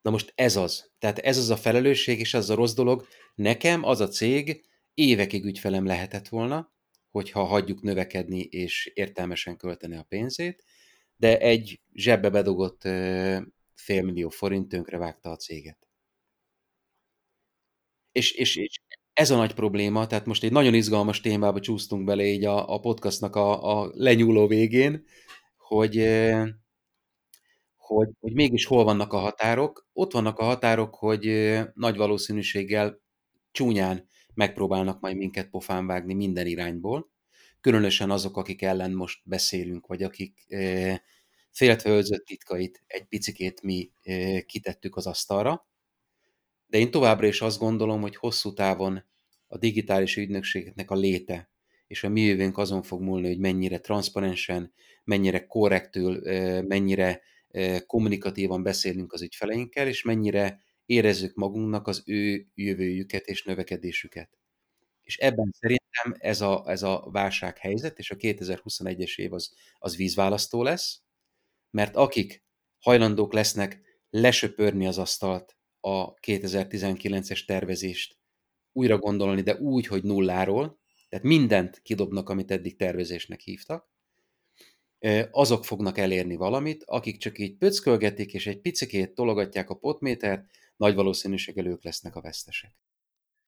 Na 0.02 0.10
most 0.10 0.32
ez 0.34 0.56
az. 0.56 0.90
Tehát 0.98 1.18
ez 1.18 1.38
az 1.38 1.50
a 1.50 1.56
felelősség, 1.56 2.18
és 2.18 2.34
az 2.34 2.50
a 2.50 2.54
rossz 2.54 2.74
dolog. 2.74 3.06
Nekem 3.34 3.84
az 3.84 4.00
a 4.00 4.08
cég 4.08 4.66
évekig 4.94 5.44
ügyfelem 5.44 5.86
lehetett 5.86 6.28
volna, 6.28 6.72
hogyha 7.10 7.44
hagyjuk 7.44 7.82
növekedni 7.82 8.40
és 8.40 8.90
értelmesen 8.94 9.56
költeni 9.56 9.96
a 9.96 10.02
pénzét, 10.02 10.64
de 11.16 11.38
egy 11.38 11.80
zsebbe 11.92 12.30
bedugott 12.30 12.82
félmillió 13.74 14.28
forint 14.28 14.68
tönkre 14.68 14.98
vágta 14.98 15.30
a 15.30 15.36
céget. 15.36 15.88
És, 18.12 18.30
és, 18.32 18.56
és 18.56 18.80
ez 19.12 19.30
a 19.30 19.36
nagy 19.36 19.54
probléma, 19.54 20.06
tehát 20.06 20.26
most 20.26 20.44
egy 20.44 20.52
nagyon 20.52 20.74
izgalmas 20.74 21.20
témába 21.20 21.60
csúsztunk 21.60 22.04
bele 22.04 22.24
így 22.24 22.44
a, 22.44 22.74
a 22.74 22.80
podcastnak 22.80 23.36
a, 23.36 23.80
a 23.80 23.90
lenyúló 23.94 24.46
végén, 24.46 25.04
hogy, 25.56 25.96
hogy, 27.88 28.08
hogy 28.20 28.32
mégis 28.32 28.64
hol 28.64 28.84
vannak 28.84 29.12
a 29.12 29.18
határok. 29.18 29.88
Ott 29.92 30.12
vannak 30.12 30.38
a 30.38 30.44
határok, 30.44 30.94
hogy 30.94 31.24
nagy 31.74 31.96
valószínűséggel 31.96 33.00
csúnyán 33.50 34.08
megpróbálnak 34.34 35.00
majd 35.00 35.16
minket 35.16 35.48
pofán 35.48 35.86
vágni 35.86 36.14
minden 36.14 36.46
irányból, 36.46 37.10
különösen 37.60 38.10
azok, 38.10 38.36
akik 38.36 38.62
ellen 38.62 38.92
most 38.92 39.20
beszélünk, 39.24 39.86
vagy 39.86 40.02
akik 40.02 40.46
féltve 41.50 42.02
titkait 42.24 42.82
egy 42.86 43.04
picikét 43.04 43.62
mi 43.62 43.90
kitettük 44.46 44.96
az 44.96 45.06
asztalra. 45.06 45.66
De 46.66 46.78
én 46.78 46.90
továbbra 46.90 47.26
is 47.26 47.40
azt 47.40 47.58
gondolom, 47.58 48.00
hogy 48.00 48.16
hosszú 48.16 48.52
távon 48.52 49.04
a 49.46 49.58
digitális 49.58 50.16
ügynökségeknek 50.16 50.90
a 50.90 50.94
léte 50.94 51.50
és 51.88 52.04
a 52.04 52.08
mi 52.08 52.20
jövőnk 52.20 52.58
azon 52.58 52.82
fog 52.82 53.00
múlni, 53.00 53.26
hogy 53.26 53.38
mennyire 53.38 53.78
transzparensen, 53.78 54.72
mennyire 55.04 55.46
korrektül, 55.46 56.20
mennyire 56.62 57.20
kommunikatívan 57.86 58.62
beszélünk 58.62 59.12
az 59.12 59.22
ügyfeleinkkel, 59.22 59.88
és 59.88 60.02
mennyire 60.02 60.60
érezzük 60.86 61.34
magunknak 61.34 61.86
az 61.86 62.02
ő 62.06 62.46
jövőjüket 62.54 63.26
és 63.26 63.42
növekedésüket. 63.42 64.38
És 65.02 65.16
ebben 65.16 65.50
szerintem 65.58 66.14
ez 66.30 66.40
a, 66.40 66.64
ez 66.66 66.82
a 66.82 67.08
válsághelyzet, 67.12 67.98
és 67.98 68.10
a 68.10 68.16
2021-es 68.16 69.18
év 69.18 69.32
az, 69.32 69.54
az 69.78 69.96
vízválasztó 69.96 70.62
lesz, 70.62 71.02
mert 71.70 71.96
akik 71.96 72.44
hajlandók 72.78 73.32
lesznek 73.32 73.80
lesöpörni 74.10 74.86
az 74.86 74.98
asztalt 74.98 75.56
a 75.80 76.14
2019-es 76.14 77.44
tervezést, 77.44 78.18
újra 78.72 78.98
gondolni, 78.98 79.40
de 79.40 79.56
úgy, 79.56 79.86
hogy 79.86 80.02
nulláról, 80.02 80.80
tehát 81.08 81.24
mindent 81.24 81.80
kidobnak, 81.82 82.28
amit 82.28 82.50
eddig 82.50 82.76
tervezésnek 82.76 83.40
hívtak, 83.40 83.90
azok 85.30 85.64
fognak 85.64 85.98
elérni 85.98 86.36
valamit, 86.36 86.82
akik 86.86 87.18
csak 87.18 87.38
így 87.38 87.56
pöckölgetik, 87.56 88.32
és 88.32 88.46
egy 88.46 88.60
picikét 88.60 89.14
tologatják 89.14 89.70
a 89.70 89.74
potmétert, 89.74 90.44
nagy 90.76 90.94
valószínűséggel 90.94 91.66
ők 91.66 91.84
lesznek 91.84 92.16
a 92.16 92.20
vesztesek. 92.20 92.70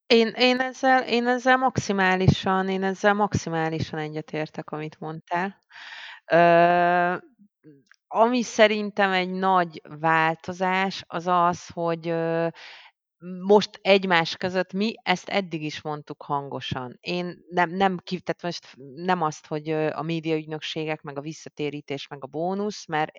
Én, 0.05 0.27
én, 0.27 0.59
ezzel, 0.59 1.07
én 1.07 1.27
ezzel 1.27 1.57
maximálisan, 1.57 2.69
én 2.69 2.83
ezzel 2.83 3.13
maximálisan 3.13 3.99
egyetértek, 3.99 4.69
amit 4.69 4.99
mondtál. 4.99 5.57
Ö, 6.25 7.15
ami 8.07 8.43
szerintem 8.43 9.11
egy 9.11 9.29
nagy 9.29 9.81
változás, 9.99 11.03
az 11.07 11.27
az, 11.27 11.67
hogy 11.67 12.13
most 13.45 13.69
egymás 13.81 14.35
között 14.37 14.73
mi 14.73 14.93
ezt 15.03 15.29
eddig 15.29 15.63
is 15.63 15.81
mondtuk 15.81 16.23
hangosan. 16.23 16.97
Én 17.01 17.45
nem, 17.49 17.69
nem, 17.69 17.97
tehát 17.97 18.41
most 18.41 18.73
nem 18.95 19.21
azt, 19.21 19.47
hogy 19.47 19.69
a 19.71 20.01
médiaügynökségek, 20.01 21.01
meg 21.01 21.17
a 21.17 21.21
visszatérítés, 21.21 22.07
meg 22.07 22.23
a 22.23 22.27
bónusz, 22.27 22.87
mert 22.87 23.11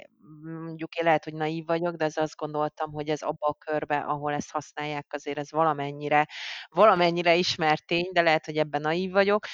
mondjuk 0.43 0.95
én 0.95 1.05
lehet, 1.05 1.25
hogy 1.25 1.35
naív 1.35 1.67
vagyok, 1.67 1.95
de 1.97 2.05
ez 2.05 2.17
azt 2.17 2.37
gondoltam, 2.37 2.93
hogy 2.93 3.09
ez 3.09 3.23
abba 3.23 3.47
a 3.47 3.55
körbe, 3.55 3.97
ahol 3.99 4.33
ezt 4.33 4.51
használják, 4.51 5.07
azért 5.09 5.39
ez 5.39 5.51
valamennyire, 5.51 6.27
valamennyire 6.71 7.35
ismert 7.35 7.87
tény, 7.87 8.09
de 8.13 8.23
lehet, 8.23 8.45
hogy 8.45 8.57
ebben 8.57 8.81
naív 8.81 9.11
vagyok 9.13 9.47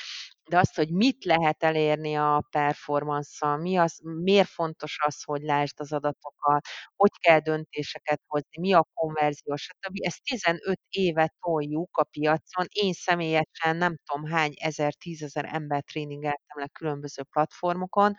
de 0.49 0.59
azt, 0.59 0.77
hogy 0.77 0.91
mit 0.91 1.25
lehet 1.25 1.63
elérni 1.63 2.15
a 2.17 2.45
performance 2.51 3.57
mi 3.57 3.77
az, 3.77 3.99
miért 4.03 4.49
fontos 4.49 4.99
az, 5.07 5.23
hogy 5.23 5.43
lásd 5.43 5.81
az 5.81 5.93
adatokat, 5.93 6.67
hogy 6.97 7.11
kell 7.21 7.39
döntéseket 7.41 8.21
hozni, 8.27 8.61
mi 8.61 8.73
a 8.73 8.87
konverzió, 8.95 9.57
stb. 9.57 9.93
Ezt 10.05 10.23
15 10.25 10.81
éve 10.91 11.35
toljuk 11.41 11.97
a 11.97 12.05
piacon. 12.05 12.67
Én 12.69 12.93
személyesen 12.93 13.77
nem 13.77 13.97
tudom 14.05 14.27
hány 14.31 14.53
ezer, 14.61 14.95
tízezer 14.95 15.45
ember 15.53 15.83
tréningeltem 15.83 16.59
le 16.59 16.69
különböző 16.73 17.23
platformokon. 17.23 18.15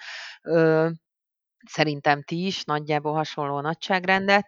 Szerintem 1.68 2.24
ti 2.24 2.46
is 2.46 2.64
nagyjából 2.64 3.14
hasonló 3.14 3.60
nagyságrendet 3.62 4.46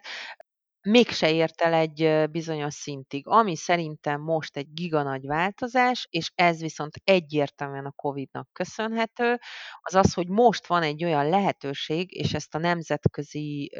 mégse 0.81 1.31
ért 1.31 1.61
el 1.61 1.73
egy 1.73 2.29
bizonyos 2.31 2.73
szintig. 2.73 3.27
Ami 3.27 3.55
szerintem 3.55 4.21
most 4.21 4.57
egy 4.57 4.73
giga 4.73 5.03
nagy 5.03 5.25
változás, 5.25 6.07
és 6.09 6.31
ez 6.35 6.61
viszont 6.61 6.95
egyértelműen 7.03 7.85
a 7.85 7.91
Covid-nak 7.91 8.49
köszönhető, 8.53 9.39
az 9.81 9.95
az, 9.95 10.13
hogy 10.13 10.27
most 10.27 10.67
van 10.67 10.83
egy 10.83 11.03
olyan 11.03 11.29
lehetőség, 11.29 12.11
és 12.15 12.33
ezt 12.33 12.55
a 12.55 12.57
nemzetközi 12.57 13.71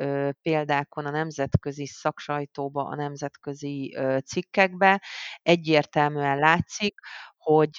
példákon, 0.42 1.06
a 1.06 1.12
nemzetközi 1.12 1.86
szaksajtóba, 1.86 2.84
a 2.84 2.96
nemzetközi 2.96 3.98
cikkekbe 4.26 5.04
egyértelműen 5.42 6.38
látszik, 6.38 6.94
hogy, 7.42 7.78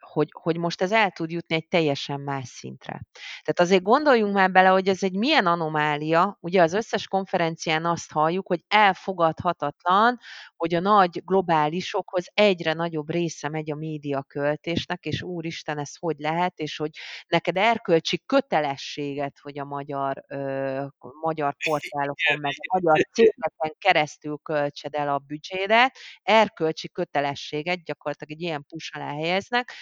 hogy, 0.00 0.28
hogy 0.32 0.56
most 0.56 0.82
ez 0.82 0.92
el 0.92 1.10
tud 1.10 1.30
jutni 1.30 1.54
egy 1.54 1.68
teljesen 1.68 2.20
más 2.20 2.48
szintre. 2.48 2.92
Tehát 3.42 3.60
azért 3.60 3.82
gondoljunk 3.82 4.34
már 4.34 4.50
bele, 4.52 4.68
hogy 4.68 4.88
ez 4.88 5.02
egy 5.02 5.12
milyen 5.14 5.46
anomália, 5.46 6.36
ugye 6.40 6.62
az 6.62 6.72
összes 6.72 7.08
konferencián 7.08 7.84
azt 7.84 8.12
halljuk, 8.12 8.46
hogy 8.46 8.64
elfogadhatatlan, 8.68 10.18
hogy 10.56 10.74
a 10.74 10.80
nagy 10.80 11.22
globálisokhoz 11.24 12.26
egyre 12.34 12.72
nagyobb 12.72 13.10
része 13.10 13.48
megy 13.48 13.70
a 13.70 13.74
média 13.74 14.22
költésnek, 14.22 15.04
és 15.04 15.22
úristen, 15.22 15.78
ez 15.78 15.96
hogy 15.98 16.16
lehet, 16.18 16.58
és 16.58 16.76
hogy 16.76 16.90
neked 17.26 17.56
erkölcsi 17.56 18.22
kötelességet, 18.26 19.38
hogy 19.42 19.58
a 19.58 19.64
magyar, 19.64 20.24
ö, 20.28 20.84
magyar 21.20 21.54
portálokon, 21.68 22.40
meg 22.40 22.52
a 22.56 22.78
magyar 22.80 23.06
cégeken 23.12 23.74
keresztül 23.78 24.38
költsed 24.42 24.94
el 24.94 25.08
a 25.08 25.18
büdzsédet, 25.18 25.96
erkölcsi 26.22 26.88
kötelességet 26.88 27.84
gyakorlatilag 27.84 28.32
egy 28.32 28.40
ilyen 28.40 28.64
push 28.72 28.96
alá 28.96 29.12
helyeznek. 29.12 29.72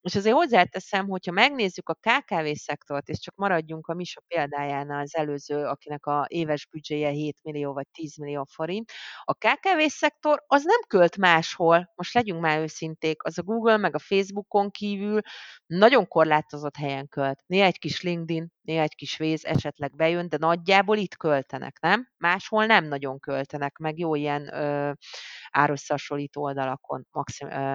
És 0.00 0.14
azért 0.14 0.34
hozzáteszem, 0.34 1.08
hogyha 1.08 1.32
megnézzük 1.32 1.88
a 1.88 1.94
KKV 1.94 2.46
szektort, 2.52 3.08
és 3.08 3.18
csak 3.18 3.34
maradjunk 3.34 3.86
a 3.86 3.94
Misa 3.94 4.20
példájánál 4.28 5.00
az 5.00 5.16
előző, 5.16 5.64
akinek 5.64 6.06
a 6.06 6.26
éves 6.28 6.66
büdzséje 6.66 7.08
7 7.08 7.36
millió 7.42 7.72
vagy 7.72 7.86
10 7.92 8.16
millió 8.16 8.46
forint, 8.50 8.90
a 9.24 9.34
KKV 9.34 9.86
szektor 9.86 10.42
az 10.46 10.64
nem 10.64 10.80
költ 10.86 11.16
máshol, 11.16 11.90
most 11.94 12.14
legyünk 12.14 12.40
már 12.40 12.58
őszinték, 12.58 13.22
az 13.22 13.38
a 13.38 13.42
Google 13.42 13.76
meg 13.76 13.94
a 13.94 13.98
Facebookon 13.98 14.70
kívül 14.70 15.20
nagyon 15.66 16.08
korlátozott 16.08 16.76
helyen 16.76 17.08
költ. 17.08 17.40
Néha 17.46 17.66
egy 17.66 17.78
kis 17.78 18.02
LinkedIn, 18.02 18.52
néha 18.62 18.82
egy 18.82 18.94
kis 18.94 19.18
Waze 19.18 19.48
esetleg 19.48 19.96
bejön, 19.96 20.28
de 20.28 20.36
nagyjából 20.36 20.96
itt 20.96 21.16
költenek, 21.16 21.80
nem? 21.80 22.08
Máshol 22.16 22.66
nem 22.66 22.84
nagyon 22.84 23.18
költenek, 23.18 23.76
meg 23.76 23.98
jó 23.98 24.14
ilyen 24.14 24.54
ö, 24.54 24.92
árösszehasonlító 25.50 26.42
oldalakon 26.42 27.06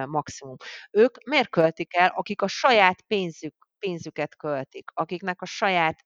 maximum. 0.06 0.56
Ők 0.90 1.24
miért 1.24 1.48
költik 1.50 1.94
el, 1.96 2.08
akik 2.14 2.42
a 2.42 2.46
saját 2.48 3.02
pénzük 3.02 3.65
pénzüket 3.78 4.36
költik, 4.36 4.90
akiknek 4.94 5.42
a 5.42 5.46
saját, 5.46 6.04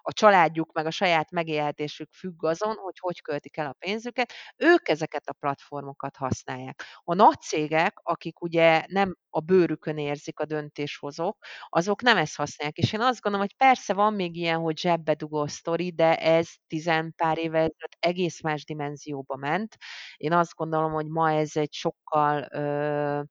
a 0.00 0.12
családjuk, 0.12 0.72
meg 0.72 0.86
a 0.86 0.90
saját 0.90 1.30
megélhetésük 1.30 2.12
függ 2.12 2.44
azon, 2.44 2.74
hogy 2.76 2.98
hogy 2.98 3.20
költik 3.22 3.56
el 3.56 3.66
a 3.66 3.76
pénzüket, 3.78 4.32
ők 4.56 4.88
ezeket 4.88 5.28
a 5.28 5.32
platformokat 5.32 6.16
használják. 6.16 6.82
A 7.04 7.14
nagy 7.14 7.40
cégek, 7.40 7.98
akik 8.02 8.40
ugye 8.42 8.84
nem 8.88 9.16
a 9.30 9.40
bőrükön 9.40 9.98
érzik 9.98 10.40
a 10.40 10.44
döntéshozók, 10.44 11.36
azok 11.68 12.02
nem 12.02 12.16
ezt 12.16 12.36
használják. 12.36 12.76
És 12.78 12.92
én 12.92 13.00
azt 13.00 13.20
gondolom, 13.20 13.46
hogy 13.46 13.56
persze 13.56 13.94
van 13.94 14.14
még 14.14 14.36
ilyen, 14.36 14.58
hogy 14.60 14.78
zsebbe 14.78 15.14
dugó 15.14 15.46
sztori, 15.46 15.90
de 15.92 16.16
ez 16.16 16.48
tizen 16.66 17.12
pár 17.16 17.38
éve 17.38 17.70
egész 17.98 18.42
más 18.42 18.64
dimenzióba 18.64 19.36
ment. 19.36 19.76
Én 20.16 20.32
azt 20.32 20.54
gondolom, 20.54 20.92
hogy 20.92 21.06
ma 21.06 21.30
ez 21.32 21.56
egy 21.56 21.72
sokkal 21.72 22.48
ö, 22.50 23.22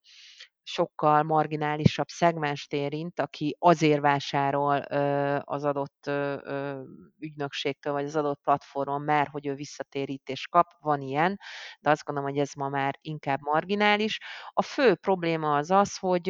sokkal 0.64 1.24
marginálisabb 1.24 2.08
szegmest 2.08 2.74
érint, 2.74 3.20
aki 3.20 3.56
azért 3.60 4.02
vásárol 4.02 4.78
az 5.40 5.64
adott 5.64 6.10
ügynökségtől, 7.20 7.94
vagy 7.94 8.06
az 8.06 8.16
adott 8.16 8.42
platformon, 8.44 9.02
mert 9.02 9.30
hogy 9.30 9.48
ő 9.48 9.54
visszatérítést 9.54 10.50
kap, 10.50 10.68
van 10.80 11.02
ilyen, 11.02 11.40
de 11.80 11.90
azt 11.90 12.04
gondolom, 12.04 12.30
hogy 12.30 12.40
ez 12.40 12.54
ma 12.54 12.70
már 12.70 12.98
inkább 13.02 13.40
marginális. 13.42 14.20
A 14.50 14.62
fő 14.62 14.96
probléma 14.96 15.56
az 15.58 15.72
az, 15.72 15.98
hogy 15.98 16.30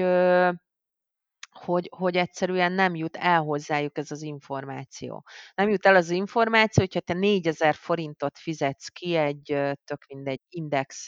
hogy, 1.54 1.90
hogy 1.98 2.18
egyszerűen 2.18 2.72
nem 2.72 2.96
jut 2.96 3.18
el 3.18 3.42
hozzájuk 3.42 3.98
ez 3.98 4.12
az 4.12 4.22
információ. 4.22 5.24
Nem 5.56 5.70
jut 5.70 5.86
el 5.86 5.96
az 5.96 6.10
információ, 6.10 6.84
hogyha 6.84 7.00
te 7.00 7.14
4000 7.14 7.76
forintot 7.76 8.38
fizetsz 8.38 8.88
ki 8.88 9.16
egy 9.16 9.44
tök 9.84 10.06
mindegy 10.08 10.42
index 10.50 11.08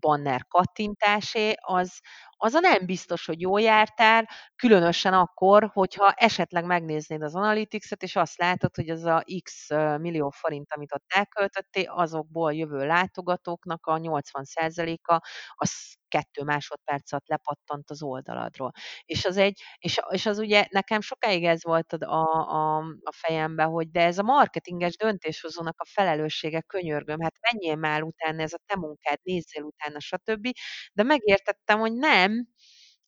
banner 0.00 0.46
kattintásé, 0.48 1.54
az, 1.60 2.00
az 2.36 2.54
a 2.54 2.60
nem 2.60 2.86
biztos, 2.86 3.26
hogy 3.26 3.40
jól 3.40 3.60
jártál, 3.60 4.28
különösen 4.56 5.12
akkor, 5.14 5.70
hogyha 5.72 6.12
esetleg 6.12 6.64
megnéznéd 6.64 7.22
az 7.22 7.34
Analytics-et, 7.34 8.02
és 8.02 8.16
azt 8.16 8.38
látod, 8.38 8.74
hogy 8.76 8.88
az 8.88 9.04
a 9.04 9.24
x 9.42 9.68
millió 10.00 10.30
forint, 10.30 10.72
amit 10.72 10.92
ott 10.94 11.04
elköltöttél, 11.14 11.90
azokból 11.90 12.54
jövő 12.54 12.86
látogatóknak 12.86 13.86
a 13.86 13.98
80%-a 13.98 15.20
az 15.54 15.96
kettő 16.08 16.42
másodperc 16.42 17.12
alatt 17.12 17.28
lepattant 17.28 17.90
az 17.90 18.02
oldaladról. 18.02 18.72
És 19.04 19.24
az 19.24 19.36
egy, 19.36 19.62
és, 19.78 20.00
és 20.10 20.26
az 20.26 20.38
ugye 20.38 20.66
nekem 20.70 21.00
sokáig 21.00 21.44
ez 21.44 21.64
volt 21.64 21.92
a, 21.92 22.06
a, 22.32 22.76
a 23.02 23.12
fejemben, 23.12 23.68
hogy 23.68 23.90
de 23.90 24.00
ez 24.04 24.18
a 24.18 24.22
marketinges 24.22 24.96
döntéshozónak 24.96 25.80
a 25.80 25.86
felelőssége, 25.88 26.60
könyörgöm, 26.60 27.20
hát 27.20 27.34
menjél 27.52 27.76
már 27.76 28.02
utána, 28.02 28.42
ez 28.42 28.52
a 28.52 28.58
te 28.66 28.76
munkád, 28.76 29.18
nézzél 29.22 29.62
utána, 29.62 30.00
stb. 30.00 30.48
De 30.92 31.02
megértettem, 31.02 31.78
hogy 31.78 31.92
nem, 31.92 32.46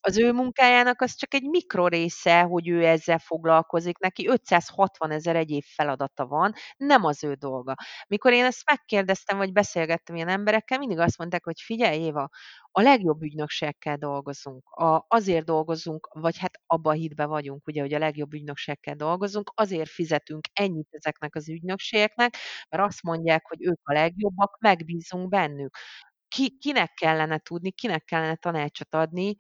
az 0.01 0.19
ő 0.19 0.33
munkájának 0.33 1.01
az 1.01 1.15
csak 1.15 1.35
egy 1.35 1.43
mikrorésze, 1.43 2.41
hogy 2.41 2.69
ő 2.69 2.85
ezzel 2.87 3.19
foglalkozik, 3.19 3.99
neki 3.99 4.29
560 4.29 5.11
ezer 5.11 5.37
egyéb 5.37 5.63
feladata 5.75 6.27
van, 6.27 6.53
nem 6.77 7.05
az 7.05 7.25
ő 7.25 7.35
dolga. 7.35 7.75
Mikor 8.09 8.33
én 8.33 8.45
ezt 8.45 8.63
megkérdeztem, 8.71 9.37
vagy 9.37 9.53
beszélgettem 9.53 10.17
ilyen 10.17 10.29
emberekkel, 10.29 10.79
mindig 10.79 10.99
azt 10.99 11.19
mondták, 11.19 11.45
hogy 11.45 11.61
figyelj 11.61 11.99
Éva, 12.01 12.29
a 12.73 12.81
legjobb 12.81 13.23
ügynökségekkel 13.23 13.97
dolgozunk, 13.97 14.69
a, 14.71 15.05
azért 15.09 15.45
dolgozunk, 15.45 16.09
vagy 16.13 16.39
hát 16.39 16.61
abban 16.67 16.93
a 16.95 16.97
hitbe 16.97 17.25
vagyunk, 17.27 17.67
ugye, 17.67 17.81
hogy 17.81 17.95
a 17.95 17.99
legjobb 17.99 18.33
ügynökségekkel 18.35 18.95
dolgozunk, 18.95 19.51
azért 19.55 19.89
fizetünk 19.91 20.41
ennyit 20.53 20.89
ezeknek 20.91 21.35
az 21.35 21.49
ügynökségeknek, 21.49 22.37
mert 22.69 22.83
azt 22.85 23.03
mondják, 23.03 23.47
hogy 23.47 23.65
ők 23.67 23.79
a 23.83 23.93
legjobbak, 23.93 24.57
megbízunk 24.61 25.29
bennük 25.29 25.77
ki, 26.29 26.59
kinek 26.59 26.95
kellene 26.95 27.39
tudni, 27.39 27.71
kinek 27.71 28.05
kellene 28.05 28.37
tanácsot 28.37 28.95
adni. 28.95 29.35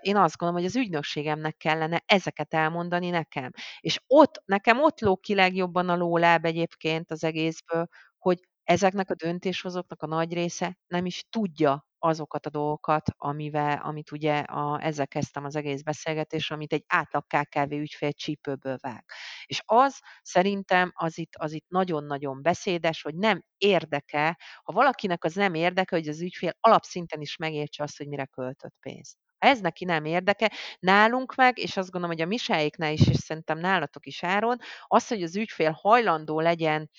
Én 0.00 0.16
azt 0.16 0.36
gondolom, 0.36 0.54
hogy 0.62 0.64
az 0.64 0.76
ügynökségemnek 0.76 1.56
kellene 1.56 2.02
ezeket 2.06 2.54
elmondani 2.54 3.10
nekem. 3.10 3.50
És 3.80 4.00
ott, 4.06 4.42
nekem 4.44 4.80
ott 4.82 5.00
lóg 5.00 5.20
ki 5.20 5.34
legjobban 5.34 5.88
a 5.88 5.96
lóláb 5.96 6.44
egyébként 6.44 7.10
az 7.10 7.24
egészből, 7.24 7.86
hogy 8.18 8.38
ezeknek 8.64 9.10
a 9.10 9.14
döntéshozóknak 9.14 10.02
a 10.02 10.06
nagy 10.06 10.32
része 10.32 10.78
nem 10.86 11.06
is 11.06 11.24
tudja 11.30 11.86
azokat 11.98 12.46
a 12.46 12.50
dolgokat, 12.50 13.08
amivel, 13.16 13.80
amit 13.82 14.10
ugye 14.12 14.38
a, 14.38 14.84
ezzel 14.84 15.06
kezdtem 15.08 15.44
az 15.44 15.56
egész 15.56 15.82
beszélgetést, 15.82 16.52
amit 16.52 16.72
egy 16.72 16.84
átlag 16.86 17.24
KKV 17.26 17.72
ügyfél 17.72 18.12
csípőből 18.12 18.76
vág. 18.80 19.04
És 19.44 19.62
az 19.64 19.98
szerintem 20.22 20.92
az 20.94 21.18
itt, 21.18 21.34
az 21.36 21.52
itt 21.52 21.64
nagyon-nagyon 21.68 22.42
beszédes, 22.42 23.02
hogy 23.02 23.14
nem 23.14 23.42
érdeke, 23.58 24.38
ha 24.62 24.72
valakinek 24.72 25.24
az 25.24 25.34
nem 25.34 25.54
érdeke, 25.54 25.96
hogy 25.96 26.08
az 26.08 26.20
ügyfél 26.20 26.52
alapszinten 26.60 27.20
is 27.20 27.36
megértse 27.36 27.82
azt, 27.82 27.96
hogy 27.96 28.08
mire 28.08 28.24
költött 28.26 28.74
pénzt. 28.80 29.16
Ez 29.38 29.60
neki 29.60 29.84
nem 29.84 30.04
érdeke, 30.04 30.52
nálunk 30.78 31.34
meg, 31.34 31.58
és 31.58 31.76
azt 31.76 31.90
gondolom, 31.90 32.16
hogy 32.16 32.24
a 32.24 32.28
misáiknál 32.28 32.92
is, 32.92 33.08
és 33.08 33.16
szerintem 33.16 33.58
nálatok 33.58 34.06
is 34.06 34.22
áron, 34.22 34.58
az, 34.86 35.08
hogy 35.08 35.22
az 35.22 35.36
ügyfél 35.36 35.70
hajlandó 35.70 36.40
legyen 36.40 36.90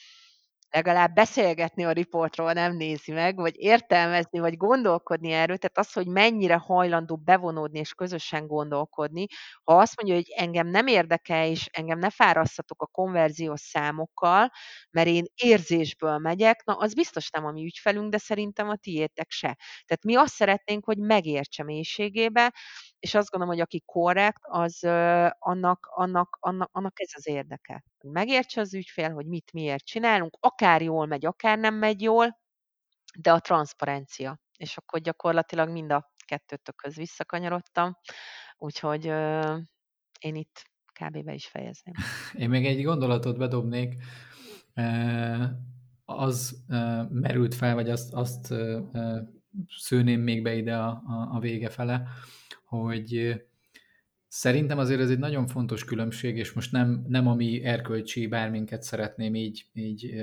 legalább 0.70 1.14
beszélgetni 1.14 1.86
a 1.86 1.92
riportról 1.92 2.54
nem 2.54 2.76
nézi 2.76 3.12
meg, 3.12 3.36
vagy 3.36 3.54
értelmezni, 3.58 4.40
vagy 4.40 4.58
gondolkodni 4.58 5.32
erről, 5.32 5.58
tehát 5.58 5.78
az, 5.78 5.94
hogy 5.94 6.08
mennyire 6.08 6.56
hajlandó 6.56 7.16
bevonódni 7.18 7.80
és 7.80 7.94
közösen 7.94 8.48
gondolkodni, 8.48 9.26
ha 9.64 9.78
azt 9.78 9.96
mondja, 10.02 10.16
hogy 10.16 10.34
engem 10.36 10.68
nem 10.68 10.88
érdekel, 10.88 11.46
és 11.48 11.70
engem 11.72 12.00
ne 12.00 12.10
fárasztatok 12.10 12.82
a 12.82 12.86
konverziós 12.88 13.60
számokkal, 13.62 14.52
mert 14.92 15.08
én 15.08 15.26
érzésből 15.36 16.18
megyek, 16.18 16.64
na 16.66 16.74
az 16.74 16.94
biztos 16.94 17.30
nem 17.30 17.46
a 17.46 17.52
mi 17.52 17.64
ügyfelünk, 17.66 18.12
de 18.12 18.18
szerintem 18.18 18.70
a 18.70 18.76
tiétek 18.76 19.32
se. 19.32 19.58
Tehát 19.86 20.04
mi 20.04 20.16
azt 20.16 20.34
szeretnénk, 20.34 20.86
hogy 20.86 20.98
megértse 20.98 21.64
mélységébe, 21.64 22.54
és 23.00 23.14
azt 23.16 23.30
gondolom, 23.30 23.56
hogy 23.56 23.64
aki 23.64 23.82
korrekt, 23.86 24.42
az 24.42 24.84
annak, 25.40 25.88
annak, 25.92 26.38
annak, 26.40 26.70
annak 26.72 27.00
ez 27.00 27.10
az 27.16 27.28
érdeke. 27.28 27.84
Megértse 28.12 28.62
az 28.62 28.74
ügyfél, 28.74 29.14
hogy 29.14 29.26
mit 29.26 29.54
miért 29.54 29.86
csinálunk, 29.86 30.38
akár 30.40 30.82
jól 30.82 31.06
megy, 31.06 31.26
akár 31.26 31.58
nem 31.58 31.76
megy 31.76 32.02
jól, 32.02 32.40
de 33.20 33.32
a 33.32 33.40
transzparencia. 33.40 34.40
És 34.58 34.78
akkor 34.78 35.00
gyakorlatilag 35.00 35.70
mind 35.70 35.92
a 35.92 36.14
kettőtökhöz 36.26 36.96
visszakanyarodtam, 36.96 37.98
úgyhogy 38.58 39.06
én 40.20 40.36
itt 40.36 40.70
kb. 41.00 41.24
be 41.24 41.34
is 41.34 41.48
fejezném. 41.48 41.94
Én 42.34 42.50
még 42.50 42.66
egy 42.66 42.84
gondolatot 42.84 43.38
bedobnék, 43.38 44.04
az 46.06 46.64
merült 47.10 47.56
fel, 47.56 47.74
vagy 47.74 47.90
azt, 47.90 48.14
azt 48.14 48.54
szőném 49.68 50.22
még 50.22 50.44
be 50.44 50.56
ide 50.56 50.78
a, 50.78 51.02
a 51.32 51.40
vége 51.40 51.70
fele, 51.70 52.08
hogy 52.66 53.36
szerintem 54.36 54.78
azért 54.78 55.02
ez 55.02 55.10
egy 55.10 55.20
nagyon 55.20 55.48
fontos 55.48 55.86
különbség, 55.86 56.38
és 56.38 56.54
most 56.54 56.72
nem, 56.72 57.06
nem 57.08 57.28
a 57.28 57.36
mi 57.36 57.64
erkölcsi 57.64 58.28
bárminket 58.28 58.84
szeretném 58.84 59.36
így, 59.36 59.66
így 59.74 60.14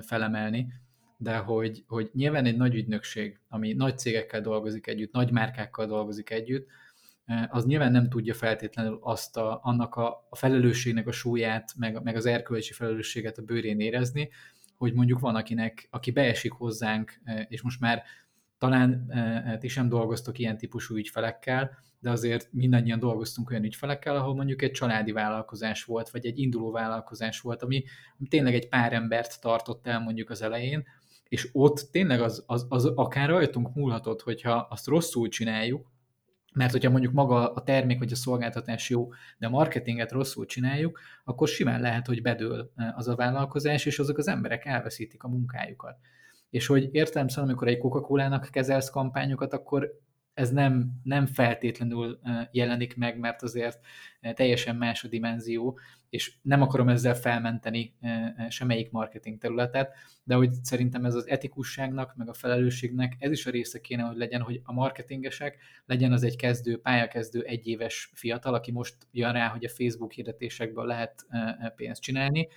felemelni, 0.00 0.72
de 1.16 1.36
hogy, 1.36 1.84
hogy 1.86 2.10
nyilván 2.12 2.44
egy 2.44 2.56
nagy 2.56 2.74
ügynökség, 2.74 3.40
ami 3.48 3.72
nagy 3.72 3.98
cégekkel 3.98 4.40
dolgozik 4.40 4.86
együtt, 4.86 5.12
nagy 5.12 5.30
márkákkal 5.30 5.86
dolgozik 5.86 6.30
együtt, 6.30 6.68
az 7.48 7.64
nyilván 7.66 7.92
nem 7.92 8.08
tudja 8.08 8.34
feltétlenül 8.34 8.98
azt 9.02 9.36
a, 9.36 9.60
annak 9.62 9.94
a, 9.94 10.26
a 10.30 10.36
felelősségnek 10.36 11.06
a 11.06 11.12
súlyát, 11.12 11.72
meg, 11.76 12.02
meg 12.02 12.16
az 12.16 12.26
erkölcsi 12.26 12.72
felelősséget 12.72 13.38
a 13.38 13.42
bőrén 13.42 13.80
érezni, 13.80 14.30
hogy 14.76 14.92
mondjuk 14.92 15.18
van 15.18 15.34
akinek, 15.34 15.88
aki 15.90 16.10
beesik 16.10 16.52
hozzánk, 16.52 17.20
és 17.48 17.62
most 17.62 17.80
már 17.80 18.02
talán 18.58 19.12
ti 19.58 19.68
sem 19.68 19.88
dolgoztok 19.88 20.38
ilyen 20.38 20.58
típusú 20.58 20.96
ügyfelekkel, 20.96 21.86
de 22.00 22.10
azért 22.10 22.52
mindannyian 22.52 22.98
dolgoztunk 22.98 23.50
olyan 23.50 23.64
ügyfelekkel, 23.64 24.16
ahol 24.16 24.34
mondjuk 24.34 24.62
egy 24.62 24.70
családi 24.70 25.12
vállalkozás 25.12 25.84
volt, 25.84 26.10
vagy 26.10 26.26
egy 26.26 26.38
induló 26.38 26.70
vállalkozás 26.70 27.40
volt, 27.40 27.62
ami 27.62 27.84
tényleg 28.28 28.54
egy 28.54 28.68
pár 28.68 28.92
embert 28.92 29.40
tartott 29.40 29.86
el 29.86 30.00
mondjuk 30.00 30.30
az 30.30 30.42
elején, 30.42 30.84
és 31.28 31.48
ott 31.52 31.88
tényleg 31.90 32.20
az, 32.20 32.44
az, 32.46 32.66
az 32.68 32.84
akár 32.84 33.28
rajtunk 33.28 33.74
múlhatott, 33.74 34.22
hogyha 34.22 34.66
azt 34.70 34.86
rosszul 34.86 35.28
csináljuk, 35.28 35.90
mert 36.54 36.72
hogyha 36.72 36.90
mondjuk 36.90 37.12
maga 37.12 37.52
a 37.52 37.62
termék 37.62 37.98
vagy 37.98 38.12
a 38.12 38.16
szolgáltatás 38.16 38.90
jó, 38.90 39.08
de 39.38 39.46
a 39.46 39.50
marketinget 39.50 40.12
rosszul 40.12 40.46
csináljuk, 40.46 41.00
akkor 41.24 41.48
simán 41.48 41.80
lehet, 41.80 42.06
hogy 42.06 42.22
bedől 42.22 42.72
az 42.96 43.08
a 43.08 43.14
vállalkozás, 43.14 43.86
és 43.86 43.98
azok 43.98 44.18
az 44.18 44.28
emberek 44.28 44.64
elveszítik 44.64 45.22
a 45.22 45.28
munkájukat. 45.28 45.96
És 46.50 46.66
hogy 46.66 46.88
értelemszerűen, 46.92 47.48
amikor 47.48 47.68
egy 47.68 47.78
Coca-Cola-nak 47.78 48.48
kezelsz 48.50 48.90
kampányokat, 48.90 49.52
akkor 49.52 50.00
ez 50.38 50.50
nem, 50.50 51.00
nem 51.02 51.26
feltétlenül 51.26 52.18
jelenik 52.52 52.96
meg, 52.96 53.18
mert 53.18 53.42
azért 53.42 53.80
teljesen 54.34 54.76
más 54.76 55.04
a 55.04 55.08
dimenzió, 55.08 55.78
és 56.10 56.32
nem 56.42 56.62
akarom 56.62 56.88
ezzel 56.88 57.14
felmenteni 57.14 57.94
semmelyik 58.48 58.90
marketing 58.90 59.38
területet, 59.38 59.94
de 60.24 60.34
hogy 60.34 60.52
szerintem 60.62 61.04
ez 61.04 61.14
az 61.14 61.28
etikusságnak, 61.28 62.14
meg 62.16 62.28
a 62.28 62.32
felelősségnek 62.32 63.16
ez 63.18 63.30
is 63.30 63.46
a 63.46 63.50
része 63.50 63.80
kéne, 63.80 64.02
hogy 64.02 64.16
legyen, 64.16 64.40
hogy 64.40 64.60
a 64.64 64.72
marketingesek 64.72 65.58
legyen 65.86 66.12
az 66.12 66.22
egy 66.22 66.36
kezdő, 66.36 66.80
pályakezdő 66.80 67.42
egyéves 67.42 68.10
fiatal, 68.14 68.54
aki 68.54 68.72
most 68.72 68.96
jön 69.12 69.32
rá, 69.32 69.48
hogy 69.48 69.64
a 69.64 69.68
Facebook 69.68 70.12
hirdetésekből 70.12 70.86
lehet 70.86 71.26
pénzt 71.76 72.02
csinálni, 72.02 72.48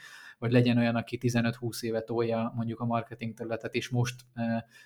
vagy 0.41 0.52
legyen 0.52 0.78
olyan, 0.78 0.95
aki 0.95 1.18
15-20 1.22 1.82
éve 1.82 2.02
tolja 2.02 2.53
mondjuk 2.56 2.80
a 2.80 2.86
marketing 2.86 3.34
területet, 3.34 3.76
és 3.76 3.90
most 3.90 4.16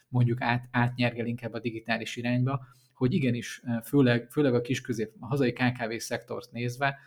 mondjuk 0.07 0.41
át, 0.41 0.67
átnyergel 0.71 1.25
inkább 1.25 1.53
a 1.53 1.59
digitális 1.59 2.15
irányba, 2.15 2.65
hogy 2.95 3.13
igenis, 3.13 3.61
főleg, 3.83 4.31
főleg 4.31 4.53
a 4.53 4.61
kisközép, 4.61 5.13
a 5.19 5.25
hazai 5.25 5.53
KKV 5.53 5.95
szektort 5.97 6.51
nézve, 6.51 6.97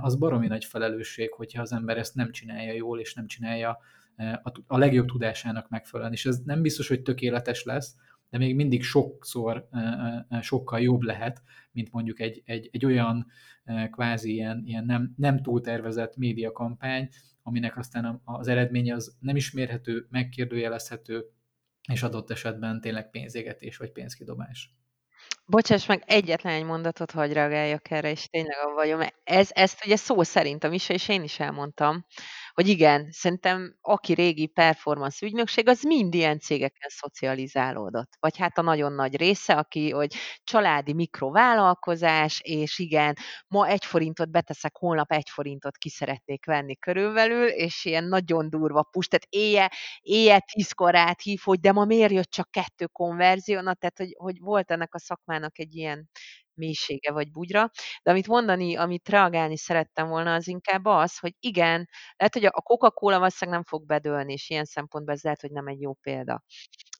az 0.00 0.16
baromi 0.16 0.46
nagy 0.46 0.64
felelősség, 0.64 1.32
hogyha 1.32 1.62
az 1.62 1.72
ember 1.72 1.98
ezt 1.98 2.14
nem 2.14 2.30
csinálja 2.30 2.72
jól, 2.72 3.00
és 3.00 3.14
nem 3.14 3.26
csinálja 3.26 3.78
a, 4.42 4.52
a 4.66 4.78
legjobb 4.78 5.06
tudásának 5.06 5.68
megfelelően. 5.68 6.14
És 6.14 6.26
ez 6.26 6.38
nem 6.44 6.62
biztos, 6.62 6.88
hogy 6.88 7.02
tökéletes 7.02 7.64
lesz, 7.64 7.96
de 8.30 8.38
még 8.38 8.54
mindig 8.54 8.82
sokszor 8.82 9.68
sokkal 10.40 10.80
jobb 10.80 11.02
lehet, 11.02 11.42
mint 11.72 11.92
mondjuk 11.92 12.20
egy, 12.20 12.42
egy, 12.44 12.68
egy 12.72 12.84
olyan 12.84 13.26
kvázi 13.90 14.32
ilyen, 14.32 14.62
ilyen 14.64 14.84
nem, 14.84 15.14
nem 15.16 15.42
túl 15.42 15.60
tervezett 15.60 16.16
médiakampány, 16.16 17.08
aminek 17.42 17.76
aztán 17.76 18.20
az 18.24 18.48
eredménye 18.48 18.94
az 18.94 19.16
nem 19.20 19.36
ismérhető, 19.36 20.06
megkérdőjelezhető, 20.10 21.24
és 21.92 22.02
adott 22.02 22.30
esetben 22.30 22.80
tényleg 22.80 23.10
pénzégetés 23.10 23.76
vagy 23.76 23.92
pénzkidobás. 23.92 24.81
Bocsáss 25.46 25.86
meg, 25.86 26.02
egyetlen 26.06 26.52
egy 26.54 26.64
mondatot 26.64 27.10
hagy 27.10 27.32
reagáljak 27.32 27.90
erre, 27.90 28.10
és 28.10 28.26
tényleg 28.26 28.58
abban 28.58 28.74
vagyom. 28.74 29.00
Ez, 29.24 29.48
ezt 29.52 29.84
ugye 29.84 29.96
szó 29.96 30.22
szerint 30.22 30.64
a 30.64 30.68
Misa, 30.68 30.92
és 30.92 31.08
én 31.08 31.22
is 31.22 31.40
elmondtam, 31.40 32.06
hogy 32.54 32.68
igen, 32.68 33.08
szerintem 33.10 33.76
aki 33.80 34.12
régi 34.12 34.46
performance 34.46 35.26
ügynökség, 35.26 35.68
az 35.68 35.82
mind 35.82 36.14
ilyen 36.14 36.38
cégeken 36.38 36.88
szocializálódott. 36.88 38.12
Vagy 38.20 38.36
hát 38.38 38.58
a 38.58 38.62
nagyon 38.62 38.92
nagy 38.92 39.16
része, 39.16 39.54
aki, 39.54 39.90
hogy 39.90 40.14
családi 40.44 40.92
mikrovállalkozás, 40.92 42.40
és 42.44 42.78
igen, 42.78 43.16
ma 43.48 43.66
egy 43.66 43.84
forintot 43.84 44.30
beteszek, 44.30 44.76
holnap 44.76 45.12
egy 45.12 45.28
forintot 45.30 45.76
ki 45.76 45.88
szeretnék 45.88 46.46
venni 46.46 46.76
körülbelül, 46.76 47.46
és 47.46 47.84
ilyen 47.84 48.04
nagyon 48.04 48.50
durva 48.50 48.82
pust, 48.82 49.10
tehát 49.10 49.26
éje, 49.28 49.70
éje 50.00 50.38
tízkor 50.52 50.94
hív, 51.22 51.40
hogy 51.44 51.60
de 51.60 51.72
ma 51.72 51.84
miért 51.84 52.12
jött 52.12 52.30
csak 52.30 52.50
kettő 52.50 52.86
konverzió, 52.86 53.60
na, 53.60 53.74
tehát 53.74 53.98
hogy, 53.98 54.14
hogy 54.18 54.40
volt 54.40 54.70
ennek 54.70 54.94
a 54.94 54.98
szakmának 54.98 55.58
egy 55.58 55.74
ilyen 55.74 56.08
mélysége 56.54 57.12
vagy 57.12 57.30
bugyra. 57.30 57.70
De 58.02 58.10
amit 58.10 58.26
mondani, 58.26 58.76
amit 58.76 59.08
reagálni 59.08 59.56
szerettem 59.56 60.08
volna, 60.08 60.34
az 60.34 60.48
inkább 60.48 60.84
az, 60.84 61.18
hogy 61.18 61.34
igen, 61.40 61.88
lehet, 62.16 62.34
hogy 62.34 62.44
a 62.44 62.60
Coca-Cola 62.62 63.18
valószínűleg 63.18 63.60
nem 63.60 63.68
fog 63.68 63.86
bedőlni, 63.86 64.32
és 64.32 64.50
ilyen 64.50 64.64
szempontból 64.64 65.14
ez 65.14 65.22
lehet, 65.22 65.40
hogy 65.40 65.50
nem 65.50 65.66
egy 65.66 65.80
jó 65.80 65.92
példa. 65.94 66.42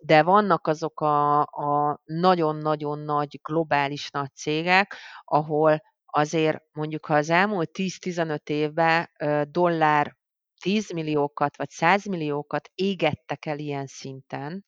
de 0.02 0.22
vannak 0.22 0.66
azok 0.66 1.00
a, 1.00 1.40
a 1.40 2.00
nagyon-nagyon 2.04 2.98
nagy 2.98 3.40
globális 3.42 4.10
nagy 4.10 4.34
cégek, 4.34 4.96
ahol 5.24 5.82
azért 6.06 6.58
mondjuk, 6.72 7.06
ha 7.06 7.14
az 7.14 7.30
elmúlt 7.30 7.70
10-15 7.72 8.48
évben 8.48 9.10
dollár 9.50 10.16
10 10.60 10.92
milliókat 10.92 11.56
vagy 11.56 11.70
100 11.70 12.04
milliókat 12.06 12.70
égettek 12.74 13.46
el 13.46 13.58
ilyen 13.58 13.86
szinten, 13.86 14.64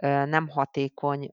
nem 0.00 0.48
hatékony 0.48 1.30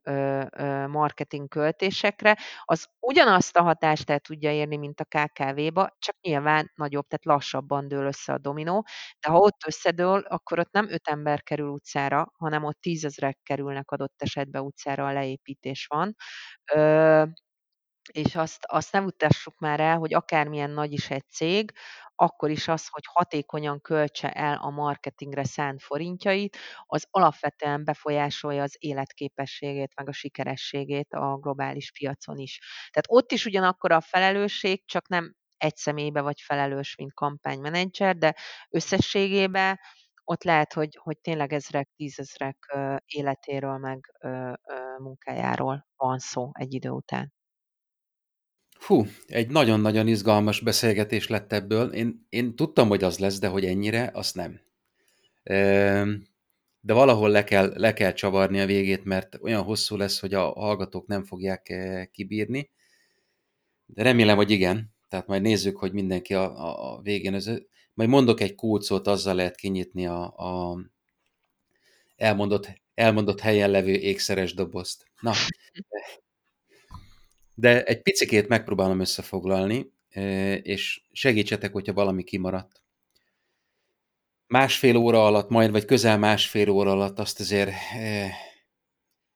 marketing 0.87 1.47
költésekre, 1.47 2.37
az 2.65 2.87
ugyanazt 2.99 3.57
a 3.57 3.61
hatást 3.63 4.09
el 4.09 4.19
tudja 4.19 4.51
érni, 4.51 4.77
mint 4.77 4.99
a 4.99 5.03
KKV-ba, 5.05 5.89
csak 5.99 6.15
nyilván 6.21 6.71
nagyobb, 6.75 7.07
tehát 7.07 7.25
lassabban 7.25 7.87
dől 7.87 8.05
össze 8.05 8.33
a 8.33 8.37
dominó, 8.37 8.85
de 9.19 9.29
ha 9.29 9.37
ott 9.37 9.57
összedől, 9.67 10.19
akkor 10.19 10.59
ott 10.59 10.71
nem 10.71 10.89
öt 10.89 11.07
ember 11.07 11.43
kerül 11.43 11.69
utcára, 11.69 12.31
hanem 12.37 12.63
ott 12.63 12.77
tízezrek 12.81 13.37
kerülnek 13.43 13.91
adott 13.91 14.21
esetben 14.21 14.61
utcára, 14.61 15.05
a 15.07 15.13
leépítés 15.13 15.85
van 15.89 16.15
és 18.11 18.35
azt, 18.35 18.65
azt 18.65 18.91
nem 18.91 19.05
utassuk 19.05 19.59
már 19.59 19.79
el, 19.79 19.97
hogy 19.97 20.13
akármilyen 20.13 20.69
nagy 20.69 20.91
is 20.91 21.09
egy 21.09 21.29
cég, 21.29 21.71
akkor 22.15 22.49
is 22.49 22.67
az, 22.67 22.87
hogy 22.87 23.03
hatékonyan 23.05 23.81
költse 23.81 24.31
el 24.31 24.57
a 24.61 24.69
marketingre 24.69 25.43
szánt 25.43 25.81
forintjait, 25.83 26.57
az 26.85 27.07
alapvetően 27.09 27.83
befolyásolja 27.83 28.63
az 28.63 28.75
életképességét, 28.79 29.91
meg 29.95 30.07
a 30.07 30.13
sikerességét 30.13 31.13
a 31.13 31.37
globális 31.37 31.91
piacon 31.91 32.37
is. 32.37 32.59
Tehát 32.91 33.05
ott 33.07 33.31
is 33.31 33.45
ugyanakkor 33.45 33.91
a 33.91 34.01
felelősség, 34.01 34.85
csak 34.85 35.07
nem 35.07 35.35
egy 35.57 35.75
személybe 35.75 36.21
vagy 36.21 36.41
felelős, 36.41 36.95
mint 36.95 37.13
kampánymenedzser, 37.13 38.17
de 38.17 38.35
összességében 38.69 39.79
ott 40.23 40.43
lehet, 40.43 40.73
hogy, 40.73 40.97
hogy 41.01 41.17
tényleg 41.19 41.53
ezrek, 41.53 41.89
tízezrek 41.95 42.77
életéről, 43.05 43.77
meg 43.77 44.11
munkájáról 44.97 45.87
van 45.95 46.19
szó 46.19 46.49
egy 46.53 46.73
idő 46.73 46.89
után. 46.89 47.36
Hú, 48.87 49.05
egy 49.25 49.49
nagyon-nagyon 49.49 50.07
izgalmas 50.07 50.59
beszélgetés 50.59 51.27
lett 51.27 51.53
ebből. 51.53 51.93
Én, 51.93 52.25
én 52.29 52.55
tudtam, 52.55 52.87
hogy 52.87 53.03
az 53.03 53.19
lesz, 53.19 53.39
de 53.39 53.47
hogy 53.47 53.65
ennyire, 53.65 54.11
azt 54.13 54.35
nem. 54.35 54.59
De 56.79 56.93
valahol 56.93 57.29
le 57.29 57.43
kell, 57.43 57.73
le 57.75 57.93
kell 57.93 58.13
csavarni 58.13 58.59
a 58.59 58.65
végét, 58.65 59.03
mert 59.03 59.37
olyan 59.41 59.63
hosszú 59.63 59.95
lesz, 59.95 60.19
hogy 60.19 60.33
a 60.33 60.51
hallgatók 60.51 61.07
nem 61.07 61.23
fogják 61.23 61.69
eh, 61.69 62.05
kibírni. 62.05 62.69
De 63.85 64.03
remélem, 64.03 64.35
hogy 64.35 64.51
igen. 64.51 64.95
Tehát 65.09 65.27
majd 65.27 65.41
nézzük, 65.41 65.77
hogy 65.77 65.93
mindenki 65.93 66.33
a, 66.33 66.95
a 66.95 67.01
végén. 67.01 67.33
Az, 67.33 67.63
majd 67.93 68.09
mondok 68.09 68.41
egy 68.41 68.55
kulcot, 68.55 69.07
azzal 69.07 69.35
lehet 69.35 69.55
kinyitni 69.55 70.07
a, 70.07 70.23
a 70.37 70.77
elmondott, 72.15 72.81
elmondott 72.93 73.39
helyen 73.39 73.69
levő 73.69 73.93
ékszeres 73.93 74.53
dobozt. 74.53 75.05
Na, 75.21 75.31
de 77.59 77.83
egy 77.83 78.01
picikét 78.01 78.47
megpróbálom 78.47 78.99
összefoglalni, 78.99 79.91
és 80.61 81.01
segítsetek, 81.11 81.73
hogyha 81.73 81.93
valami 81.93 82.23
kimaradt. 82.23 82.81
Másfél 84.47 84.95
óra 84.95 85.25
alatt, 85.25 85.49
majd 85.49 85.71
vagy 85.71 85.85
közel 85.85 86.17
másfél 86.17 86.69
óra 86.69 86.91
alatt 86.91 87.19
azt 87.19 87.39
azért 87.39 87.71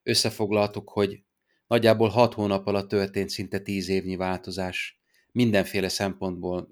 összefoglaltuk, 0.04 0.90
hogy 0.90 1.24
nagyjából 1.68 2.10
hat 2.10 2.34
hónap 2.34 2.68
alatt 2.68 2.90
történt 2.90 3.30
szinte 3.30 3.60
tíz 3.60 3.90
évnyi 3.90 4.16
változás 4.16 5.00
mindenféle 5.32 5.90
szempontból, 5.90 6.70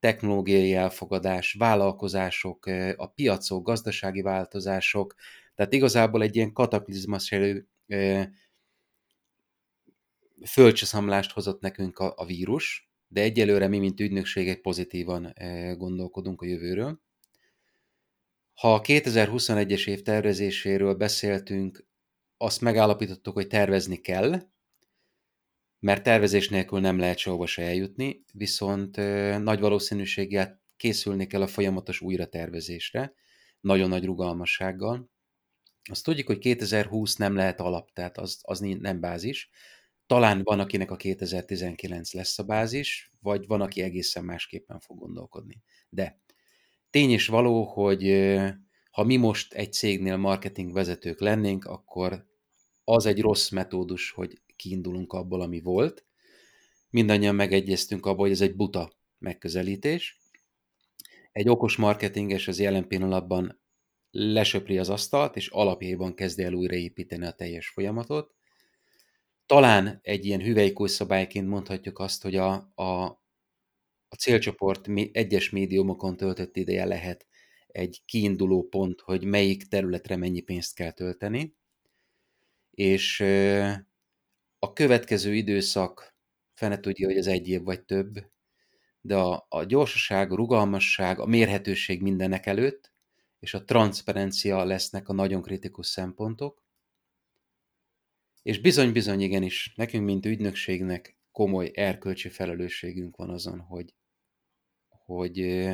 technológiai 0.00 0.74
elfogadás, 0.74 1.52
vállalkozások, 1.52 2.66
a 2.96 3.06
piacok, 3.06 3.66
gazdasági 3.66 4.22
változások, 4.22 5.14
tehát 5.54 5.72
igazából 5.72 6.22
egy 6.22 6.36
ilyen 6.36 6.52
kataklizmaszerű 6.52 7.64
földcseszamlást 10.46 11.30
hozott 11.30 11.60
nekünk 11.60 11.98
a, 11.98 12.12
a 12.16 12.24
vírus, 12.24 12.90
de 13.08 13.20
egyelőre 13.20 13.68
mi, 13.68 13.78
mint 13.78 14.00
ügynökségek 14.00 14.60
pozitívan 14.60 15.32
e, 15.34 15.72
gondolkodunk 15.72 16.42
a 16.42 16.46
jövőről. 16.46 17.00
Ha 18.52 18.74
a 18.74 18.80
2021-es 18.80 19.88
év 19.88 20.02
tervezéséről 20.02 20.94
beszéltünk, 20.94 21.86
azt 22.36 22.60
megállapítottuk, 22.60 23.34
hogy 23.34 23.46
tervezni 23.46 23.96
kell, 23.96 24.42
mert 25.78 26.02
tervezés 26.02 26.48
nélkül 26.48 26.80
nem 26.80 26.98
lehet 26.98 27.18
sehova 27.18 27.46
se 27.46 27.62
eljutni, 27.62 28.24
viszont 28.32 28.96
e, 28.96 29.38
nagy 29.38 29.60
valószínűséggel 29.60 30.62
készülni 30.76 31.26
kell 31.26 31.42
a 31.42 31.46
folyamatos 31.46 32.00
újratervezésre, 32.00 33.14
nagyon 33.60 33.88
nagy 33.88 34.04
rugalmassággal. 34.04 35.10
Azt 35.90 36.04
tudjuk, 36.04 36.26
hogy 36.26 36.38
2020 36.38 37.16
nem 37.16 37.34
lehet 37.34 37.60
alap, 37.60 37.92
tehát 37.92 38.18
az, 38.18 38.38
az 38.42 38.58
nem 38.58 39.00
bázis, 39.00 39.50
talán 40.10 40.40
van, 40.42 40.60
akinek 40.60 40.90
a 40.90 40.96
2019 40.96 42.12
lesz 42.12 42.38
a 42.38 42.42
bázis, 42.42 43.12
vagy 43.20 43.46
van, 43.46 43.60
aki 43.60 43.82
egészen 43.82 44.24
másképpen 44.24 44.80
fog 44.80 44.98
gondolkodni. 44.98 45.62
De 45.88 46.20
tény 46.90 47.10
is 47.10 47.26
való, 47.26 47.64
hogy 47.64 48.30
ha 48.90 49.04
mi 49.04 49.16
most 49.16 49.54
egy 49.54 49.72
cégnél 49.72 50.16
marketing 50.16 50.72
vezetők 50.72 51.20
lennénk, 51.20 51.64
akkor 51.64 52.26
az 52.84 53.06
egy 53.06 53.20
rossz 53.20 53.50
metódus, 53.50 54.10
hogy 54.10 54.40
kiindulunk 54.56 55.12
abból, 55.12 55.40
ami 55.40 55.60
volt. 55.60 56.04
Mindannyian 56.88 57.34
megegyeztünk 57.34 58.06
abból, 58.06 58.22
hogy 58.22 58.34
ez 58.34 58.40
egy 58.40 58.56
buta 58.56 58.92
megközelítés. 59.18 60.20
Egy 61.32 61.48
okos 61.48 61.76
marketinges 61.76 62.48
az 62.48 62.58
jelen 62.58 62.88
pillanatban 62.88 63.60
lesöpri 64.10 64.78
az 64.78 64.88
asztalt, 64.88 65.36
és 65.36 65.48
alapjában 65.48 66.14
kezdi 66.14 66.42
el 66.42 66.52
újraépíteni 66.52 67.26
a 67.26 67.32
teljes 67.32 67.68
folyamatot 67.68 68.38
talán 69.50 69.98
egy 70.02 70.24
ilyen 70.26 70.40
hüvelykúj 70.40 70.88
szabályként 70.88 71.48
mondhatjuk 71.48 71.98
azt, 71.98 72.22
hogy 72.22 72.36
a, 72.36 72.52
a, 72.74 73.04
a 74.08 74.14
célcsoport 74.18 74.88
egyes 75.12 75.50
médiumokon 75.50 76.16
töltött 76.16 76.56
ideje 76.56 76.84
lehet 76.84 77.26
egy 77.66 78.02
kiinduló 78.04 78.68
pont, 78.68 79.00
hogy 79.00 79.24
melyik 79.24 79.68
területre 79.68 80.16
mennyi 80.16 80.40
pénzt 80.40 80.74
kell 80.74 80.90
tölteni, 80.90 81.56
és 82.70 83.20
a 84.58 84.72
következő 84.72 85.34
időszak, 85.34 86.14
fene 86.54 86.80
tudja, 86.80 87.06
hogy 87.06 87.18
az 87.18 87.26
egy 87.26 87.48
év 87.48 87.62
vagy 87.62 87.84
több, 87.84 88.30
de 89.00 89.16
a, 89.16 89.46
a 89.48 89.64
gyorsaság, 89.64 90.32
a 90.32 90.36
rugalmasság, 90.36 91.18
a 91.18 91.26
mérhetőség 91.26 92.02
mindenek 92.02 92.46
előtt, 92.46 92.92
és 93.40 93.54
a 93.54 93.64
transzparencia 93.64 94.64
lesznek 94.64 95.08
a 95.08 95.12
nagyon 95.12 95.42
kritikus 95.42 95.86
szempontok, 95.86 96.68
és 98.42 98.60
bizony-bizony 98.60 99.20
igenis, 99.20 99.72
nekünk, 99.76 100.04
mint 100.04 100.26
ügynökségnek 100.26 101.18
komoly 101.32 101.70
erkölcsi 101.74 102.28
felelősségünk 102.28 103.16
van 103.16 103.30
azon, 103.30 103.58
hogy, 103.58 103.94
hogy, 104.88 105.64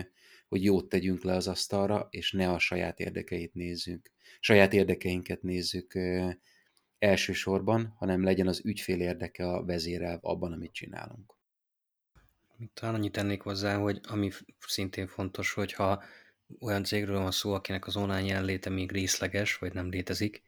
hogy 0.48 0.64
jót 0.64 0.88
tegyünk 0.88 1.22
le 1.22 1.34
az 1.34 1.48
asztalra, 1.48 2.06
és 2.10 2.32
ne 2.32 2.50
a 2.50 2.58
saját 2.58 3.00
érdekeit 3.00 3.54
nézzük, 3.54 4.10
saját 4.40 4.72
érdekeinket 4.72 5.42
nézzük 5.42 5.98
elsősorban, 6.98 7.94
hanem 7.98 8.22
legyen 8.22 8.46
az 8.46 8.60
ügyfél 8.64 9.00
érdeke 9.00 9.48
a 9.48 9.64
vezérelv 9.64 10.18
abban, 10.22 10.52
amit 10.52 10.72
csinálunk. 10.72 11.34
Talán 12.74 12.94
annyit 12.94 13.12
tennék 13.12 13.40
hozzá, 13.40 13.76
hogy 13.76 14.00
ami 14.02 14.30
szintén 14.58 15.06
fontos, 15.06 15.52
hogyha 15.52 16.02
olyan 16.60 16.84
cégről 16.84 17.20
van 17.20 17.30
szó, 17.30 17.52
akinek 17.52 17.86
az 17.86 17.96
online 17.96 18.24
jelenléte 18.24 18.70
még 18.70 18.92
részleges, 18.92 19.56
vagy 19.56 19.72
nem 19.72 19.88
létezik, 19.88 20.42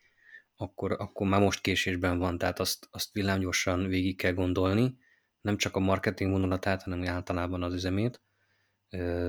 akkor, 0.60 0.93
akkor 0.93 1.26
már 1.26 1.40
most 1.40 1.60
késésben 1.60 2.18
van, 2.18 2.39
tehát 2.39 2.59
azt, 2.59 2.89
azt 2.90 3.12
villámgyorsan 3.12 3.86
végig 3.86 4.16
kell 4.16 4.32
gondolni, 4.32 4.98
nem 5.40 5.56
csak 5.56 5.76
a 5.76 5.80
marketing 5.80 6.30
vonulatát, 6.30 6.82
hanem 6.82 7.06
általában 7.06 7.62
az 7.62 7.74
üzemét, 7.74 8.22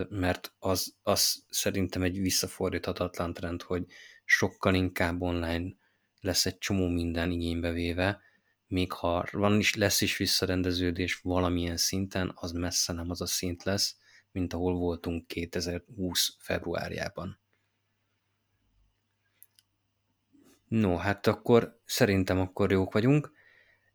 mert 0.10 0.53
az, 0.60 0.95
az 1.01 1.45
szerintem 1.49 2.03
egy 2.03 2.19
visszafordíthatatlan 2.19 3.34
trend, 3.34 3.61
hogy 3.61 3.85
sokkal 4.26 4.73
inkább 4.73 5.22
online 5.22 5.76
lesz 6.19 6.45
egy 6.45 6.57
csomó 6.57 6.88
minden 6.88 7.31
igénybe 7.31 7.72
véve, 7.72 8.22
még 8.68 8.91
ha 8.91 9.26
van 9.31 9.57
is, 9.57 9.76
lesz 9.76 10.01
is 10.01 10.18
visszarendeződés 10.18 11.15
valamilyen 11.15 11.77
szinten, 11.77 12.31
az 12.35 12.51
messze 12.51 12.93
nem 12.93 13.10
az 13.10 13.22
a 13.22 13.26
szint 13.26 13.64
lesz, 13.64 13.97
mint 14.31 14.53
ahol 14.53 14.73
voltunk 14.73 15.27
2020 15.27 16.35
februárjában. 16.39 17.39
No, 20.69 20.95
hát 20.95 21.27
akkor 21.27 21.79
szerintem 21.85 22.39
akkor 22.39 22.71
jók 22.71 22.93
vagyunk. 22.93 23.31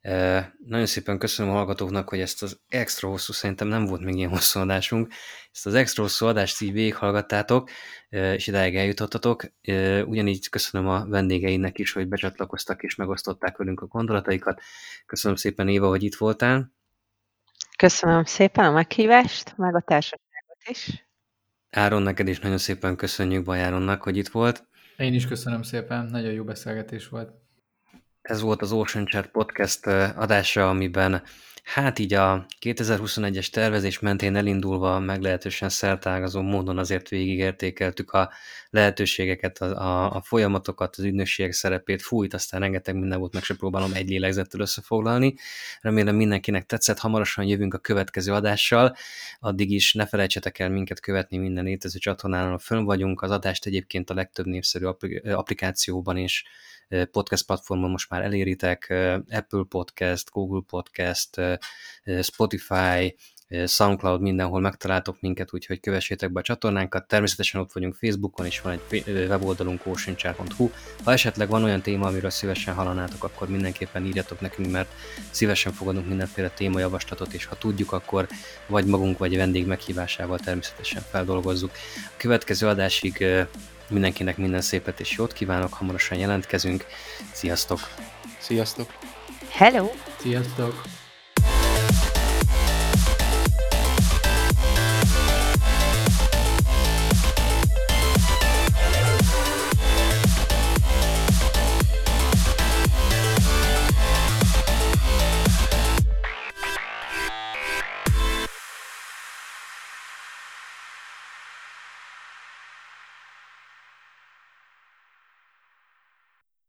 E, 0.01 0.55
nagyon 0.67 0.87
szépen 0.87 1.19
köszönöm 1.19 1.53
a 1.53 1.55
hallgatóknak, 1.55 2.09
hogy 2.09 2.21
ezt 2.21 2.43
az 2.43 2.61
extra 2.69 3.09
hosszú, 3.09 3.33
szerintem 3.33 3.69
nem 3.69 3.85
volt 3.85 4.01
még 4.01 4.17
ilyen 4.17 4.31
hosszú 4.31 4.61
adásunk, 4.61 5.13
ezt 5.53 5.67
az 5.67 5.75
extra 5.75 6.03
hosszú 6.03 6.27
adást 6.27 6.61
így 6.61 6.73
végighallgattátok, 6.73 7.71
e, 8.09 8.35
és 8.35 8.47
idáig 8.47 8.77
eljutottatok. 8.77 9.45
E, 9.63 10.03
ugyanígy 10.05 10.49
köszönöm 10.49 10.89
a 10.89 11.07
vendégeinek 11.07 11.79
is, 11.79 11.93
hogy 11.93 12.09
becsatlakoztak 12.09 12.83
és 12.83 12.95
megosztották 12.95 13.57
velünk 13.57 13.81
a 13.81 13.87
gondolataikat. 13.87 14.61
Köszönöm 15.07 15.37
szépen, 15.37 15.69
Éva, 15.69 15.89
hogy 15.89 16.03
itt 16.03 16.15
voltál. 16.15 16.73
Köszönöm 17.77 18.25
szépen 18.25 18.65
a 18.65 18.73
meghívást, 18.73 19.57
meg 19.57 19.75
a 19.75 19.81
társaságot 19.81 20.59
is. 20.71 21.07
Áron, 21.71 22.03
neked 22.03 22.29
is 22.29 22.39
nagyon 22.39 22.59
szépen 22.59 22.97
köszönjük 22.97 23.45
Bajáronnak, 23.45 24.03
hogy 24.03 24.17
itt 24.17 24.29
volt. 24.29 24.67
Én 24.97 25.15
is 25.15 25.27
köszönöm 25.27 25.63
szépen, 25.63 26.07
nagyon 26.07 26.33
jó 26.33 26.45
beszélgetés 26.45 27.09
volt. 27.09 27.44
Ez 28.25 28.41
volt 28.41 28.63
az 28.63 28.73
Ocean 28.73 29.07
Chat 29.07 29.27
Podcast 29.27 29.87
adása, 30.17 30.69
amiben 30.69 31.23
Hát 31.65 31.99
így 31.99 32.15
a 32.15 32.47
2021-es 32.61 33.49
tervezés 33.49 33.99
mentén 33.99 34.37
elindulva 34.37 34.99
meglehetősen 34.99 35.69
szertágazó 35.69 36.41
módon 36.43 36.79
azért 36.79 37.09
végigértékeltük 37.09 38.11
a 38.13 38.31
lehetőségeket, 38.71 39.59
a, 39.59 39.65
a, 39.65 40.15
a 40.15 40.23
folyamatokat, 40.23 40.97
az 40.97 41.05
ügynökségek 41.05 41.53
szerepét, 41.53 42.03
fújt, 42.03 42.35
aztán 42.35 42.61
rengeteg 42.61 42.95
minden 42.95 43.19
volt, 43.19 43.33
meg 43.33 43.43
se 43.43 43.55
próbálom 43.55 43.93
egy 43.95 44.09
lélegzettel 44.09 44.61
összefoglalni. 44.61 45.35
Remélem 45.81 46.17
mindenkinek 46.17 46.67
tetszett, 46.67 46.99
hamarosan 46.99 47.45
jövünk 47.45 47.75
a 47.75 47.79
következő 47.79 48.33
adással, 48.33 48.97
addig 49.41 49.71
is 49.71 49.93
ne 49.93 50.07
felejtsetek 50.07 50.59
el 50.59 50.71
minket 50.71 51.01
követni 51.01 51.37
minden 51.37 51.65
létező 51.65 51.99
csatornán, 51.99 52.59
fönn 52.59 52.85
vagyunk, 52.85 53.23
az 53.23 53.31
adást 53.31 53.67
egyébként 53.67 54.11
a 54.11 54.15
legtöbb 54.15 54.47
népszerű 54.47 54.85
applikációban 55.25 56.17
is 56.17 56.45
podcast 57.11 57.47
platformon 57.47 57.91
most 57.91 58.11
már 58.11 58.23
eléritek, 58.23 58.95
Apple 59.31 59.65
Podcast, 59.69 60.31
Google 60.31 60.63
Podcast, 60.67 61.41
Spotify, 62.23 63.17
Soundcloud, 63.67 64.21
mindenhol 64.21 64.61
megtaláltok 64.61 65.21
minket, 65.21 65.55
úgyhogy 65.55 65.81
kövessétek 65.81 66.33
be 66.33 66.41
a 66.41 66.43
csatornánkat. 66.43 67.09
Természetesen 67.09 67.61
ott 67.61 67.73
vagyunk 67.73 67.95
Facebookon, 67.95 68.47
és 68.47 68.61
van 68.61 68.81
egy 68.89 69.05
weboldalunk 69.07 69.87
oceanchat.hu. 69.87 70.71
Ha 71.05 71.13
esetleg 71.13 71.49
van 71.49 71.63
olyan 71.65 71.83
téma, 71.83 72.07
amiről 72.07 72.31
szívesen 72.31 72.75
hallanátok, 72.75 73.25
akkor 73.25 73.49
mindenképpen 73.49 74.05
írjatok 74.05 74.41
nekünk, 74.41 74.71
mert 74.71 74.89
szívesen 75.31 75.73
fogadunk 75.73 76.09
mindenféle 76.09 76.49
témajavaslatot, 76.49 77.33
és 77.33 77.45
ha 77.45 77.59
tudjuk, 77.59 77.93
akkor 77.93 78.27
vagy 78.67 78.87
magunk, 78.87 79.19
vagy 79.19 79.37
vendég 79.37 79.67
meghívásával 79.67 80.39
természetesen 80.39 81.03
feldolgozzuk. 81.11 81.71
A 82.07 82.15
következő 82.17 82.67
adásig 82.67 83.25
Mindenkinek 83.89 84.37
minden 84.37 84.61
szépet 84.61 85.01
és 85.01 85.17
jót 85.17 85.33
kívánok, 85.33 85.73
hamarosan 85.73 86.19
jelentkezünk. 86.19 86.87
Sziasztok! 87.33 87.81
Sziasztok! 88.39 88.93
Hello! 89.51 89.91
Sziasztok! 90.21 91.04